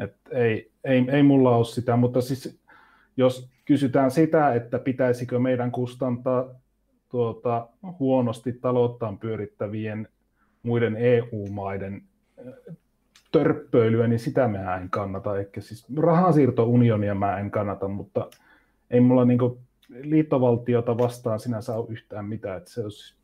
Et 0.00 0.16
ei, 0.30 0.70
ei, 0.84 1.04
ei 1.08 1.22
mulla 1.22 1.56
ole 1.56 1.64
sitä, 1.64 1.96
mutta 1.96 2.20
siis 2.20 2.60
jos 3.16 3.50
kysytään 3.64 4.10
sitä, 4.10 4.54
että 4.54 4.78
pitäisikö 4.78 5.38
meidän 5.38 5.72
kustantaa 5.72 6.44
tuota, 7.08 7.68
huonosti 7.98 8.52
talouttaan 8.52 9.18
pyörittävien 9.18 10.08
muiden 10.62 10.96
EU-maiden 10.96 12.02
äh, 12.38 12.76
törppöilyä, 13.32 14.06
niin 14.06 14.18
sitä 14.18 14.48
mä 14.48 14.76
en 14.76 14.90
kannata. 14.90 15.38
Eikä 15.38 15.60
siis 15.60 15.86
rahansiirtounionia 15.96 17.14
mä 17.14 17.38
en 17.38 17.50
kannata, 17.50 17.88
mutta 17.88 18.30
ei 18.90 19.00
mulla 19.00 19.24
niinku 19.24 19.60
liittovaltiota 19.88 20.98
vastaan 20.98 21.40
sinänsä 21.40 21.74
ole 21.74 21.86
yhtään 21.88 22.24
mitään. 22.24 22.58
Että 22.58 22.70
se 22.70 22.82
olisi... 22.82 23.14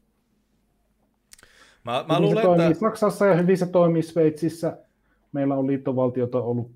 Mä, 1.84 2.04
mä 2.08 2.20
luulen, 2.20 2.36
se 2.36 2.42
toimii 2.42 2.66
että... 2.66 2.80
Saksassa 2.80 3.26
ja 3.26 3.34
hyvin 3.34 3.58
se 3.58 3.66
toimii 3.66 4.02
Sveitsissä. 4.02 4.78
Meillä 5.32 5.54
on 5.54 5.66
liittovaltiota 5.66 6.38
ollut 6.38 6.70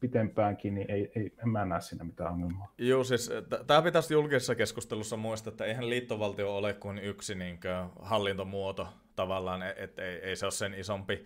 pitempäänkin, 0.00 0.74
niin 0.74 0.90
ei, 0.90 1.12
ei, 1.16 1.32
en 1.42 1.48
mä 1.48 1.64
näe 1.64 1.80
siinä 1.80 2.04
mitään 2.04 2.32
ongelmaa. 2.32 2.72
Joo, 2.78 3.04
siis 3.04 3.30
tämä 3.66 3.82
pitäisi 3.82 4.14
julkisessa 4.14 4.54
keskustelussa 4.54 5.16
muistaa, 5.16 5.50
että 5.50 5.64
eihän 5.64 5.90
liittovaltio 5.90 6.56
ole 6.56 6.74
kuin 6.74 6.98
yksi 6.98 7.34
niin 7.34 7.60
kuin, 7.60 7.90
hallintomuoto 8.00 8.88
tavallaan, 9.16 9.62
että 9.62 10.02
ei, 10.02 10.16
ei 10.16 10.36
se 10.36 10.46
ole 10.46 10.52
sen 10.52 10.74
isompi 10.74 11.24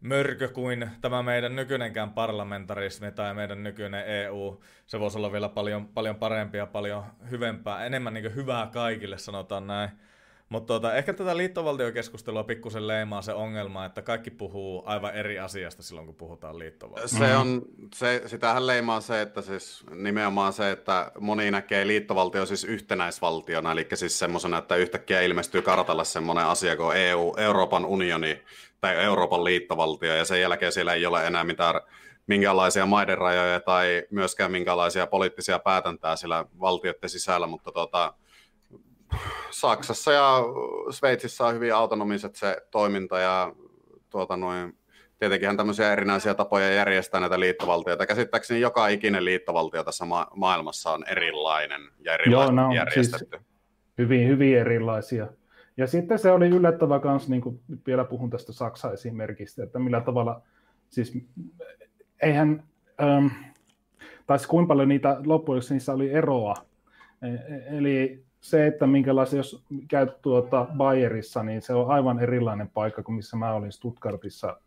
mörkö 0.00 0.48
kuin 0.48 0.90
tämä 1.00 1.22
meidän 1.22 1.56
nykyinenkään 1.56 2.12
parlamentarismi 2.12 3.12
tai 3.12 3.34
meidän 3.34 3.62
nykyinen 3.62 4.06
EU. 4.06 4.62
Se 4.86 5.00
voisi 5.00 5.18
olla 5.18 5.32
vielä 5.32 5.48
paljon, 5.48 5.88
paljon 5.88 6.16
parempia, 6.16 6.66
paljon 6.66 7.04
hyvempää, 7.30 7.86
enemmän 7.86 8.14
niin 8.14 8.34
hyvää 8.34 8.66
kaikille, 8.66 9.18
sanotaan 9.18 9.66
näin. 9.66 9.90
Mutta 10.48 10.66
tuota, 10.66 10.94
ehkä 10.94 11.12
tätä 11.12 11.36
liittovaltiokeskustelua 11.36 12.44
pikkusen 12.44 12.88
leimaa 12.88 13.22
se 13.22 13.32
ongelma, 13.32 13.84
että 13.84 14.02
kaikki 14.02 14.30
puhuu 14.30 14.82
aivan 14.86 15.14
eri 15.14 15.38
asiasta 15.38 15.82
silloin, 15.82 16.06
kun 16.06 16.14
puhutaan 16.14 16.58
liittovaltiosta. 16.58 17.18
Se 17.18 17.36
on, 17.36 17.62
se, 17.94 18.22
sitähän 18.26 18.66
leimaa 18.66 19.00
se, 19.00 19.22
että 19.22 19.42
siis 19.42 19.84
nimenomaan 19.94 20.52
se, 20.52 20.70
että 20.70 21.12
moni 21.20 21.50
näkee 21.50 21.86
liittovaltio 21.86 22.46
siis 22.46 22.64
yhtenäisvaltiona, 22.64 23.72
eli 23.72 23.86
siis 23.94 24.18
semmoisena, 24.18 24.58
että 24.58 24.76
yhtäkkiä 24.76 25.20
ilmestyy 25.20 25.62
kartalle 25.62 26.04
semmoinen 26.04 26.46
asia 26.46 26.76
kuin 26.76 26.96
EU, 26.96 27.34
Euroopan 27.36 27.86
unioni 27.86 28.42
tai 28.80 28.96
Euroopan 28.96 29.44
liittovaltio, 29.44 30.14
ja 30.14 30.24
sen 30.24 30.40
jälkeen 30.40 30.72
siellä 30.72 30.94
ei 30.94 31.06
ole 31.06 31.26
enää 31.26 31.44
mitään 31.44 31.80
minkälaisia 32.26 32.86
maiden 32.86 33.18
rajoja 33.18 33.60
tai 33.60 34.02
myöskään 34.10 34.52
minkälaisia 34.52 35.06
poliittisia 35.06 35.58
päätäntää 35.58 36.16
sillä 36.16 36.44
valtioiden 36.60 37.10
sisällä, 37.10 37.46
mutta 37.46 37.72
tuota, 37.72 38.14
Saksassa 39.50 40.12
ja 40.12 40.42
Sveitsissä 40.90 41.46
on 41.46 41.54
hyvin 41.54 41.74
autonomiset 41.74 42.36
se 42.36 42.56
toiminta 42.70 43.18
ja 43.18 43.52
tuota 44.10 44.36
noin, 44.36 44.78
tietenkin 45.18 45.56
tämmöisiä 45.56 45.92
erinäisiä 45.92 46.34
tapoja 46.34 46.70
järjestää 46.70 47.20
näitä 47.20 47.40
liittovaltioita. 47.40 48.06
Käsittääkseni 48.06 48.60
joka 48.60 48.88
ikinen 48.88 49.24
liittovaltio 49.24 49.84
tässä 49.84 50.04
ma- 50.04 50.30
maailmassa 50.36 50.90
on 50.90 51.04
erilainen 51.08 51.80
ja 52.04 52.18
Joo, 52.26 52.50
no, 52.50 52.72
järjestetty. 52.72 53.36
Siis 53.36 53.48
hyvin, 53.98 54.28
hyvin 54.28 54.58
erilaisia. 54.58 55.26
Ja 55.76 55.86
sitten 55.86 56.18
se 56.18 56.30
oli 56.30 56.48
yllättävä 56.48 57.00
myös, 57.04 57.28
niin 57.28 57.42
kuin 57.42 57.60
vielä 57.86 58.04
puhun 58.04 58.30
tästä 58.30 58.52
Saksa-esimerkistä, 58.52 59.62
että 59.62 59.78
millä 59.78 60.00
tavalla, 60.00 60.42
siis 60.88 61.18
eihän, 62.22 62.64
ähm, 63.02 63.26
tai 64.26 64.38
kuinka 64.48 64.68
paljon 64.68 64.88
niitä 64.88 65.16
loppujen 65.26 65.62
niissä 65.70 65.92
oli 65.92 66.10
eroa. 66.10 66.54
E, 67.22 67.26
e, 67.28 67.78
eli 67.78 68.24
se, 68.40 68.66
että 68.66 68.86
minkälaisia, 68.86 69.36
jos 69.36 69.64
käyt 69.88 70.22
tuota 70.22 70.66
Bayerissa, 70.76 71.42
niin 71.42 71.62
se 71.62 71.74
on 71.74 71.90
aivan 71.90 72.20
erilainen 72.20 72.68
paikka 72.68 73.02
kuin 73.02 73.16
missä 73.16 73.36
mä 73.36 73.52
olin 73.52 73.72
Stuttgartissa 73.72 74.60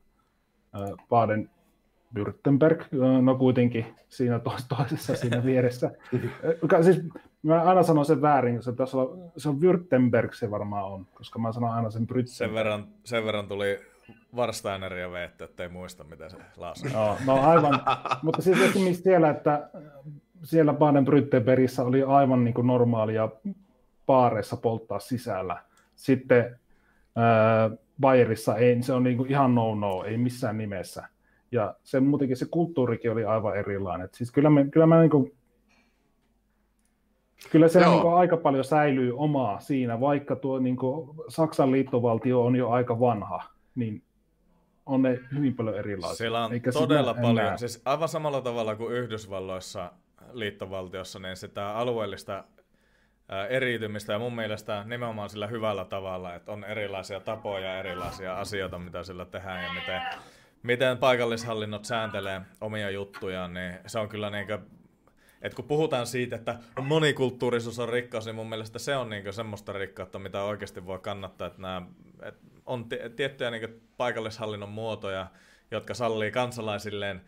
Baden 1.10 1.50
Württemberg, 2.16 2.84
no 3.22 3.36
kuitenkin 3.36 3.86
siinä 4.10 4.40
toisessa 4.78 5.16
siinä 5.16 5.44
vieressä. 5.46 5.92
siis 6.82 7.02
mä 7.44 7.64
aina 7.64 7.84
sanon 7.84 8.06
sen 8.06 8.22
väärin, 8.22 8.64
se, 8.64 8.74
tässä 8.74 8.98
on, 8.98 9.32
se 9.38 9.50
on 9.50 9.62
Württemberg 9.62 10.34
se 10.34 10.52
varmaan 10.52 10.86
on, 10.86 11.08
koska 11.14 11.40
mä 11.40 11.52
sanon 11.52 11.70
aina 11.70 11.90
sen 11.90 12.08
Brüttemberg. 12.08 12.28
Sen 12.28 12.54
verran, 12.54 12.88
sen 13.04 13.26
verran 13.26 13.48
tuli 13.48 13.80
Warsteineria 14.36 15.12
veettä, 15.12 15.46
ettei 15.46 15.70
muista, 15.70 16.04
mitä 16.04 16.30
se 16.30 16.38
lausui. 16.58 16.92
No, 16.92 17.18
no 17.26 17.50
aivan, 17.50 17.82
mutta 18.24 18.42
siis 18.42 18.62
esimerkiksi 18.62 19.04
siellä, 19.04 19.30
että 19.30 19.70
siellä 20.44 20.74
Baden-Württembergissä 20.74 21.84
oli 21.84 22.04
aivan 22.04 22.44
niin 22.44 22.54
kuin 22.54 22.68
normaalia 22.68 23.30
baareissa 24.06 24.58
polttaa 24.58 25.00
sisällä. 25.00 25.58
Sitten 25.96 26.60
äh, 27.18 27.78
Bayerissa 28.00 28.56
ei, 28.56 28.84
se 28.84 28.94
on 28.94 29.04
niin 29.04 29.18
kuin 29.18 29.30
ihan 29.30 29.56
no-no, 29.56 30.04
ei 30.04 30.18
missään 30.18 30.58
nimessä. 30.58 31.08
Ja 31.52 31.76
se 31.84 32.00
muutenkin 32.00 32.38
se 32.38 32.46
kulttuurikin 32.52 33.12
oli 33.12 33.26
aivan 33.26 33.58
erilainen. 33.58 34.06
Et 34.06 34.14
siis 34.14 34.32
kyllä, 34.32 34.50
me, 34.50 34.66
kyllä 34.66 34.86
mä 34.86 35.00
niin 35.00 35.12
kuin, 35.12 35.32
Kyllä 37.50 37.68
se 37.68 37.80
niin 37.80 38.02
kuin 38.02 38.14
aika 38.14 38.38
paljon 38.38 38.64
säilyy 38.64 39.14
omaa 39.18 39.60
siinä, 39.60 40.00
vaikka 40.00 40.36
tuo 40.36 40.60
niin 40.60 40.76
kuin 40.76 41.10
Saksan 41.28 41.72
liittovaltio 41.72 42.46
on 42.46 42.56
jo 42.56 42.70
aika 42.70 43.00
vanha, 43.00 43.44
niin 43.76 44.04
on 44.86 45.02
ne 45.02 45.20
hyvin 45.36 45.56
paljon 45.56 45.78
erilaisia. 45.78 46.18
Siellä 46.18 46.46
on 46.46 46.54
Eikä 46.54 46.72
todella 46.72 47.14
paljon, 47.14 47.40
enää... 47.40 47.58
siis 47.58 47.82
aivan 47.86 48.10
samalla 48.10 48.42
tavalla 48.42 48.76
kuin 48.76 48.96
Yhdysvalloissa 48.96 49.92
liittovaltiossa, 50.34 51.20
niin 51.20 51.36
sitä 51.36 51.76
alueellista 51.76 52.44
eriytymistä 53.50 54.14
ja 54.14 54.20
mun 54.20 54.36
mielestä 54.36 54.84
nimenomaan 54.84 55.30
sillä 55.30 55.48
hyvällä 55.48 55.86
tavalla, 55.86 56.36
että 56.36 56.52
on 56.52 56.64
erilaisia 56.64 57.20
tapoja, 57.20 57.80
erilaisia 57.80 58.40
asioita, 58.40 58.80
mitä 58.80 59.04
sillä 59.04 59.26
tehdään 59.26 59.64
ja 59.64 59.74
miten, 59.74 60.02
miten 60.64 60.98
paikallishallinnot 60.98 61.86
sääntelee 61.86 62.42
omia 62.62 62.90
juttujaan, 62.90 63.54
niin 63.54 63.74
se 63.88 64.00
on 64.00 64.10
kyllä 64.10 64.30
niin 64.30 64.48
kuin, 64.48 64.60
että 65.42 65.56
kun 65.56 65.66
puhutaan 65.66 66.08
siitä, 66.08 66.36
että 66.36 66.56
monikulttuurisuus 66.82 67.80
on 67.80 67.90
rikkaus, 67.90 68.26
niin 68.26 68.36
mun 68.36 68.50
mielestä 68.50 68.80
se 68.80 68.96
on 68.96 69.10
niin 69.10 69.34
semmoista 69.34 69.74
rikkautta, 69.74 70.20
mitä 70.20 70.44
oikeasti 70.44 70.86
voi 70.86 71.00
kannattaa, 71.00 71.48
että 71.48 71.62
nämä, 71.62 71.82
että 72.24 72.42
on 72.66 72.90
t- 72.90 73.16
tiettyjä 73.16 73.52
niin 73.52 73.82
paikallishallinnon 73.98 74.70
muotoja, 74.70 75.28
jotka 75.72 75.94
sallii 75.94 76.32
kansalaisilleen 76.32 77.22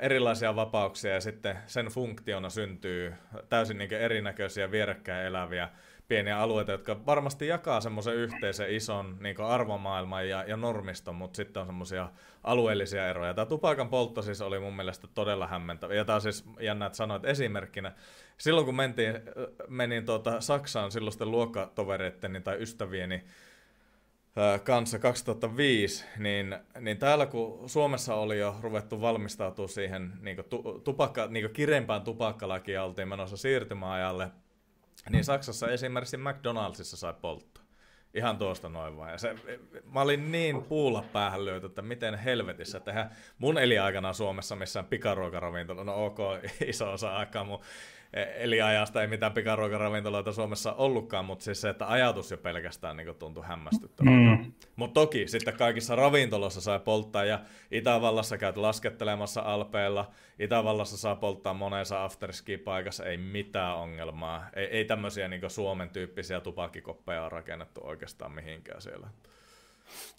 erilaisia 0.00 0.56
vapauksia 0.56 1.14
ja 1.14 1.20
sitten 1.20 1.58
sen 1.66 1.86
funktiona 1.86 2.50
syntyy 2.50 3.14
täysin 3.48 3.78
niin 3.78 3.92
erinäköisiä 3.92 4.70
vierekkäin 4.70 5.26
eläviä 5.26 5.68
pieniä 6.08 6.38
alueita, 6.38 6.72
jotka 6.72 7.06
varmasti 7.06 7.46
jakaa 7.46 7.80
semmoisen 7.80 8.14
yhteisen 8.14 8.70
ison 8.70 9.16
niin 9.20 9.40
arvomaailman 9.40 10.28
ja, 10.28 10.44
ja 10.46 10.56
normiston, 10.56 11.14
mutta 11.14 11.36
sitten 11.36 11.60
on 11.60 11.66
semmoisia 11.66 12.08
alueellisia 12.44 13.08
eroja. 13.08 13.34
Tämä 13.34 13.46
tupakan 13.46 13.88
poltto 13.88 14.22
siis 14.22 14.40
oli 14.40 14.58
mun 14.58 14.76
mielestä 14.76 15.08
todella 15.14 15.46
hämmentävä. 15.46 15.94
Ja 15.94 16.04
tämä 16.04 16.14
on 16.14 16.20
siis 16.20 16.44
jännä, 16.60 16.86
että 16.86 16.96
sanoit 16.96 17.24
esimerkkinä. 17.24 17.92
Silloin 18.38 18.66
kun 18.66 18.76
mentiin, 18.76 19.14
menin 19.68 20.06
tuota 20.06 20.40
Saksaan 20.40 20.92
silloisten 20.92 21.30
luokkatovereitteni 21.30 22.40
tai 22.40 22.62
ystävieni 22.62 23.24
kanssa 24.64 24.98
2005, 24.98 26.04
niin, 26.18 26.56
niin 26.80 26.98
täällä 26.98 27.26
kun 27.26 27.68
Suomessa 27.68 28.14
oli 28.14 28.38
jo 28.38 28.56
ruvettu 28.60 29.00
valmistautua 29.00 29.68
siihen 29.68 30.12
niin 30.20 30.36
tupakka, 30.84 31.26
niin 31.26 31.50
kirempään 31.50 32.02
tupakkalakiin 32.02 32.80
oltiin 32.80 33.08
menossa 33.08 33.36
siirtymäajalle, 33.36 34.30
niin 35.10 35.24
Saksassa 35.24 35.68
esimerkiksi 35.68 36.16
McDonaldsissa 36.16 36.96
sai 36.96 37.14
polttaa. 37.20 37.64
Ihan 38.14 38.38
tuosta 38.38 38.68
noin 38.68 38.96
vaan. 38.96 39.12
Ja 39.12 39.18
se, 39.18 39.34
mä 39.92 40.00
olin 40.00 40.32
niin 40.32 40.62
puulla 40.62 41.04
päähän 41.12 41.44
löyty, 41.44 41.66
että 41.66 41.82
miten 41.82 42.14
helvetissä 42.14 42.80
tehdä 42.80 43.10
mun 43.38 43.58
eliaikana 43.58 44.12
Suomessa 44.12 44.56
missään 44.56 44.86
pikaruokaravintola. 44.86 45.84
No 45.84 46.06
ok, 46.06 46.18
iso 46.66 46.92
osa 46.92 47.16
aikaa 47.16 47.44
mun 47.44 47.60
eliajasta 48.12 49.02
ei 49.02 49.06
mitään 49.06 49.32
pikaruokaravintoloita 49.32 50.32
Suomessa 50.32 50.72
ollutkaan, 50.72 51.24
mutta 51.24 51.44
siis 51.44 51.60
se, 51.60 51.68
että 51.68 51.88
ajatus 51.88 52.30
jo 52.30 52.38
pelkästään 52.38 52.96
niin 52.96 53.14
tuntui 53.18 53.44
hämmästyttävältä. 53.46 54.42
Mm. 54.42 54.52
Mutta 54.76 55.00
toki 55.00 55.28
sitten 55.28 55.56
kaikissa 55.56 55.96
ravintoloissa 55.96 56.60
sai 56.60 56.80
polttaa 56.80 57.24
ja 57.24 57.40
Itävallassa 57.70 58.38
käyt 58.38 58.56
laskettelemassa 58.56 59.40
alpeilla, 59.40 60.10
Itävallassa 60.38 60.96
saa 60.96 61.16
polttaa 61.16 61.54
monessa 61.54 62.04
afterski-paikassa, 62.04 63.04
ei 63.04 63.16
mitään 63.16 63.76
ongelmaa. 63.76 64.46
Ei, 64.56 64.66
ei 64.66 64.84
tämmöisiä 64.84 65.28
niin 65.28 65.50
Suomen 65.50 65.90
tyyppisiä 65.90 66.40
tupakkikoppeja 66.40 67.22
ole 67.22 67.28
rakennettu 67.28 67.80
oikeastaan 67.84 68.32
mihinkään 68.32 68.82
siellä. 68.82 69.08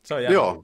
Se 0.03 0.14
on 0.14 0.24
Joo. 0.24 0.64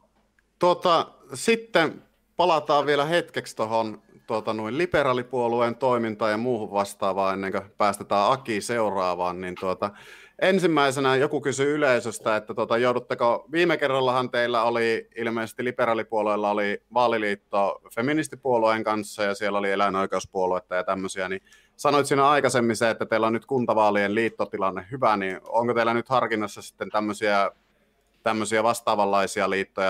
Tuota, 0.60 1.12
sitten 1.34 2.04
palataan 2.38 2.86
vielä 2.86 3.06
hetkeksi 3.06 3.56
tuohon 3.56 4.02
tuota, 4.28 4.54
noin 4.54 4.78
liberaalipuolueen 4.78 5.76
toimintaan 5.76 6.32
ja 6.32 6.38
muuhun 6.38 6.72
vastaavaan 6.72 7.34
ennen 7.34 7.52
kuin 7.52 7.64
päästetään 7.78 8.32
Aki 8.32 8.62
seuraavaan, 8.62 9.42
niin 9.42 9.56
tuota, 9.60 9.92
ensimmäisenä 10.40 11.16
joku 11.16 11.42
kysyi 11.42 11.68
yleisöstä, 11.68 12.36
että 12.36 12.54
tuota, 12.54 12.78
joudutteko, 12.78 13.46
viime 13.52 13.78
kerrallahan 13.78 14.32
teillä 14.32 14.64
oli 14.64 15.10
ilmeisesti 15.16 15.64
liberaalipuolueella 15.64 16.50
oli 16.50 16.82
vaaliliitto 16.94 17.82
feministipuolueen 17.96 18.84
kanssa 18.84 19.24
ja 19.24 19.36
siellä 19.36 19.60
oli 19.60 19.72
eläinoikeuspuoluetta 19.72 20.76
ja 20.76 20.84
tämmöisiä, 20.84 21.30
niin 21.30 21.42
sanoit 21.76 22.06
siinä 22.06 22.30
aikaisemmin 22.30 22.76
se, 22.76 22.90
että 22.90 23.06
teillä 23.06 23.28
on 23.28 23.34
nyt 23.34 23.46
kuntavaalien 23.46 24.16
liittotilanne 24.16 24.86
hyvä, 24.92 25.18
niin 25.18 25.40
onko 25.48 25.74
teillä 25.74 25.94
nyt 25.94 26.10
harkinnassa 26.10 26.62
sitten 26.62 26.90
tämmöisiä, 26.90 27.52
tämmöisiä 28.24 28.64
vastaavanlaisia 28.64 29.50
liittoja? 29.50 29.90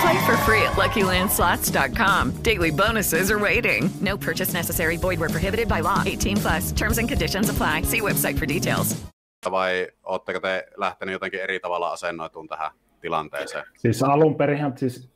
Play 0.00 0.26
for 0.26 0.36
free 0.36 0.62
at 0.62 0.76
LuckyLandSlots.com. 0.76 2.32
Daily 2.44 2.70
bonuses 2.70 3.30
are 3.30 3.38
waiting. 3.38 3.90
No 4.00 4.16
purchase 4.16 4.52
necessary. 4.52 4.96
Void 4.96 5.18
were 5.18 5.28
prohibited 5.28 5.68
by 5.68 5.80
law. 5.80 6.02
18 6.06 6.36
plus. 6.36 6.72
Terms 6.72 6.98
and 6.98 7.08
conditions 7.08 7.50
apply. 7.50 7.82
See 7.82 8.00
website 8.00 8.38
for 8.38 8.46
details. 8.46 8.96
Vai 9.50 9.88
ootteko 10.04 10.40
te 10.40 10.66
lähtenyt 10.76 11.12
jotenkin 11.12 11.40
eri 11.40 11.60
tavalla 11.60 11.92
asennoituun 11.92 12.48
tähän 12.48 12.70
tilanteeseen? 13.00 13.64
Siis 13.76 14.02
alun 14.02 14.34
perin, 14.34 14.72
siis 14.76 15.08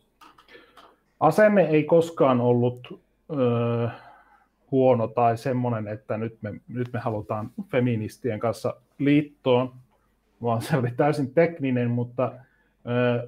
asenne 1.20 1.62
ei 1.62 1.84
koskaan 1.84 2.40
ollut 2.40 3.00
öö, 3.30 3.88
huono 4.70 5.08
tai 5.08 5.36
semmoinen, 5.36 5.88
että 5.88 6.18
nyt 6.18 6.42
me, 6.42 6.52
nyt 6.68 6.92
me 6.92 6.98
halutaan 6.98 7.50
feministien 7.70 8.40
kanssa 8.40 8.74
liittoon, 8.98 9.74
vaan 10.42 10.62
se 10.62 10.76
oli 10.76 10.90
täysin 10.96 11.34
tekninen, 11.34 11.90
mutta 11.90 12.32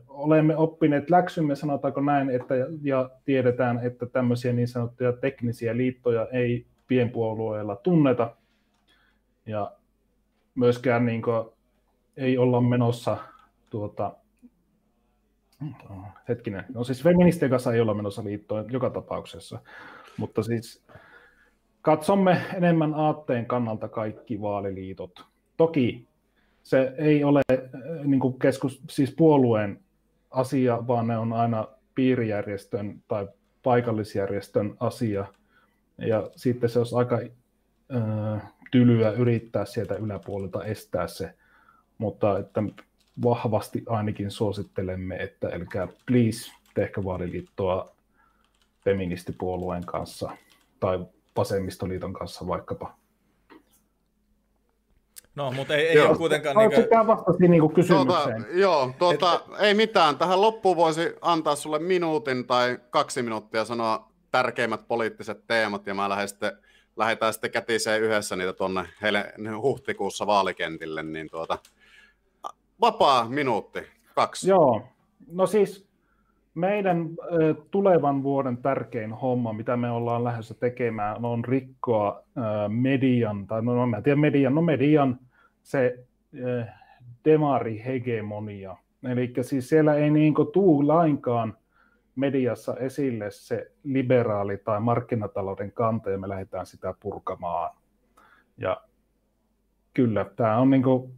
olemme 0.08 0.56
oppineet 0.56 1.10
läksymme, 1.10 1.54
sanotaanko 1.54 2.00
näin, 2.00 2.30
että, 2.30 2.54
ja 2.82 3.10
tiedetään, 3.24 3.86
että 3.86 4.06
tämmöisiä 4.06 4.52
niin 4.52 4.68
sanottuja 4.68 5.12
teknisiä 5.12 5.76
liittoja 5.76 6.26
ei 6.32 6.66
pienpuolueilla 6.86 7.76
tunneta, 7.76 8.36
ja 9.46 9.72
myöskään 10.54 11.06
niin 11.06 11.22
kuin, 11.22 11.48
ei 12.16 12.38
olla 12.38 12.60
menossa 12.60 13.16
tuota, 13.70 14.16
hetkinen, 16.28 16.64
no 16.74 16.84
siis 16.84 17.02
feministien 17.02 17.50
kanssa 17.50 17.72
ei 17.72 17.80
olla 17.80 17.94
menossa 17.94 18.24
liittoon 18.24 18.72
joka 18.72 18.90
tapauksessa, 18.90 19.58
mutta 20.16 20.42
siis 20.42 20.84
katsomme 21.82 22.40
enemmän 22.54 22.94
aatteen 22.94 23.46
kannalta 23.46 23.88
kaikki 23.88 24.40
vaaliliitot. 24.40 25.24
Toki 25.56 26.08
se 26.62 26.94
ei 26.98 27.24
ole 27.24 27.42
niin 28.06 28.20
kuin 28.20 28.38
keskus, 28.38 28.82
siis 28.90 29.10
puolueen 29.10 29.80
asia, 30.30 30.86
vaan 30.86 31.06
ne 31.06 31.18
on 31.18 31.32
aina 31.32 31.68
piirijärjestön 31.94 33.02
tai 33.08 33.28
paikallisjärjestön 33.62 34.76
asia. 34.80 35.26
Ja 35.98 36.30
sitten 36.36 36.70
se 36.70 36.78
olisi 36.78 36.96
aika 36.96 37.20
äh, 37.94 38.52
tylyä 38.70 39.10
yrittää 39.10 39.64
sieltä 39.64 39.94
yläpuolelta 39.94 40.64
estää 40.64 41.06
se 41.06 41.34
mutta 41.98 42.38
että 42.38 42.62
vahvasti 43.22 43.82
ainakin 43.86 44.30
suosittelemme, 44.30 45.16
että 45.16 45.48
älkää 45.52 45.88
please 46.06 46.52
tehkö 46.74 47.04
vaaliliittoa 47.04 47.96
feministipuolueen 48.84 49.86
kanssa 49.86 50.36
tai 50.80 51.06
vasemmistoliiton 51.36 52.12
kanssa 52.12 52.46
vaikkapa. 52.46 52.96
No, 55.36 55.52
mutta 55.52 55.74
ei, 55.74 55.86
ei 55.88 56.00
ole 56.00 56.16
kuitenkaan... 56.16 56.56
Niin 56.56 56.72
kuin... 56.72 56.88
Tämä 56.88 57.06
vastasi 57.06 57.48
niin 57.48 57.72
kysymykseen. 57.74 58.06
Tuota, 58.06 58.58
joo, 58.58 58.90
tuota, 58.98 59.34
Et... 59.34 59.60
ei 59.60 59.74
mitään. 59.74 60.18
Tähän 60.18 60.40
loppuun 60.40 60.76
voisi 60.76 61.14
antaa 61.20 61.56
sulle 61.56 61.78
minuutin 61.78 62.46
tai 62.46 62.78
kaksi 62.90 63.22
minuuttia 63.22 63.64
sanoa 63.64 64.08
tärkeimmät 64.30 64.88
poliittiset 64.88 65.46
teemat, 65.46 65.86
ja 65.86 65.94
mä 65.94 66.08
lähden 66.08 66.28
sitten, 66.28 66.52
lähdetään 66.96 67.32
sitten 67.32 67.50
kätiseen 67.50 68.02
yhdessä 68.02 68.36
niitä 68.36 68.52
tuonne 68.52 68.84
huhtikuussa 69.62 70.26
vaalikentille, 70.26 71.02
niin 71.02 71.30
tuota, 71.30 71.58
vapaa 72.80 73.28
minuutti, 73.28 73.80
kaksi. 74.14 74.50
Joo, 74.50 74.82
no 75.32 75.46
siis 75.46 75.88
meidän 76.54 77.08
tulevan 77.70 78.22
vuoden 78.22 78.56
tärkein 78.56 79.12
homma, 79.12 79.52
mitä 79.52 79.76
me 79.76 79.90
ollaan 79.90 80.24
lähdössä 80.24 80.54
tekemään, 80.54 81.24
on 81.24 81.44
rikkoa 81.44 82.22
median, 82.68 83.46
tai 83.46 83.62
no 83.62 83.86
mä 83.86 83.96
en 83.96 84.02
tiedä 84.02 84.20
median, 84.20 84.54
no 84.54 84.62
median 84.62 85.18
se 85.64 85.98
demari-hegemonia. 87.24 88.76
Eli 89.12 89.32
siis 89.42 89.68
siellä 89.68 89.94
ei 89.94 90.10
niin 90.10 90.34
tuu 90.52 90.88
lainkaan 90.88 91.56
mediassa 92.16 92.76
esille 92.76 93.30
se 93.30 93.72
liberaali 93.84 94.56
tai 94.56 94.80
markkinatalouden 94.80 95.72
kanta, 95.72 96.10
ja 96.10 96.18
me 96.18 96.28
lähdetään 96.28 96.66
sitä 96.66 96.94
purkamaan. 97.00 97.76
Ja 98.58 98.82
kyllä, 99.94 100.26
tämä 100.36 100.58
on 100.58 100.70
niin 100.70 100.82
kuin, 100.82 101.12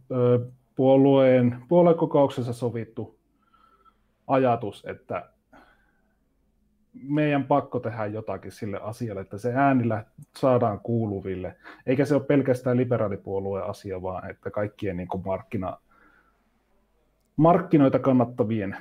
puolueen, 0.75 1.57
puoluekokouksessa 1.67 2.53
sovittu 2.53 3.19
ajatus, 4.27 4.85
että 4.85 5.29
meidän 7.01 7.43
pakko 7.43 7.79
tehdä 7.79 8.05
jotakin 8.05 8.51
sille 8.51 8.79
asialle, 8.81 9.21
että 9.21 9.37
se 9.37 9.53
äänillä 9.53 10.05
saadaan 10.37 10.79
kuuluville. 10.79 11.55
Eikä 11.85 12.05
se 12.05 12.15
ole 12.15 12.23
pelkästään 12.23 12.77
liberaalipuolueen 12.77 13.65
asia, 13.65 14.01
vaan 14.01 14.29
että 14.29 14.51
kaikkien 14.51 14.97
niin 14.97 15.07
kuin 15.07 15.23
markkina, 15.25 15.77
markkinoita 17.37 17.99
kannattavien 17.99 18.77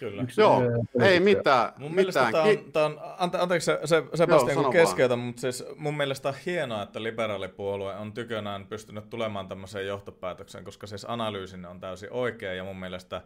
Kyllä. 0.00 0.22
Yksi, 0.22 0.40
Joo, 0.40 0.62
ei 1.00 1.20
mitään. 1.20 1.72
Mun 1.78 1.94
mielestä 1.94 2.28
tämä 2.32 2.44
on, 2.44 2.72
tää 2.72 2.84
on 2.84 3.00
ante, 3.18 3.38
anteeksi 3.38 3.64
se, 3.64 3.80
se 3.84 4.02
Sebastian 4.14 4.54
Joo, 4.54 4.62
kun 4.62 4.72
keskeytä, 4.72 5.16
mutta 5.16 5.40
siis 5.40 5.64
mun 5.76 5.96
mielestä 5.96 6.28
on 6.28 6.34
hienoa, 6.46 6.82
että 6.82 7.02
liberaalipuolue 7.02 7.96
on 7.96 8.12
tykönään 8.12 8.66
pystynyt 8.66 9.10
tulemaan 9.10 9.48
tämmöiseen 9.48 9.86
johtopäätökseen, 9.86 10.64
koska 10.64 10.86
siis 10.86 11.06
analyysin 11.08 11.66
on 11.66 11.80
täysin 11.80 12.12
oikea 12.12 12.54
ja 12.54 12.64
mun 12.64 12.76
mielestä 12.76 13.22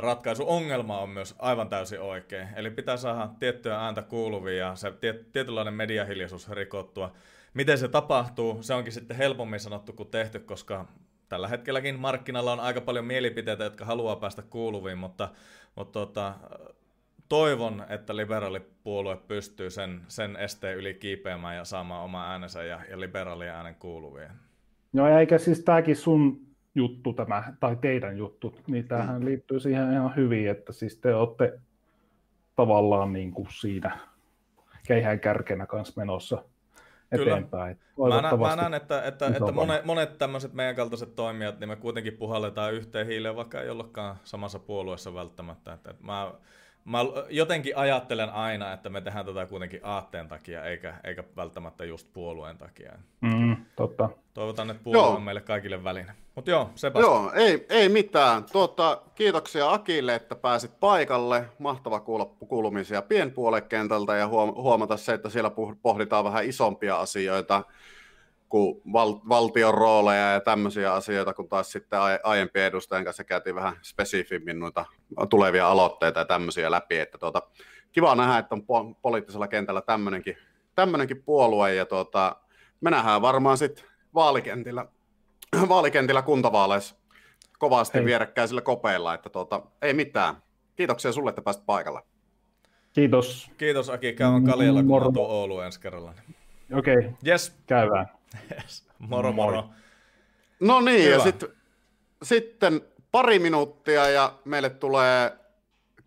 ratkaisuongelma 0.00 0.98
on 0.98 1.08
myös 1.08 1.34
aivan 1.38 1.68
täysin 1.68 2.00
oikein. 2.00 2.48
Eli 2.56 2.70
pitää 2.70 2.96
saada 2.96 3.28
tiettyä 3.40 3.80
ääntä 3.80 4.02
kuuluvia 4.02 4.66
ja 4.66 4.76
se 4.76 4.92
tiet, 4.92 5.32
tietynlainen 5.32 5.74
mediahiljaisuus 5.74 6.50
rikottua. 6.50 7.12
Miten 7.54 7.78
se 7.78 7.88
tapahtuu, 7.88 8.62
se 8.62 8.74
onkin 8.74 8.92
sitten 8.92 9.16
helpommin 9.16 9.60
sanottu 9.60 9.92
kuin 9.92 10.08
tehty, 10.08 10.40
koska 10.40 10.86
tällä 11.28 11.48
hetkelläkin 11.48 12.00
markkinalla 12.00 12.52
on 12.52 12.60
aika 12.60 12.80
paljon 12.80 13.04
mielipiteitä, 13.04 13.64
jotka 13.64 13.84
haluaa 13.84 14.16
päästä 14.16 14.42
kuuluviin, 14.42 14.98
mutta, 14.98 15.28
mutta 15.76 15.92
tota, 15.92 16.34
toivon, 17.28 17.84
että 17.88 18.16
liberaalipuolue 18.16 19.16
pystyy 19.16 19.70
sen, 19.70 20.00
sen 20.08 20.36
esteen 20.36 20.76
yli 20.76 20.94
kiipeämään 20.94 21.56
ja 21.56 21.64
saamaan 21.64 22.04
oma 22.04 22.30
äänensä 22.30 22.64
ja, 22.64 22.80
ja 22.90 23.00
liberaalien 23.00 23.54
äänen 23.54 23.74
kuuluviin. 23.74 24.30
No 24.92 25.18
eikä 25.18 25.38
siis 25.38 25.60
tämäkin 25.60 25.96
sun 25.96 26.53
juttu 26.74 27.12
tämä, 27.12 27.52
tai 27.60 27.76
teidän 27.76 28.18
juttu, 28.18 28.54
niin 28.66 28.88
tämähän 28.88 29.20
mm. 29.20 29.24
liittyy 29.24 29.60
siihen 29.60 29.92
ihan 29.92 30.16
hyvin, 30.16 30.50
että 30.50 30.72
siis 30.72 30.96
te 30.96 31.14
olette 31.14 31.60
tavallaan 32.56 33.12
niin 33.12 33.32
kuin 33.32 33.48
siinä 33.50 33.98
keihään 34.86 35.20
kärkenä 35.20 35.66
kanssa 35.66 36.00
menossa 36.00 36.44
eteenpäin. 37.12 37.78
Kyllä. 37.96 38.22
Mä, 38.22 38.36
mä 38.36 38.56
näen, 38.56 38.74
että, 38.74 39.02
että, 39.02 39.26
että 39.26 39.52
monet, 39.52 39.84
monet 39.84 40.18
tämmöiset 40.18 40.52
meidän 40.52 40.76
kaltaiset 40.76 41.14
toimijat, 41.14 41.60
niin 41.60 41.68
me 41.68 41.76
kuitenkin 41.76 42.16
puhalletaan 42.16 42.74
yhteen 42.74 43.06
hiileen, 43.06 43.36
vaikka 43.36 43.60
ei 43.60 43.70
ollutkaan 43.70 44.16
samassa 44.24 44.58
puolueessa 44.58 45.14
välttämättä. 45.14 45.72
Että, 45.72 45.90
että 45.90 46.04
mä 46.04 46.34
mä 46.84 46.98
jotenkin 47.30 47.76
ajattelen 47.76 48.30
aina, 48.30 48.72
että 48.72 48.88
me 48.88 49.00
tehdään 49.00 49.26
tätä 49.26 49.46
kuitenkin 49.46 49.80
aatteen 49.82 50.28
takia, 50.28 50.64
eikä, 50.64 50.94
eikä 51.04 51.24
välttämättä 51.36 51.84
just 51.84 52.08
puolueen 52.12 52.58
takia. 52.58 52.92
Mm, 53.20 53.56
totta. 53.76 54.08
Toivotan, 54.34 54.70
että 54.70 54.82
puolue 54.84 55.02
joo. 55.02 55.14
on 55.14 55.22
meille 55.22 55.40
kaikille 55.40 55.84
väline. 55.84 56.12
Mutta 56.34 56.50
joo, 56.50 56.70
Sebastian. 56.74 57.12
Joo, 57.12 57.32
ei, 57.34 57.66
ei 57.68 57.88
mitään. 57.88 58.44
Tuota, 58.52 59.02
kiitoksia 59.14 59.72
Akille, 59.72 60.14
että 60.14 60.34
pääsit 60.34 60.80
paikalle. 60.80 61.44
Mahtava 61.58 62.00
kuulla 62.00 62.26
kuulumisia 62.48 63.02
pienpuolekentältä 63.02 64.16
ja 64.16 64.28
huomata 64.28 64.96
se, 64.96 65.14
että 65.14 65.30
siellä 65.30 65.50
pohditaan 65.82 66.24
vähän 66.24 66.44
isompia 66.44 66.96
asioita 66.96 67.62
kuin 68.48 68.82
val- 68.92 69.20
valtion 69.28 69.74
rooleja 69.74 70.32
ja 70.32 70.40
tämmöisiä 70.40 70.94
asioita, 70.94 71.34
kun 71.34 71.48
taas 71.48 71.72
sitten 71.72 71.98
aiempien 72.22 72.66
edustajien 72.66 73.04
kanssa 73.04 73.24
käytiin 73.24 73.54
vähän 73.54 73.76
spesifimmin 73.82 74.60
noita 74.60 74.84
tulevia 75.30 75.68
aloitteita 75.68 76.20
ja 76.20 76.24
tämmöisiä 76.24 76.70
läpi, 76.70 76.98
että 76.98 77.18
tuota, 77.18 77.42
kiva 77.92 78.14
nähdä, 78.14 78.38
että 78.38 78.54
on 78.54 78.60
po- 78.60 78.94
poliittisella 79.02 79.48
kentällä 79.48 79.82
tämmöinenkin, 79.82 80.36
tämmöinenkin 80.74 81.22
puolue, 81.22 81.74
ja 81.74 81.86
tuota, 81.86 82.36
me 82.80 82.90
nähdään 82.90 83.22
varmaan 83.22 83.58
sitten 83.58 83.84
vaalikentillä, 84.14 84.86
vaalikentillä 85.68 86.22
kuntavaaleissa 86.22 86.96
kovasti 87.58 87.98
Hei. 87.98 88.04
vierekkäisillä 88.04 88.60
kopeilla, 88.60 89.14
että 89.14 89.30
tuota, 89.30 89.62
ei 89.82 89.94
mitään. 89.94 90.36
Kiitoksia 90.76 91.12
sulle, 91.12 91.28
että 91.28 91.42
pääsit 91.42 91.66
paikalla. 91.66 92.02
Kiitos. 92.92 93.50
Kiitos 93.58 93.90
Aki, 93.90 94.12
käyn 94.12 94.44
Kaljalla, 94.44 94.82
kun. 94.82 95.18
Oulu 95.18 95.60
ensi 95.60 95.80
kerralla. 95.80 96.14
Okei, 96.74 96.98
okay. 96.98 97.10
yes. 97.26 97.56
käydään. 97.66 98.06
Moro 98.98 99.32
moro. 99.32 99.70
No 100.60 100.80
niin, 100.80 101.04
Hyvä. 101.04 101.14
ja 101.14 101.20
sit, 101.20 101.44
sitten 102.22 102.80
pari 103.10 103.38
minuuttia 103.38 104.08
ja 104.08 104.38
meille 104.44 104.70
tulee 104.70 105.32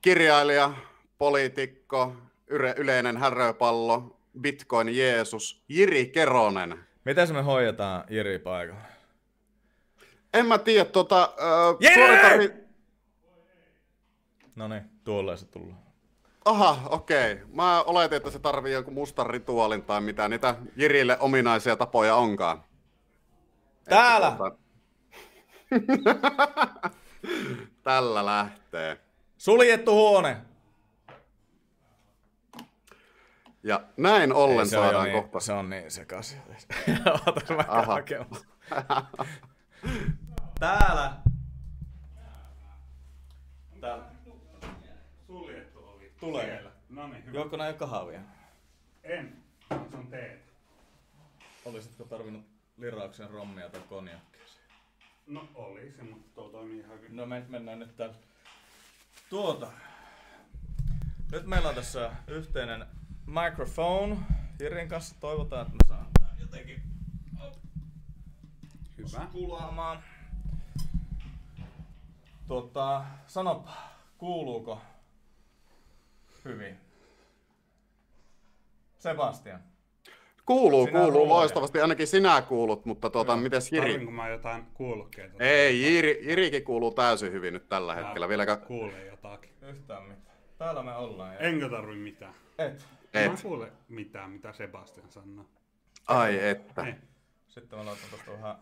kirjailija, 0.01 0.73
poliitikko, 1.17 2.15
yle, 2.47 2.75
yleinen 2.77 3.17
häröpallo, 3.17 4.19
Bitcoin 4.41 4.97
Jeesus, 4.97 5.63
Jiri 5.69 6.05
Keronen. 6.05 6.79
Miten 7.05 7.33
me 7.33 7.41
hoidetaan 7.41 8.03
Jiri 8.09 8.39
paikalla? 8.39 8.81
En 10.33 10.45
mä 10.45 10.57
tiedä, 10.57 10.85
tota... 10.85 11.21
Äh, 11.23 11.93
suoritari... 11.93 12.53
No 14.55 14.67
niin, 14.67 14.81
tuolle 15.03 15.37
se 15.37 15.45
tullaan. 15.45 15.86
Aha, 16.47 16.79
okei. 16.89 17.33
Okay. 17.33 17.45
Mä 17.53 17.83
oletin, 17.83 18.15
että 18.15 18.31
se 18.31 18.39
tarvii 18.39 18.73
jonkun 18.73 18.93
mustan 18.93 19.25
rituaalin 19.25 19.83
tai 19.83 20.01
mitä 20.01 20.29
niitä 20.29 20.55
Jirille 20.75 21.17
ominaisia 21.19 21.75
tapoja 21.75 22.15
onkaan. 22.15 22.63
Täällä! 23.89 24.35
Tuota... 24.37 24.57
Tällä 27.83 28.25
lähtee. 28.25 28.97
Suljettu 29.37 29.91
huone! 29.91 30.37
Ja 33.63 33.81
näin 33.97 34.33
ollen 34.33 34.59
Ei, 34.59 34.65
se 34.65 34.75
saadaan 34.75 35.03
niin, 35.03 35.21
kohta. 35.21 35.39
Se 35.39 35.53
on 35.53 35.69
niin 35.69 35.91
sekaisin. 35.91 36.41
Otas 37.27 37.49
vaikka 37.49 37.81
hakemaan. 37.81 38.41
Täällä! 40.59 41.17
Täällä. 43.81 44.16
Tulee. 46.19 46.45
Siellä. 46.45 46.71
No 46.89 47.07
niin, 47.07 47.25
hyvä. 47.25 47.37
Juokko 47.37 47.57
näin 47.57 47.75
kahvia? 47.75 48.19
En. 49.03 49.43
Se 49.69 49.97
on 49.97 50.07
teet. 50.07 50.53
Olisitko 51.65 52.03
tarvinnut 52.03 52.45
lirauksen 52.77 53.29
rommia 53.29 53.69
tai 53.69 53.81
konjakkia? 53.89 54.41
No 55.27 55.47
oli 55.55 55.91
se, 55.97 56.03
mutta 56.03 56.35
tuo 56.35 56.49
toimii 56.49 56.79
ihan 56.79 56.97
No 57.09 57.25
me 57.25 57.45
mennään 57.49 57.79
nyt 57.79 57.95
täällä. 57.95 58.15
Tuota. 59.29 59.71
Nyt 61.31 61.45
meillä 61.45 61.69
on 61.69 61.75
tässä 61.75 62.11
yhteinen 62.27 62.85
microphone 63.25 64.17
Jirin 64.59 64.89
kanssa. 64.89 65.15
Toivotaan, 65.19 65.61
että 65.61 65.73
me 65.73 65.87
saadaan 65.87 66.11
tää 66.19 66.35
jotenkin 66.39 66.81
Hyvä. 68.97 69.27
kulaamaan. 69.31 70.03
Tuota, 72.47 73.05
sanopa, 73.27 73.73
kuuluuko 74.17 74.81
hyvin. 76.47 76.77
Sebastian. 78.97 79.59
Kuuluu, 80.45 80.85
sinä 80.85 80.99
kuuluu 80.99 81.11
ruoja. 81.11 81.29
loistavasti. 81.29 81.81
Ainakin 81.81 82.07
sinä 82.07 82.41
kuulut, 82.41 82.85
mutta 82.85 83.09
tuota, 83.09 83.31
Joo, 83.31 83.41
mites 83.41 83.71
Jiri? 83.71 83.91
Tarvinko 83.91 84.11
mä 84.11 84.29
jotain 84.29 84.65
kuulokkeita? 84.73 85.43
Ei, 85.43 85.81
Jiri, 85.81 86.19
Jirikin 86.21 86.63
kuuluu 86.63 86.91
täysin 86.91 87.31
hyvin 87.31 87.53
nyt 87.53 87.69
tällä 87.69 87.95
mä 87.95 88.01
hetkellä. 88.01 88.29
Vieläkä... 88.29 88.55
Kuulee 88.55 89.05
jotakin. 89.05 89.51
Yhtään 89.61 90.03
mitään. 90.03 90.37
Täällä 90.57 90.83
me 90.83 90.95
ollaan. 90.95 91.33
Ja... 91.33 91.39
Enkö 91.39 91.69
tarvi 91.69 91.95
mitään? 91.95 92.33
Et. 92.57 92.85
Et. 93.13 93.31
Mä 93.31 93.37
kuule 93.43 93.71
mitään, 93.89 94.31
mitä 94.31 94.53
Sebastian 94.53 95.09
sanoo. 95.11 95.45
Ai 96.07 96.47
että. 96.47 96.83
Ei. 96.85 96.93
Sitten 97.47 97.79
mä 97.79 97.85
laitan 97.85 98.09
tuosta 98.09 98.31
vähän 98.31 98.55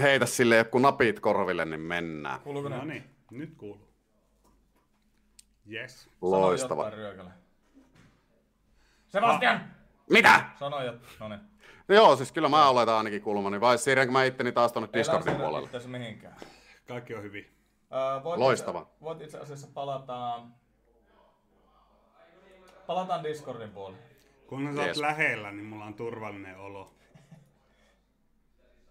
heitä 0.00 0.26
sille 0.26 0.56
joku 0.56 0.78
napit 0.78 1.20
korville, 1.20 1.64
niin 1.64 1.80
mennään. 1.80 2.40
Kuuluuko 2.40 2.68
No 2.68 2.84
niin, 2.84 3.04
nyt 3.30 3.54
kuuluu. 3.56 3.91
Yes. 5.72 6.08
Loistava. 6.20 6.82
Sano 6.82 6.96
jotain 6.96 6.98
ryökäle. 6.98 7.30
Sebastian! 9.08 9.60
Mitä? 10.10 10.44
Sano 10.58 10.82
jotain. 10.82 11.02
No 11.20 11.28
niin. 11.28 11.40
No 11.88 11.94
joo, 11.94 12.16
siis 12.16 12.32
kyllä 12.32 12.48
mä 12.48 12.68
oletan 12.68 12.94
ainakin 12.94 13.22
kulmani. 13.22 13.60
Vai 13.60 13.78
siirränkö 13.78 14.12
mä 14.12 14.24
itteni 14.24 14.52
taas 14.52 14.72
tonne 14.72 14.88
Ei 14.92 14.98
Discordin 14.98 15.36
puolelle? 15.36 15.68
asiassa 15.68 15.88
mihinkään. 15.88 16.36
Kaikki 16.88 17.14
on 17.14 17.22
hyvin. 17.22 17.52
Öö, 17.92 18.24
voit 18.24 18.38
Loistava. 18.38 18.80
Itse, 18.80 18.94
voit 19.00 19.20
itse 19.22 19.38
asiassa 19.38 19.68
palata... 19.74 20.40
Palataan 22.86 23.24
Discordin 23.24 23.70
puolelle. 23.70 24.02
Kun 24.46 24.74
sä 24.76 24.82
Jees. 24.82 24.96
lähellä, 24.98 25.52
niin 25.52 25.64
mulla 25.64 25.84
on 25.84 25.94
turvallinen 25.94 26.58
olo. 26.58 26.90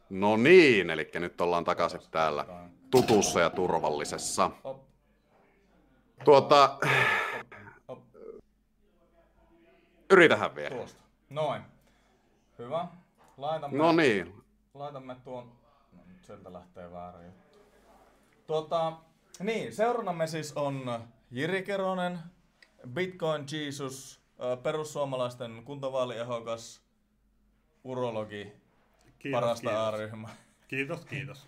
No 0.09 0.37
niin, 0.37 0.89
eli 0.89 1.09
nyt 1.13 1.41
ollaan 1.41 1.63
takaisin 1.63 2.01
täällä 2.11 2.45
tutussa 2.91 3.39
ja 3.39 3.49
turvallisessa. 3.49 4.51
Tuota, 6.25 6.77
yritähän 10.11 10.55
vielä. 10.55 10.75
Tuosta. 10.75 11.01
Noin. 11.29 11.61
Hyvä. 12.59 12.87
Laitamme, 13.37 13.77
No 13.77 13.91
niin. 13.91 14.43
Laitamme 14.73 15.15
tuon... 15.23 15.51
No, 15.97 16.03
nyt 16.07 16.23
sieltä 16.23 16.53
lähtee 16.53 16.91
väärä 16.91 17.25
juttu. 17.25 17.57
Tuota, 18.47 18.93
niin, 19.39 19.75
seurannamme 19.75 20.27
siis 20.27 20.53
on 20.57 21.03
Jiri 21.31 21.63
Keronen, 21.63 22.19
Bitcoin 22.89 23.45
Jesus, 23.51 24.21
perussuomalaisten 24.63 25.61
kuntavaaliehokas, 25.65 26.83
urologi, 27.83 28.53
Kiitos, 29.19 29.39
parasta 29.39 29.69
kiitos. 29.69 29.87
A-ryhmä. 29.87 30.29
Kiitos, 30.67 31.05
kiitos. 31.05 31.47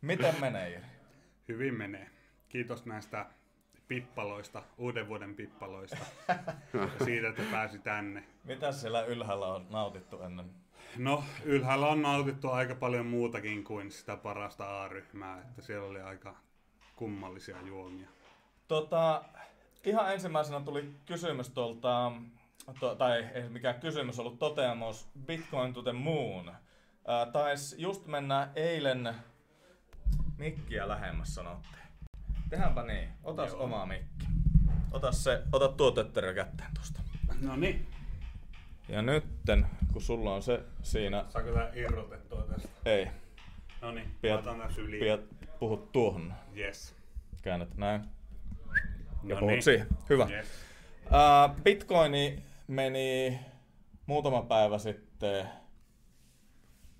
Miten 0.00 0.34
menee, 0.40 0.68
Jiri? 0.70 0.86
Hyvin 1.48 1.74
menee. 1.74 2.10
Kiitos 2.48 2.86
näistä 2.86 3.26
pippaloista, 3.88 4.62
uuden 4.78 5.08
vuoden 5.08 5.34
pippaloista. 5.34 5.96
ja 6.74 7.04
siitä, 7.04 7.28
että 7.28 7.42
pääsi 7.50 7.78
tänne. 7.78 8.24
Mitä 8.44 8.72
siellä 8.72 9.02
ylhäällä 9.04 9.46
on 9.46 9.66
nautittu 9.70 10.22
ennen? 10.22 10.50
No, 10.96 11.24
ylhäällä 11.44 11.86
on 11.86 12.02
nautittu 12.02 12.50
aika 12.50 12.74
paljon 12.74 13.06
muutakin 13.06 13.64
kuin 13.64 13.90
sitä 13.90 14.16
parasta 14.16 14.82
A-ryhmää, 14.82 15.38
että 15.40 15.62
siellä 15.62 15.88
oli 15.88 16.00
aika 16.00 16.36
kummallisia 16.96 17.56
juomia. 17.66 18.08
Tota, 18.68 19.24
ihan 19.84 20.12
ensimmäisenä 20.12 20.60
tuli 20.60 20.94
kysymys 21.06 21.50
tuolta, 21.50 22.12
to, 22.80 22.94
tai 22.94 23.28
ei 23.34 23.48
mikään 23.48 23.80
kysymys 23.80 24.18
ollut 24.18 24.38
toteamus, 24.38 25.08
Bitcoin 25.26 25.72
to 25.72 25.82
the 25.82 25.92
moon. 25.92 26.54
Ää, 27.06 27.26
tais 27.26 27.74
just 27.78 28.06
mennä 28.06 28.48
eilen 28.54 29.14
mikkiä 30.38 30.88
lähemmäs 30.88 31.34
sanottiin. 31.34 31.83
Tehdäänpä 32.50 32.82
niin, 32.82 33.08
otas 33.24 33.50
Joo. 33.52 33.64
oma 33.64 33.86
mikki. 33.86 34.26
Ota 34.92 35.12
se, 35.12 35.42
ota 35.52 35.68
tuo 35.68 35.90
tötterö 35.90 36.34
kätteen 36.34 36.70
tosta. 36.74 37.00
No 37.40 37.56
niin. 37.56 37.86
Ja 38.88 39.02
nytten, 39.02 39.66
kun 39.92 40.02
sulla 40.02 40.34
on 40.34 40.42
se 40.42 40.60
siinä... 40.82 41.24
Saako 41.28 41.52
tää 41.52 41.70
irrotettua 41.74 42.42
tästä? 42.42 42.68
Ei. 42.84 43.06
No 43.80 43.90
niin, 43.92 44.10
laitan 44.22 44.58
tän 44.58 44.72
syliin. 44.74 45.00
piat, 45.00 45.20
puhut 45.58 45.92
tuohon. 45.92 46.34
Yes. 46.56 46.94
Käännät 47.42 47.76
näin. 47.76 48.00
Ja 49.22 49.34
No 49.34 49.40
puhut 49.40 49.50
niin. 49.50 49.62
siihen. 49.62 49.86
Hyvä. 50.10 50.26
Yes. 50.30 50.46
Uh, 51.06 51.62
Bitcoini 51.62 52.42
meni 52.68 53.40
muutama 54.06 54.42
päivä 54.42 54.78
sitten 54.78 55.46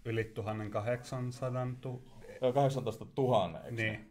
Yli 0.05 0.25
1800 0.25 1.67
tu- 1.81 2.03
Joo, 2.41 2.53
18 2.53 3.07
000, 3.17 3.61
eikö 3.65 3.83
niin, 3.83 4.11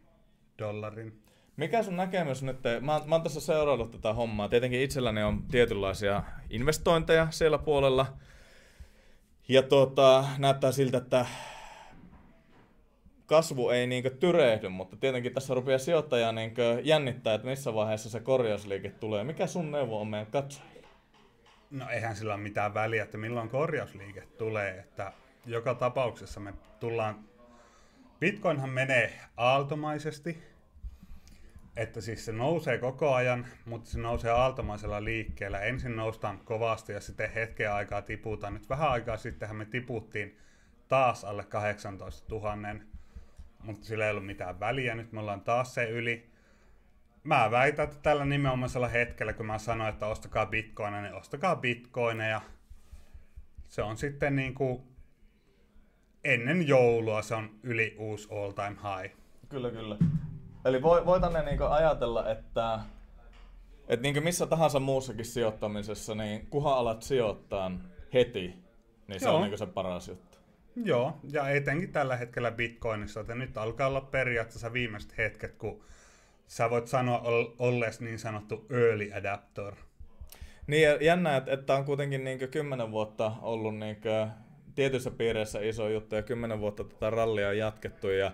dollarin. 0.58 1.20
Mikä 1.56 1.82
sun 1.82 1.96
näkemys 1.96 2.42
nyt, 2.42 2.58
mä, 2.80 3.00
mä 3.06 3.14
oon 3.14 3.22
tässä 3.22 3.40
seuraillut 3.40 3.90
tätä 3.90 4.12
hommaa, 4.12 4.48
tietenkin 4.48 4.80
itselläni 4.80 5.22
on 5.22 5.42
tietynlaisia 5.50 6.22
investointeja 6.50 7.26
siellä 7.30 7.58
puolella, 7.58 8.06
ja 9.48 9.62
tuota, 9.62 10.24
näyttää 10.38 10.72
siltä, 10.72 10.98
että 10.98 11.26
kasvu 13.26 13.68
ei 13.68 13.86
niinkö 13.86 14.10
tyrehdy, 14.10 14.68
mutta 14.68 14.96
tietenkin 14.96 15.34
tässä 15.34 15.54
rupeaa 15.54 15.78
sijoittaja 15.78 16.32
niinkö 16.32 16.80
jännittää, 16.84 17.34
että 17.34 17.48
missä 17.48 17.74
vaiheessa 17.74 18.10
se 18.10 18.20
korjausliike 18.20 18.90
tulee. 18.90 19.24
Mikä 19.24 19.46
sun 19.46 19.70
neuvo 19.70 20.00
on 20.00 20.08
meidän 20.08 20.26
katsojille? 20.26 20.88
No 21.70 21.88
eihän 21.88 22.16
sillä 22.16 22.34
ole 22.34 22.42
mitään 22.42 22.74
väliä, 22.74 23.02
että 23.02 23.18
milloin 23.18 23.48
korjausliike 23.48 24.22
tulee, 24.38 24.78
että 24.78 25.12
joka 25.46 25.74
tapauksessa 25.74 26.40
me 26.40 26.54
tullaan, 26.80 27.24
Bitcoinhan 28.20 28.70
menee 28.70 29.20
aaltomaisesti, 29.36 30.42
että 31.76 32.00
siis 32.00 32.24
se 32.24 32.32
nousee 32.32 32.78
koko 32.78 33.14
ajan, 33.14 33.46
mutta 33.64 33.90
se 33.90 33.98
nousee 33.98 34.30
aaltomaisella 34.30 35.04
liikkeellä. 35.04 35.60
Ensin 35.60 35.96
noustaan 35.96 36.38
kovasti 36.38 36.92
ja 36.92 37.00
sitten 37.00 37.32
hetken 37.32 37.72
aikaa 37.72 38.02
tiputaan. 38.02 38.54
Nyt 38.54 38.68
vähän 38.68 38.90
aikaa 38.90 39.16
sittenhän 39.16 39.56
me 39.56 39.64
tiputtiin 39.64 40.38
taas 40.88 41.24
alle 41.24 41.44
18 41.44 42.34
000, 42.34 42.56
mutta 43.62 43.86
sillä 43.86 44.04
ei 44.04 44.10
ollut 44.10 44.26
mitään 44.26 44.60
väliä. 44.60 44.94
Nyt 44.94 45.12
me 45.12 45.20
ollaan 45.20 45.40
taas 45.40 45.74
se 45.74 45.90
yli. 45.90 46.30
Mä 47.24 47.50
väitän, 47.50 47.84
että 47.84 47.98
tällä 48.02 48.24
nimenomaisella 48.24 48.88
hetkellä, 48.88 49.32
kun 49.32 49.46
mä 49.46 49.58
sanoin, 49.58 49.90
että 49.90 50.06
ostakaa 50.06 50.46
bitcoineja, 50.46 51.02
niin 51.02 51.14
ostakaa 51.14 51.56
bitcoineja. 51.56 52.40
Se 53.68 53.82
on 53.82 53.96
sitten 53.96 54.36
niin 54.36 54.54
kuin 54.54 54.93
ennen 56.24 56.68
joulua 56.68 57.22
se 57.22 57.34
on 57.34 57.50
yli 57.62 57.96
uusi 57.98 58.28
all 58.30 58.50
time 58.50 58.76
high. 58.82 59.14
Kyllä, 59.48 59.70
kyllä. 59.70 59.96
Eli 60.64 60.82
voi, 60.82 61.06
voitanne 61.06 61.42
niinku 61.42 61.64
ajatella, 61.64 62.30
että, 62.30 62.80
että 63.88 64.02
niinku 64.02 64.20
missä 64.20 64.46
tahansa 64.46 64.80
muussakin 64.80 65.24
sijoittamisessa, 65.24 66.14
niin 66.14 66.46
kunhan 66.46 66.74
alat 66.74 67.02
sijoittaa 67.02 67.70
heti, 68.14 68.54
niin 69.08 69.20
se 69.20 69.26
Joo. 69.26 69.34
on 69.36 69.42
niinku 69.42 69.56
se 69.56 69.66
paras 69.66 70.08
juttu. 70.08 70.38
Joo, 70.76 71.16
ja 71.32 71.48
etenkin 71.50 71.92
tällä 71.92 72.16
hetkellä 72.16 72.50
Bitcoinissa, 72.50 73.20
että 73.20 73.34
nyt 73.34 73.58
alkaa 73.58 73.88
olla 73.88 74.00
periaatteessa 74.00 74.72
viimeiset 74.72 75.18
hetket, 75.18 75.54
kun 75.54 75.84
sä 76.46 76.70
voit 76.70 76.88
sanoa 76.88 77.18
ol- 77.18 77.54
ollees 77.58 78.00
niin 78.00 78.18
sanottu 78.18 78.66
early 78.70 79.12
adapter. 79.12 79.74
Niin 80.66 80.88
jännä, 81.00 81.36
että, 81.36 81.52
että 81.52 81.74
on 81.74 81.84
kuitenkin 81.84 82.24
niinku 82.24 82.46
kymmenen 82.50 82.90
vuotta 82.90 83.32
ollut 83.42 83.76
niinku 83.76 84.08
tietyissä 84.74 85.10
piireissä 85.10 85.60
iso 85.60 85.88
juttu 85.88 86.14
ja 86.14 86.22
kymmenen 86.22 86.60
vuotta 86.60 86.84
tätä 86.84 87.10
rallia 87.10 87.48
on 87.48 87.58
jatkettu 87.58 88.08
ja 88.08 88.32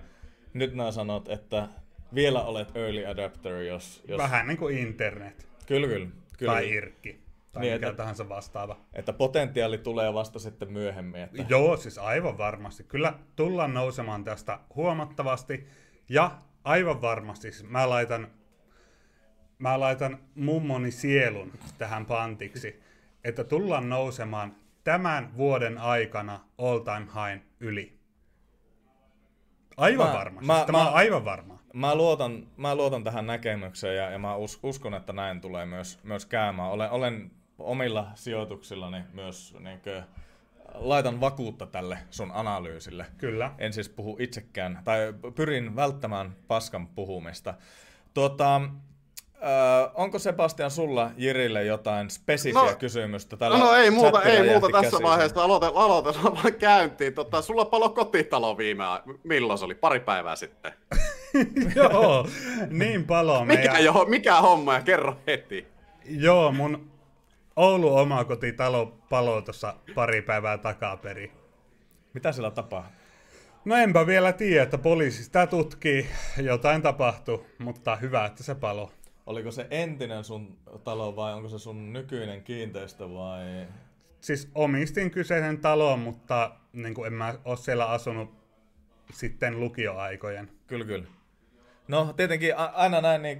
nyt 0.55 0.75
nämä 0.75 0.93
sanot, 0.93 1.29
että 1.29 1.69
vielä 2.15 2.43
olet 2.43 2.77
early 2.77 3.07
adapter, 3.07 3.53
jos... 3.63 4.03
jos... 4.09 4.19
Vähän 4.19 4.47
niin 4.47 4.59
kuin 4.59 4.79
internet. 4.79 5.49
Kyllä, 5.67 5.87
kyllä. 5.87 6.07
kyllä. 6.39 6.53
Tai 6.53 6.71
irkki. 6.71 7.21
Tai 7.53 7.63
Niin, 7.63 7.75
mikä 7.75 7.89
että- 7.89 7.97
tahansa 7.97 8.29
vastaava. 8.29 8.77
Että 8.93 9.13
potentiaali 9.13 9.79
tulee 9.79 10.15
vasta 10.15 10.39
sitten 10.39 10.73
myöhemmin. 10.73 11.21
Että... 11.23 11.45
Joo, 11.49 11.77
siis 11.77 11.99
aivan 11.99 12.39
varmasti. 12.39 12.85
Kyllä 12.85 13.15
tullaan 13.37 13.75
nousemaan 13.75 14.25
tästä 14.25 14.59
huomattavasti. 14.75 15.67
Ja 16.09 16.39
aivan 16.65 17.03
varmasti 17.03 17.53
siis 17.53 17.71
mä 17.71 17.91
laitan, 17.91 18.29
mä 19.59 19.81
laitan 19.81 20.19
mummoni 20.35 20.91
sielun 20.91 21.53
tähän 21.79 22.07
pantiksi, 22.07 22.81
että 23.25 23.45
tullaan 23.45 23.89
nousemaan 23.89 24.57
tämän 24.85 25.37
vuoden 25.37 25.79
aikana 25.79 26.41
all 26.59 26.79
time 26.79 27.07
high 27.07 27.45
yli. 27.61 28.01
Aivan 29.77 30.07
Mä- 30.07 30.13
varmasti. 30.15 30.47
mä- 30.47 30.59
Mä, 30.59 30.65
Tämä 30.67 30.79
mä- 30.79 30.89
on 30.89 30.95
aivan 30.95 31.25
varma. 31.25 31.59
Mä 31.75 31.95
luotan, 31.95 32.47
mä 32.57 32.75
luotan 32.75 33.05
tähän 33.05 33.27
näkemykseen 33.27 33.97
ja, 33.97 34.11
ja 34.11 34.19
mä 34.19 34.37
us, 34.37 34.59
uskon, 34.63 34.95
että 34.95 35.13
näin 35.13 35.41
tulee 35.41 35.67
myös, 35.67 35.99
myös 36.03 36.27
käymään. 36.27 36.71
Olen, 36.71 36.91
olen 36.91 37.31
omilla 37.59 38.11
sijoituksillani 38.15 39.03
myös 39.13 39.57
niinkö, 39.61 40.03
laitan 40.75 41.21
vakuutta 41.21 41.67
tälle 41.67 41.99
sun 42.11 42.31
analyysille. 42.35 43.07
Kyllä. 43.19 43.53
En 43.59 43.73
siis 43.73 43.89
puhu 43.89 44.17
itsekään, 44.21 44.81
tai 44.85 44.99
pyrin 45.35 45.77
välttämään 45.77 46.37
paskan 46.49 46.87
puhumista. 46.87 47.55
Tuota, 48.15 48.61
ö, 49.43 49.91
onko 49.95 50.19
Sebastian 50.19 50.71
sulla 50.71 51.11
Jirille 51.17 51.65
jotain 51.65 52.11
spesifiä 52.11 52.61
No- 52.63 52.77
kysymystä? 52.79 53.37
No, 53.41 53.59
no 53.59 53.73
ei 53.73 53.91
muuta, 53.91 54.23
ei 54.23 54.43
muuta 54.51 54.67
tässä 54.73 54.83
käsiin. 54.91 55.03
vaiheessa. 55.03 55.43
Aloite, 55.45 55.67
aloitellaan 55.75 56.35
vaan 56.35 56.55
käyntiin. 56.55 57.15
Tota, 57.15 57.43
sulla 57.43 57.65
palo 57.65 57.89
kotitalo 57.89 58.59
viime 58.59 58.85
Milloin 59.25 59.59
se 59.59 59.65
oli? 59.65 59.75
Pari 59.75 60.01
päivää 60.01 60.37
sitten. 60.37 60.73
Joo, 61.77 62.27
niin 62.71 63.05
palo. 63.05 63.45
Mikä, 63.45 63.59
meidän- 63.61 63.85
jo, 63.85 64.05
mikä 64.09 64.41
homma 64.41 64.75
ja 64.75 64.81
kerro 64.83 65.17
heti. 65.27 65.67
Joo, 66.05 66.53
mun 66.53 66.91
Oulu 67.57 67.97
omakotitalo 67.97 68.87
paloi 69.11 69.43
tuossa 69.43 69.75
pari 69.95 70.23
päivää 70.23 70.59
takaperin. 70.59 71.33
Mitä 72.15 72.33
siellä 72.33 72.51
tapahtui? 72.51 72.93
No 73.65 73.77
enpä 73.77 74.07
vielä 74.07 74.33
tiedä, 74.33 74.63
että 74.63 74.79
poliisi 74.79 75.25
sitä 75.25 75.47
tutkii. 75.47 76.07
Jotain 76.43 76.83
tapahtui, 76.83 77.45
mutta 77.59 77.97
hyvä, 77.97 78.25
että 78.25 78.43
se 78.43 78.55
palo. 78.55 78.91
Oliko 79.31 79.51
se 79.51 79.67
entinen 79.71 80.25
sun 80.25 80.59
talo 80.85 81.17
vai 81.17 81.35
onko 81.35 81.49
se 81.49 81.59
sun 81.59 81.93
nykyinen 81.93 82.43
kiinteistö 82.43 83.11
vai... 83.11 83.67
Siis 84.21 84.51
omistin 84.55 85.11
kyseisen 85.11 85.59
talon, 85.59 85.99
mutta 85.99 86.57
niin 86.73 86.95
kuin 86.95 87.07
en 87.07 87.13
mä 87.13 87.35
ole 87.45 87.57
siellä 87.57 87.87
asunut 87.87 88.35
sitten 89.13 89.61
lukioaikojen. 89.61 90.51
Kyllä, 90.67 90.85
kyllä. 90.85 91.07
No 91.89 92.13
tietenkin 92.13 92.57
aina 92.57 93.01
näin 93.01 93.23
niin 93.23 93.39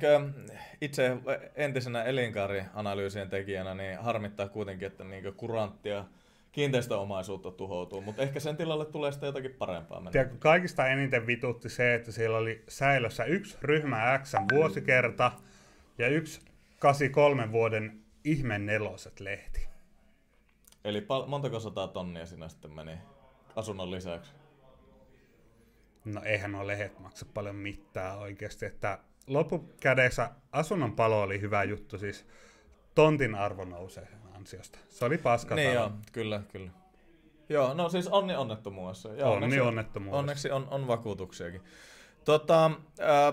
itse 0.81 1.17
entisenä 1.55 2.03
elinkaarianalyysien 2.03 3.31
tekijänä 3.31 3.75
niin 3.75 3.99
harmittaa 3.99 4.49
kuitenkin, 4.49 4.87
että 4.87 5.05
niin 5.05 5.35
kuranttia 5.37 6.05
kiinteistöomaisuutta 6.53 7.51
tuhoutuu, 7.51 8.01
mutta 8.01 8.23
ehkä 8.23 8.41
sen 8.41 8.57
tilalle 8.57 8.87
tulee 8.87 9.13
sitten 9.13 9.27
jotakin 9.27 9.55
parempaa. 9.59 10.03
Tiedätkö, 10.13 10.37
kaikista 10.39 10.87
eniten 10.87 11.27
vitutti 11.27 11.69
se, 11.69 11.95
että 11.95 12.13
siellä 12.13 12.39
oli 12.39 12.65
säilössä 12.69 13.25
yksi 13.25 13.59
ryhmä 13.63 14.19
X 14.23 14.35
vuosikerta 14.53 15.33
ja 16.01 16.09
yksi 16.09 16.41
83 16.79 17.53
vuoden 17.53 18.01
ihme 18.25 18.59
neloset 18.59 19.21
lehti. 19.21 19.69
Eli 20.85 21.01
pal- 21.01 21.27
montako 21.27 21.61
sataa 21.61 21.89
tonnia 21.89 22.27
sinä 22.27 22.49
sitten 22.49 22.71
meni 22.71 22.99
asunnon 23.57 23.91
lisäksi? 23.91 24.33
No 26.05 26.23
eihän 26.25 26.53
nuo 26.53 26.67
lehdet 26.67 26.99
maksa 26.99 27.27
paljon 27.35 27.57
mitään 27.57 28.19
oikeasti, 28.19 28.67
että 28.67 28.99
loppukädessä 29.27 30.31
asunnon 30.53 30.93
palo 30.93 31.23
oli 31.23 31.41
hyvä 31.41 31.65
juttu, 31.65 31.99
siis 31.99 32.27
tontin 32.95 33.35
arvo 33.35 33.65
nousee 33.65 34.09
ansiosta. 34.37 34.79
Se 34.89 35.05
oli 35.05 35.19
paska 35.19 35.55
Niin 35.55 35.75
joo, 35.75 35.93
kyllä, 36.13 36.43
kyllä. 36.53 36.71
Joo, 37.49 37.75
no 37.75 37.89
siis 37.89 38.09
onni 38.09 38.37
onnettomuudessa. 38.37 39.09
Joo, 39.09 39.33
onni 39.33 39.45
onneksi, 39.45 39.61
onnettomuudessa. 39.61 40.19
Onneksi 40.19 40.51
on, 40.51 40.69
on 40.71 40.87
vakuutuksiakin. 40.87 41.63
Tota, 42.25 42.71
ää... 43.01 43.33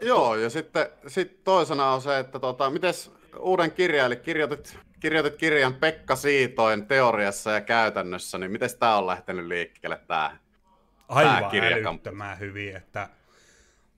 Joo, 0.00 0.36
ja 0.36 0.50
sitten 0.50 0.86
sit 1.06 1.44
toisena 1.44 1.92
on 1.92 2.02
se, 2.02 2.18
että 2.18 2.38
tota, 2.38 2.70
mites 2.70 3.12
uuden 3.38 3.72
kirjaili 3.72 4.16
kirjoitit, 4.16 4.78
kirjoitit 5.00 5.36
kirjan 5.36 5.74
Pekka 5.74 6.16
Siitoin 6.16 6.86
teoriassa 6.86 7.50
ja 7.50 7.60
käytännössä, 7.60 8.38
niin 8.38 8.50
miten 8.50 8.70
tämä 8.78 8.96
on 8.96 9.06
lähtenyt 9.06 9.46
liikkeelle 9.46 10.00
tämä 10.06 10.36
Aivan 11.08 11.44
älyttömän 11.44 12.38
hyvin, 12.38 12.76
että 12.76 13.08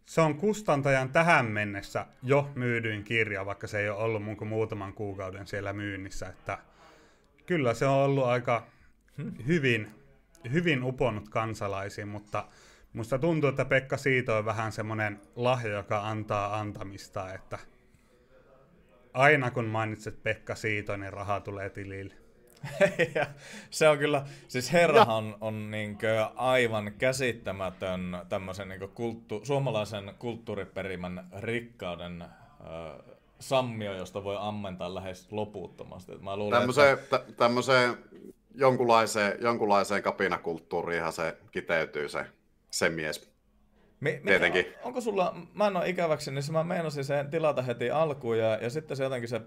se 0.06 0.20
on 0.20 0.35
kustantajan 0.35 1.09
tähän 1.09 1.47
mennessä 1.47 2.06
jo 2.23 2.51
myydyin 2.55 3.05
kirja, 3.05 3.47
vaikka 3.47 3.66
se 3.66 3.81
ei 3.81 3.89
ole 3.89 3.98
ollut 3.98 4.23
mun 4.23 4.36
kuin 4.36 4.48
muutaman 4.48 4.93
kuukauden 4.93 5.47
siellä 5.47 5.73
myynnissä, 5.73 6.27
että 6.27 6.59
kyllä 7.47 7.74
se 7.74 7.86
on 7.86 7.94
ollut 7.94 8.24
aika 8.24 8.66
hyvin, 9.47 9.90
hyvin 10.52 10.82
uponnut 10.82 11.28
kansalaisiin, 11.28 12.09
mutta 12.09 12.44
musta 12.95 13.19
tuntuu, 13.19 13.51
että 13.51 13.65
Pekka 13.65 13.97
Siito 13.97 14.37
on 14.37 14.45
vähän 14.45 14.73
semmoinen 14.73 15.21
lahja, 15.37 15.73
joka 15.73 16.09
antaa 16.09 16.59
antamista, 16.59 17.33
että 17.33 17.59
aina 19.15 19.51
kun 19.51 19.65
mainitset 19.65 20.23
Pekka 20.23 20.55
Siito, 20.55 20.97
niin 20.97 21.12
raha 21.12 21.41
tulee 21.41 21.71
tilille. 21.71 22.15
se 23.71 23.89
on 23.89 23.99
kyllä, 23.99 24.25
siis 24.49 24.73
herrahan 24.73 25.16
on, 25.16 25.37
on 25.41 25.71
niinkö 25.71 26.25
aivan 26.37 26.93
käsittämätön 26.99 28.19
tämmöisen 28.29 28.69
niinkö 28.69 28.89
kulttu, 28.89 29.41
suomalaisen 29.45 30.15
kulttuuriperimän 30.19 31.29
rikkauden 31.39 32.23
äh, 32.23 32.29
sammio, 33.41 33.95
josta 33.95 34.25
voi 34.25 34.37
ammentaa 34.39 34.95
lähes 34.95 35.33
loputtomasti. 35.33 36.12
Mä 36.19 36.37
luulen, 36.37 36.61
tämmöiseen, 36.61 36.99
että... 36.99 37.19
t- 37.19 37.37
tämmöiseen 37.37 37.99
jonkunlaiseen, 38.55 39.37
jonkunlaiseen 39.41 40.03
kapinakulttuuriinhan 40.03 41.12
se 41.12 41.37
kiteytyy 41.51 42.09
se, 42.09 42.27
se 42.75 42.91
mies. 42.91 43.33
Me, 44.01 44.21
Tietenkin. 44.27 44.67
On, 44.67 44.85
onko 44.85 45.01
sulla, 45.01 45.37
mä 45.55 45.67
en 45.67 45.77
ole 45.77 45.89
ikäväksi, 45.89 46.31
niin 46.31 46.53
mä 46.53 46.65
meinasin 46.65 47.05
sen 47.05 47.31
tilata 47.31 47.63
heti 47.63 47.91
alkuun 47.91 48.39
ja, 48.39 48.59
ja 48.63 48.71
sitten 48.71 48.97
se 48.97 49.03
jotenkin 49.03 49.29
se 49.29 49.41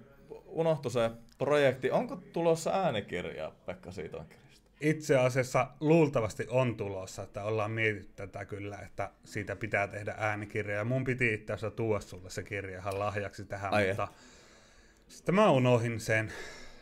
unohtui 0.45 0.91
se 0.91 1.11
projekti. 1.37 1.91
Onko 1.91 2.15
tulossa 2.33 2.71
äänikirja 2.71 3.51
Pekka 3.65 3.91
Siiton 3.91 4.25
kirjasta? 4.25 4.67
Itse 4.81 5.17
asiassa 5.17 5.67
luultavasti 5.79 6.47
on 6.49 6.77
tulossa, 6.77 7.23
että 7.23 7.43
ollaan 7.43 7.71
mietitty 7.71 8.13
tätä 8.15 8.45
kyllä, 8.45 8.77
että 8.77 9.11
siitä 9.23 9.55
pitää 9.55 9.87
tehdä 9.87 10.15
äänikirja. 10.17 10.75
Ja 10.75 10.85
mun 10.85 11.03
piti 11.03 11.33
itse 11.33 11.53
asiassa 11.53 11.75
tuoda 11.75 11.99
sulle 11.99 12.29
se 12.29 12.43
kirja 12.43 12.79
ihan 12.79 12.99
lahjaksi 12.99 13.45
tähän, 13.45 13.73
Ai 13.73 13.87
mutta 13.87 14.03
et. 14.03 14.09
sitten 15.07 15.35
mä 15.35 15.51
unohin 15.51 15.99
sen. 15.99 16.31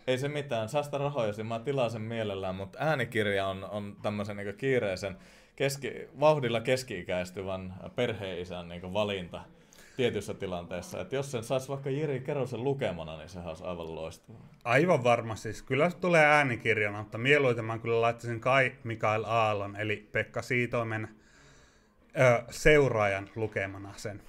Ei 0.07 0.17
se 0.17 0.27
mitään, 0.27 0.69
sitä 0.69 0.97
rahoja, 0.97 1.43
mä 1.43 1.59
tilaan 1.59 1.91
sen 1.91 2.01
mielellään, 2.01 2.55
mutta 2.55 2.79
äänikirja 2.81 3.47
on, 3.47 3.63
on 3.63 3.97
tämmöisen 4.01 4.37
niin 4.37 4.57
kiireisen 4.57 5.17
keski, 5.55 5.91
vauhdilla 6.19 6.61
keski-ikäistyvän 6.61 7.73
perheisän 7.95 8.69
niin 8.69 8.93
valinta 8.93 9.41
tietyssä 9.97 10.33
tilanteessa. 10.33 11.01
Että 11.01 11.15
jos 11.15 11.31
sen 11.31 11.43
saisi 11.43 11.69
vaikka 11.69 11.89
Jiri 11.89 12.19
Kerosen 12.19 12.63
lukemana, 12.63 13.17
niin 13.17 13.29
sehän 13.29 13.47
olisi 13.47 13.63
aivan 13.63 13.95
loistavaa. 13.95 14.49
Aivan 14.63 15.03
varmasti. 15.03 15.53
Siis 15.53 15.61
kyllä 15.61 15.89
se 15.89 15.97
tulee 15.97 16.25
äänikirjana, 16.25 16.99
mutta 16.99 17.17
mieluiten 17.17 17.65
mä 17.65 17.77
kyllä 17.77 18.01
laittaisin 18.01 18.39
Kai 18.39 18.75
Mikael 18.83 19.23
Aallon, 19.27 19.75
eli 19.75 20.09
Pekka 20.11 20.41
Siitoimen 20.41 21.07
ö, 22.19 22.43
seuraajan 22.49 23.29
lukemana 23.35 23.93
sen. 23.95 24.21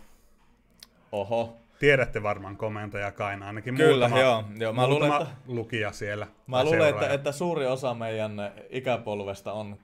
Oho. 1.13 1.57
Tiedätte 1.79 2.23
varmaan 2.23 2.57
komentaja 2.57 3.13
Kaina, 3.13 3.47
ainakin 3.47 3.75
Kyllä, 3.75 4.09
muutama, 4.09 4.21
joo. 4.21 4.45
joo 4.59 4.73
mä 4.73 4.87
muutama 4.87 5.15
luulen, 5.15 5.23
että, 5.23 5.37
lukija 5.47 5.93
siellä. 5.93 6.27
Mä 6.47 6.65
luulen, 6.65 6.89
että, 6.89 7.09
että 7.09 7.33
suuri 7.33 7.67
osa 7.67 7.95
meidän 7.95 8.53
ikäpolvesta 8.71 9.53
on 9.53 9.79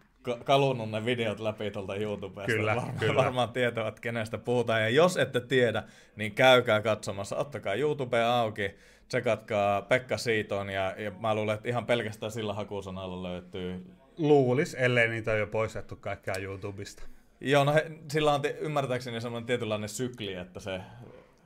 kalunnut 0.45 0.91
ne 0.91 1.05
videot 1.05 1.41
läpi 1.41 1.71
tuolta 1.71 1.97
YouTubesta. 1.97 2.53
Kyllä, 2.53 2.77
varmaan, 2.77 2.99
kyllä. 2.99 3.15
varmaan 3.15 3.53
tietävät, 3.53 4.01
kenestä 4.01 4.39
puhutaan. 4.39 4.83
Ja 4.83 4.89
jos 4.89 5.17
ette 5.17 5.41
tiedä, 5.41 5.83
niin 6.17 6.35
käykää 6.35 6.81
katsomassa. 6.81 7.37
Ottakaa 7.37 7.75
YouTube 7.75 8.23
auki, 8.23 8.75
tsekatkaa 9.09 9.83
Pekka 9.83 10.17
Siiton 10.17 10.71
ja, 10.71 10.95
ja 10.99 11.11
mä 11.11 11.35
luulen, 11.35 11.55
että 11.55 11.69
ihan 11.69 11.87
pelkästään 11.87 12.33
sillä 12.33 12.55
hakusanalla 12.55 13.23
löytyy. 13.23 13.87
Luulis, 14.19 14.75
ellei 14.75 15.09
niitä 15.09 15.31
ole 15.31 15.39
jo 15.39 15.47
poistettu 15.47 15.97
kaikkea 15.97 16.35
YouTubesta. 16.41 17.03
Joo, 17.41 17.65
no 17.65 17.75
he, 17.75 17.91
sillä 18.09 18.35
on 18.35 18.43
ymmärtääkseni 18.61 19.21
semmoinen 19.21 19.47
tietynlainen 19.47 19.89
sykli, 19.89 20.35
että 20.35 20.61
se, 20.61 20.81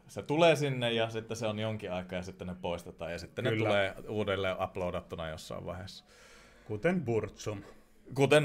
se 0.09 0.23
tulee 0.23 0.57
sinne 0.57 0.93
ja 0.93 1.11
sitten 1.11 1.37
se 1.37 1.47
on 1.47 1.59
jonkin 1.59 1.93
aikaa 1.93 2.19
ja 2.19 2.23
sitten 2.23 2.47
ne 2.47 2.57
poistetaan 2.63 3.13
ja 3.13 3.19
sitten 3.19 3.45
Kyllä. 3.45 3.57
ne 3.57 3.65
tulee 3.65 3.95
uudelleen 4.09 4.57
uploadattuna 4.63 5.29
jossain 5.29 5.67
vaiheessa. 5.67 6.05
Kuten 6.65 7.05
Burtsum. 7.05 7.63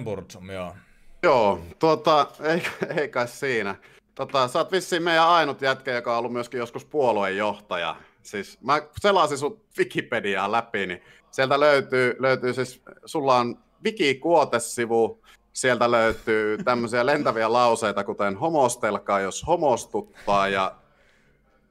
Burtsum, 0.04 0.50
joo. 0.50 0.76
Joo, 1.24 1.60
tuota, 1.80 2.28
ei, 2.44 2.64
ei 3.02 3.10
kai 3.10 3.28
siinä. 3.28 3.76
Tota, 4.16 4.48
sä 4.48 4.60
oot 4.60 4.72
vissiin 4.72 5.04
meidän 5.04 5.28
ainut 5.28 5.62
jätkä, 5.62 5.92
joka 5.92 6.12
on 6.12 6.18
ollut 6.20 6.34
myöskin 6.34 6.58
joskus 6.58 6.86
puoluejohtaja. 6.86 7.96
Siis 8.24 8.60
mä 8.62 8.82
selasin 9.02 9.38
sun 9.38 9.62
Wikipediaa 9.78 10.52
läpi, 10.52 10.88
niin 10.88 11.02
sieltä 11.32 11.60
löytyy, 11.60 12.16
löytyy 12.20 12.54
siis, 12.54 12.82
sulla 13.06 13.38
on 13.38 13.60
wiki-kuotesivu, 13.86 15.24
sieltä 15.54 15.92
löytyy 15.92 16.58
tämmöisiä 16.58 17.06
lentäviä 17.06 17.54
lauseita, 17.54 18.04
kuten 18.04 18.38
homostelkaa, 18.38 19.20
jos 19.20 19.48
homostuttaa, 19.48 20.48
ja 20.48 20.76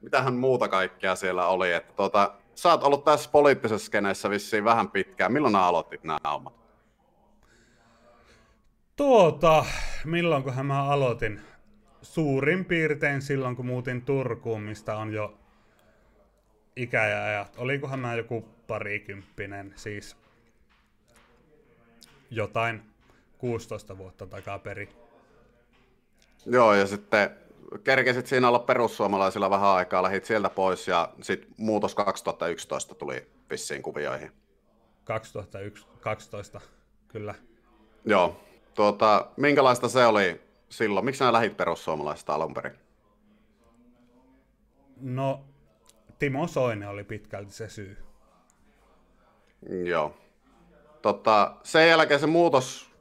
mitähän 0.01 0.33
muuta 0.33 0.67
kaikkea 0.67 1.15
siellä 1.15 1.47
oli. 1.47 1.73
Että 1.73 1.93
tota, 1.93 2.33
sä 2.55 2.69
oot 2.69 2.83
ollut 2.83 3.03
tässä 3.03 3.29
poliittisessa 3.31 3.85
skeneessä 3.85 4.29
vissiin 4.29 4.63
vähän 4.63 4.91
pitkään. 4.91 5.31
Milloin 5.31 5.55
aloitit 5.55 6.03
nämä 6.03 6.19
hommat? 6.31 6.60
Tuota, 9.01 9.65
milloinkohan 10.05 10.65
mä 10.65 10.83
aloitin? 10.83 11.41
Suurin 12.01 12.65
piirtein 12.65 13.21
silloin, 13.21 13.55
kun 13.55 13.65
muutin 13.65 14.01
Turkuun, 14.01 14.61
mistä 14.61 14.97
on 14.97 15.13
jo 15.13 15.33
ikä 16.75 17.07
ja 17.07 17.23
ajat. 17.25 17.55
Olikohan 17.57 17.99
mä 17.99 18.15
joku 18.15 18.45
parikymppinen, 18.67 19.73
siis 19.75 20.17
jotain 22.29 22.81
16 23.37 23.97
vuotta 23.97 24.27
takaperi. 24.27 24.89
Joo, 26.45 26.73
ja 26.73 26.87
sitten 26.87 27.29
kerkesit 27.83 28.27
siinä 28.27 28.47
olla 28.47 28.59
perussuomalaisilla 28.59 29.49
vähän 29.49 29.69
aikaa, 29.69 30.03
lähit 30.03 30.25
sieltä 30.25 30.49
pois 30.49 30.87
ja 30.87 31.13
sitten 31.21 31.49
muutos 31.57 31.95
2011 31.95 32.95
tuli 32.95 33.27
vissiin 33.49 33.81
kuvioihin. 33.81 34.31
2012, 35.03 36.61
kyllä. 37.07 37.35
Joo, 38.05 38.50
Tuota, 38.75 39.27
minkälaista 39.37 39.89
se 39.89 40.05
oli 40.05 40.41
silloin? 40.69 41.05
Miksi 41.05 41.17
sinä 41.17 41.33
lähit 41.33 41.57
perussuomalaisista 41.57 42.33
alun 42.33 42.53
perin? 42.53 42.73
No, 45.01 45.43
Timo 46.19 46.47
Soine 46.47 46.87
oli 46.87 47.03
pitkälti 47.03 47.51
se 47.51 47.69
syy. 47.69 47.97
Joo. 49.85 50.17
Tota, 51.01 51.55
sen 51.63 51.89
jälkeen 51.89 52.19
se 52.19 52.27
muutos 52.27 52.91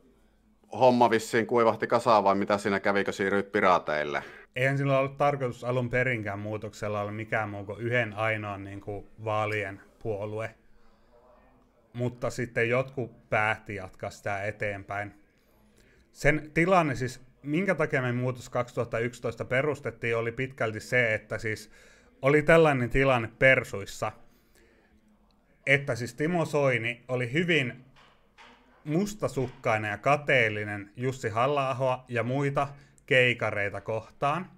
homma 0.73 1.11
vissiin 1.11 1.47
kuivahti 1.47 1.87
kasaan 1.87 2.25
vai 2.25 2.35
mitä 2.35 2.59
siinä 2.59 2.81
kävikö 2.81 3.13
siirryit 3.13 3.53
piraateille? 3.53 4.23
Eihän 4.57 4.79
sillä 4.79 4.99
ollut 4.99 5.17
tarkoitus 5.17 5.65
alun 5.65 5.91
perinkään 5.91 6.39
muutoksella 6.39 7.01
olla 7.01 7.13
mikään 7.13 7.51
muu 7.51 7.65
kuin 7.65 7.81
yhden 7.81 8.13
ainoan 8.13 8.65
niin 8.65 8.81
kuin 8.81 9.07
vaalien 9.25 9.81
puolue. 10.03 10.55
Mutta 11.93 12.31
sitten 12.31 12.69
jotkut 12.69 13.29
päätti 13.31 13.75
jatkaa 13.75 14.11
sitä 14.11 14.43
eteenpäin 14.45 15.20
sen 16.13 16.51
tilanne 16.55 16.95
siis, 16.95 17.21
minkä 17.43 17.75
takia 17.75 18.03
me 18.03 18.13
muutos 18.13 18.49
2011 18.49 19.45
perustettiin, 19.45 20.17
oli 20.17 20.33
pitkälti 20.33 20.81
se, 20.81 21.15
että 21.15 21.39
siis 21.39 21.71
oli 22.23 22.43
tällainen 22.43 22.91
tilanne 22.91 23.31
Persuissa, 23.39 24.13
että 25.67 25.95
siis 25.95 26.15
Timo 26.15 26.45
Soini 26.45 27.05
oli 27.09 27.33
hyvin 27.33 27.85
mustasukkainen 28.85 29.91
ja 29.91 29.99
kateellinen 29.99 30.91
Jussi 30.97 31.29
halla 31.29 32.05
ja 32.09 32.23
muita 32.23 32.69
keikareita 33.07 33.81
kohtaan. 33.81 34.51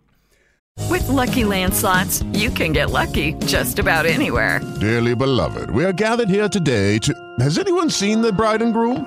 With 0.91 1.11
lucky 1.11 1.45
landslots, 1.45 2.25
you 2.35 2.51
can 2.51 2.73
get 2.73 2.91
lucky 2.91 3.35
just 3.43 3.79
about 3.79 4.07
anywhere. 4.07 4.61
Dearly 4.81 5.15
beloved, 5.15 5.71
we 5.71 5.85
are 5.85 5.93
gathered 5.93 6.31
here 6.31 6.49
today 6.49 6.99
to. 6.99 7.13
Has 7.45 7.59
anyone 7.59 7.91
seen 7.91 8.23
the 8.23 8.33
bride 8.33 8.65
and 8.65 8.73
groom? 8.73 9.07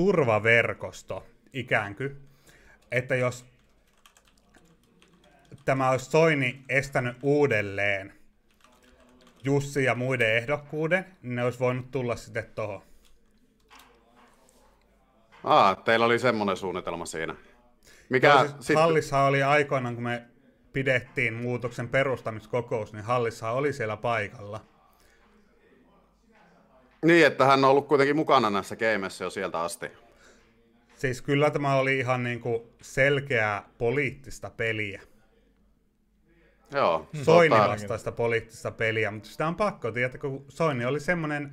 turvaverkosto 0.00 1.26
ikään 1.52 1.94
kuin, 1.94 2.16
että 2.92 3.14
jos 3.16 3.44
tämä 5.64 5.90
olisi 5.90 6.10
Soini 6.10 6.64
estänyt 6.68 7.16
uudelleen 7.22 8.12
Jussi 9.44 9.84
ja 9.84 9.94
muiden 9.94 10.36
ehdokkuuden, 10.36 11.06
niin 11.22 11.34
ne 11.34 11.44
olisi 11.44 11.58
voinut 11.58 11.90
tulla 11.90 12.16
sitten 12.16 12.44
tuohon. 12.54 12.82
Aa, 15.44 15.74
teillä 15.74 16.06
oli 16.06 16.18
semmoinen 16.18 16.56
suunnitelma 16.56 17.06
siinä. 17.06 17.34
Mikä 18.08 18.38
siis 18.38 18.52
sit... 18.60 18.76
Hallissa 18.76 19.22
oli 19.22 19.42
aikoinaan, 19.42 19.94
kun 19.94 20.04
me 20.04 20.22
pidettiin 20.72 21.34
muutoksen 21.34 21.88
perustamiskokous, 21.88 22.92
niin 22.92 23.04
Hallissa 23.04 23.50
oli 23.50 23.72
siellä 23.72 23.96
paikalla. 23.96 24.64
Niin, 27.04 27.26
että 27.26 27.44
hän 27.44 27.64
on 27.64 27.70
ollut 27.70 27.88
kuitenkin 27.88 28.16
mukana 28.16 28.50
näissä 28.50 28.76
gameissa 28.76 29.24
jo 29.24 29.30
sieltä 29.30 29.60
asti. 29.60 29.86
Siis 30.96 31.22
kyllä 31.22 31.50
tämä 31.50 31.76
oli 31.76 31.98
ihan 31.98 32.24
niinku 32.24 32.66
selkeää 32.82 33.68
poliittista 33.78 34.50
peliä. 34.50 35.02
Joo. 36.72 37.08
Soini 37.22 37.56
tota- 37.56 37.68
vastaista 37.68 38.12
poliittista 38.12 38.70
peliä, 38.70 39.10
mutta 39.10 39.28
sitä 39.28 39.46
on 39.46 39.56
pakko 39.56 39.92
tietää, 39.92 40.20
kun 40.20 40.44
Soini 40.48 40.84
oli 40.84 41.00
semmoinen 41.00 41.52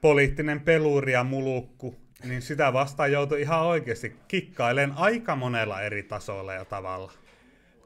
poliittinen 0.00 0.60
peluri 0.60 1.12
ja 1.12 1.24
mulukku, 1.24 1.94
niin 2.24 2.42
sitä 2.42 2.72
vastaan 2.72 3.12
joutui 3.12 3.40
ihan 3.40 3.62
oikeasti 3.62 4.16
kikkailen 4.28 4.92
aika 4.96 5.36
monella 5.36 5.82
eri 5.82 6.02
tasolla 6.02 6.52
ja 6.52 6.64
tavalla. 6.64 7.12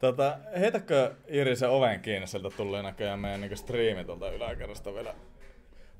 Tota, 0.01 0.37
heitäkö 0.59 1.15
Jiri 1.29 1.55
se 1.55 1.67
oven 1.67 1.99
kiinni, 1.99 2.27
sieltä 2.27 2.49
tulee 2.57 2.83
näköjään 2.83 3.19
meidän 3.19 3.41
niin 3.41 3.57
striimi 3.57 4.05
tuolta 4.05 4.31
yläkerrasta 4.31 4.93
vielä. 4.93 5.15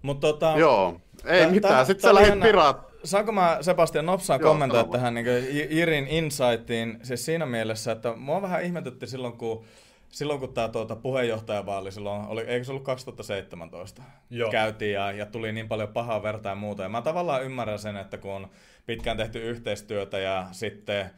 Mut 0.02 0.20
tota, 0.20 0.54
Joo, 0.58 1.02
ei 1.26 1.42
tää- 1.42 1.52
mitään, 1.52 1.74
tää- 1.74 1.86
sit 1.86 1.98
tää 1.98 2.14
sä 2.14 2.22
jännä. 2.22 2.46
piraat. 2.46 2.88
Saanko 3.04 3.32
mä 3.32 3.58
Sebastian 3.62 4.06
nopsaan 4.06 4.42
Joo, 4.42 4.50
kommentoida 4.50 4.90
tähän 4.92 5.14
niin 5.14 5.26
Jirin 5.70 6.08
insightiin, 6.08 7.00
siis 7.04 7.26
siinä 7.26 7.46
mielessä, 7.46 7.92
että 7.92 8.14
mua 8.16 8.42
vähän 8.42 8.64
ihmetytti 8.64 9.08
silloin, 9.08 9.38
kun 9.38 9.66
Silloin 10.10 10.40
kun 10.40 10.54
tämä 10.54 10.68
tuota, 10.70 10.96
puheenjohtajavaali 10.96 11.92
silloin, 11.92 12.28
oli, 12.28 12.42
eikö 12.42 12.64
se 12.66 12.72
ollut 12.72 12.84
2017, 12.84 14.04
Joo. 14.30 14.52
käytiin 14.52 14.94
ja, 14.94 15.12
ja 15.12 15.26
tuli 15.26 15.52
niin 15.52 15.68
paljon 15.68 15.90
pahaa 15.90 16.24
verta 16.24 16.50
ja 16.50 16.56
muuta. 16.56 16.84
Ja 16.84 16.90
mä 16.90 17.02
tavallaan 17.02 17.44
ymmärrän 17.44 17.80
sen, 17.80 17.98
että 17.98 18.18
kun 18.18 18.32
on 18.32 18.48
pitkään 18.86 19.18
tehty 19.18 19.50
yhteistyötä 19.50 20.20
ja 20.20 20.48
sitten 20.52 21.10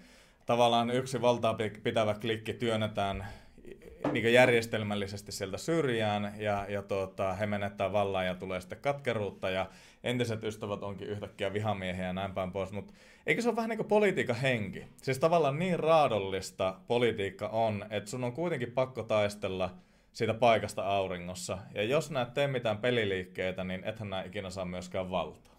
tavallaan 0.45 0.89
yksi 0.89 1.21
valtaa 1.21 1.53
pi- 1.53 1.79
pitävä 1.83 2.13
klikki 2.13 2.53
työnnetään 2.53 3.27
niin 4.11 4.33
järjestelmällisesti 4.33 5.31
sieltä 5.31 5.57
syrjään 5.57 6.33
ja, 6.37 6.65
ja 6.69 6.81
tuota, 6.81 7.33
he 7.33 7.45
menettää 7.45 7.91
vallan 7.91 8.25
ja 8.25 8.35
tulee 8.35 8.61
sitten 8.61 8.79
katkeruutta 8.81 9.49
ja 9.49 9.65
entiset 10.03 10.43
ystävät 10.43 10.83
onkin 10.83 11.07
yhtäkkiä 11.07 11.53
vihamiehiä 11.53 12.05
ja 12.05 12.13
näin 12.13 12.33
päin 12.33 12.51
pois, 12.51 12.71
mutta 12.71 12.93
eikö 13.27 13.41
se 13.41 13.49
ole 13.49 13.55
vähän 13.55 13.69
niin 13.69 13.77
kuin 13.77 13.87
politiikan 13.87 14.35
henki? 14.35 14.85
Siis 15.01 15.19
tavallaan 15.19 15.59
niin 15.59 15.79
raadollista 15.79 16.75
politiikka 16.87 17.47
on, 17.47 17.85
että 17.89 18.09
sun 18.09 18.23
on 18.23 18.33
kuitenkin 18.33 18.71
pakko 18.71 19.03
taistella 19.03 19.75
siitä 20.13 20.33
paikasta 20.33 20.83
auringossa. 20.83 21.57
Ja 21.75 21.83
jos 21.83 22.11
näet 22.11 22.33
tee 22.33 22.47
mitään 22.47 22.77
peliliikkeitä, 22.77 23.63
niin 23.63 23.83
ethän 23.83 24.09
nää 24.09 24.23
ikinä 24.23 24.49
saa 24.49 24.65
myöskään 24.65 25.09
valtaa. 25.11 25.55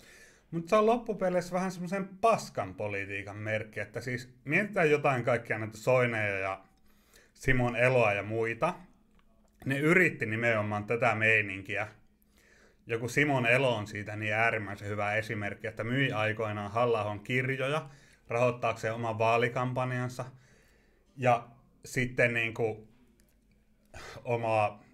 Mutta 0.51 0.71
se 0.71 0.77
on 0.77 0.87
loppupeleissä 0.87 1.55
vähän 1.55 1.71
semmoisen 1.71 2.09
paskan 2.21 2.75
politiikan 2.75 3.37
merkki, 3.37 3.81
että 3.81 4.01
siis 4.01 4.35
mietitään 4.45 4.91
jotain 4.91 5.25
kaikkia 5.25 5.59
näitä 5.59 5.77
Soineja 5.77 6.39
ja 6.39 6.61
Simon 7.41 7.77
Eloa 7.77 8.13
ja 8.13 8.23
muita. 8.23 8.75
Ne 9.65 9.79
yritti 9.79 10.27
nimenomaan 10.27 10.85
tätä 10.85 11.15
meininkiä. 11.15 11.89
Joku 12.87 13.09
Simon 13.09 13.47
Elo 13.47 13.77
on 13.77 13.87
siitä 13.87 14.17
niin 14.17 14.33
äärimmäisen 14.33 14.89
hyvä 14.89 15.15
esimerkki, 15.15 15.67
että 15.67 15.85
myi 15.85 16.13
aikoinaan 16.13 16.71
halla 16.71 17.19
kirjoja 17.25 17.89
rahoittaakseen 18.29 18.95
oman 18.95 19.19
vaalikampanjansa. 19.19 20.25
Ja 21.17 21.49
sitten 21.85 22.35
niin 22.35 22.55
kuin 22.55 22.89
omaa, 24.25 24.85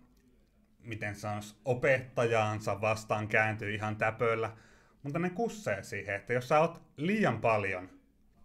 miten 0.78 1.14
sanoisi, 1.14 1.56
opettajaansa 1.64 2.81
vastaan 2.81 3.28
kääntyi 3.28 3.74
ihan 3.74 3.97
täpöllä. 3.97 4.56
Mutta 5.02 5.18
ne 5.18 5.31
kussee 5.31 5.82
siihen, 5.82 6.14
että 6.14 6.32
jos 6.32 6.48
sä 6.48 6.60
oot 6.60 6.82
liian 6.97 7.40
paljon 7.40 7.90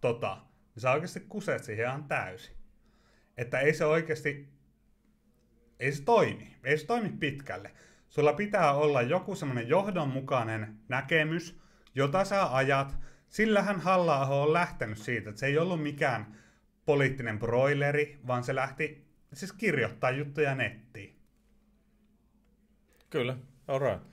tota, 0.00 0.34
niin 0.74 0.80
sä 0.80 0.92
oikeasti 0.92 1.20
kuseet 1.20 1.64
siihen 1.64 1.86
ihan 1.86 2.04
täysin. 2.04 2.61
Että 3.36 3.60
ei 3.60 3.74
se 3.74 3.84
oikeasti, 3.84 4.48
ei 5.80 5.92
se 5.92 6.02
toimi. 6.02 6.56
Ei 6.64 6.78
se 6.78 6.86
toimi 6.86 7.08
pitkälle. 7.08 7.70
Sulla 8.08 8.32
pitää 8.32 8.74
olla 8.74 9.02
joku 9.02 9.34
semmoinen 9.34 9.68
johdonmukainen 9.68 10.76
näkemys, 10.88 11.60
jota 11.94 12.24
sä 12.24 12.56
ajat. 12.56 12.96
Sillähän 13.28 13.80
halla 13.80 14.26
on 14.26 14.52
lähtenyt 14.52 14.98
siitä, 14.98 15.30
että 15.30 15.40
se 15.40 15.46
ei 15.46 15.58
ollut 15.58 15.82
mikään 15.82 16.36
poliittinen 16.84 17.38
broileri, 17.38 18.20
vaan 18.26 18.44
se 18.44 18.54
lähti 18.54 19.06
siis 19.32 19.52
kirjoittaa 19.52 20.10
juttuja 20.10 20.54
nettiin. 20.54 21.16
Kyllä, 23.10 23.36
alright. 23.68 24.11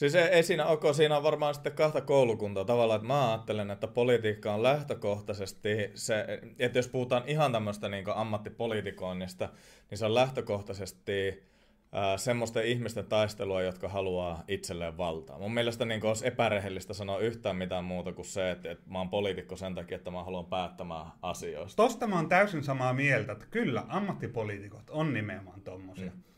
Siis 0.00 0.14
ei, 0.14 0.22
ei 0.28 0.42
siinä 0.42 0.66
ok, 0.66 0.82
siinä 0.92 1.16
on 1.16 1.22
varmaan 1.22 1.54
sitten 1.54 1.72
kahta 1.72 2.00
koulukuntaa 2.00 2.64
tavallaan, 2.64 2.96
että 2.96 3.08
mä 3.08 3.30
ajattelen, 3.30 3.70
että 3.70 3.86
politiikka 3.86 4.54
on 4.54 4.62
lähtökohtaisesti 4.62 5.90
se, 5.94 6.24
että 6.58 6.78
jos 6.78 6.88
puhutaan 6.88 7.22
ihan 7.26 7.52
tämmöistä 7.52 7.88
niin 7.88 8.04
ammattipolitikoinnista, 8.14 9.48
niin 9.90 9.98
se 9.98 10.06
on 10.06 10.14
lähtökohtaisesti 10.14 11.42
ää, 11.92 12.16
semmoisten 12.16 12.64
ihmisten 12.64 13.06
taistelua, 13.06 13.62
jotka 13.62 13.88
haluaa 13.88 14.44
itselleen 14.48 14.96
valtaa. 14.98 15.38
Mun 15.38 15.54
mielestä 15.54 15.84
niin 15.84 16.06
olisi 16.06 16.26
epärehellistä 16.26 16.94
sanoa 16.94 17.18
yhtään 17.18 17.56
mitään 17.56 17.84
muuta 17.84 18.12
kuin 18.12 18.26
se, 18.26 18.50
että, 18.50 18.70
että 18.70 18.90
mä 18.90 18.98
oon 18.98 19.10
poliitikko 19.10 19.56
sen 19.56 19.74
takia, 19.74 19.96
että 19.96 20.10
mä 20.10 20.24
haluan 20.24 20.46
päättämään 20.46 21.06
asioista. 21.22 21.82
Tosta 21.82 22.06
mä 22.06 22.16
oon 22.16 22.28
täysin 22.28 22.64
samaa 22.64 22.92
mieltä, 22.92 23.32
että 23.32 23.46
kyllä 23.50 23.84
ammattipoliitikot 23.88 24.90
on 24.90 25.14
nimenomaan 25.14 25.60
tommosia. 25.60 26.10
Mm. 26.10 26.29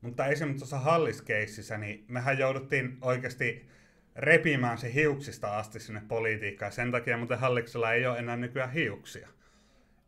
Mutta 0.00 0.26
esimerkiksi 0.26 0.58
tuossa 0.58 0.78
halliskeississä, 0.78 1.78
niin 1.78 2.04
mehän 2.08 2.38
jouduttiin 2.38 2.98
oikeasti 3.00 3.68
repimään 4.16 4.78
se 4.78 4.94
hiuksista 4.94 5.58
asti 5.58 5.80
sinne 5.80 6.02
politiikkaan. 6.08 6.72
Sen 6.72 6.90
takia 6.90 7.16
muuten 7.16 7.38
halliksella 7.38 7.92
ei 7.92 8.06
ole 8.06 8.18
enää 8.18 8.36
nykyään 8.36 8.72
hiuksia. 8.72 9.28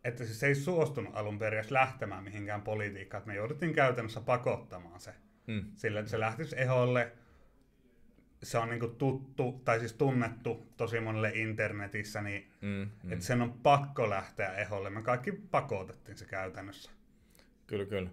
Että 0.04 0.24
siis 0.24 0.40
se 0.40 0.46
ei 0.46 0.54
suostunut 0.54 1.16
alun 1.16 1.38
perin 1.38 1.64
lähtemään 1.70 2.24
mihinkään 2.24 2.62
politiikkaan. 2.62 3.22
Me 3.26 3.34
jouduttiin 3.34 3.72
käytännössä 3.72 4.20
pakottamaan 4.20 5.00
se. 5.00 5.14
Mm. 5.46 5.64
Sillä, 5.76 6.00
että 6.00 6.10
se 6.10 6.20
lähtisi 6.20 6.60
eholle. 6.60 7.12
Se 8.42 8.58
on 8.58 8.70
niinku 8.70 8.88
tuttu, 8.88 9.62
tai 9.64 9.78
siis 9.78 9.92
tunnettu 9.92 10.66
tosi 10.76 11.00
monelle 11.00 11.32
internetissä, 11.34 12.22
niin 12.22 12.50
Mm, 12.60 12.68
mm. 13.02 13.12
että 13.12 13.24
sen 13.24 13.42
on 13.42 13.52
pakko 13.52 14.10
lähteä 14.10 14.54
eholle. 14.54 14.90
Me 14.90 15.02
kaikki 15.02 15.32
pakotettiin 15.32 16.18
se 16.18 16.24
käytännössä. 16.24 16.90
Kyllä, 17.66 17.84
kyllä. 17.84 18.10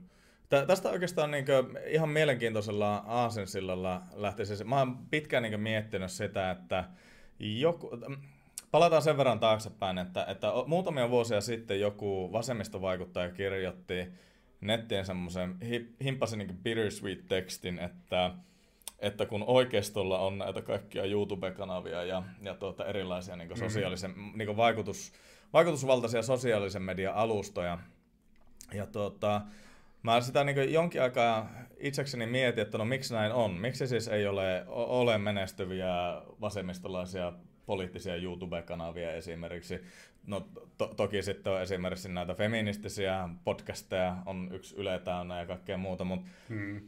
Tä, 0.50 0.66
tästä 0.66 0.90
oikeastaan 0.90 1.32
niin 1.32 1.46
ihan 1.88 2.10
mielenkiintoisella 2.10 2.96
aasinsillalla 2.96 4.02
lähtisi. 4.14 4.64
Mä 4.64 4.78
oon 4.78 4.98
pitkään 4.98 5.44
niin 5.44 5.60
miettinyt 5.60 6.12
sitä, 6.12 6.52
että 6.52 6.84
joku, 7.40 7.90
palataan 8.72 9.02
sen 9.02 9.18
verran 9.18 9.40
taaksepäin, 9.40 9.98
että, 9.98 10.26
että 10.26 10.48
muutamia 10.68 11.10
vuosia 11.10 11.42
sitten 11.42 11.80
joku 11.80 12.30
vasemmistovaikuttaja 12.32 13.32
kirjoitti 13.32 14.08
nettiin 14.62 15.06
semmoisen, 15.06 15.58
himpasi 16.04 16.38
niin 16.38 16.58
bittersweet 16.58 17.28
tekstin, 17.28 17.80
että, 17.80 18.32
että 19.00 19.26
kun 19.26 19.44
oikeistolla 19.48 20.20
on 20.20 20.38
näitä 20.38 20.62
kaikkia 20.62 21.06
YouTube-kanavia 21.06 22.04
ja, 22.04 22.24
ja 22.42 22.56
tuota, 22.56 22.86
erilaisia 22.86 23.36
niin 23.36 23.50
mm-hmm. 23.50 23.64
sosiaalisen, 23.64 24.14
niin 24.36 24.58
vaikutus, 24.58 25.14
vaikutusvaltaisia 25.54 26.22
sosiaalisen 26.22 26.82
median 26.82 27.16
alustoja, 27.16 27.80
ja 28.74 28.86
tuota, 28.86 29.42
Mä 30.04 30.22
sitä 30.22 30.44
niin 30.44 30.74
jonkin 30.74 31.02
aikaa 31.02 31.50
itsekseni 31.80 32.26
mietin, 32.26 32.62
että 32.62 32.78
no 32.78 32.86
miksi 32.86 33.14
näin 33.14 33.32
on. 33.32 33.52
Miksi 33.52 33.88
siis 33.88 34.08
ei 34.08 34.28
ole, 34.28 34.64
ole 34.68 35.18
menestyviä 35.18 36.22
vasemmistolaisia 36.42 37.34
poliittisia 37.66 38.16
YouTube-kanavia 38.16 39.14
esimerkiksi. 39.14 39.82
No 40.28 40.48
to- 40.78 40.94
toki 40.98 41.24
sitten 41.24 41.54
on 41.54 41.62
esimerkiksi 41.62 42.10
näitä 42.10 42.34
feministisiä 42.34 43.30
podcasteja, 43.44 44.18
on 44.26 44.50
yksi 44.54 44.76
Yle 44.76 45.02
ja 45.40 45.46
kaikkea 45.48 45.78
muuta, 45.78 46.04
mutta 46.04 46.30
hmm. 46.50 46.82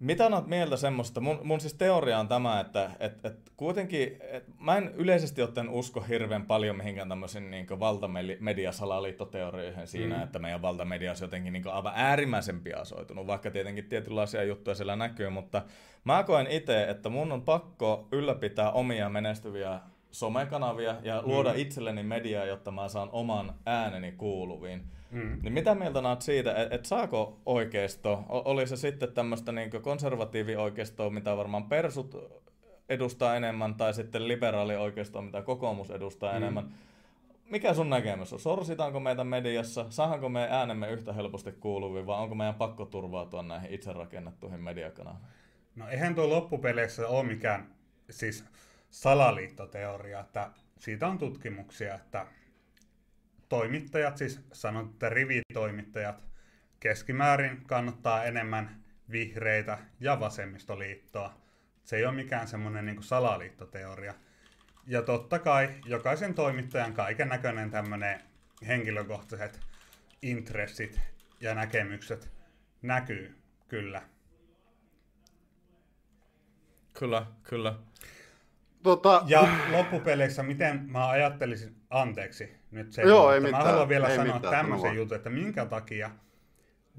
Mitä 0.00 0.26
olet 0.26 0.46
mieltä 0.46 0.76
semmoista? 0.76 1.20
Mun, 1.20 1.40
mun 1.42 1.60
siis 1.60 1.74
teoria 1.74 2.18
on 2.18 2.28
tämä, 2.28 2.60
että 2.60 2.90
et, 3.00 3.24
et 3.24 3.52
kuitenkin, 3.56 4.16
et 4.20 4.44
mä 4.60 4.76
en 4.76 4.90
yleisesti 4.94 5.42
ottaen 5.42 5.68
usko 5.68 6.00
hirveän 6.00 6.46
paljon 6.46 6.76
mihinkään 6.76 7.08
tämmöisiin 7.08 7.50
niin 7.50 7.80
valtamediasalaliittoteorioihin 7.80 9.86
siinä, 9.86 10.16
mm. 10.16 10.22
että 10.22 10.38
meidän 10.38 10.62
valtamedia 10.62 11.10
olisi 11.10 11.24
jotenkin 11.24 11.52
niin 11.52 11.68
aivan 11.68 11.92
äärimmäisen 11.96 12.60
piasoitunut, 12.60 13.26
vaikka 13.26 13.50
tietenkin 13.50 13.84
tietynlaisia 13.84 14.44
juttuja 14.44 14.74
siellä 14.74 14.96
näkyy, 14.96 15.28
mutta 15.28 15.62
mä 16.04 16.22
koen 16.22 16.46
itse, 16.46 16.82
että 16.82 17.08
mun 17.08 17.32
on 17.32 17.42
pakko 17.42 18.08
ylläpitää 18.12 18.70
omia 18.70 19.08
menestyviä 19.08 19.80
somekanavia 20.10 20.96
ja 21.02 21.22
luoda 21.22 21.52
mm. 21.52 21.58
itselleni 21.58 22.02
mediaa, 22.02 22.44
jotta 22.44 22.70
mä 22.70 22.88
saan 22.88 23.08
oman 23.12 23.54
ääneni 23.66 24.12
kuuluviin. 24.12 24.84
Mm. 25.10 25.38
Niin 25.42 25.52
mitä 25.52 25.74
mieltä 25.74 25.98
olet 25.98 26.22
siitä, 26.22 26.54
että 26.54 26.74
et 26.74 26.84
saako 26.84 27.40
oikeisto, 27.46 28.24
oli 28.28 28.66
se 28.66 28.76
sitten 28.76 29.12
tämmöistä 29.12 29.52
niin 29.52 29.70
konservatiivi-oikeistoa, 29.82 31.10
mitä 31.10 31.36
varmaan 31.36 31.64
persut 31.64 32.16
edustaa 32.88 33.36
enemmän, 33.36 33.74
tai 33.74 33.94
sitten 33.94 34.28
liberaali-oikeistoa, 34.28 35.22
mitä 35.22 35.42
kokoomus 35.42 35.90
edustaa 35.90 36.30
mm. 36.30 36.36
enemmän. 36.36 36.68
Mikä 37.50 37.74
sun 37.74 37.90
näkemys 37.90 38.32
on? 38.32 38.40
Sorsitaanko 38.40 39.00
meitä 39.00 39.24
mediassa? 39.24 39.86
Saahanko 39.90 40.28
me 40.28 40.48
äänemme 40.50 40.90
yhtä 40.90 41.12
helposti 41.12 41.52
kuuluviin, 41.52 42.06
vai 42.06 42.22
onko 42.22 42.34
meidän 42.34 42.54
pakko 42.54 42.84
turvautua 42.84 43.42
näihin 43.42 43.72
itse 43.72 43.92
rakennettuihin 43.92 44.60
mediakanaviin? 44.60 45.24
No 45.76 45.88
eihän 45.88 46.14
tuo 46.14 46.28
loppupeleissä 46.28 47.08
ole 47.08 47.26
mikään 47.26 47.74
siis 48.10 48.44
salaliittoteoria, 48.90 50.20
että 50.20 50.50
siitä 50.78 51.06
on 51.06 51.18
tutkimuksia, 51.18 51.94
että 51.94 52.26
toimittajat, 53.48 54.16
siis 54.16 54.40
sanot, 54.52 54.90
että 54.90 55.08
rivitoimittajat, 55.08 56.24
keskimäärin 56.80 57.64
kannattaa 57.66 58.24
enemmän 58.24 58.84
vihreitä 59.10 59.78
ja 60.00 60.20
vasemmistoliittoa. 60.20 61.40
Se 61.84 61.96
ei 61.96 62.04
ole 62.04 62.14
mikään 62.14 62.48
semmoinen 62.48 62.86
niin 62.86 63.02
salaliittoteoria. 63.02 64.14
Ja 64.86 65.02
totta 65.02 65.38
kai 65.38 65.68
jokaisen 65.84 66.34
toimittajan 66.34 66.94
kaiken 66.94 67.28
näköinen 67.28 67.70
tämmöinen 67.70 68.20
henkilökohtaiset 68.66 69.60
intressit 70.22 71.00
ja 71.40 71.54
näkemykset 71.54 72.30
näkyy 72.82 73.34
kyllä. 73.68 74.02
Kyllä, 76.98 77.26
kyllä. 77.42 77.74
Tota... 78.82 79.22
Ja 79.26 79.48
loppupeleissä, 79.72 80.42
miten 80.42 80.84
mä 80.86 81.08
ajattelisin, 81.08 81.76
anteeksi 81.90 82.56
nyt 82.70 82.92
se, 82.92 83.02
Joo, 83.02 83.32
ei 83.32 83.40
mä 83.40 83.46
mitään, 83.46 83.64
haluan 83.64 83.88
vielä 83.88 84.08
ei 84.08 84.16
sanoa 84.16 84.34
mitään, 84.34 84.54
tämmöisen 84.54 84.96
jutun, 84.96 85.16
että 85.16 85.30
minkä 85.30 85.66
takia 85.66 86.10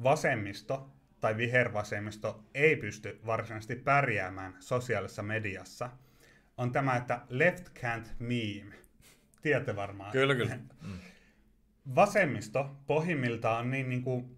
vasemmisto 0.04 0.90
tai 1.20 1.38
vihervasemmisto 1.38 2.44
ei 2.54 2.76
pysty 2.76 3.20
varsinaisesti 3.26 3.76
pärjäämään 3.76 4.56
sosiaalisessa 4.60 5.24
mediassa, 5.24 5.90
on 6.58 6.72
tämä, 6.72 6.96
että 6.96 7.22
left 7.30 7.68
can't 7.80 8.08
meme. 8.20 8.76
Tiedätte 9.42 9.76
varmaan. 9.76 10.12
Kyllä, 10.12 10.36
kyllä. 10.36 10.56
Mm. 10.56 11.00
Vasemmisto 11.96 12.76
pohjimmiltaan 12.88 13.60
on 13.60 13.72
niin, 13.72 13.90
niin 13.90 14.04
kuin 14.04 14.38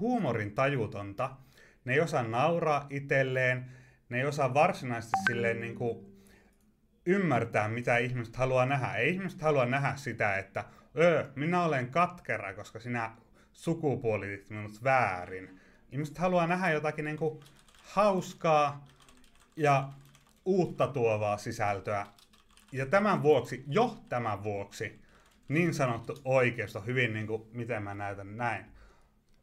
huumorin 0.00 0.54
tajutonta. 0.54 1.30
Ne 1.84 1.92
ei 1.92 2.00
osaa 2.00 2.22
nauraa 2.22 2.86
itselleen, 2.90 3.70
ne 4.08 4.18
ei 4.18 4.26
osaa 4.26 4.54
varsinaisesti 4.54 5.16
silleen 5.26 5.60
niin 5.60 5.74
kuin 5.74 6.05
ymmärtää, 7.06 7.68
mitä 7.68 7.98
ihmiset 7.98 8.36
haluaa 8.36 8.66
nähdä. 8.66 8.92
Ei 8.92 9.10
ihmiset 9.10 9.42
halua 9.42 9.66
nähdä 9.66 9.96
sitä, 9.96 10.36
että 10.36 10.64
öö, 10.96 11.30
minä 11.34 11.62
olen 11.62 11.90
katkera, 11.90 12.54
koska 12.54 12.80
sinä 12.80 13.10
sukupuolitit 13.52 14.50
minut 14.50 14.84
väärin. 14.84 15.60
Ihmiset 15.92 16.18
haluaa 16.18 16.46
nähdä 16.46 16.70
jotakin 16.70 17.04
niin 17.04 17.16
kuin 17.16 17.40
hauskaa 17.82 18.86
ja 19.56 19.88
uutta 20.44 20.86
tuovaa 20.86 21.36
sisältöä. 21.36 22.06
Ja 22.72 22.86
tämän 22.86 23.22
vuoksi, 23.22 23.64
jo 23.68 23.98
tämän 24.08 24.42
vuoksi, 24.42 25.00
niin 25.48 25.74
sanottu 25.74 26.20
oikeisto, 26.24 26.80
hyvin 26.80 27.12
niin 27.12 27.26
kuin, 27.26 27.42
miten 27.52 27.82
mä 27.82 27.94
näytän 27.94 28.36
näin, 28.36 28.64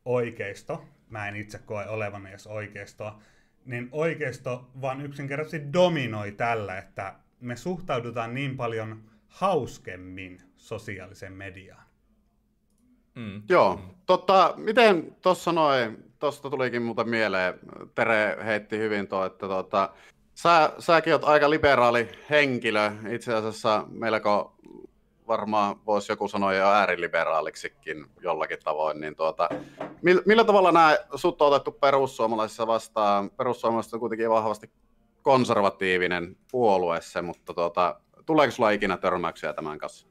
oikeisto, 0.06 0.86
mä 1.10 1.28
en 1.28 1.36
itse 1.36 1.60
koe 1.60 1.88
olevani 1.88 2.30
edes 2.30 2.48
oikeistoa, 2.48 3.22
niin 3.66 3.90
oikeisto 3.92 4.72
vaan 4.82 5.02
yksinkertaisesti 5.02 5.74
dominoi 5.74 6.32
tällä, 6.32 6.78
että 6.78 7.16
me 7.44 7.56
suhtaudutaan 7.56 8.34
niin 8.34 8.58
paljon 8.58 9.04
hauskemmin 9.28 10.42
sosiaaliseen 10.56 11.34
mediaan. 11.34 11.84
Mm. 13.16 13.44
Joo, 13.50 13.80
tota, 14.06 14.54
miten 14.58 15.16
tuossa 15.22 15.52
noin, 15.52 16.04
tuosta 16.20 16.50
tulikin 16.50 16.82
muuten 16.82 17.10
mieleen, 17.10 17.60
Tere 17.96 18.38
heitti 18.46 18.78
hyvin 18.78 19.08
tuo, 19.08 19.26
että 19.26 19.48
tota, 19.48 19.90
sä, 20.36 20.74
säkin 20.80 21.14
oot 21.14 21.24
aika 21.24 21.50
liberaali 21.50 22.10
henkilö, 22.30 22.92
itse 23.10 23.34
asiassa 23.34 23.86
melko 23.90 24.56
varmaan 25.28 25.76
voisi 25.86 26.12
joku 26.12 26.28
sanoa 26.28 26.54
jo 26.54 26.68
ääriliberaaliksikin 26.68 28.06
jollakin 28.22 28.60
tavoin, 28.64 29.02
niin 29.02 29.16
tuota, 29.16 29.50
millä, 30.02 30.22
millä 30.26 30.44
tavalla 30.44 30.72
nämä 30.72 30.98
sut 31.16 31.42
on 31.42 31.48
otettu 31.48 31.72
perussuomalaisissa 31.72 32.68
vastaan? 32.68 33.30
Perussuomalaiset 33.30 33.94
on 33.94 34.00
kuitenkin 34.00 34.30
vahvasti 34.30 34.72
konservatiivinen 35.24 36.36
puolue 36.52 37.02
se, 37.02 37.22
mutta 37.22 37.54
tuota, 37.54 38.02
tuleeko 38.26 38.52
sulla 38.52 38.70
ikinä 38.70 38.98
törmäyksiä 38.98 39.54
tämän 39.54 39.78
kanssa? 39.78 40.08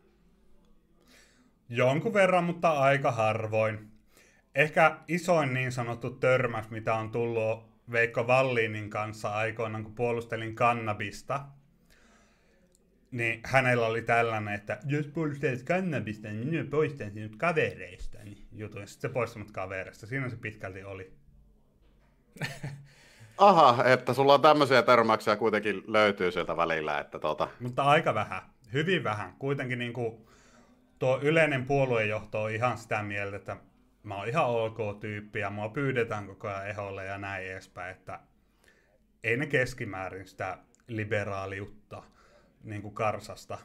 Jonkun 1.69 2.15
verran, 2.15 2.45
mutta 2.45 2.71
aika 2.71 3.13
harvoin. 3.13 3.93
Ehkä 4.55 4.99
isoin 5.09 5.55
niin 5.55 5.73
sanottu 5.73 6.11
törmäys, 6.11 6.71
mitä 6.71 6.95
on 6.95 7.11
tullut 7.11 7.73
Veikko 7.93 8.27
Vallinin 8.27 8.91
kanssa 8.91 9.29
aikoinaan, 9.29 9.85
kun 9.85 9.95
puolustelin 9.95 10.55
kannabista, 10.55 11.47
niin 13.11 13.41
hänellä 13.45 13.87
oli 13.87 14.03
tällainen, 14.03 14.55
että 14.55 14.79
jos 14.87 15.07
puolustelet 15.07 15.63
kannabista, 15.63 16.29
niin 16.29 16.49
minä 16.49 16.65
poistan 16.71 17.13
sinut 17.13 17.37
kavereista. 17.37 18.19
Niin 18.25 18.47
jutuin. 18.53 18.89
Sitten 18.89 19.11
se 19.11 19.15
poistunut 19.15 19.51
kavereista. 19.51 20.07
Siinä 20.07 20.29
se 20.29 20.37
pitkälti 20.37 20.85
oli. 20.85 21.13
Aha, 23.39 23.85
että 23.85 24.15
sulla 24.15 24.35
on 24.35 24.43
tämmöisiä 24.43 24.83
törmäyksiä 24.83 25.37
kuitenkin 25.37 25.83
löytyy 25.87 26.33
sieltä 26.33 26.57
välillä. 26.57 26.99
Että 26.99 27.19
tota... 27.19 27.49
Mutta 27.61 27.83
aika 27.83 28.15
vähän, 28.15 28.43
hyvin 28.73 29.05
vähän. 29.05 29.35
Kuitenkin 29.39 29.79
niin 29.79 29.93
kuin 29.93 30.27
tuo 30.99 31.19
yleinen 31.23 31.67
puoluejohto 31.67 32.43
on 32.43 32.51
ihan 32.51 32.79
sitä 32.79 33.03
mieltä, 33.03 33.37
että 33.37 33.57
mä 34.03 34.17
oon 34.17 34.29
ihan 34.29 34.47
ok 34.47 35.01
tyyppi 35.01 35.39
ja 35.39 35.51
mua 35.51 35.69
pyydetään 35.69 36.27
koko 36.27 36.49
ajan 36.49 36.69
eholle 36.69 37.05
ja 37.05 37.19
näin 37.19 37.47
edespäin, 37.47 37.97
että 37.97 38.21
ei 39.25 39.37
ne 39.37 39.47
keskimäärin 39.47 40.27
sitä 40.27 40.59
liberaaliutta 40.87 42.03
niin 42.65 42.83
kuin 42.83 42.95
karsasta. 42.95 43.59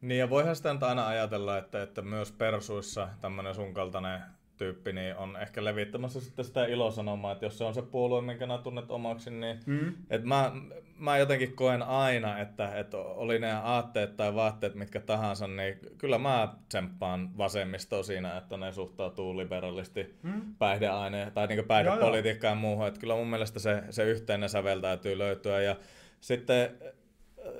Niin 0.00 0.18
ja 0.18 0.30
voihan 0.30 0.56
sitä 0.56 0.76
aina 0.80 1.06
ajatella, 1.06 1.58
että, 1.58 1.82
että 1.82 2.02
myös 2.02 2.32
persuissa 2.32 3.08
tämmöinen 3.20 3.54
sun 3.54 3.74
kaltainen 3.74 4.22
tyyppi 4.56 4.92
niin 4.92 5.16
on 5.16 5.36
ehkä 5.36 5.64
levittämässä 5.64 6.20
sitten 6.20 6.44
sitä 6.44 6.66
ilosanomaa, 6.66 7.32
että 7.32 7.46
jos 7.46 7.58
se 7.58 7.64
on 7.64 7.74
se 7.74 7.82
puolue, 7.82 8.22
minkä 8.22 8.46
nämä 8.46 8.58
tunnet 8.58 8.90
omaksi, 8.90 9.30
niin 9.30 9.60
mm. 9.66 9.94
et 10.10 10.24
mä, 10.24 10.52
mä 10.98 11.18
jotenkin 11.18 11.56
koen 11.56 11.82
aina, 11.82 12.38
että, 12.38 12.74
että 12.74 12.96
oli 12.96 13.38
ne 13.38 13.52
aatteet 13.52 14.16
tai 14.16 14.34
vaatteet 14.34 14.74
mitkä 14.74 15.00
tahansa, 15.00 15.46
niin 15.46 15.78
kyllä 15.98 16.18
mä 16.18 16.54
tsemppaan 16.68 17.38
vasemmistoa 17.38 18.02
siinä, 18.02 18.36
että 18.36 18.56
ne 18.56 18.72
suhtautuu 18.72 19.36
liberalisti 19.36 20.14
mm. 20.22 20.54
päihdeaine 20.58 21.30
tai 21.34 21.46
niin 21.46 21.64
päihdepolitiikkaan 21.64 22.52
ja 22.52 22.60
muuhun, 22.60 22.86
että 22.86 23.00
kyllä 23.00 23.14
mun 23.14 23.30
mielestä 23.30 23.58
se, 23.58 23.82
se 23.90 24.04
yhteinen 24.04 24.48
sävel 24.48 24.80
täytyy 24.80 25.18
löytyä 25.18 25.60
ja 25.60 25.76
sitten 26.20 26.70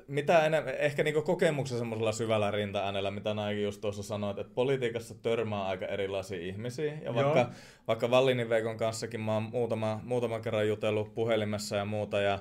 mitä 0.08 0.46
enemmän, 0.46 0.74
ehkä 0.74 1.02
niinku 1.02 1.22
kokemuksen 1.22 1.78
semmoisella 1.78 2.12
syvällä 2.12 2.50
rinta-äänellä, 2.50 3.10
mitä 3.10 3.34
näinkin 3.34 3.64
just 3.64 3.80
tuossa 3.80 4.02
sanoit, 4.02 4.38
että 4.38 4.54
politiikassa 4.54 5.14
törmää 5.14 5.66
aika 5.66 5.86
erilaisia 5.86 6.40
ihmisiä. 6.40 6.98
Ja 7.02 7.14
vaikka, 7.14 7.50
vaikka 7.88 8.10
Vallinin 8.10 8.48
Veikon 8.48 8.76
kanssakin 8.76 9.20
mä 9.20 9.34
oon 9.34 9.42
muutama, 9.42 10.00
muutama 10.04 10.40
kerran 10.40 10.68
jutellut 10.68 11.14
puhelimessa 11.14 11.76
ja 11.76 11.84
muuta, 11.84 12.20
ja 12.20 12.38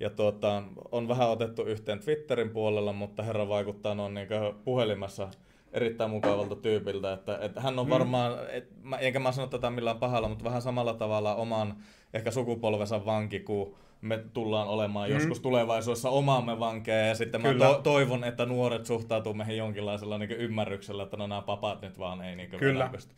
ja 0.00 0.10
tuota, 0.10 0.62
on 0.92 1.08
vähän 1.08 1.28
otettu 1.28 1.62
yhteen 1.62 2.00
Twitterin 2.00 2.50
puolella, 2.50 2.92
mutta 2.92 3.22
herra 3.22 3.48
vaikuttaa 3.48 3.94
noin 3.94 4.14
niin 4.14 4.28
puhelimessa 4.64 5.28
erittäin 5.72 6.10
mukavalta 6.10 6.56
tyypiltä, 6.56 7.12
että, 7.12 7.38
että 7.40 7.60
hän 7.60 7.78
on 7.78 7.90
varmaan, 7.90 8.50
et, 8.50 8.68
mä, 8.82 8.96
enkä 8.96 9.18
mä 9.18 9.32
sano 9.32 9.46
tätä 9.46 9.70
millään 9.70 9.98
pahalla, 9.98 10.28
mutta 10.28 10.44
vähän 10.44 10.62
samalla 10.62 10.94
tavalla 10.94 11.34
oman 11.34 11.76
ehkä 12.14 12.30
sukupolvensa 12.30 13.04
vanki, 13.06 13.40
kun 13.40 13.74
me 14.04 14.24
tullaan 14.32 14.68
olemaan 14.68 15.08
mm. 15.08 15.14
joskus 15.14 15.40
tulevaisuudessa 15.40 16.10
omaamme 16.10 16.58
vankeja, 16.60 17.06
ja 17.06 17.14
sitten 17.14 17.42
Kyllä. 17.42 17.64
mä 17.64 17.72
to- 17.72 17.80
toivon, 17.82 18.24
että 18.24 18.46
nuoret 18.46 18.86
suhtautuu 18.86 19.34
meihin 19.34 19.56
jonkinlaisella 19.56 20.18
niin 20.18 20.30
ymmärryksellä, 20.30 21.02
että 21.02 21.16
no 21.16 21.26
nämä 21.26 21.42
papat 21.42 21.82
nyt 21.82 21.98
vaan 21.98 22.22
ei 22.22 22.36
niin 22.36 22.50
Kyllä. 22.50 22.88
Pysty. 22.88 23.14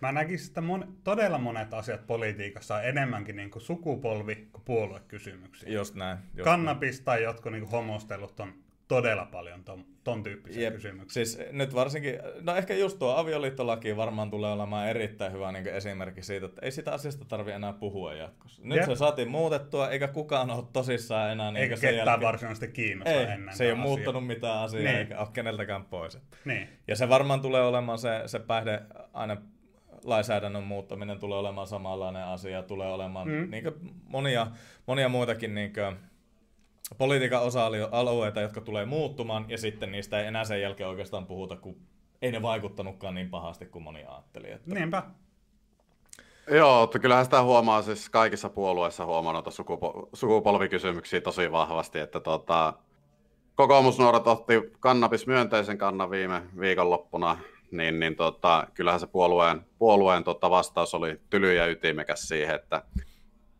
Mä 0.00 0.12
näkisin, 0.12 0.48
että 0.48 0.60
mon- 0.60 0.92
todella 1.04 1.38
monet 1.38 1.74
asiat 1.74 2.06
politiikassa 2.06 2.74
on 2.74 2.84
enemmänkin 2.84 3.36
niin 3.36 3.50
kuin 3.50 3.62
sukupolvi- 3.62 4.46
kuin 4.52 4.62
puoluekysymyksiä. 4.64 5.72
Just 5.72 5.94
näin. 5.94 6.18
Just 6.34 6.44
Kannabis 6.44 6.96
näin. 6.96 7.04
tai 7.04 7.22
jotkut 7.22 7.52
niin 7.52 7.62
kuin 7.62 7.70
homostelut 7.70 8.40
on 8.40 8.52
todella 8.88 9.24
paljon 9.24 9.64
ton 10.06 10.22
tyyppisiä 10.22 10.62
Jep. 10.62 10.74
kysymyksiä. 10.74 11.24
Siis 11.24 11.38
nyt 11.52 11.74
varsinkin, 11.74 12.18
no 12.40 12.56
ehkä 12.56 12.74
just 12.74 12.98
tuo 12.98 13.16
avioliittolaki 13.16 13.96
varmaan 13.96 14.30
tulee 14.30 14.52
olemaan 14.52 14.88
erittäin 14.88 15.32
hyvä 15.32 15.52
niin 15.52 15.66
esimerkki 15.66 16.22
siitä, 16.22 16.46
että 16.46 16.60
ei 16.64 16.70
sitä 16.70 16.92
asiasta 16.92 17.24
tarvi 17.24 17.52
enää 17.52 17.72
puhua 17.72 18.14
jatkossa. 18.14 18.62
Nyt 18.64 18.76
Jep. 18.76 18.86
se 18.86 18.96
saatiin 18.96 19.30
muutettua, 19.30 19.90
eikä 19.90 20.08
kukaan 20.08 20.50
ole 20.50 20.64
tosissaan 20.72 21.32
enää. 21.32 21.52
Niin 21.52 21.62
eikä 21.62 21.74
ketään 21.74 21.96
jälkeen... 21.96 22.20
varsinaisesti 22.20 22.68
kiinnosta 22.68 23.14
ei, 23.14 23.24
ennen. 23.24 23.56
se 23.56 23.64
ei 23.64 23.70
ole 23.70 23.78
asia. 23.78 23.88
muuttanut 23.88 24.26
mitään 24.26 24.58
asiaa, 24.58 24.82
niin. 24.82 24.96
eikä 24.96 25.18
ole 25.18 25.28
keneltäkään 25.32 25.84
pois. 25.84 26.18
Niin. 26.44 26.68
Ja 26.88 26.96
se 26.96 27.08
varmaan 27.08 27.40
tulee 27.40 27.62
olemaan 27.62 27.98
se, 27.98 28.22
se 28.26 28.38
päihde 28.38 28.82
aina 29.12 29.36
lainsäädännön 30.04 30.64
muuttaminen 30.64 31.18
tulee 31.18 31.38
olemaan 31.38 31.66
samanlainen 31.66 32.24
asia, 32.24 32.62
tulee 32.62 32.88
olemaan 32.88 33.28
mm. 33.28 33.50
niin 33.50 33.64
monia, 34.04 34.46
monia 34.86 35.08
muitakin 35.08 35.54
niin 35.54 35.72
kuin, 35.72 35.96
politiikan 36.98 37.42
osa-alueita, 37.42 38.40
jotka 38.40 38.60
tulee 38.60 38.84
muuttumaan, 38.84 39.44
ja 39.48 39.58
sitten 39.58 39.92
niistä 39.92 40.20
ei 40.20 40.26
enää 40.26 40.44
sen 40.44 40.62
jälkeen 40.62 40.88
oikeastaan 40.88 41.26
puhuta, 41.26 41.56
kun 41.56 41.76
ei 42.22 42.32
ne 42.32 42.42
vaikuttanutkaan 42.42 43.14
niin 43.14 43.30
pahasti 43.30 43.66
kuin 43.66 43.82
moni 43.82 44.04
ajatteli. 44.04 44.50
Että... 44.50 44.74
Niinpä. 44.74 45.02
Joo, 46.50 46.84
että 46.84 46.98
kyllähän 46.98 47.24
sitä 47.24 47.42
huomaa 47.42 47.82
siis 47.82 48.10
kaikissa 48.10 48.48
puolueissa 48.48 49.04
huomannut 49.04 49.46
sukupo- 49.46 50.08
sukupolvikysymyksiä 50.12 51.20
tosi 51.20 51.52
vahvasti, 51.52 51.98
että 51.98 52.20
tota, 52.20 52.72
kokoomusnuoret 53.54 54.26
otti 54.26 54.54
kannabis 54.80 55.26
myönteisen 55.26 55.78
kannan 55.78 56.10
viime 56.10 56.42
viikonloppuna, 56.60 57.38
niin, 57.70 58.00
niin 58.00 58.16
tota, 58.16 58.66
kyllähän 58.74 59.00
se 59.00 59.06
puolueen, 59.06 59.66
puolueen 59.78 60.24
tota 60.24 60.50
vastaus 60.50 60.94
oli 60.94 61.20
tyly 61.30 61.54
ja 61.54 61.66
ytimekäs 61.66 62.28
siihen, 62.28 62.54
että 62.54 62.82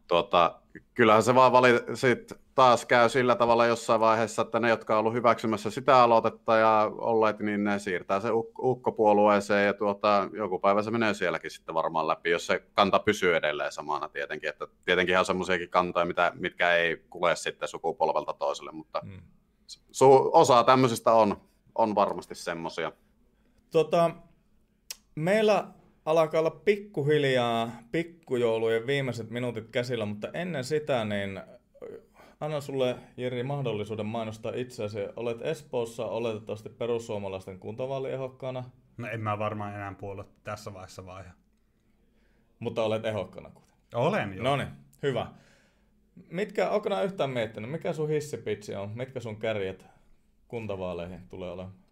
tota, 0.07 0.61
kyllähän 0.95 1.23
se 1.23 1.35
vaan 1.35 1.53
vali, 1.53 1.69
sit 1.95 2.33
taas 2.55 2.87
käy 2.87 3.09
sillä 3.09 3.37
tavalla 3.37 3.67
jossain 3.67 4.01
vaiheessa, 4.01 4.43
että 4.43 4.61
ne, 4.61 4.69
jotka 4.69 4.95
on 4.95 5.01
ollut 5.01 5.13
hyväksymässä 5.13 5.71
sitä 5.71 6.03
aloitetta 6.03 6.57
ja 6.57 6.93
olleet, 6.99 7.39
niin 7.39 7.65
ne 7.65 7.79
siirtää 7.79 8.21
se 8.21 8.29
ukkopuolueeseen 8.59 9.67
ja 9.67 9.75
tuota, 9.75 10.29
joku 10.33 10.59
päivä 10.59 10.83
se 10.83 10.91
menee 10.91 11.15
sielläkin 11.15 11.51
sitten 11.51 11.75
varmaan 11.75 12.09
läpi, 12.09 12.31
jos 12.31 12.47
se 12.47 12.63
kanta 12.75 12.99
pysyy 12.99 13.37
edelleen 13.37 13.73
samana 13.73 14.09
tietenkin. 14.09 14.49
Että 14.49 14.67
tietenkin 14.85 15.19
on 15.19 15.25
semmoisiakin 15.25 15.71
kantoja, 15.71 16.07
mitä, 16.07 16.33
mitkä 16.35 16.75
ei 16.75 17.05
kule 17.11 17.37
sitten 17.37 17.69
sukupolvelta 17.69 18.33
toiselle, 18.33 18.73
mutta 18.73 19.01
hmm. 19.05 19.23
su, 19.93 20.31
osa 20.33 20.65
tämmöisistä 20.65 21.13
on, 21.13 21.37
on 21.75 21.95
varmasti 21.95 22.35
semmoisia. 22.35 22.93
Tota, 23.71 24.11
meillä 25.15 25.69
alkaa 26.07 26.41
olla 26.41 26.51
pikkuhiljaa 26.51 27.71
pikkujoulujen 27.93 28.87
viimeiset 28.87 29.31
minuutit 29.31 29.69
käsillä, 29.69 30.07
mutta 30.07 30.29
ennen 30.35 30.65
sitä 30.65 31.05
niin 31.05 31.41
annan 32.41 32.63
sulle, 32.63 32.97
Jiri, 33.17 33.43
mahdollisuuden 33.43 34.07
mainostaa 34.07 34.53
itseäsi. 34.55 34.99
Olet 35.17 35.43
Espoossa 35.43 36.07
oletettavasti 36.07 36.69
perussuomalaisten 36.69 37.59
kuntavaaliehokkana. 37.59 38.65
No 38.97 39.09
en 39.09 39.21
mä 39.21 39.39
varmaan 39.39 39.75
enää 39.75 39.95
puolue 40.01 40.25
tässä 40.45 40.75
vaiheessa 40.75 41.07
vaihe. 41.07 41.31
Mutta 42.59 42.83
olet 42.83 43.05
ehokkana 43.05 43.51
kuten. 43.51 43.75
Olen 43.95 44.37
jo. 44.37 44.43
No 44.43 44.57
niin, 44.57 44.69
hyvä. 45.03 45.27
Mitkä, 46.31 46.71
onko 46.71 46.89
nämä 46.89 47.03
yhtään 47.03 47.31
miettinyt, 47.31 47.71
mikä 47.71 47.93
sun 47.93 48.09
hissipitsi 48.09 48.75
on? 48.75 48.91
Mitkä 48.95 49.21
sun 49.21 49.37
kärjet 49.37 49.87
kuntavaaleihin 50.49 51.29
tulee 51.29 51.51
olemaan? 51.51 51.86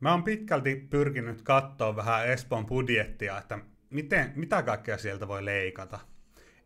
Mä 0.00 0.10
oon 0.10 0.24
pitkälti 0.24 0.86
pyrkinyt 0.90 1.42
katsoa 1.42 1.96
vähän 1.96 2.26
Espoon 2.26 2.66
budjettia, 2.66 3.38
että 3.38 3.58
miten, 3.90 4.32
mitä 4.36 4.62
kaikkea 4.62 4.98
sieltä 4.98 5.28
voi 5.28 5.44
leikata. 5.44 5.98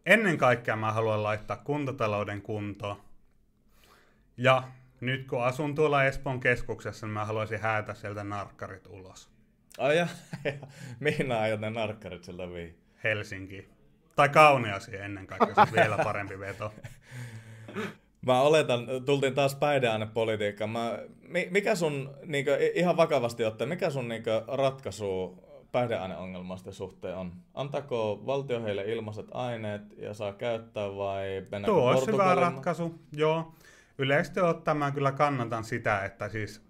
Ennen 0.06 0.38
kaikkea 0.38 0.76
mä 0.76 0.92
haluan 0.92 1.22
laittaa 1.22 1.56
kuntatalouden 1.56 2.42
kuntoon. 2.42 2.96
Ja 4.36 4.62
nyt 5.00 5.26
kun 5.26 5.44
asun 5.44 5.74
tuolla 5.74 6.04
Espoon 6.04 6.40
keskuksessa, 6.40 7.06
niin 7.06 7.14
mä 7.14 7.24
haluaisin 7.24 7.60
häätä 7.60 7.94
sieltä 7.94 8.24
narkkarit 8.24 8.86
ulos. 8.86 9.30
Ai 9.78 9.98
ja, 9.98 10.06
mihin 11.00 11.32
aiot 11.32 11.60
ne 11.60 11.70
narkkarit 11.70 12.24
sieltä 12.24 12.50
vii? 12.50 12.78
Helsinki. 13.04 13.68
Tai 14.16 14.28
Kauniasi 14.28 14.96
ennen 14.96 15.26
kaikkea, 15.26 15.66
se 15.66 15.72
vielä 15.72 15.98
parempi 16.04 16.38
veto. 16.38 16.74
Mä 18.26 18.40
oletan, 18.40 18.86
tultiin 19.06 19.34
taas 19.34 19.54
päihdeainepolitiikkaan. 19.54 20.70
Mä, 20.70 20.98
mikä 21.50 21.74
sun, 21.74 22.14
niin 22.26 22.44
kuin, 22.44 22.56
ihan 22.74 22.96
vakavasti 22.96 23.44
ottaen, 23.44 23.68
mikä 23.68 23.90
sun 23.90 24.08
niin 24.08 24.22
kuin, 24.22 24.58
ratkaisu 24.58 25.38
päihdeaineongelmasta 25.72 26.72
suhteen 26.72 27.16
on? 27.16 27.32
Antaako 27.54 28.22
valtio 28.26 28.62
heille 28.62 28.82
ilmaiset 28.82 29.26
aineet 29.30 29.82
ja 29.96 30.14
saa 30.14 30.32
käyttää 30.32 30.96
vai 30.96 31.46
Tuo 31.64 31.90
olisi 31.90 32.12
hyvä 32.12 32.34
ratkaisu, 32.34 33.00
joo. 33.12 33.54
Yleisesti 33.98 34.40
ottaen 34.40 34.76
mä 34.76 34.90
kyllä 34.90 35.12
kannatan 35.12 35.64
sitä, 35.64 36.04
että 36.04 36.28
siis, 36.28 36.62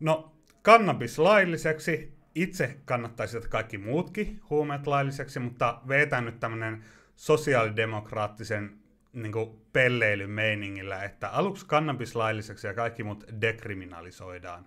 no 0.00 0.32
kannabis 0.62 1.18
lailliseksi, 1.18 2.14
itse 2.34 2.76
kannattaisi 2.84 3.36
että 3.36 3.48
kaikki 3.48 3.78
muutkin 3.78 4.40
huumeet 4.50 4.86
lailliseksi, 4.86 5.40
mutta 5.40 5.80
vetään 5.88 6.24
nyt 6.24 6.40
tämmöinen 6.40 6.84
sosiaalidemokraattisen 7.16 8.79
niin 9.12 9.62
pelleilyn 9.72 10.30
meiningillä, 10.30 11.04
että 11.04 11.28
aluksi 11.28 11.66
kannabis 11.66 12.16
lailliseksi 12.16 12.66
ja 12.66 12.74
kaikki 12.74 13.04
muut 13.04 13.24
dekriminalisoidaan. 13.40 14.66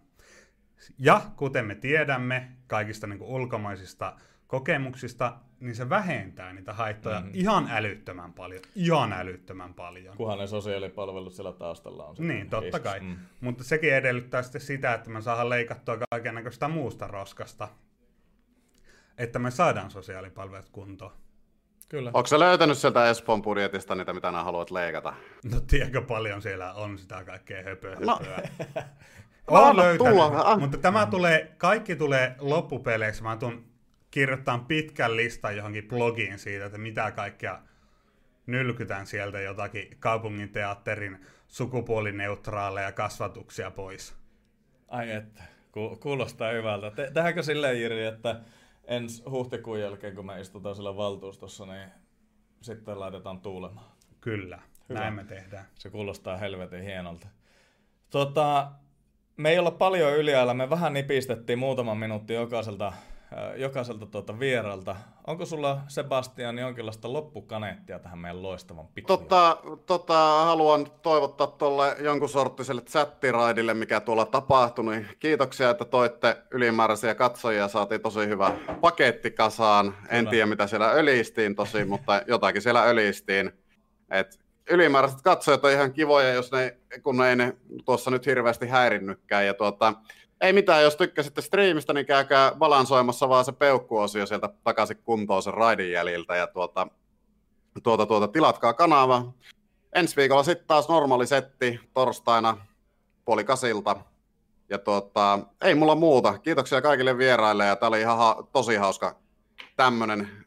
Ja 1.00 1.22
kuten 1.36 1.66
me 1.66 1.76
tiedämme 1.76 2.52
kaikista 2.68 3.08
niin 3.08 3.22
ulkomaisista 3.22 4.16
kokemuksista, 4.48 5.38
niin 5.60 5.76
se 5.76 5.90
vähentää 5.90 6.54
niitä 6.54 6.74
haittoja 6.74 7.22
mm. 7.22 7.30
ihan 7.34 7.68
älyttömän 7.72 8.34
paljon. 8.34 8.62
Ihan 8.76 9.14
älyttömän 9.14 9.74
paljon. 9.74 10.18
Kunhan 10.18 10.40
ne 10.40 10.48
sosiaalipalvelut 10.48 11.34
siellä 11.34 11.54
taustalla 11.54 12.06
on. 12.06 12.16
Niin, 12.20 12.50
totta 12.50 12.80
kai. 12.80 13.00
Mm. 13.00 13.16
Mutta 13.42 13.64
sekin 13.64 13.94
edellyttää 13.94 14.42
sitten 14.42 14.62
sitä, 14.62 14.94
että 14.94 15.10
me 15.10 15.22
saadaan 15.22 15.50
leikattua 15.50 15.98
kaiken 16.10 16.36
näköistä 16.36 16.68
muusta 16.68 17.08
roskasta. 17.08 17.70
Että 19.18 19.40
me 19.40 19.52
saadaan 19.52 19.92
sosiaalipalvelut 19.92 20.70
kuntoon. 20.70 21.12
Kyllä. 21.90 22.12
Onko 22.14 22.28
se 22.28 22.40
löytänyt 22.40 22.78
sieltä 22.78 23.10
Espoon 23.10 23.42
budjetista 23.42 23.96
niitä, 23.96 24.14
mitä 24.14 24.32
nämä 24.32 24.44
haluat 24.44 24.72
leikata? 24.72 25.14
No 25.52 25.60
tiedätkö 25.60 26.02
paljon 26.02 26.42
siellä 26.42 26.74
on 26.74 26.98
sitä 26.98 27.24
kaikkea 27.24 27.64
höpöä, 27.64 27.96
no. 28.00 28.20
on 29.48 29.78
löytänyt, 29.78 30.14
tulla. 30.14 30.60
mutta 30.60 30.78
tämä 30.78 31.06
tulee, 31.06 31.52
kaikki 31.58 31.96
tulee 31.96 32.36
loppupeleiksi. 32.40 33.24
Mä 33.24 33.38
tuun 33.38 33.66
kirjoittamaan 34.12 34.66
pitkän 34.66 35.16
listan 35.16 35.58
johonkin 35.58 35.88
blogiin 35.88 36.40
siitä, 36.40 36.66
että 36.66 36.78
mitä 36.78 37.12
kaikkea 37.12 37.60
nylkytään 38.46 39.08
sieltä 39.08 39.40
jotakin 39.40 39.98
kaupungin 40.00 40.50
teatterin 40.50 41.26
sukupuolineutraaleja 41.48 42.92
kasvatuksia 42.92 43.72
pois. 43.72 44.16
Ai 44.88 45.12
että, 45.12 45.44
kuulostaa 46.00 46.52
hyvältä. 46.52 46.92
Tehdäänkö 46.92 47.44
silleen, 47.44 47.82
Jiri, 47.82 48.06
että 48.06 48.40
ensi 48.88 49.24
huhtikuun 49.30 49.80
jälkeen, 49.80 50.16
kun 50.16 50.26
me 50.26 50.40
istutaan 50.40 50.76
siellä 50.76 50.96
valtuustossa, 50.96 51.66
niin 51.66 51.90
sitten 52.62 53.00
laitetaan 53.00 53.42
tuulemaan. 53.42 53.92
Kyllä, 54.22 54.60
Hyvä. 54.90 55.00
näin 55.00 55.14
me 55.14 55.24
tehdään. 55.24 55.66
Se 55.76 55.90
kuulostaa 55.90 56.38
helvetin 56.38 56.84
hienolta. 56.84 57.28
Tota, 58.10 58.72
me 59.38 59.50
ei 59.50 59.60
olla 59.60 59.72
paljon 59.72 60.18
yliajalla, 60.18 60.54
me 60.54 60.70
vähän 60.70 60.94
nipistettiin 60.94 61.60
muutaman 61.60 61.98
minuutti 61.98 62.34
jokaiselta 62.34 62.94
jokaiselta 63.56 64.06
tuota 64.06 64.40
vieralta. 64.40 64.96
Onko 65.28 65.46
sulla, 65.46 65.82
Sebastian, 65.88 66.60
jonkinlaista 66.60 67.14
loppukaneettia 67.14 68.00
tähän 68.00 68.20
meidän 68.20 68.44
loistavan 68.44 68.88
pikkuun? 68.88 69.20
Tota, 69.20 69.58
tota, 69.86 70.46
haluan 70.46 70.88
toivottaa 71.02 71.48
tuolle 71.48 71.96
jonkun 72.00 72.30
sorttiselle 72.30 72.82
chattiraidille, 72.82 73.74
mikä 73.74 74.00
tuolla 74.00 74.26
tapahtui. 74.26 74.86
Niin 74.86 75.08
kiitoksia, 75.20 75.70
että 75.70 75.86
toitte 75.86 76.38
ylimääräisiä 76.52 77.16
katsojia. 77.16 77.68
Saatiin 77.68 78.02
tosi 78.02 78.28
hyvä 78.28 78.52
paketti 78.82 79.32
kasaan. 79.32 79.96
En 80.10 80.28
tiedä, 80.28 80.46
mitä 80.46 80.68
siellä 80.68 80.92
ölistiin 80.92 81.56
tosi, 81.56 81.86
mutta 81.86 82.22
jotakin 82.28 82.62
siellä 82.62 82.84
ölistiin. 82.84 83.52
Et 84.12 84.40
ylimääräiset 84.70 85.22
katsojat 85.22 85.66
on 85.66 85.72
ihan 85.72 85.94
kivoja, 85.94 86.34
jos 86.34 86.52
ne, 86.52 86.78
kun 87.04 87.18
ne 87.18 87.30
ei 87.30 87.36
ne 87.36 87.58
tuossa 87.86 88.12
nyt 88.12 88.26
hirveästi 88.26 88.68
häirinnytkään. 88.68 89.46
Ja 89.46 89.54
tuota, 89.54 89.94
ei 90.44 90.54
mitään, 90.54 90.84
jos 90.84 90.96
tykkäsitte 90.96 91.42
striimistä, 91.42 91.94
niin 91.94 92.06
käykää 92.06 92.52
balansoimassa 92.56 93.30
vaan 93.30 93.46
se 93.46 93.52
peukkuosio 93.52 94.26
sieltä 94.26 94.50
takaisin 94.64 94.98
kuntoon 95.04 95.44
sen 95.44 95.54
raidin 95.54 95.92
jäljiltä 95.92 96.36
ja 96.36 96.48
tuota, 96.48 96.88
tuota, 97.84 98.06
tuota, 98.06 98.28
tilatkaa 98.28 98.74
kanava. 98.74 99.34
ensi 99.96 100.16
viikolla 100.16 100.44
sitten 100.44 100.68
taas 100.68 100.90
normaali 100.90 101.28
setti 101.28 101.80
torstaina 101.94 102.58
puoli 103.26 103.44
kasilta. 103.44 103.96
Ja 104.70 104.78
tuota, 104.78 105.40
ei 105.62 105.76
mulla 105.76 105.96
muuta. 105.96 106.40
Kiitoksia 106.40 106.82
kaikille 106.82 107.18
vieraille 107.18 107.66
ja 107.66 107.76
tää 107.76 107.90
oli 107.90 108.02
ihan 108.02 108.18
ha- 108.18 108.48
tosi 108.54 108.76
hauska 108.76 109.16
tämmönen 109.76 110.46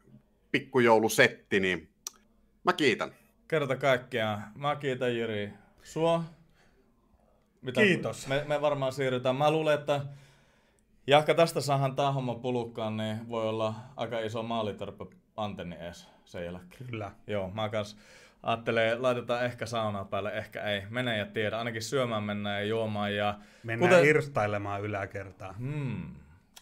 pikkujoulusetti, 0.51 1.61
niin 1.61 1.89
mä 2.65 2.73
kiitän. 2.73 3.15
Kerta 3.49 3.77
kaikkiaan. 3.77 4.45
Mä 4.55 4.77
kiitän 4.77 5.17
Jyri 5.17 5.53
sua. 5.83 6.25
Mitä 7.67 7.81
Kiitos. 7.81 8.27
Me, 8.27 8.45
me 8.47 8.61
varmaan 8.61 8.93
siirrytään. 8.93 9.37
Mä 9.37 9.51
luulen, 9.51 9.75
että 9.75 10.01
Jahka 11.07 11.35
tästä 11.35 11.61
saahan 11.61 11.97
tää 11.97 12.13
homma 12.13 12.35
pulukkaan, 12.35 12.97
niin 12.97 13.29
voi 13.29 13.49
olla 13.49 13.75
aika 13.97 14.21
iso 14.21 14.43
maalitörppö 14.43 15.07
antenni 15.37 15.77
ees 15.77 16.09
sen 16.25 16.45
jälkeen. 16.45 16.87
Kyllä. 16.91 17.13
Joo, 17.27 17.51
mä 17.51 17.69
kans 17.69 17.97
ajattelee, 18.43 18.99
laitetaan 18.99 19.45
ehkä 19.45 19.67
saunaa 19.67 20.05
päälle, 20.05 20.33
ehkä 20.33 20.63
ei. 20.63 20.83
Mene 20.91 21.19
ja 21.19 21.27
tiedä. 21.27 21.59
Ainakin 21.59 21.83
syömään 21.83 22.23
mennään 22.23 22.61
ja 22.61 22.69
juomaan. 22.69 23.17
Ja 23.17 23.39
Mennään 23.63 23.91
Kuten... 23.93 24.09
irstailemaan 24.09 24.83
yläkertaa. 24.83 25.53
Hmm. 25.53 26.15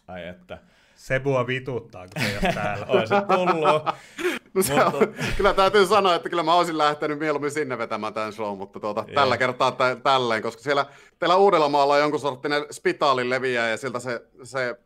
Ai 0.08 0.28
että. 0.28 0.58
Sebua 0.94 1.46
vituttaa, 1.46 2.06
kun 2.08 2.22
se 2.22 2.30
ei 2.30 2.38
ole 2.42 2.54
täällä. 2.54 2.86
Oi 2.94 3.06
se 3.06 3.14
tullut. 3.20 3.82
No 4.54 4.62
se 4.62 4.74
on, 4.74 5.14
kyllä 5.36 5.54
täytyy 5.54 5.86
sanoa, 5.86 6.14
että 6.14 6.28
kyllä 6.28 6.42
mä 6.42 6.54
olisin 6.54 6.78
lähtenyt 6.78 7.18
mieluummin 7.18 7.50
sinne 7.50 7.78
vetämään 7.78 8.14
tämän 8.14 8.32
show, 8.32 8.58
mutta 8.58 8.80
tuota, 8.80 9.04
yeah. 9.08 9.14
tällä 9.14 9.36
kertaa 9.36 9.72
tä- 9.72 9.96
tälleen, 10.02 10.42
koska 10.42 10.62
siellä 10.62 10.86
teillä 11.18 11.36
Uudellamaalla 11.36 11.94
on 11.94 12.00
jonkun 12.00 12.20
sorttinen 12.20 12.66
spitaalin 12.70 13.30
leviä 13.30 13.68
ja 13.68 13.76
siltä 13.76 13.98
se, 13.98 14.20
se 14.42 14.76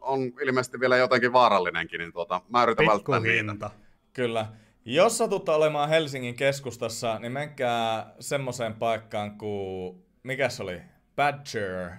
on 0.00 0.32
ilmeisesti 0.42 0.80
vielä 0.80 0.96
jotenkin 0.96 1.32
vaarallinenkin, 1.32 1.98
niin 1.98 2.12
tuota, 2.12 2.40
mä 2.48 2.62
yritän 2.62 2.86
välttää 2.86 3.20
niitä. 3.20 3.70
Kyllä. 4.12 4.46
Jos 4.84 5.18
satutte 5.18 5.50
olemaan 5.50 5.88
Helsingin 5.88 6.34
keskustassa, 6.34 7.18
niin 7.18 7.32
menkää 7.32 8.14
semmoiseen 8.20 8.74
paikkaan 8.74 9.38
kuin, 9.38 10.04
mikä 10.22 10.48
se 10.48 10.62
oli? 10.62 10.80
Badger. 11.16 11.90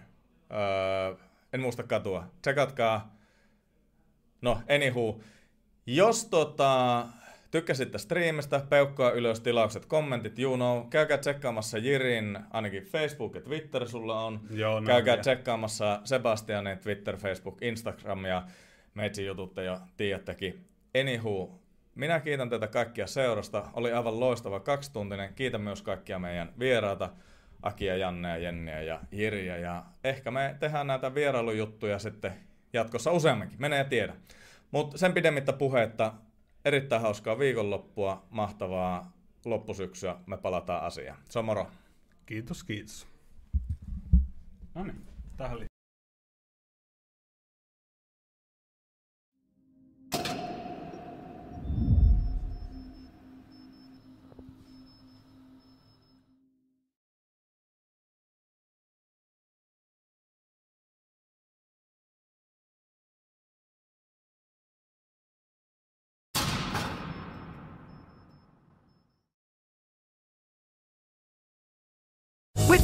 Öö, 0.52 1.16
en 1.54 1.62
muista 1.62 1.84
katua. 1.84 2.24
Tsekatkaa. 2.42 3.16
No, 4.42 4.62
anywho. 4.76 5.20
Jos 5.88 6.26
tota, 6.26 7.06
tykkäsitte 7.52 7.98
striimistä, 7.98 8.62
peukkoa 8.70 9.12
ylös 9.12 9.40
tilaukset, 9.40 9.86
kommentit, 9.86 10.40
you 10.40 10.56
know. 10.56 10.90
Käykää 10.90 11.18
tsekkaamassa 11.18 11.78
Jirin, 11.78 12.40
ainakin 12.52 12.84
Facebook 12.84 13.36
ja 13.36 13.42
Twitter 13.42 13.88
sulla 13.88 14.26
on. 14.26 14.40
Joo, 14.50 14.82
Käykää 14.82 15.16
ja. 15.16 15.22
tsekkaamassa 15.22 16.02
Sebastianin 16.04 16.78
Twitter, 16.78 17.18
Facebook, 17.18 17.62
Instagram 17.62 18.26
ja 18.26 18.44
meitsi 18.94 19.26
jutut 19.26 19.58
jo 19.58 19.80
tiedättekin. 19.98 20.66
Anywho, 21.02 21.60
minä 21.96 22.20
kiitän 22.20 22.50
teitä 22.50 22.68
kaikkia 22.68 23.08
seurasta. 23.08 23.70
Oli 23.74 23.92
aivan 23.92 24.20
loistava 24.20 24.60
kaksituntinen. 24.60 25.34
Kiitän 25.34 25.62
myös 25.62 25.82
kaikkia 25.82 26.20
meidän 26.20 26.54
vieraita. 26.60 27.10
Akia, 27.62 27.98
Janne 27.98 28.30
ja 28.30 28.38
Jenniä 28.38 28.82
ja 28.82 29.00
Jiriä. 29.12 29.58
Ja 29.58 29.84
ehkä 30.04 30.32
me 30.32 30.56
tehdään 30.60 30.88
näitä 30.88 31.16
vierailujuttuja 31.16 32.00
sitten 32.00 32.34
jatkossa 32.74 33.12
useamminkin. 33.12 33.62
Mene 33.62 33.78
ja 33.78 33.86
tiedä. 33.86 34.14
Mutta 34.72 34.98
sen 34.98 35.14
pidemmittä 35.14 35.54
puhetta, 35.54 36.14
erittäin 36.66 37.02
hauskaa 37.02 37.40
viikonloppua, 37.40 38.28
mahtavaa 38.30 39.12
loppusyksyä. 39.46 40.16
Me 40.26 40.38
palataan 40.38 40.84
asiaan. 40.84 41.20
Se 41.30 41.40
on 41.40 41.46
moro. 41.46 41.68
Kiitos, 42.26 42.64
kiitos. 42.64 43.08
No 44.76 44.84
niin, 44.84 45.08
tähän 45.38 45.58